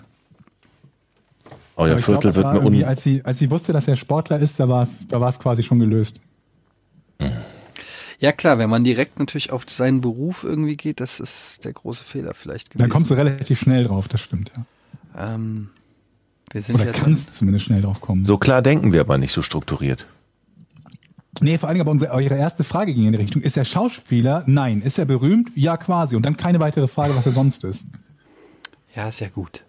Euer 1.75 1.95
glaub, 1.95 2.03
Viertel 2.05 2.29
es 2.31 2.35
wird 2.35 2.45
war 2.45 2.53
mir 2.59 2.65
un... 2.65 2.83
als 2.83 3.03
sie, 3.03 3.23
als 3.23 3.37
sie 3.37 3.49
wusste, 3.51 3.71
dass 3.71 3.87
er 3.87 3.95
Sportler 3.95 4.39
ist, 4.39 4.59
da 4.59 4.67
war 4.67 4.81
es, 4.83 5.07
da 5.07 5.21
war 5.21 5.29
es 5.29 5.39
quasi 5.39 5.61
schon 5.63 5.79
gelöst. 5.79 6.19
Ja 8.19 8.31
klar, 8.31 8.57
wenn 8.57 8.69
man 8.69 8.83
direkt 8.83 9.19
natürlich 9.19 9.51
auf 9.51 9.65
seinen 9.69 10.01
Beruf 10.01 10.43
irgendwie 10.43 10.75
geht, 10.75 10.99
das 10.99 11.19
ist 11.19 11.63
der 11.65 11.73
große 11.73 12.03
Fehler 12.03 12.33
vielleicht 12.33 12.71
gewesen. 12.71 12.81
Dann 12.81 12.89
kommst 12.89 13.09
du 13.11 13.15
relativ 13.15 13.59
schnell 13.59 13.85
drauf, 13.85 14.07
das 14.07 14.21
stimmt, 14.21 14.51
ja. 14.55 15.35
Ähm, 15.35 15.69
wir 16.51 16.61
sind 16.61 16.75
Oder 16.75 16.85
ja 16.85 16.91
kannst 16.91 17.33
zumindest 17.33 17.65
schnell 17.65 17.81
drauf 17.81 18.01
kommen. 18.01 18.25
So 18.25 18.37
klar 18.37 18.61
denken 18.61 18.93
wir 18.93 19.01
aber 19.01 19.17
nicht 19.17 19.31
so 19.31 19.41
strukturiert. 19.41 20.05
Nee, 21.39 21.57
vor 21.57 21.69
allen 21.69 21.75
Dingen 21.75 21.81
aber 21.81 21.91
unsere, 21.91 22.11
eure 22.11 22.35
erste 22.35 22.63
Frage 22.63 22.93
ging 22.93 23.05
in 23.05 23.13
die 23.13 23.17
Richtung. 23.17 23.41
Ist 23.41 23.57
er 23.57 23.65
Schauspieler? 23.65 24.43
Nein. 24.45 24.81
Ist 24.81 24.99
er 24.99 25.05
berühmt? 25.05 25.49
Ja, 25.55 25.77
quasi. 25.77 26.15
Und 26.15 26.25
dann 26.25 26.37
keine 26.37 26.59
weitere 26.59 26.87
Frage, 26.87 27.15
was 27.15 27.25
er 27.25 27.31
sonst 27.31 27.63
ist. 27.63 27.85
Ja, 28.95 29.07
ist 29.07 29.21
ja 29.21 29.29
gut. 29.29 29.63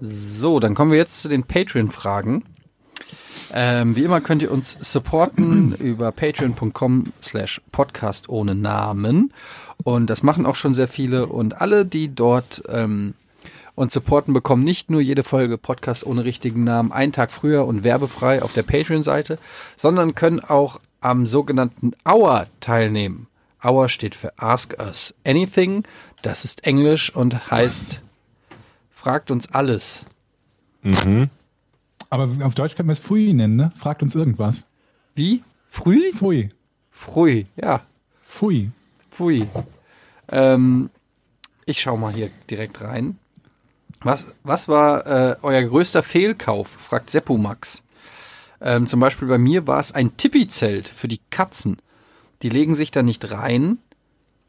So, 0.00 0.60
dann 0.60 0.74
kommen 0.74 0.92
wir 0.92 0.98
jetzt 0.98 1.20
zu 1.20 1.28
den 1.28 1.42
Patreon-Fragen. 1.44 2.44
Ähm, 3.52 3.96
wie 3.96 4.04
immer 4.04 4.20
könnt 4.20 4.42
ihr 4.42 4.50
uns 4.50 4.78
supporten 4.80 5.74
über 5.78 6.12
patreon.com 6.12 7.12
slash 7.22 7.60
podcast 7.72 8.28
ohne 8.28 8.54
Namen. 8.54 9.32
Und 9.82 10.08
das 10.08 10.22
machen 10.22 10.46
auch 10.46 10.56
schon 10.56 10.74
sehr 10.74 10.88
viele. 10.88 11.26
Und 11.26 11.60
alle, 11.60 11.84
die 11.84 12.14
dort 12.14 12.62
ähm, 12.68 13.14
uns 13.74 13.92
supporten, 13.92 14.34
bekommen 14.34 14.62
nicht 14.62 14.90
nur 14.90 15.00
jede 15.00 15.22
Folge 15.22 15.58
Podcast 15.58 16.06
ohne 16.06 16.24
richtigen 16.24 16.64
Namen 16.64 16.92
einen 16.92 17.12
Tag 17.12 17.32
früher 17.32 17.66
und 17.66 17.82
werbefrei 17.82 18.42
auf 18.42 18.52
der 18.52 18.62
Patreon-Seite, 18.62 19.38
sondern 19.76 20.14
können 20.14 20.40
auch 20.40 20.78
am 21.00 21.26
sogenannten 21.26 21.92
Hour 22.06 22.46
teilnehmen. 22.60 23.26
Hour 23.64 23.88
steht 23.88 24.14
für 24.14 24.38
Ask 24.38 24.76
Us 24.78 25.14
Anything. 25.24 25.84
Das 26.22 26.44
ist 26.44 26.64
Englisch 26.64 27.14
und 27.14 27.50
heißt 27.50 28.02
Fragt 28.90 29.30
uns 29.30 29.50
alles. 29.52 30.04
Aber 32.10 32.28
auf 32.44 32.54
Deutsch 32.54 32.74
könnte 32.74 32.88
man 32.88 32.94
es 32.94 32.98
Fui 32.98 33.32
nennen, 33.32 33.56
ne? 33.56 33.72
Fragt 33.76 34.02
uns 34.02 34.14
irgendwas. 34.14 34.66
Wie? 35.14 35.42
Früh? 35.70 36.12
Fui. 36.12 36.50
Früh, 36.90 37.44
ja. 37.56 37.80
Fui. 38.26 38.70
Pfui. 39.10 39.46
Ähm, 40.30 40.90
ich 41.66 41.80
schau 41.80 41.96
mal 41.96 42.12
hier 42.12 42.30
direkt 42.50 42.80
rein. 42.82 43.18
Was, 44.00 44.24
was 44.42 44.68
war 44.68 45.06
äh, 45.06 45.36
euer 45.42 45.62
größter 45.62 46.02
Fehlkauf? 46.02 46.68
fragt 46.68 47.10
Seppumax. 47.10 47.82
Ähm, 48.60 48.86
zum 48.86 49.00
Beispiel 49.00 49.28
bei 49.28 49.38
mir 49.38 49.66
war 49.66 49.78
es 49.78 49.92
ein 49.92 50.16
Tippi-Zelt 50.16 50.88
für 50.88 51.08
die 51.08 51.20
Katzen. 51.30 51.78
Die 52.42 52.48
legen 52.48 52.74
sich 52.74 52.90
da 52.90 53.02
nicht 53.02 53.30
rein 53.30 53.78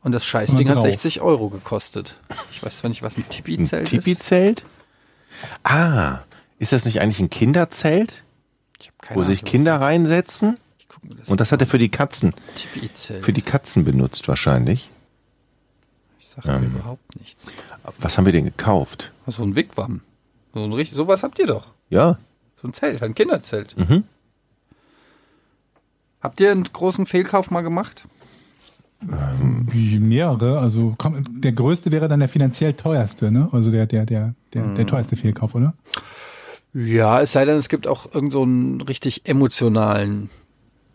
und 0.04 0.14
das 0.14 0.26
Scheißding 0.26 0.70
hat 0.70 0.78
drauf. 0.78 0.86
60 0.86 1.22
Euro 1.22 1.50
gekostet. 1.50 2.18
Ich 2.52 2.64
weiß 2.64 2.78
zwar 2.78 2.90
nicht, 2.90 3.04
was 3.04 3.18
ein 3.18 3.28
Tippi-Zelt 3.30 3.92
ist. 3.92 4.04
Tipi-Zelt? 4.04 4.64
Ah, 5.64 6.20
ist 6.62 6.72
das 6.72 6.86
nicht 6.86 7.02
eigentlich 7.02 7.20
ein 7.20 7.30
Kinderzelt, 7.30 8.24
Ich 8.80 8.88
hab 8.90 9.00
keine 9.02 9.20
wo 9.20 9.24
sich 9.24 9.40
Ahnung. 9.42 9.52
Kinder 9.52 9.82
reinsetzen? 9.82 10.58
Ich 10.80 10.88
guck 10.88 11.04
mir 11.04 11.16
das 11.16 11.30
Und 11.30 11.40
das 11.40 11.52
hat 11.52 11.62
er 11.62 11.68
für 11.68 11.78
die 11.80 11.90
Katzen, 11.90 12.34
für 13.22 13.34
die 13.34 13.42
Katzen 13.42 13.84
benutzt 13.84 14.28
wahrscheinlich. 14.28 14.90
Ich 16.20 16.28
sag 16.28 16.46
mir 16.46 16.68
überhaupt 16.68 17.20
nichts. 17.20 17.46
Was 18.00 18.18
haben 18.18 18.26
wir 18.26 18.32
denn 18.34 18.46
gekauft? 18.46 19.12
So 19.28 19.44
ein 19.44 19.56
Wigwam. 19.56 20.02
So 20.54 20.64
ein 20.64 20.72
richtig, 20.74 20.96
sowas 20.98 21.24
habt 21.24 21.40
ihr 21.40 21.48
doch. 21.48 21.68
Ja, 21.90 22.18
So 22.62 22.68
ein 22.68 22.74
Zelt, 22.74 23.02
ein 23.04 23.16
Kinderzelt. 23.16 23.76
Mhm. 23.78 24.04
Habt 26.22 26.40
ihr 26.40 26.52
einen 26.52 26.66
großen 26.72 27.06
Fehlkauf 27.08 27.50
mal 27.52 27.62
gemacht? 27.62 28.04
Wie 29.02 29.98
mehrere, 29.98 30.60
also 30.60 30.94
komm, 31.00 31.42
der 31.42 31.54
größte 31.54 31.92
wäre 31.92 32.08
dann 32.08 32.20
der 32.20 32.30
finanziell 32.30 32.74
teuerste, 32.76 33.32
ne? 33.32 33.50
Also 33.52 33.72
der, 33.72 33.88
der, 33.88 34.06
der, 34.06 34.36
der, 34.54 34.76
der 34.76 34.86
teuerste 34.86 35.16
Fehlkauf, 35.16 35.56
oder? 35.56 35.74
Ja, 36.74 37.22
es 37.22 37.34
sei 37.34 37.46
denn, 37.46 37.58
es 37.58 37.70
gibt 37.70 37.88
auch 37.88 38.14
irgend 38.14 38.32
so 38.32 38.44
einen 38.44 38.82
richtig 38.82 39.26
emotionalen 39.26 40.30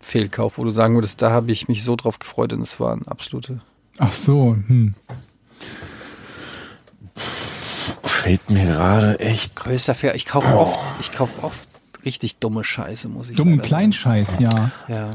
Fehlkauf, 0.01 0.59
wo 0.59 0.65
du 0.65 0.71
sagen 0.71 0.95
würdest, 0.95 1.21
da 1.21 1.31
habe 1.31 1.53
ich 1.53 1.69
mich 1.69 1.85
so 1.85 1.97
drauf 1.97 2.19
gefreut 2.19 2.53
und 2.53 2.63
es 2.63 2.81
war 2.81 2.95
ein 2.95 3.07
absolute. 3.07 3.61
Ach 3.99 4.13
so, 4.13 4.57
hm. 4.67 4.95
fällt 8.03 8.51
mir 8.51 8.65
gerade 8.65 9.21
echt. 9.21 9.57
Größter 9.57 9.95
Fehler. 9.95 10.15
Ich 10.15 10.27
kaufe 10.27 10.57
oft, 10.57 10.79
ich 11.01 11.13
kaufe 11.13 11.43
oft 11.45 11.69
richtig 12.05 12.37
dumme 12.37 12.65
Scheiße, 12.65 13.09
muss 13.09 13.29
ich 13.29 13.37
Dummen 13.37 13.57
leider 13.57 13.69
Kleinscheiß, 13.69 14.39
ja. 14.39 14.51
sagen. 14.51 14.73
Ja. 14.89 15.11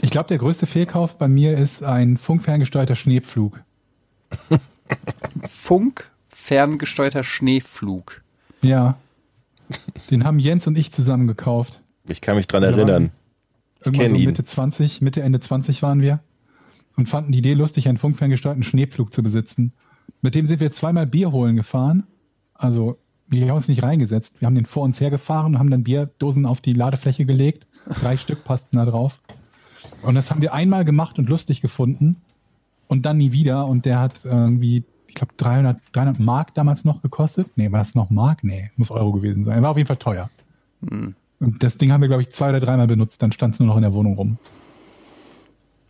Ich 0.00 0.10
glaube, 0.10 0.28
der 0.28 0.38
größte 0.38 0.66
Fehlkauf 0.66 1.18
bei 1.18 1.28
mir 1.28 1.58
ist 1.58 1.82
ein 1.82 2.16
funkferngesteuerter 2.16 2.96
Schneepflug. 2.96 3.60
Funk 5.50 6.10
ferngesteuerter 6.28 7.24
Schneeflug. 7.24 8.22
Ja. 8.60 8.98
Den 10.10 10.24
haben 10.24 10.38
Jens 10.38 10.66
und 10.66 10.76
ich 10.78 10.92
zusammen 10.92 11.26
gekauft. 11.26 11.82
Ich 12.08 12.20
kann 12.20 12.36
mich 12.36 12.46
dran 12.46 12.62
Wir 12.62 12.70
erinnern. 12.70 13.10
Irgendwann 13.84 14.10
so 14.10 14.16
ihn. 14.16 14.26
Mitte 14.26 14.44
20, 14.44 15.00
Mitte, 15.00 15.22
Ende 15.22 15.40
20 15.40 15.82
waren 15.82 16.00
wir. 16.00 16.20
und 16.96 17.08
fanden 17.08 17.32
die 17.32 17.38
Idee 17.38 17.54
lustig, 17.54 17.88
einen 17.88 17.98
funkferngesteuerten 17.98 18.62
Schneepflug 18.62 19.12
zu 19.12 19.22
besitzen. 19.22 19.72
Mit 20.22 20.34
dem 20.34 20.46
sind 20.46 20.60
wir 20.60 20.70
zweimal 20.70 21.06
Bier 21.06 21.32
holen 21.32 21.56
gefahren. 21.56 22.04
Also 22.54 22.98
wir 23.28 23.48
haben 23.48 23.56
uns 23.56 23.68
nicht 23.68 23.82
reingesetzt. 23.82 24.40
Wir 24.40 24.46
haben 24.46 24.54
den 24.54 24.66
vor 24.66 24.84
uns 24.84 25.00
hergefahren 25.00 25.54
und 25.54 25.58
haben 25.58 25.70
dann 25.70 25.84
Bierdosen 25.84 26.46
auf 26.46 26.60
die 26.60 26.72
Ladefläche 26.72 27.24
gelegt. 27.24 27.66
Drei 28.00 28.16
Stück 28.18 28.44
passten 28.44 28.76
da 28.76 28.84
drauf. 28.84 29.20
Und 30.02 30.14
das 30.14 30.30
haben 30.30 30.40
wir 30.40 30.54
einmal 30.54 30.84
gemacht 30.84 31.18
und 31.18 31.28
lustig 31.28 31.60
gefunden. 31.60 32.16
Und 32.86 33.06
dann 33.06 33.16
nie 33.18 33.32
wieder. 33.32 33.66
Und 33.66 33.86
der 33.86 33.98
hat 34.00 34.24
irgendwie, 34.24 34.84
ich 35.14 35.16
glaube, 35.16 35.32
300, 35.36 35.80
300 35.92 36.18
Mark 36.18 36.54
damals 36.54 36.84
noch 36.84 37.00
gekostet. 37.00 37.46
Nee, 37.54 37.70
war 37.70 37.78
das 37.78 37.94
noch 37.94 38.10
Mark? 38.10 38.42
Nee, 38.42 38.72
muss 38.76 38.90
Euro 38.90 39.12
gewesen 39.12 39.44
sein. 39.44 39.62
War 39.62 39.70
auf 39.70 39.76
jeden 39.76 39.86
Fall 39.86 39.96
teuer. 39.96 40.28
Und 40.80 41.14
das 41.62 41.78
Ding 41.78 41.92
haben 41.92 42.00
wir, 42.00 42.08
glaube 42.08 42.22
ich, 42.22 42.30
zwei 42.30 42.48
oder 42.48 42.58
dreimal 42.58 42.88
benutzt. 42.88 43.22
Dann 43.22 43.30
stand 43.30 43.54
es 43.54 43.60
nur 43.60 43.68
noch 43.68 43.76
in 43.76 43.82
der 43.82 43.94
Wohnung 43.94 44.16
rum. 44.16 44.38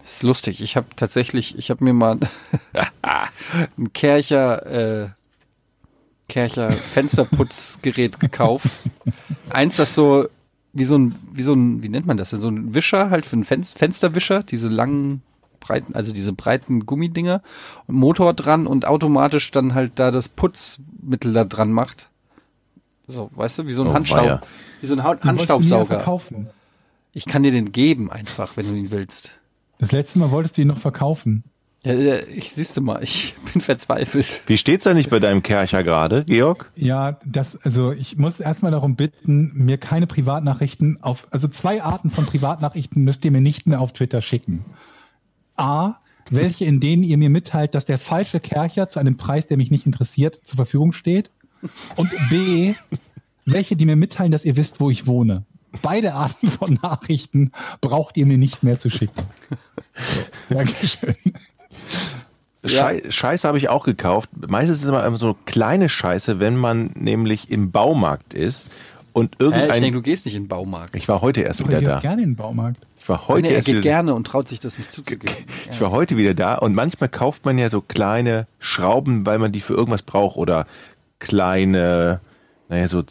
Das 0.01 0.17
ist 0.17 0.23
lustig. 0.25 0.61
Ich 0.63 0.77
habe 0.77 0.89
tatsächlich, 0.95 1.57
ich 1.57 1.71
habe 1.71 1.83
mir 1.83 1.95
mal 1.95 2.19
ein 3.79 3.93
Kercher, 3.95 4.67
äh, 5.05 5.09
Kercher 6.29 6.69
Fensterputzgerät 6.71 8.21
gekauft. 8.21 8.69
Eins, 9.51 9.77
das 9.77 9.95
so 9.95 10.29
wie 10.75 10.85
so 10.85 10.99
ein, 10.99 11.15
wie 11.33 11.43
so 11.43 11.55
ein, 11.55 11.83
wie 11.83 11.89
nennt 11.89 12.05
man 12.07 12.19
das 12.19 12.31
denn? 12.31 12.41
So 12.41 12.49
ein 12.49 12.75
Wischer 12.75 13.09
halt 13.09 13.25
für 13.25 13.37
einen 13.37 13.47
Fen 13.47 13.65
Fensterwischer, 13.65 14.43
diese 14.43 14.69
langen, 14.69 15.23
breiten, 15.65 15.95
also 15.95 16.13
diese 16.13 16.33
breiten 16.33 16.87
Gummidinger, 16.87 17.43
Motor 17.87 18.35
dran 18.35 18.67
und 18.67 18.87
automatisch 18.87 19.51
dann 19.51 19.75
halt 19.75 19.93
da 19.97 20.11
das 20.11 20.29
Putzmittel 20.29 21.33
da 21.33 21.45
dran 21.45 21.73
macht. 21.73 22.09
So, 23.07 23.31
weißt 23.35 23.59
du, 23.61 23.67
wie 23.67 23.73
so 23.73 23.83
ein 23.83 23.89
Oh, 23.89 23.95
Handstaub, 23.95 24.19
weia. 24.25 24.43
wie 24.81 24.87
so 24.87 24.95
ein 24.95 25.03
Ha- 25.03 25.19
Handstaubsauger. 25.23 25.85
verkaufen. 25.87 26.49
Ich 27.13 27.27
kann 27.27 27.43
dir 27.43 27.53
den 27.53 27.73
geben 27.73 28.11
einfach, 28.11 28.57
wenn 28.57 28.67
du 28.67 28.75
ihn 28.75 28.91
willst. 28.91 29.31
Das 29.79 29.93
letzte 29.93 30.19
Mal 30.19 30.31
wolltest 30.31 30.57
du 30.57 30.63
ihn 30.63 30.69
noch 30.69 30.79
verkaufen. 30.79 31.45
Ja, 31.83 31.93
ja, 31.93 32.15
ich 32.35 32.51
siehste 32.55 32.81
mal, 32.81 33.03
ich 33.05 33.35
bin 33.53 33.61
verzweifelt. 33.61 34.41
Wie 34.47 34.57
steht's 34.57 34.87
eigentlich 34.87 35.11
bei 35.11 35.19
deinem 35.21 35.43
Kercher 35.43 35.83
gerade, 35.85 36.25
Georg? 36.25 36.73
Ja, 36.77 37.19
das, 37.27 37.57
also 37.63 37.93
ich 37.93 38.17
muss 38.17 38.41
erstmal 38.41 38.73
darum 38.73 38.97
bitten, 38.97 39.53
mir 39.55 39.77
keine 39.77 40.07
Privatnachrichten 40.07 40.97
auf, 41.03 41.27
also 41.31 41.47
zwei 41.47 41.83
Arten 41.83 42.09
von 42.09 42.25
Privatnachrichten 42.25 43.05
müsst 43.05 43.23
ihr 43.27 43.31
mir 43.33 43.43
nicht 43.43 43.67
mehr 43.67 43.83
auf 43.83 43.93
Twitter 43.93 44.23
schicken. 44.23 44.65
A, 45.57 45.95
welche, 46.31 46.65
in 46.65 46.81
denen 46.81 47.03
ihr 47.03 47.19
mir 47.19 47.31
mitteilt, 47.31 47.75
dass 47.75 47.85
der 47.85 47.99
falsche 47.99 48.41
Kercher 48.41 48.89
zu 48.89 48.99
einem 48.99 49.17
Preis, 49.17 49.47
der 49.47 49.57
mich 49.57 49.71
nicht 49.71 49.87
interessiert, 49.87 50.41
zur 50.45 50.57
Verfügung 50.57 50.93
steht. 50.93 51.31
Und 51.97 52.11
B, 52.31 52.75
welche, 53.45 53.77
die 53.77 53.85
mir 53.87 53.97
mitteilen, 53.97 54.33
dass 54.33 54.45
ihr 54.45 54.57
wisst, 54.57 54.81
wo 54.81 54.91
ich 54.91 55.07
wohne. 55.07 55.45
Beide 55.83 56.15
Arten 56.15 56.49
von 56.51 56.79
Nachrichten 56.83 57.51
braucht 57.81 58.17
ihr 58.17 58.27
mir 58.27 58.39
nicht 58.39 58.63
mehr 58.63 58.79
zu 58.79 58.91
schicken. 58.91 59.23
So, 59.95 60.55
Dankeschön. 60.55 61.15
Schei 62.65 63.03
Scheiße 63.09 63.47
habe 63.47 63.59
ich 63.59 63.69
auch 63.69 63.85
gekauft. 63.85 64.31
Meistens 64.49 64.79
ist 64.79 64.83
es 64.85 64.89
immer 64.89 65.17
so 65.17 65.27
eine 65.27 65.37
kleine 65.45 65.89
Scheiße, 65.89 66.41
wenn 66.41 66.57
man 66.57 66.91
nämlich 66.95 67.51
im 67.51 67.71
Baumarkt 67.71 68.33
ist 68.33 68.71
und 69.13 69.33
Hä, 69.33 69.35
ich 69.39 69.41
irgendein. 69.41 69.81
denke, 69.83 69.99
du 69.99 70.03
gehst 70.03 70.25
nicht 70.25 70.35
in 70.35 70.45
den 70.45 70.49
Baumarkt. 70.49 70.95
ich 70.97 71.07
war 71.09 71.21
heute 71.21 71.43
erst 71.43 71.61
Ich 71.61 71.69
wieder 71.69 71.81
gehe 71.81 71.89
da. 71.89 71.99
gerne 72.01 72.23
in 72.23 72.31
den 72.31 72.37
Baumarkt. 72.37 72.81
Ich 73.05 73.09
war 73.11 73.29
heute 73.29 73.49
nee, 73.49 73.55
er 73.55 73.61
geht 73.61 73.67
wieder. 73.67 73.81
gerne 73.83 74.15
und 74.15 74.27
traut 74.27 74.49
sich 74.49 74.61
das 74.61 74.79
nicht 74.79 74.91
zuzugeben. 74.91 75.29
Ich 75.71 75.79
war 75.79 75.91
heute 75.91 76.17
wieder 76.17 76.33
da 76.33 76.55
und 76.55 76.75
manchmal 76.75 77.11
kauft 77.11 77.45
man 77.45 77.59
ja 77.59 77.69
so 77.69 77.83
kleine 77.83 78.47
Schrauben, 78.59 79.27
weil 79.27 79.39
man 79.39 79.53
die 79.53 79.61
für 79.61 79.75
irgendwas 79.75 80.01
braucht 80.01 80.39
oder 80.39 80.67
kleine, 81.19 82.23
naja, 82.71 82.89
so, 82.89 83.03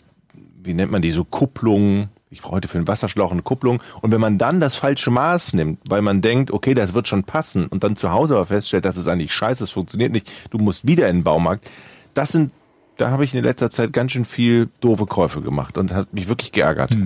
wie 0.64 0.74
nennt 0.74 0.92
man 0.92 1.04
die, 1.04 1.12
so 1.12 1.24
Kupplungen. 1.24 2.10
Ich 2.32 2.42
brauche 2.42 2.54
heute 2.54 2.68
für 2.68 2.80
einen 2.80 2.88
Wasserschlauch 2.88 3.32
eine 3.32 3.44
Kupplung. 3.44 3.84
Und 4.02 4.12
wenn 4.12 4.20
man 4.20 4.40
dann 4.40 4.60
das 4.60 4.76
falsche 4.76 5.12
Maß 5.12 5.54
nimmt, 5.54 5.80
weil 5.88 6.02
man 6.02 6.24
denkt, 6.24 6.50
okay, 6.50 6.74
das 6.74 6.96
wird 6.96 7.08
schon 7.08 7.24
passen 7.24 7.68
und 7.68 7.84
dann 7.84 7.96
zu 7.96 8.12
Hause 8.12 8.34
aber 8.34 8.48
feststellt, 8.48 8.86
das 8.86 8.98
ist 8.98 9.08
eigentlich 9.08 9.32
scheiße, 9.32 9.64
es 9.64 9.70
funktioniert 9.70 10.12
nicht, 10.12 10.28
du 10.50 10.58
musst 10.58 10.88
wieder 10.88 11.08
in 11.08 11.18
den 11.18 11.24
Baumarkt. 11.24 11.70
Das 12.16 12.32
sind, 12.32 12.52
da 12.98 13.12
habe 13.12 13.26
ich 13.26 13.36
in 13.36 13.44
letzter 13.44 13.70
Zeit 13.70 13.94
ganz 13.94 14.14
schön 14.14 14.26
viel 14.26 14.70
doofe 14.80 15.06
Käufe 15.06 15.42
gemacht 15.42 15.78
und 15.78 15.94
hat 15.94 16.16
mich 16.16 16.28
wirklich 16.28 16.52
geärgert. 16.52 16.98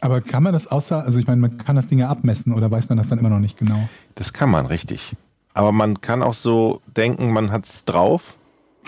Aber 0.00 0.20
kann 0.20 0.42
man 0.42 0.52
das 0.52 0.66
außer, 0.66 1.04
also 1.04 1.18
ich 1.18 1.26
meine, 1.26 1.40
man 1.40 1.58
kann 1.58 1.76
das 1.76 1.88
Ding 1.88 1.98
ja 1.98 2.08
abmessen 2.08 2.52
oder 2.52 2.70
weiß 2.70 2.88
man 2.88 2.98
das 2.98 3.08
dann 3.08 3.18
immer 3.18 3.30
noch 3.30 3.38
nicht 3.38 3.58
genau? 3.58 3.88
Das 4.14 4.32
kann 4.32 4.50
man, 4.50 4.66
richtig. 4.66 5.16
Aber 5.54 5.72
man 5.72 6.00
kann 6.00 6.22
auch 6.22 6.34
so 6.34 6.82
denken, 6.96 7.32
man 7.32 7.50
hat's 7.50 7.84
drauf 7.86 8.34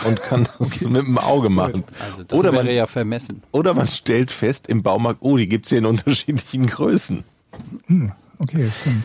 und 0.04 0.20
kann 0.20 0.46
das 0.58 0.82
mit 0.82 1.06
dem 1.06 1.18
Auge 1.18 1.48
machen. 1.48 1.84
Also 1.98 2.24
das 2.24 2.38
oder, 2.38 2.52
wäre 2.52 2.64
man, 2.64 2.74
ja 2.74 2.86
vermessen. 2.86 3.42
oder 3.52 3.74
man 3.74 3.88
stellt 3.88 4.30
fest 4.30 4.66
im 4.66 4.82
Baumarkt, 4.82 5.20
oh, 5.22 5.36
die 5.36 5.48
gibt's 5.48 5.70
hier 5.70 5.78
in 5.78 5.86
unterschiedlichen 5.86 6.66
Größen. 6.66 7.24
Okay, 8.38 8.70
stimmt. 8.80 9.04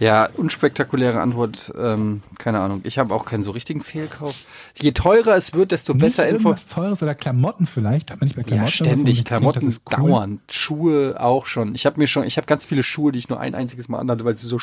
Ja, 0.00 0.28
unspektakuläre 0.36 1.20
Antwort, 1.20 1.72
ähm, 1.78 2.22
keine 2.38 2.60
Ahnung. 2.60 2.80
Ich 2.84 2.98
habe 2.98 3.14
auch 3.14 3.24
keinen 3.24 3.42
so 3.42 3.50
richtigen 3.52 3.82
Fehlkauf. 3.82 4.34
Je 4.80 4.92
teurer 4.92 5.36
es 5.36 5.54
wird, 5.54 5.72
desto 5.72 5.92
Nicht 5.94 6.02
besser 6.02 6.24
Info. 6.24 6.48
irgendwas 6.48 6.66
Teures 6.66 7.02
oder 7.02 7.14
Klamotten 7.14 7.66
vielleicht? 7.66 8.10
Hat 8.10 8.20
man 8.20 8.26
nicht 8.28 8.36
bei 8.36 8.42
Klamotten 8.42 8.66
Ja, 8.66 8.70
so, 8.78 8.84
ständig. 8.84 9.16
denkt, 9.16 9.28
Klamotten 9.28 9.60
das 9.60 9.64
ist 9.68 9.82
cool? 9.98 10.08
dauernd. 10.08 10.40
Schuhe 10.50 11.20
auch 11.20 11.46
schon. 11.46 11.74
Ich 11.74 11.86
habe 11.86 11.98
mir 12.00 12.06
schon, 12.06 12.24
ich 12.24 12.36
habe 12.36 12.46
ganz 12.46 12.64
viele 12.64 12.82
Schuhe, 12.82 13.12
die 13.12 13.18
ich 13.18 13.28
nur 13.28 13.38
ein 13.40 13.54
einziges 13.54 13.88
Mal 13.88 13.98
anhatte, 14.00 14.24
weil 14.24 14.36
sie 14.36 14.46
so, 14.48 14.58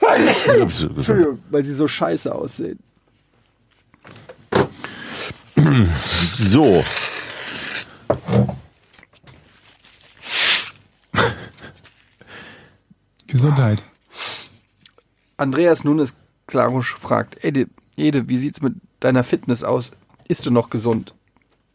Entschuldigung, 0.00 1.38
weil 1.50 1.64
sie 1.64 1.74
so 1.74 1.86
scheiße 1.88 2.34
aussehen. 2.34 2.78
So. 6.38 6.84
Gesundheit. 13.38 13.84
Andreas 15.36 15.84
Nunes 15.84 16.16
Klarusch 16.48 16.94
fragt, 16.94 17.44
Ede, 17.44 17.68
Ede, 17.96 18.28
wie 18.28 18.36
sieht's 18.36 18.60
mit 18.60 18.74
deiner 18.98 19.22
Fitness 19.22 19.62
aus? 19.62 19.92
Isst 20.26 20.44
du 20.44 20.50
noch 20.50 20.70
gesund? 20.70 21.14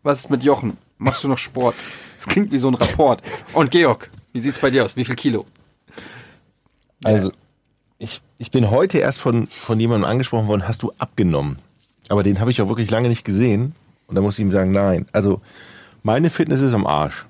Was 0.03 0.19
ist 0.19 0.29
mit 0.29 0.43
Jochen? 0.43 0.77
Machst 0.97 1.23
du 1.23 1.29
noch 1.29 1.37
Sport? 1.37 1.75
Das 2.17 2.27
klingt 2.27 2.51
wie 2.51 2.57
so 2.57 2.67
ein 2.67 2.75
Rapport. 2.75 3.21
Und 3.53 3.71
Georg, 3.71 4.09
wie 4.33 4.39
sieht's 4.39 4.59
bei 4.59 4.71
dir 4.71 4.83
aus? 4.83 4.97
Wie 4.97 5.05
viel 5.05 5.15
Kilo? 5.15 5.45
Also, 7.05 7.31
ich, 7.97 8.21
ich 8.37 8.51
bin 8.51 8.69
heute 8.69 8.97
erst 8.97 9.19
von, 9.19 9.47
von 9.47 9.79
jemandem 9.79 10.09
angesprochen 10.09 10.47
worden, 10.47 10.67
hast 10.67 10.83
du 10.83 10.91
abgenommen? 10.97 11.59
Aber 12.09 12.23
den 12.23 12.41
habe 12.41 12.51
ich 12.51 12.61
auch 12.61 12.67
wirklich 12.67 12.91
lange 12.91 13.07
nicht 13.07 13.23
gesehen. 13.23 13.73
Und 14.07 14.15
da 14.15 14.21
muss 14.21 14.37
ich 14.37 14.43
ihm 14.43 14.51
sagen, 14.51 14.71
nein. 14.71 15.05
Also, 15.13 15.41
meine 16.03 16.29
Fitness 16.29 16.59
ist 16.59 16.73
am 16.73 16.85
Arsch. 16.85 17.25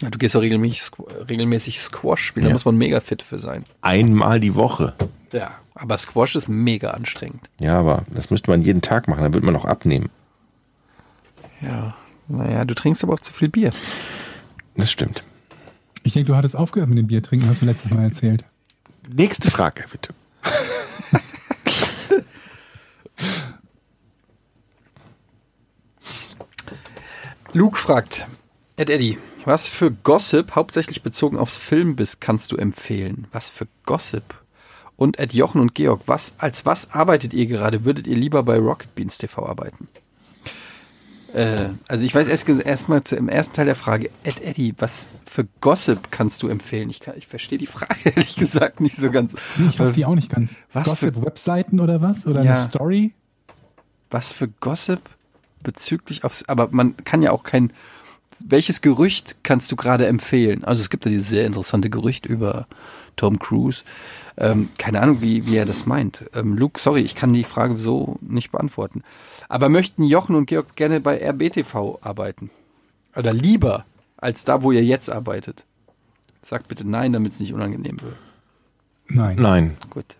Ja, 0.00 0.08
du 0.10 0.18
gehst 0.18 0.34
doch 0.34 0.40
regelmäßig, 0.40 0.90
regelmäßig 1.28 1.80
Squash 1.82 2.24
spielen, 2.24 2.44
da 2.44 2.48
Ja. 2.50 2.54
muss 2.54 2.64
man 2.64 2.76
mega 2.76 3.00
fit 3.00 3.22
für 3.22 3.38
sein. 3.38 3.64
Einmal 3.82 4.40
die 4.40 4.54
Woche. 4.54 4.94
Ja. 5.32 5.52
Aber 5.74 5.96
Squash 5.98 6.36
ist 6.36 6.48
mega 6.48 6.90
anstrengend. 6.90 7.48
Ja, 7.58 7.78
aber 7.78 8.04
das 8.10 8.30
müsste 8.30 8.50
man 8.50 8.62
jeden 8.62 8.82
Tag 8.82 9.08
machen, 9.08 9.22
dann 9.22 9.34
wird 9.34 9.44
man 9.44 9.56
auch 9.56 9.64
abnehmen. 9.64 10.10
Ja. 11.60 11.94
Naja, 12.28 12.64
du 12.64 12.74
trinkst 12.74 13.02
aber 13.04 13.14
auch 13.14 13.20
zu 13.20 13.32
viel 13.32 13.48
Bier. 13.48 13.72
Das 14.76 14.90
stimmt. 14.90 15.24
Ich 16.02 16.12
denke, 16.14 16.28
du 16.32 16.36
hattest 16.36 16.56
aufgehört 16.56 16.88
mit 16.88 16.98
dem 16.98 17.06
Bier 17.08 17.22
trinken, 17.22 17.48
hast 17.48 17.60
du 17.62 17.66
letztes 17.66 17.90
Mal 17.92 18.04
erzählt. 18.04 18.44
Nächste 19.12 19.50
Frage, 19.50 19.84
bitte. 19.90 20.14
Luke 27.52 27.76
fragt, 27.78 28.26
Ed 28.76 28.90
Eddie, 28.90 29.18
was 29.46 29.68
für 29.68 29.90
Gossip, 29.90 30.54
hauptsächlich 30.54 31.02
bezogen 31.02 31.38
aufs 31.38 31.56
Filmbiss, 31.56 32.20
kannst 32.20 32.52
du 32.52 32.56
empfehlen? 32.56 33.26
Was 33.32 33.50
für 33.50 33.66
Gossip? 33.86 34.34
Und 34.96 35.18
Ed 35.18 35.32
Jochen 35.32 35.60
und 35.60 35.74
Georg, 35.74 36.02
was, 36.06 36.34
als 36.38 36.66
was 36.66 36.92
arbeitet 36.92 37.32
ihr 37.32 37.46
gerade? 37.46 37.84
Würdet 37.84 38.06
ihr 38.06 38.16
lieber 38.16 38.42
bei 38.42 38.58
Rocket 38.58 38.94
Beans 38.94 39.16
TV 39.18 39.46
arbeiten? 39.46 39.88
Äh, 41.32 41.68
also 41.88 42.04
ich 42.04 42.14
weiß 42.14 42.28
erst 42.28 42.48
erstmal 42.48 43.02
im 43.12 43.28
ersten 43.28 43.54
Teil 43.54 43.66
der 43.66 43.76
Frage, 43.76 44.10
Ed 44.24 44.42
Eddie, 44.42 44.74
was 44.78 45.06
für 45.26 45.46
Gossip 45.60 46.10
kannst 46.10 46.42
du 46.42 46.48
empfehlen? 46.48 46.90
Ich, 46.90 47.00
kann- 47.00 47.16
ich 47.16 47.28
verstehe 47.28 47.56
die 47.58 47.66
Frage 47.68 47.94
ehrlich 48.04 48.36
gesagt 48.36 48.80
nicht 48.80 48.96
so 48.96 49.10
ganz. 49.10 49.34
Nee, 49.56 49.68
ich 49.70 49.76
die 49.92 50.04
auch 50.04 50.16
nicht 50.16 50.30
ganz. 50.30 50.56
Was 50.72 50.88
Gossip-Webseiten 50.88 51.78
oder 51.80 52.02
was? 52.02 52.26
Oder 52.26 52.42
Ja. 52.42 52.52
eine 52.54 52.62
Story? 52.62 53.14
was 54.12 54.32
für 54.32 54.48
Gossip 54.48 55.00
bezüglich 55.62 56.24
aufs, 56.24 56.44
aber 56.48 56.66
man 56.72 56.96
kann 57.04 57.22
ja 57.22 57.30
auch 57.30 57.44
kein, 57.44 57.72
welches 58.38 58.80
Gerücht 58.80 59.36
kannst 59.42 59.70
du 59.72 59.76
gerade 59.76 60.06
empfehlen? 60.06 60.64
Also 60.64 60.82
es 60.82 60.90
gibt 60.90 61.04
ja 61.04 61.10
dieses 61.10 61.28
sehr 61.28 61.46
interessante 61.46 61.90
Gerücht 61.90 62.26
über 62.26 62.66
Tom 63.16 63.38
Cruise. 63.38 63.82
Ähm, 64.36 64.70
keine 64.78 65.00
Ahnung, 65.02 65.20
wie, 65.20 65.46
wie 65.46 65.56
er 65.56 65.66
das 65.66 65.86
meint. 65.86 66.24
Ähm, 66.34 66.56
Luke, 66.56 66.80
sorry, 66.80 67.00
ich 67.00 67.14
kann 67.14 67.32
die 67.32 67.44
Frage 67.44 67.78
so 67.78 68.16
nicht 68.20 68.52
beantworten. 68.52 69.02
Aber 69.48 69.68
möchten 69.68 70.04
Jochen 70.04 70.36
und 70.36 70.46
Georg 70.46 70.76
gerne 70.76 71.00
bei 71.00 71.18
RBTV 71.18 71.98
arbeiten? 72.02 72.50
Oder 73.16 73.32
lieber 73.32 73.84
als 74.16 74.44
da, 74.44 74.62
wo 74.62 74.72
ihr 74.72 74.84
jetzt 74.84 75.10
arbeitet? 75.10 75.64
Sagt 76.42 76.68
bitte 76.68 76.88
nein, 76.88 77.12
damit 77.12 77.32
es 77.32 77.40
nicht 77.40 77.52
unangenehm 77.52 78.00
wird. 78.00 78.16
Nein. 79.08 79.36
Nein. 79.40 79.76
Gut. 79.90 80.16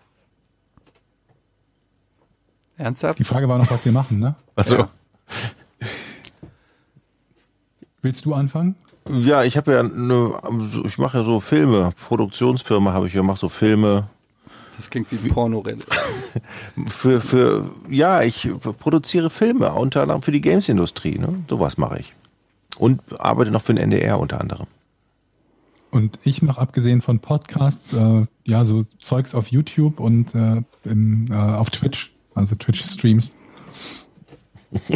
Ernsthaft? 2.77 3.19
Die 3.19 3.23
Frage 3.23 3.47
war 3.47 3.57
noch, 3.57 3.71
was 3.71 3.85
wir 3.85 3.91
machen, 3.91 4.19
ne? 4.19 4.35
Also, 4.55 4.77
Ja. 4.77 4.89
Willst 8.01 8.25
du 8.25 8.33
anfangen? 8.33 8.75
ja, 9.09 9.43
ich 9.43 9.57
habe 9.57 9.73
ja 9.73 9.79
eine, 9.79 10.33
ich 10.85 10.97
mache 10.97 11.19
ja 11.19 11.23
so 11.23 11.39
Filme, 11.39 11.91
Produktionsfirma 12.07 12.93
habe 12.93 13.07
ich 13.07 13.13
ja, 13.13 13.23
mache 13.23 13.39
so 13.39 13.49
Filme. 13.49 14.07
Das 14.77 14.89
klingt 14.89 15.11
wie 15.11 15.27
ein 15.27 15.33
Pornorelle. 15.33 15.79
Für, 16.87 17.21
für, 17.21 17.69
ja, 17.89 18.23
ich 18.23 18.49
produziere 18.79 19.29
Filme, 19.29 19.71
unter 19.73 20.01
anderem 20.01 20.21
für 20.21 20.31
die 20.31 20.41
Games-Industrie. 20.41 21.19
Ne? 21.19 21.43
Sowas 21.47 21.77
mache 21.77 21.99
ich. 21.99 22.15
Und 22.77 23.01
arbeite 23.19 23.51
noch 23.51 23.61
für 23.61 23.73
den 23.73 23.83
NDR 23.83 24.19
unter 24.19 24.39
anderem. 24.39 24.65
Und 25.91 26.17
ich 26.23 26.41
mache 26.41 26.59
abgesehen 26.59 27.01
von 27.01 27.19
Podcasts, 27.19 27.93
äh, 27.93 28.25
ja, 28.45 28.65
so 28.65 28.83
Zeugs 28.97 29.35
auf 29.35 29.47
YouTube 29.47 29.99
und 29.99 30.33
äh, 30.33 30.63
im, 30.85 31.27
äh, 31.29 31.35
auf 31.35 31.69
Twitch, 31.69 32.13
also 32.33 32.55
Twitch-Streams. 32.55 33.35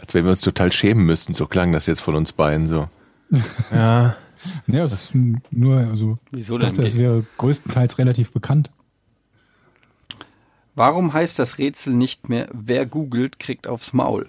Als 0.00 0.14
wenn 0.14 0.24
wir 0.24 0.32
uns 0.32 0.40
total 0.40 0.72
schämen 0.72 1.04
müssten, 1.06 1.34
so 1.34 1.46
klang 1.46 1.72
das 1.72 1.86
jetzt 1.86 2.00
von 2.00 2.14
uns 2.14 2.32
beiden 2.32 2.66
so. 2.68 2.88
Ja. 3.72 4.16
Ja, 4.66 4.82
es 4.84 4.92
ist 4.92 5.14
nur, 5.52 5.76
also 5.76 6.18
Wieso 6.32 6.54
ich 6.54 6.60
denn? 6.60 6.70
dachte, 6.70 6.84
es 6.84 6.98
wäre 6.98 7.24
größtenteils 7.38 7.98
relativ 7.98 8.32
bekannt. 8.32 8.70
Warum 10.74 11.12
heißt 11.12 11.38
das 11.38 11.58
Rätsel 11.58 11.92
nicht 11.94 12.28
mehr, 12.28 12.48
wer 12.52 12.86
googelt, 12.86 13.38
kriegt 13.38 13.66
aufs 13.66 13.92
Maul? 13.92 14.28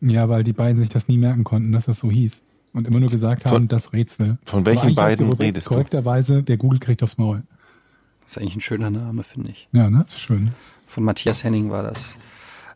Ja, 0.00 0.28
weil 0.28 0.42
die 0.42 0.52
beiden 0.52 0.78
sich 0.80 0.88
das 0.90 1.08
nie 1.08 1.16
merken 1.18 1.44
konnten, 1.44 1.72
dass 1.72 1.86
das 1.86 2.00
so 2.00 2.10
hieß. 2.10 2.42
Und 2.72 2.86
immer 2.86 3.00
nur 3.00 3.08
gesagt 3.10 3.46
haben, 3.46 3.52
Von- 3.52 3.68
das 3.68 3.92
Rätsel. 3.94 4.36
von 4.44 4.66
welchen 4.66 4.94
beiden 4.94 5.32
redest 5.32 5.66
du? 5.66 5.70
Korrekterweise, 5.70 6.42
der 6.42 6.58
Google 6.58 6.78
kriegt 6.78 7.02
aufs 7.02 7.16
Maul. 7.16 7.42
Das 8.22 8.32
ist 8.32 8.38
eigentlich 8.38 8.56
ein 8.56 8.60
schöner 8.60 8.90
Name, 8.90 9.22
finde 9.22 9.52
ich. 9.52 9.68
Ja, 9.72 9.88
ne? 9.88 10.04
Ist 10.06 10.18
schön. 10.20 10.50
Von 10.86 11.04
Matthias 11.04 11.42
Henning 11.44 11.70
war 11.70 11.82
das. 11.84 12.16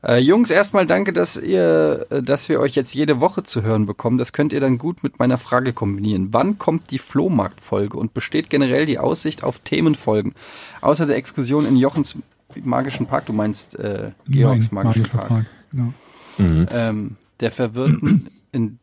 Äh, 0.03 0.19
Jungs, 0.19 0.51
erstmal 0.51 0.87
danke, 0.87 1.13
dass 1.13 1.37
ihr, 1.37 2.07
äh, 2.11 2.23
dass 2.23 2.49
wir 2.49 2.61
euch 2.61 2.75
jetzt 2.75 2.95
jede 2.95 3.21
Woche 3.21 3.43
zu 3.43 3.63
hören 3.63 3.85
bekommen. 3.87 4.17
Das 4.17 4.33
könnt 4.33 4.53
ihr 4.53 4.61
dann 4.61 4.79
gut 4.79 5.03
mit 5.03 5.19
meiner 5.19 5.37
Frage 5.37 5.73
kombinieren. 5.73 6.29
Wann 6.33 6.59
kommt 6.59 6.91
die 6.91 6.99
Flohmarktfolge 6.99 7.99
und 7.99 8.15
besteht 8.15 8.49
generell 8.49 8.87
die 8.87 8.99
Aussicht 8.99 9.45
auf 9.45 9.59
Themenfolgen? 9.59 10.35
Außer 10.81 11.07
der 11.07 11.17
Exkursion 11.17 11.67
in 11.67 11.77
Jochens 11.77 12.19
magischen 12.63 13.07
Park, 13.07 13.27
du 13.27 13.33
meinst 13.33 13.79
äh, 13.79 14.13
Georgs 14.27 14.73
Nein, 14.73 14.85
magischen 14.85 15.11
Park, 15.11 15.29
Park, 15.29 15.47
Genau. 15.71 15.93
Ähm, 16.73 17.17
der 17.41 17.53
Verwirrten, 17.53 18.29
in 18.53 18.79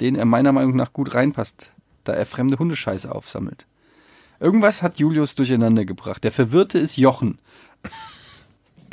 den 0.00 0.16
er 0.16 0.24
meiner 0.24 0.52
Meinung 0.52 0.74
nach 0.74 0.92
gut 0.92 1.14
reinpasst, 1.14 1.70
da 2.04 2.14
er 2.14 2.26
fremde 2.26 2.58
Hundescheiße 2.58 3.14
aufsammelt. 3.14 3.66
Irgendwas 4.40 4.82
hat 4.82 4.98
Julius 4.98 5.34
durcheinander 5.34 5.84
gebracht. 5.84 6.24
Der 6.24 6.32
Verwirrte 6.32 6.78
ist 6.78 6.96
Jochen. 6.96 7.38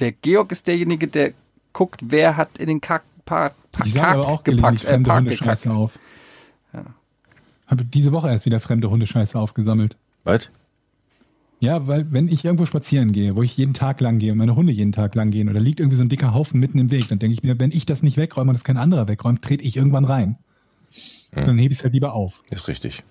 Der 0.02 0.12
Georg 0.12 0.52
ist 0.52 0.68
derjenige, 0.68 1.08
der 1.08 1.32
guckt, 1.72 2.02
wer 2.04 2.36
hat 2.36 2.58
in 2.58 2.68
den 2.68 2.82
Kack, 2.82 3.04
Park, 3.24 3.54
Ich 3.86 3.94
sage 3.94 4.08
aber 4.08 4.28
auch 4.28 4.44
gepackt, 4.44 4.80
gelegentlich 4.82 4.84
äh, 4.84 4.88
fremde 4.88 5.08
Park 5.08 5.20
Hundescheiße 5.20 5.70
gekackt. 5.70 5.82
auf. 5.82 6.00
Habe 7.68 7.86
diese 7.86 8.12
Woche 8.12 8.28
erst 8.28 8.46
wieder 8.46 8.60
fremde 8.60 8.90
Hundescheiße 8.90 9.40
aufgesammelt. 9.40 9.96
Was? 10.26 10.50
Ja, 11.62 11.88
weil 11.88 12.12
wenn 12.12 12.28
ich 12.28 12.44
irgendwo 12.44 12.66
spazieren 12.66 13.14
gehe, 13.14 13.36
wo 13.36 13.44
ich 13.44 13.56
jeden 13.56 13.74
Tag 13.74 14.02
lang 14.02 14.20
gehe 14.20 14.32
und 14.32 14.40
meine 14.40 14.56
Hunde 14.56 14.74
jeden 14.74 14.92
Tag 14.92 15.16
lang 15.16 15.30
gehen 15.32 15.48
oder 15.48 15.60
liegt 15.60 15.80
irgendwie 15.80 15.96
so 15.96 16.04
ein 16.04 16.10
dicker 16.10 16.34
Haufen 16.34 16.60
mitten 16.60 16.80
im 16.80 16.92
Weg, 16.92 17.08
dann 17.08 17.20
denke 17.20 17.34
ich 17.36 17.44
mir, 17.44 17.60
wenn 17.60 17.72
ich 17.72 17.86
das 17.86 18.04
nicht 18.04 18.18
wegräume 18.18 18.50
und 18.50 18.56
das 18.56 18.64
kein 18.64 18.78
anderer 18.78 19.08
wegräumt, 19.08 19.44
trete 19.44 19.64
ich 19.64 19.78
irgendwann 19.78 20.04
rein. 20.04 20.38
Dann 21.32 21.58
hebe 21.58 21.72
ich 21.72 21.78
es 21.78 21.84
halt 21.84 21.94
lieber 21.94 22.14
auf. 22.14 22.44
Ist 22.50 22.68
richtig. 22.68 23.04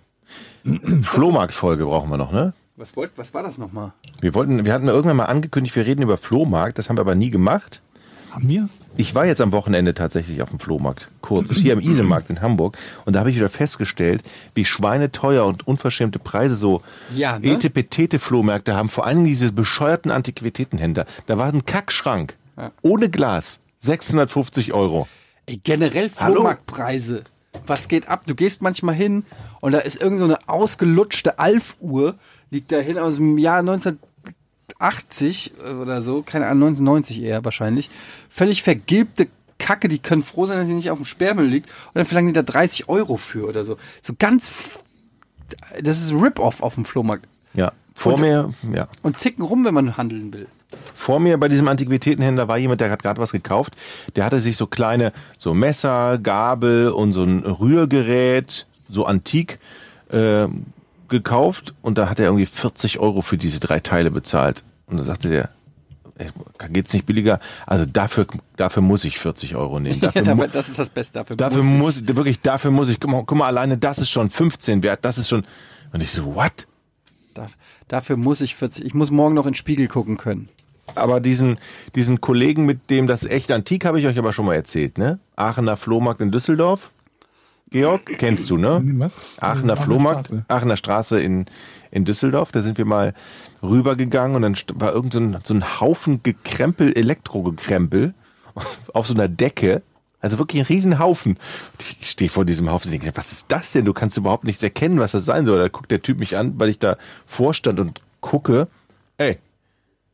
Flohmarktfolge 1.03 1.87
brauchen 1.87 2.11
wir 2.11 2.19
noch, 2.19 2.33
ne? 2.33 2.53
Was, 2.81 2.97
wollt, 2.97 3.11
was 3.17 3.35
war 3.35 3.43
das 3.43 3.59
nochmal? 3.59 3.93
Wir 4.23 4.35
wollten, 4.35 4.65
wir 4.65 4.73
hatten 4.73 4.89
irgendwann 4.89 5.19
mal 5.19 5.27
angekündigt, 5.27 5.77
wir 5.77 5.85
reden 5.85 6.01
über 6.01 6.17
Flohmarkt, 6.17 6.79
das 6.79 6.89
haben 6.89 6.97
wir 6.97 7.03
aber 7.03 7.15
nie 7.15 7.29
gemacht. 7.31 7.83
Haben 8.31 8.49
wir? 8.49 8.69
Ich 8.97 9.15
war 9.15 9.27
jetzt 9.27 9.43
am 9.43 9.53
Wochenende 9.53 9.93
tatsächlich 9.93 10.41
auf 10.41 10.49
dem 10.49 10.59
Flohmarkt, 10.59 11.09
kurz, 11.21 11.53
hier 11.53 11.75
am 11.75 11.81
Isemarkt 11.81 12.31
in 12.31 12.41
Hamburg. 12.41 12.79
Und 13.05 13.13
da 13.13 13.21
habe 13.21 13.29
ich 13.31 13.37
wieder 13.37 13.51
festgestellt, 13.51 14.23
wie 14.55 14.65
schweineteuer 14.65 15.45
und 15.47 15.67
unverschämte 15.67 16.19
Preise 16.19 16.57
so 16.57 16.81
Ja, 17.15 17.39
ne? 17.39 17.53
Etepetete-Flohmärkte 17.53 18.75
haben. 18.75 18.89
Vor 18.89 19.05
allem 19.07 19.27
diese 19.27 19.53
bescheuerten 19.53 20.11
Antiquitätenhändler. 20.11 21.05
Da 21.27 21.37
war 21.37 21.53
ein 21.53 21.67
Kackschrank, 21.67 22.35
Ja. 22.57 22.73
ohne 22.81 23.11
Glas, 23.11 23.59
650 23.81 24.73
Euro. 24.73 25.07
Ey, 25.45 25.61
generell 25.63 26.11
Hallo? 26.17 26.37
Flohmarktpreise. 26.37 27.25
Was 27.67 27.89
geht 27.89 28.09
ab? 28.09 28.23
Du 28.27 28.35
gehst 28.35 28.63
manchmal 28.63 28.95
hin 28.95 29.25
und 29.61 29.73
da 29.73 29.81
ist 29.81 30.01
irgend 30.01 30.19
so 30.19 30.25
eine 30.25 30.49
ausgelutschte 30.49 31.39
Alf-Uhr, 31.39 32.15
liegt 32.51 32.73
da 32.73 32.79
hin 32.79 32.99
aus 32.99 33.17
dem 33.17 33.39
Jahr 33.39 33.59
1980 34.79 35.53
oder 35.83 36.03
so, 36.03 36.23
keine 36.23 36.47
Ahnung, 36.47 36.69
1990 36.71 37.23
eher 37.23 37.45
wahrscheinlich. 37.45 37.91
Völlig 38.29 38.63
vergilbte 38.63 39.29
Kacke, 39.59 39.89
die 39.89 39.99
können 39.99 40.23
froh 40.25 40.47
sein, 40.47 40.59
dass 40.59 40.67
sie 40.67 40.75
nicht 40.75 40.91
auf 40.91 40.99
dem 40.99 41.05
Sperrmüll 41.05 41.47
liegt. 41.47 41.69
Und 41.69 41.95
dann 41.97 42.07
verlangen 42.07 42.29
die 42.29 42.35
da 42.35 42.43
30 42.43 42.89
Euro 42.89 43.17
für 43.17 43.47
oder 43.47 43.65
so. 43.65 43.77
So 44.01 44.15
ganz, 44.19 44.51
das 45.83 46.03
ist 46.03 46.13
Rip-Off 46.13 46.63
auf 46.63 46.75
dem 46.77 46.85
Flohmarkt. 46.85 47.27
Ja, 47.55 47.73
vor 47.95 48.15
Und- 48.15 48.21
mir, 48.21 48.55
ja. 48.75 48.89
Und 49.03 49.17
zicken 49.19 49.45
rum, 49.45 49.65
wenn 49.65 49.75
man 49.75 49.97
handeln 49.97 50.33
will. 50.33 50.47
Vor 50.95 51.19
mir 51.19 51.37
bei 51.37 51.49
diesem 51.49 51.67
Antiquitätenhändler 51.67 52.47
war 52.47 52.57
jemand, 52.57 52.81
der 52.81 52.91
hat 52.93 53.03
gerade 53.03 53.21
was 53.21 53.33
gekauft. 53.33 53.75
Der 54.15 54.25
hatte 54.25 54.39
sich 54.39 54.57
so 54.57 54.69
kleine, 54.69 55.13
so 55.37 55.53
Messer, 55.53 56.17
Gabel 56.19 56.91
und 56.91 57.13
so 57.13 57.25
ein 57.25 57.41
Rührgerät, 57.41 58.67
so 58.89 59.05
antik, 59.05 59.59
äh, 60.13 60.47
gekauft. 61.11 61.75
Und 61.83 61.99
da 61.99 62.09
hat 62.09 62.19
er 62.19 62.27
irgendwie 62.27 62.47
40 62.47 62.99
Euro 62.99 63.21
für 63.23 63.37
diese 63.37 63.61
drei 63.61 63.81
Teile 63.81 64.11
bezahlt. 64.11 64.63
Und 64.87 64.97
da 64.97 65.03
sagte 65.05 65.29
der, 65.29 65.51
ey, 66.19 66.29
geht's 66.73 66.93
nicht 66.93 67.07
billiger? 67.07 67.39
Also 67.67 67.87
dafür, 67.87 68.27
dafür 68.57 68.83
muss 68.83 69.05
ich 69.05 69.19
40 69.19 69.57
Euro 69.57 69.79
nehmen. 69.81 70.01
Dafür, 70.01 70.23
Ja, 70.23 70.47
das 70.47 70.69
ist 70.69 70.79
das 70.79 70.91
Beste. 70.91 71.19
Dafür, 71.21 71.37
dafür 71.37 71.63
muss 71.63 71.97
ich- 71.99 72.07
muss, 72.09 72.17
wirklich, 72.17 72.41
dafür 72.41 72.71
muss 72.71 72.89
ich, 72.89 72.99
guck 73.01 73.11
mal, 73.11 73.25
guck 73.25 73.39
mal, 73.39 73.47
alleine 73.47 73.77
das 73.79 73.99
ist 73.99 74.11
schon 74.11 74.31
15 74.31 74.83
wert, 74.83 75.05
das 75.05 75.19
ist 75.19 75.29
schon, 75.29 75.45
und 75.93 76.03
ich 76.03 76.11
so, 76.11 76.35
what? 76.35 76.67
Da, 77.35 77.47
dafür 77.89 78.17
muss 78.17 78.41
ich 78.41 78.57
40. 78.57 78.85
Ich 78.85 78.95
muss 78.95 79.11
morgen 79.11 79.35
noch 79.35 79.47
in 79.47 79.51
den 79.53 79.57
Spiegel 79.57 79.87
gucken 79.89 80.17
können. 80.17 80.49
Aber 80.97 81.21
diesen, 81.21 81.59
diesen 81.95 82.21
Kollegen, 82.21 82.67
mit 82.67 82.91
dem 82.91 83.07
das 83.07 83.25
echt 83.25 83.53
antik, 83.53 83.85
habe 83.85 84.01
ich 84.01 84.07
euch 84.07 84.19
aber 84.19 84.33
schon 84.33 84.45
mal 84.47 84.55
erzählt, 84.57 84.99
ne? 84.99 85.21
Aachener 85.37 85.77
Flohmarkt 85.77 86.21
in 86.21 86.33
Düsseldorf. 86.33 86.91
Georg, 87.71 88.05
kennst 88.19 88.51
du, 88.51 88.57
ne? 88.57 88.83
Was? 88.99 89.17
Aachener 89.39 89.49
Aachener 89.73 89.77
Flohmarkt, 89.77 90.27
Straße. 90.27 90.45
Aachener 90.49 90.77
Straße 90.77 91.21
in, 91.23 91.47
in 91.91 92.05
Düsseldorf. 92.05 92.51
Da 92.53 92.63
sind 92.63 92.79
wir 92.79 92.85
mal 92.85 93.15
rübergegangen 93.63 94.37
und 94.37 94.43
dann 94.43 94.57
war 94.81 94.93
irgend 94.93 95.13
so 95.13 95.21
ein, 95.21 95.39
so 95.45 95.55
ein 95.55 95.81
Haufen 95.81 96.23
Gekrempel, 96.23 96.97
Elektrogekrempel 96.97 98.15
auf 98.93 99.07
so 99.07 99.15
einer 99.15 99.29
Decke. 99.29 99.83
Also 100.23 100.39
wirklich 100.39 100.61
ein 100.63 100.67
Riesenhaufen. 100.67 101.33
Und 101.37 101.83
Ich 102.01 102.11
stehe 102.11 102.29
vor 102.29 102.45
diesem 102.45 102.69
Haufen 102.71 102.89
und 102.89 103.01
denke, 103.01 103.17
was 103.17 103.33
ist 103.33 103.47
das 103.53 103.73
denn? 103.73 103.85
Du 103.87 103.95
kannst 103.95 104.17
überhaupt 104.17 104.45
nichts 104.45 104.63
erkennen, 104.63 104.99
was 104.99 105.13
das 105.13 105.25
sein 105.25 105.47
soll. 105.47 105.59
Da 105.59 105.69
guckt 105.69 105.91
der 105.91 106.03
Typ 106.03 106.19
mich 106.19 106.37
an, 106.37 106.59
weil 106.59 106.69
ich 106.69 106.79
da 106.79 106.97
vorstand 107.25 107.81
und 107.81 108.03
gucke. 108.21 108.69
Ey, 109.17 109.39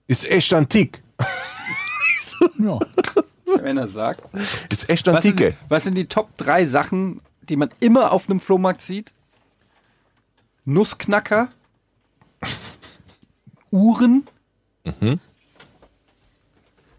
ist 0.06 0.28
echt 0.30 0.52
antik. 0.52 1.02
Ja. 2.58 2.78
Wenn 3.62 3.78
er 3.78 3.86
sagt. 3.86 4.20
Ist 4.70 4.88
echt 4.90 5.06
Was 5.06 5.22
sind, 5.22 5.32
antike. 5.40 5.56
was 5.68 5.84
sind 5.84 5.94
die 5.94 6.06
Top 6.06 6.36
3 6.36 6.66
Sachen, 6.66 7.20
die 7.48 7.56
man 7.56 7.70
immer 7.80 8.12
auf 8.12 8.28
einem 8.28 8.40
Flohmarkt 8.40 8.82
sieht? 8.82 9.12
Nussknacker, 10.64 11.48
Uhren 13.70 14.26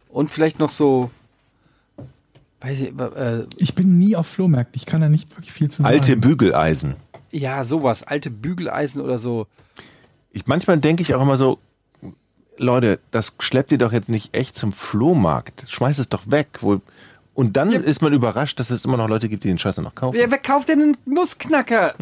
und 0.10 0.32
vielleicht 0.32 0.60
noch 0.60 0.72
so. 0.72 1.12
Weiß 2.60 2.80
ich, 2.80 2.98
äh, 2.98 3.46
Ich 3.58 3.76
bin 3.76 3.98
nie 4.00 4.16
auf 4.16 4.28
Flohmärkten. 4.28 4.76
Ich 4.80 4.86
kann 4.86 5.02
da 5.02 5.10
nicht 5.10 5.30
wirklich 5.32 5.52
viel 5.54 5.70
zu 5.70 5.84
sagen. 5.84 5.94
Alte 5.94 6.18
Bügeleisen. 6.18 6.96
ja, 7.32 7.64
sowas. 7.64 8.04
Alte 8.04 8.32
Bügeleisen 8.32 9.02
oder 9.02 9.20
so. 9.20 9.48
Ich, 10.32 10.48
manchmal 10.48 10.78
denke 10.80 11.04
ich 11.04 11.14
auch 11.14 11.22
immer 11.22 11.38
so, 11.38 11.60
Leute, 12.58 13.00
das 13.12 13.36
schleppt 13.40 13.72
ihr 13.72 13.78
doch 13.78 13.92
jetzt 13.92 14.10
nicht 14.10 14.36
echt 14.36 14.56
zum 14.56 14.74
Flohmarkt. 14.74 15.66
Schmeißt 15.68 16.00
es 16.00 16.10
doch 16.10 16.30
weg. 16.32 16.48
Wo, 16.62 16.82
und 17.38 17.56
dann 17.56 17.72
ist 17.72 18.02
man 18.02 18.14
überrascht, 18.14 18.60
dass 18.60 18.72
es 18.72 18.84
immer 18.84 18.98
noch 18.98 19.08
Leute 19.08 19.30
gibt, 19.30 19.44
die 19.44 19.48
den 19.50 19.60
Scheiße 19.60 19.80
noch 19.84 19.94
kaufen. 19.94 20.18
Wer, 20.18 20.32
wer 20.32 20.40
kauft 20.40 20.70
denn 20.70 20.82
einen 20.82 20.98
Nussknacker? 21.06 21.94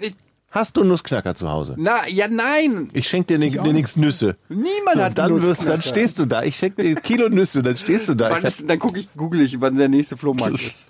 Ich- 0.00 0.16
Hast 0.50 0.76
du 0.76 0.80
einen 0.80 0.88
Nussknacker 0.90 1.34
zu 1.34 1.50
Hause? 1.50 1.74
Na, 1.78 2.06
ja, 2.08 2.26
nein. 2.28 2.88
Ich 2.92 3.06
schenk 3.08 3.26
dir, 3.26 3.38
ni- 3.38 3.58
auch 3.58 3.64
dir 3.64 3.72
nix 3.72 3.96
Nüsse. 3.96 4.36
Niemand 4.48 4.96
So, 4.96 5.02
hat 5.02 5.18
dann, 5.18 5.32
einen 5.32 5.42
wirst, 5.42 5.60
dann 5.62 5.76
Nussknacker. 5.76 5.82
stehst 5.82 6.18
du 6.18 6.24
da. 6.26 6.42
Ich 6.42 6.56
schenk 6.56 6.76
dir 6.76 6.94
Kilo 6.96 7.28
Nüsse 7.28 7.58
und 7.58 7.66
dann 7.66 7.76
stehst 7.76 8.08
du 8.08 8.14
da. 8.14 8.34
Ist, 8.36 8.68
dann 8.68 8.78
gucke 8.78 8.98
ich, 9.00 9.08
google 9.16 9.40
ich, 9.42 9.60
wann 9.60 9.76
der 9.76 9.88
nächste 9.88 10.16
Flohmarkt 10.16 10.54
ist. 10.60 10.88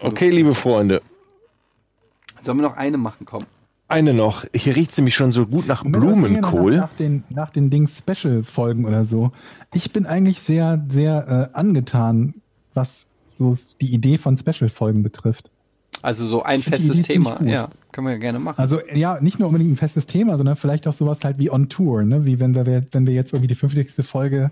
okay, 0.00 0.30
liebe 0.30 0.54
Freunde. 0.54 1.02
Sollen 2.40 2.58
wir 2.58 2.62
noch 2.62 2.76
eine 2.76 2.98
machen, 2.98 3.24
komm. 3.24 3.44
Eine 3.88 4.14
noch. 4.14 4.44
Hier 4.54 4.74
riecht's 4.74 4.96
nämlich 4.96 5.14
schon 5.14 5.30
so 5.30 5.46
gut 5.46 5.68
nach 5.68 5.84
Blumenkohl. 5.84 6.76
Nach, 6.76 6.90
nach, 6.90 6.96
den, 6.96 7.24
nach 7.28 7.50
den 7.50 7.70
Dings 7.70 7.98
Special-Folgen 7.98 8.84
oder 8.84 9.04
so. 9.04 9.30
Ich 9.74 9.92
bin 9.92 10.06
eigentlich 10.06 10.40
sehr, 10.40 10.84
sehr 10.88 11.50
äh, 11.52 11.56
angetan, 11.56 12.34
was 12.74 13.06
so 13.36 13.56
die 13.80 13.94
Idee 13.94 14.18
von 14.18 14.36
Special-Folgen 14.36 15.02
betrifft. 15.04 15.50
Also 16.02 16.24
so 16.24 16.42
ein 16.42 16.60
festes 16.60 17.02
Thema. 17.02 17.40
Ja, 17.44 17.68
können 17.92 18.08
wir 18.08 18.12
ja 18.12 18.18
gerne 18.18 18.38
machen. 18.38 18.58
Also 18.58 18.80
ja, 18.92 19.20
nicht 19.20 19.38
nur 19.38 19.48
unbedingt 19.48 19.72
ein 19.72 19.76
festes 19.76 20.06
Thema, 20.06 20.36
sondern 20.36 20.56
vielleicht 20.56 20.86
auch 20.86 20.92
sowas 20.92 21.24
halt 21.24 21.38
wie 21.38 21.50
on 21.50 21.68
Tour, 21.68 22.02
ne? 22.02 22.26
Wie 22.26 22.40
wenn 22.40 22.54
wir, 22.54 22.84
wenn 22.90 23.06
wir 23.06 23.14
jetzt 23.14 23.32
irgendwie 23.32 23.46
die 23.46 23.54
50. 23.54 24.04
Folge 24.04 24.50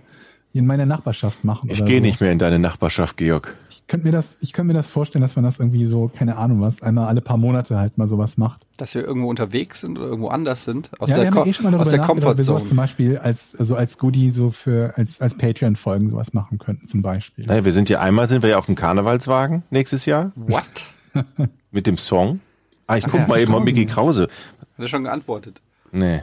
in 0.52 0.66
meiner 0.66 0.86
Nachbarschaft 0.86 1.44
machen. 1.44 1.68
Ich 1.68 1.84
gehe 1.84 1.98
so. 1.98 2.02
nicht 2.02 2.20
mehr 2.20 2.30
in 2.30 2.38
deine 2.38 2.58
Nachbarschaft, 2.58 3.16
Georg. 3.16 3.56
Könnte 3.86 4.06
mir 4.06 4.12
das, 4.12 4.38
ich 4.40 4.54
könnte 4.54 4.68
mir 4.68 4.72
das 4.72 4.88
vorstellen, 4.88 5.20
dass 5.20 5.36
man 5.36 5.44
das 5.44 5.60
irgendwie 5.60 5.84
so, 5.84 6.08
keine 6.08 6.38
Ahnung 6.38 6.62
was, 6.62 6.82
einmal 6.82 7.06
alle 7.06 7.20
paar 7.20 7.36
Monate 7.36 7.76
halt 7.76 7.98
mal 7.98 8.08
sowas 8.08 8.38
macht. 8.38 8.66
Dass 8.78 8.94
wir 8.94 9.04
irgendwo 9.04 9.28
unterwegs 9.28 9.82
sind 9.82 9.98
oder 9.98 10.06
irgendwo 10.06 10.28
anders 10.28 10.64
sind. 10.64 10.90
Aus 10.98 11.10
ja, 11.10 11.16
wir 11.16 11.24
der, 11.24 11.30
haben 11.32 11.38
ja 11.40 11.46
eh 11.46 11.52
schon 11.52 11.64
mal 11.64 11.74
aus 11.74 11.90
darüber 11.90 11.90
der 11.90 11.98
nachgedacht, 12.00 12.30
ob 12.30 12.36
wir 12.38 12.44
sowas 12.44 12.66
zum 12.66 12.78
Beispiel 12.78 13.18
als, 13.18 13.52
so 13.52 13.76
als 13.76 13.98
Goodie 13.98 14.30
so 14.30 14.50
für, 14.50 14.94
als, 14.96 15.20
als 15.20 15.36
Patreon-Folgen 15.36 16.08
sowas 16.08 16.32
machen 16.32 16.58
könnten 16.58 16.86
zum 16.86 17.02
Beispiel. 17.02 17.44
Naja, 17.44 17.64
wir 17.66 17.72
sind 17.72 17.90
ja 17.90 18.00
einmal 18.00 18.26
sind 18.26 18.42
wir 18.42 18.50
ja 18.50 18.58
auf 18.58 18.66
dem 18.66 18.74
Karnevalswagen 18.74 19.64
nächstes 19.68 20.06
Jahr 20.06 20.32
What? 20.34 20.64
mit 21.70 21.86
dem 21.86 21.98
Song. 21.98 22.40
Ah, 22.86 22.96
ich 22.96 23.04
guck 23.04 23.20
ja, 23.20 23.26
mal 23.26 23.38
eben 23.38 23.52
mal 23.52 23.58
Krause. 23.58 23.72
Mickey 23.72 23.86
Krause. 23.86 24.22
Hat 24.22 24.68
er 24.78 24.88
schon 24.88 25.04
geantwortet. 25.04 25.60
Nee. 25.92 26.22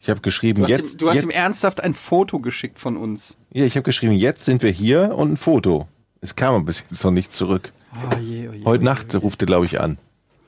Ich 0.00 0.10
habe 0.10 0.20
geschrieben, 0.20 0.60
Du 0.60 0.64
hast, 0.64 0.70
jetzt, 0.70 0.94
ihm, 0.94 0.98
du 0.98 1.08
hast 1.08 1.14
jetzt 1.16 1.24
ihm 1.24 1.30
ernsthaft 1.30 1.82
ein 1.82 1.94
Foto 1.94 2.38
geschickt 2.38 2.78
von 2.78 2.96
uns. 2.96 3.36
ja, 3.52 3.64
ich 3.64 3.76
habe 3.76 3.84
geschrieben, 3.84 4.12
jetzt 4.12 4.44
sind 4.44 4.62
wir 4.62 4.70
hier 4.70 5.14
und 5.16 5.32
ein 5.32 5.36
Foto. 5.36 5.88
Es 6.20 6.36
kam 6.36 6.54
aber 6.54 6.64
bis 6.64 6.82
jetzt 6.88 7.04
noch 7.04 7.10
nicht 7.10 7.32
zurück. 7.32 7.72
Oh 8.12 8.16
je, 8.18 8.48
oh 8.48 8.52
je, 8.52 8.64
Heute 8.64 8.68
oh 8.68 8.74
je, 8.74 8.84
Nacht 8.84 9.06
oh 9.10 9.18
je. 9.18 9.18
ruft 9.18 9.42
er, 9.42 9.46
glaube 9.46 9.66
ich, 9.66 9.80
an, 9.80 9.98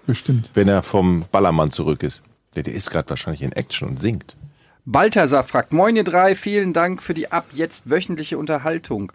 Bestimmt. 0.07 0.51
wenn 0.55 0.69
er 0.69 0.83
vom 0.83 1.25
Ballermann 1.31 1.71
zurück 1.71 2.03
ist. 2.03 2.23
Der, 2.57 2.63
der 2.63 2.75
ist 2.75 2.91
gerade 2.91 3.09
wahrscheinlich 3.11 3.43
in 3.43 3.53
Action 3.53 3.89
und 3.89 4.01
singt. 4.01 4.37
Balthasar 4.85 5.45
fragt, 5.45 5.73
Moin 5.73 5.97
ihr 5.97 6.05
drei, 6.05 6.35
vielen 6.35 6.73
Dank 6.73 7.03
für 7.03 7.13
die 7.13 7.31
ab 7.31 7.47
jetzt 7.53 7.91
wöchentliche 7.91 8.39
Unterhaltung. 8.39 9.13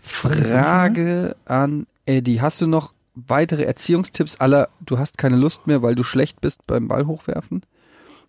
Frage 0.00 1.34
an 1.46 1.86
Eddie, 2.06 2.40
hast 2.40 2.60
du 2.60 2.68
noch 2.68 2.92
weitere 3.16 3.64
Erziehungstipps 3.64 4.36
aller, 4.36 4.68
du 4.80 4.98
hast 4.98 5.18
keine 5.18 5.36
Lust 5.36 5.66
mehr, 5.66 5.82
weil 5.82 5.96
du 5.96 6.04
schlecht 6.04 6.40
bist 6.40 6.66
beim 6.66 6.86
Ball 6.86 7.06
hochwerfen? 7.06 7.62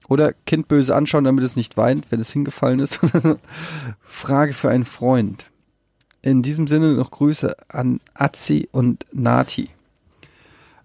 Oder 0.07 0.33
Kind 0.45 0.69
böse 0.69 0.95
anschauen, 0.95 1.25
damit 1.25 1.43
es 1.43 1.55
nicht 1.55 1.77
weint, 1.77 2.07
wenn 2.09 2.19
es 2.19 2.31
hingefallen 2.31 2.79
ist? 2.79 2.99
Frage 4.01 4.53
für 4.53 4.69
einen 4.69 4.85
Freund. 4.85 5.51
In 6.27 6.41
diesem 6.41 6.67
Sinne 6.67 6.91
noch 6.91 7.11
Grüße 7.11 7.55
an 7.69 8.01
Azi 8.13 8.67
und 8.73 9.05
Nati. 9.13 9.69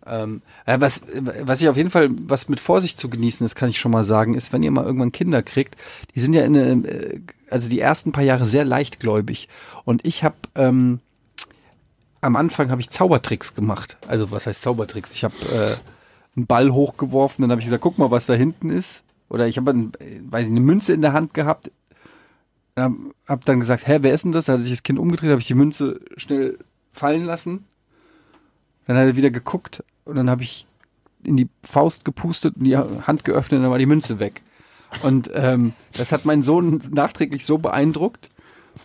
Ähm, 0.07 0.41
äh, 0.67 0.79
was, 0.79 1.03
was 1.41 1.61
ich 1.61 1.69
auf 1.69 1.77
jeden 1.77 1.91
Fall, 1.91 2.11
was 2.13 2.49
mit 2.49 2.61
Vorsicht 2.61 2.97
zu 2.97 3.11
genießen 3.11 3.45
ist, 3.45 3.57
kann 3.57 3.69
ich 3.69 3.81
schon 3.81 3.91
mal 3.91 4.05
sagen, 4.05 4.35
ist, 4.35 4.53
wenn 4.53 4.63
ihr 4.63 4.71
mal 4.71 4.85
irgendwann 4.85 5.11
Kinder 5.11 5.43
kriegt, 5.43 5.77
die 6.15 6.21
sind 6.21 6.35
ja 6.35 6.45
in, 6.45 6.85
äh, 6.85 7.21
also 7.51 7.69
die 7.69 7.81
ersten 7.81 8.13
paar 8.13 8.23
Jahre 8.23 8.45
sehr 8.45 8.65
leichtgläubig. 8.65 9.49
Und 9.83 10.07
ich 10.07 10.23
habe 10.23 10.37
ähm, 10.55 11.01
am 12.21 12.37
Anfang 12.37 12.71
habe 12.71 12.81
ich 12.81 12.91
Zaubertricks 12.91 13.57
gemacht. 13.57 13.97
Also 14.07 14.31
was 14.31 14.47
heißt 14.47 14.63
Zaubertricks? 14.63 15.13
Ich 15.13 15.25
habe 15.25 15.35
äh, 15.53 15.75
einen 16.37 16.47
Ball 16.47 16.73
hochgeworfen, 16.73 17.43
dann 17.43 17.51
habe 17.51 17.61
ich 17.61 17.67
gesagt, 17.67 17.83
guck 17.83 17.99
mal, 17.99 18.13
was 18.13 18.27
da 18.27 18.35
hinten 18.35 18.71
ist. 18.71 19.03
Oder 19.29 19.49
ich 19.49 19.57
habe, 19.57 19.73
äh, 19.73 20.21
eine 20.31 20.61
Münze 20.61 20.93
in 20.93 21.03
der 21.03 21.15
Hand 21.15 21.35
gehabt. 21.35 21.73
Hab, 22.77 22.93
hab 23.27 23.45
dann 23.45 23.61
gesagt, 23.61 23.87
hä, 23.87 23.99
wer 24.01 24.15
ist 24.15 24.25
denn 24.25 24.33
das? 24.33 24.47
Da 24.47 24.55
hat 24.55 24.61
sich 24.61 24.71
das 24.71 24.83
Kind 24.83 24.99
umgedreht, 24.99 25.31
habe 25.31 25.41
ich 25.41 25.47
die 25.47 25.55
Münze 25.55 26.01
schnell 26.17 26.59
fallen 26.93 27.25
lassen. 27.25 27.65
Dann 28.87 28.97
hat 28.97 29.05
er 29.05 29.17
wieder 29.17 29.31
geguckt 29.31 29.85
und 30.05 30.17
dann 30.17 30.31
habe 30.31 30.43
ich 30.43 30.67
in 31.25 31.37
die 31.37 31.49
Faust 31.63 32.05
gepustet 32.05 32.57
und 32.57 32.65
die 32.65 32.77
Hand 32.77 33.25
geöffnet 33.25 33.59
und 33.59 33.63
dann 33.63 33.71
war 33.71 33.79
die 33.79 33.87
Münze 33.87 34.19
weg. 34.19 34.43
Und 35.03 35.31
ähm, 35.35 35.73
das 35.97 36.13
hat 36.13 36.25
meinen 36.25 36.43
Sohn 36.43 36.83
nachträglich 36.91 37.47
so 37.47 37.59
beeindruckt, 37.59 38.29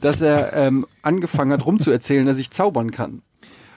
dass 0.01 0.21
er 0.21 0.53
ähm, 0.53 0.85
angefangen 1.01 1.51
hat 1.51 1.65
rumzuerzählen, 1.65 2.25
dass 2.25 2.37
ich 2.37 2.51
zaubern 2.51 2.91
kann. 2.91 3.21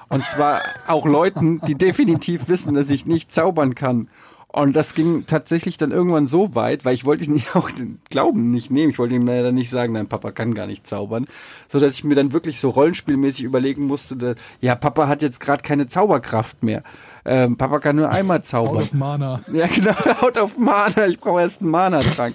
Und 0.08 0.26
zwar 0.26 0.60
auch 0.88 1.06
Leuten, 1.06 1.60
die 1.66 1.76
definitiv 1.76 2.48
wissen, 2.48 2.74
dass 2.74 2.90
ich 2.90 3.06
nicht 3.06 3.30
zaubern 3.30 3.76
kann. 3.76 4.08
Und 4.52 4.74
das 4.74 4.94
ging 4.94 5.26
tatsächlich 5.26 5.76
dann 5.76 5.92
irgendwann 5.92 6.26
so 6.26 6.56
weit, 6.56 6.84
weil 6.84 6.94
ich 6.94 7.04
wollte 7.04 7.24
ihm 7.24 7.40
auch 7.54 7.70
den 7.70 8.00
Glauben 8.10 8.50
nicht 8.50 8.70
nehmen. 8.70 8.90
Ich 8.90 8.98
wollte 8.98 9.14
ihm 9.14 9.26
leider 9.26 9.52
nicht 9.52 9.70
sagen, 9.70 9.92
nein, 9.92 10.08
Papa 10.08 10.32
kann 10.32 10.54
gar 10.54 10.66
nicht 10.66 10.86
zaubern. 10.86 11.26
So 11.68 11.78
dass 11.78 11.94
ich 11.94 12.04
mir 12.04 12.16
dann 12.16 12.32
wirklich 12.32 12.60
so 12.60 12.70
rollenspielmäßig 12.70 13.44
überlegen 13.44 13.86
musste, 13.86 14.16
dass, 14.16 14.36
ja, 14.60 14.74
Papa 14.74 15.06
hat 15.06 15.22
jetzt 15.22 15.40
gerade 15.40 15.62
keine 15.62 15.86
Zauberkraft 15.86 16.62
mehr. 16.62 16.82
Ähm, 17.24 17.56
Papa 17.56 17.78
kann 17.78 17.96
nur 17.96 18.10
einmal 18.10 18.38
Out 18.38 18.46
zaubern. 18.46 18.82
of 18.82 18.92
Mana. 18.92 19.42
Ja, 19.52 19.66
genau, 19.66 19.92
haut 20.20 20.38
auf 20.38 20.58
Mana. 20.58 21.06
Ich 21.06 21.20
brauche 21.20 21.40
erst 21.42 21.60
einen 21.60 21.70
Mana-Trank. 21.70 22.34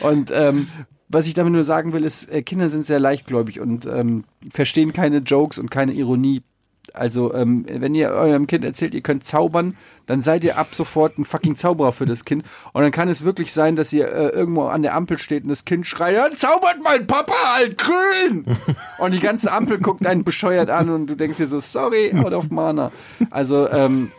Und 0.00 0.32
ähm, 0.34 0.68
was 1.08 1.26
ich 1.26 1.34
damit 1.34 1.52
nur 1.52 1.64
sagen 1.64 1.92
will, 1.92 2.04
ist, 2.04 2.30
äh, 2.32 2.42
Kinder 2.42 2.70
sind 2.70 2.86
sehr 2.86 2.98
leichtgläubig 2.98 3.60
und 3.60 3.86
ähm, 3.86 4.24
verstehen 4.50 4.92
keine 4.92 5.18
Jokes 5.18 5.58
und 5.58 5.70
keine 5.70 5.92
Ironie. 5.92 6.42
Also, 6.94 7.32
ähm, 7.32 7.64
wenn 7.68 7.94
ihr 7.94 8.10
eurem 8.10 8.46
Kind 8.46 8.64
erzählt, 8.64 8.94
ihr 8.94 9.02
könnt 9.02 9.24
zaubern, 9.24 9.76
dann 10.06 10.20
seid 10.20 10.42
ihr 10.44 10.58
ab 10.58 10.68
sofort 10.72 11.16
ein 11.16 11.24
fucking 11.24 11.56
Zauberer 11.56 11.92
für 11.92 12.06
das 12.06 12.24
Kind. 12.24 12.44
Und 12.72 12.82
dann 12.82 12.90
kann 12.90 13.08
es 13.08 13.24
wirklich 13.24 13.52
sein, 13.52 13.76
dass 13.76 13.92
ihr 13.92 14.12
äh, 14.12 14.28
irgendwo 14.28 14.64
an 14.64 14.82
der 14.82 14.94
Ampel 14.94 15.18
steht 15.18 15.44
und 15.44 15.48
das 15.48 15.64
Kind 15.64 15.86
schreit, 15.86 16.16
ja, 16.16 16.28
zaubert 16.36 16.78
mein 16.82 17.06
Papa 17.06 17.54
halt 17.54 17.78
grün! 17.78 18.44
Und 18.98 19.12
die 19.12 19.20
ganze 19.20 19.50
Ampel 19.50 19.78
guckt 19.78 20.06
einen 20.06 20.22
bescheuert 20.22 20.70
an 20.70 20.88
und 20.88 21.08
du 21.08 21.16
denkst 21.16 21.38
dir 21.38 21.48
so, 21.48 21.58
sorry, 21.58 22.12
out 22.14 22.32
of 22.32 22.50
Mana. 22.50 22.92
Also, 23.30 23.68
ähm, 23.68 24.12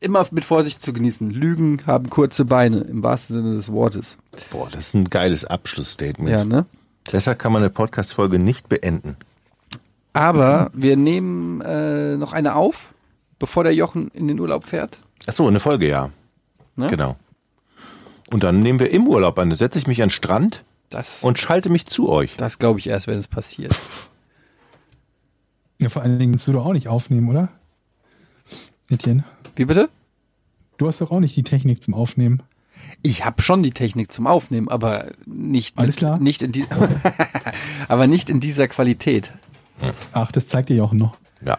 immer 0.00 0.26
mit 0.30 0.44
Vorsicht 0.44 0.82
zu 0.82 0.92
genießen. 0.92 1.30
Lügen 1.30 1.82
haben 1.86 2.10
kurze 2.10 2.44
Beine, 2.44 2.78
im 2.80 3.02
wahrsten 3.02 3.36
Sinne 3.36 3.54
des 3.54 3.70
Wortes. 3.72 4.16
Boah, 4.50 4.68
das 4.70 4.88
ist 4.88 4.94
ein 4.94 5.08
geiles 5.08 5.44
Abschlussstatement. 5.44 6.30
Ja, 6.30 6.44
ne? 6.44 6.66
Besser 7.10 7.34
kann 7.34 7.52
man 7.52 7.62
eine 7.62 7.70
Podcast-Folge 7.70 8.38
nicht 8.38 8.68
beenden. 8.68 9.16
Aber 10.14 10.70
wir 10.72 10.96
nehmen 10.96 11.60
äh, 11.60 12.16
noch 12.16 12.32
eine 12.32 12.54
auf, 12.54 12.88
bevor 13.38 13.64
der 13.64 13.74
Jochen 13.74 14.08
in 14.14 14.28
den 14.28 14.40
Urlaub 14.40 14.64
fährt. 14.64 15.00
Ach 15.26 15.32
so, 15.32 15.46
eine 15.46 15.60
Folge, 15.60 15.88
ja. 15.88 16.10
Ne? 16.76 16.86
Genau. 16.88 17.16
Und 18.30 18.42
dann 18.42 18.60
nehmen 18.60 18.78
wir 18.78 18.90
im 18.90 19.06
Urlaub 19.06 19.38
an. 19.38 19.50
Da 19.50 19.56
setze 19.56 19.78
ich 19.78 19.86
mich 19.86 20.00
an 20.02 20.08
den 20.08 20.12
Strand 20.14 20.64
Das, 20.88 21.22
und 21.22 21.38
schalte 21.38 21.68
mich 21.68 21.86
zu 21.86 22.08
euch. 22.08 22.36
das 22.36 22.58
glaube 22.58 22.78
ich 22.78 22.88
erst, 22.88 23.06
wenn 23.06 23.18
es 23.18 23.28
passiert. 23.28 23.74
Ja, 25.80 25.88
vor 25.88 26.02
allen 26.02 26.18
Dingen 26.18 26.32
willst 26.32 26.46
du 26.48 26.52
doch 26.52 26.64
auch 26.64 26.72
nicht 26.72 26.88
aufnehmen, 26.88 27.28
oder? 27.28 27.48
Etienne, 28.90 29.24
Wie 29.56 29.64
bitte? 29.64 29.88
du 30.78 30.86
hast 30.86 31.00
doch 31.00 31.10
auch 31.10 31.20
nicht 31.20 31.36
die 31.36 31.42
Technik 31.42 31.82
zum 31.82 31.94
Aufnehmen. 31.94 32.42
Ich 33.02 33.24
habe 33.24 33.42
schon 33.42 33.62
die 33.62 33.72
Technik 33.72 34.12
zum 34.12 34.26
Aufnehmen, 34.26 34.68
aber 34.68 35.06
nicht 35.26 35.78
Alles 35.78 35.96
mit, 35.96 35.98
klar. 35.98 36.18
nicht 36.18 36.42
in 36.42 36.52
die, 36.52 36.64
aber 37.88 38.06
nicht 38.06 38.30
in 38.30 38.40
dieser 38.40 38.68
Qualität. 38.68 39.32
Ach, 40.12 40.32
das 40.32 40.48
zeigt 40.48 40.68
dir 40.68 40.76
ja 40.76 40.82
auch 40.84 40.92
noch. 40.92 41.18
Ja. 41.44 41.58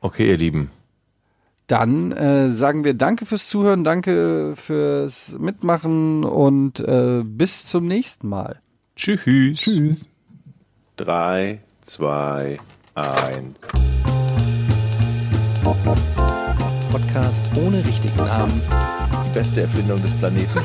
Okay, 0.00 0.28
ihr 0.28 0.36
Lieben. 0.36 0.70
Dann 1.66 2.12
äh, 2.12 2.50
sagen 2.50 2.84
wir 2.84 2.94
Danke 2.94 3.26
fürs 3.26 3.48
Zuhören, 3.48 3.84
danke 3.84 4.54
fürs 4.56 5.36
Mitmachen 5.38 6.24
und 6.24 6.80
äh, 6.80 7.22
bis 7.24 7.66
zum 7.66 7.86
nächsten 7.86 8.28
Mal. 8.28 8.60
Tschüss. 8.96 9.58
Tschüss. 9.58 10.06
Drei, 10.96 11.60
zwei, 11.82 12.56
eins. 12.94 13.58
Podcast 16.90 17.44
ohne 17.56 17.84
richtigen 17.84 18.16
Namen. 18.16 18.62
Die 19.26 19.34
beste 19.34 19.60
Erfindung 19.60 20.00
des 20.00 20.12
Planeten. 20.14 20.58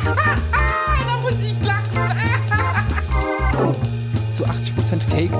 Da 1.05 1.21
muss 1.21 1.39
ich 1.41 1.55
lachen. 1.65 1.93
Zu 4.43 4.49
80% 4.49 5.01
Fake. 5.09 5.31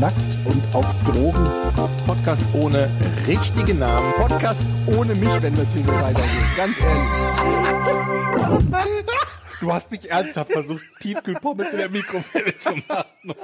Nackt 0.00 0.16
und 0.46 0.74
auf 0.74 0.84
Drogen. 1.04 1.46
Podcast 2.08 2.42
ohne 2.54 2.90
richtige 3.28 3.74
Namen. 3.74 4.12
Podcast 4.14 4.62
ohne 4.86 5.14
mich, 5.14 5.42
wenn 5.42 5.54
das 5.54 5.72
hier 5.72 5.84
so 5.84 5.92
weitergeht. 5.92 6.56
Ganz 6.56 6.76
ehrlich. 6.80 7.08
Du 9.60 9.72
hast 9.72 9.92
nicht 9.92 10.06
ernsthaft 10.06 10.50
versucht, 10.50 10.82
Tiefkühlpommes 11.02 11.68
in 11.70 11.76
der 11.76 11.88
Mikrowelle 11.88 12.58
zu 12.58 12.70
machen. 12.88 13.34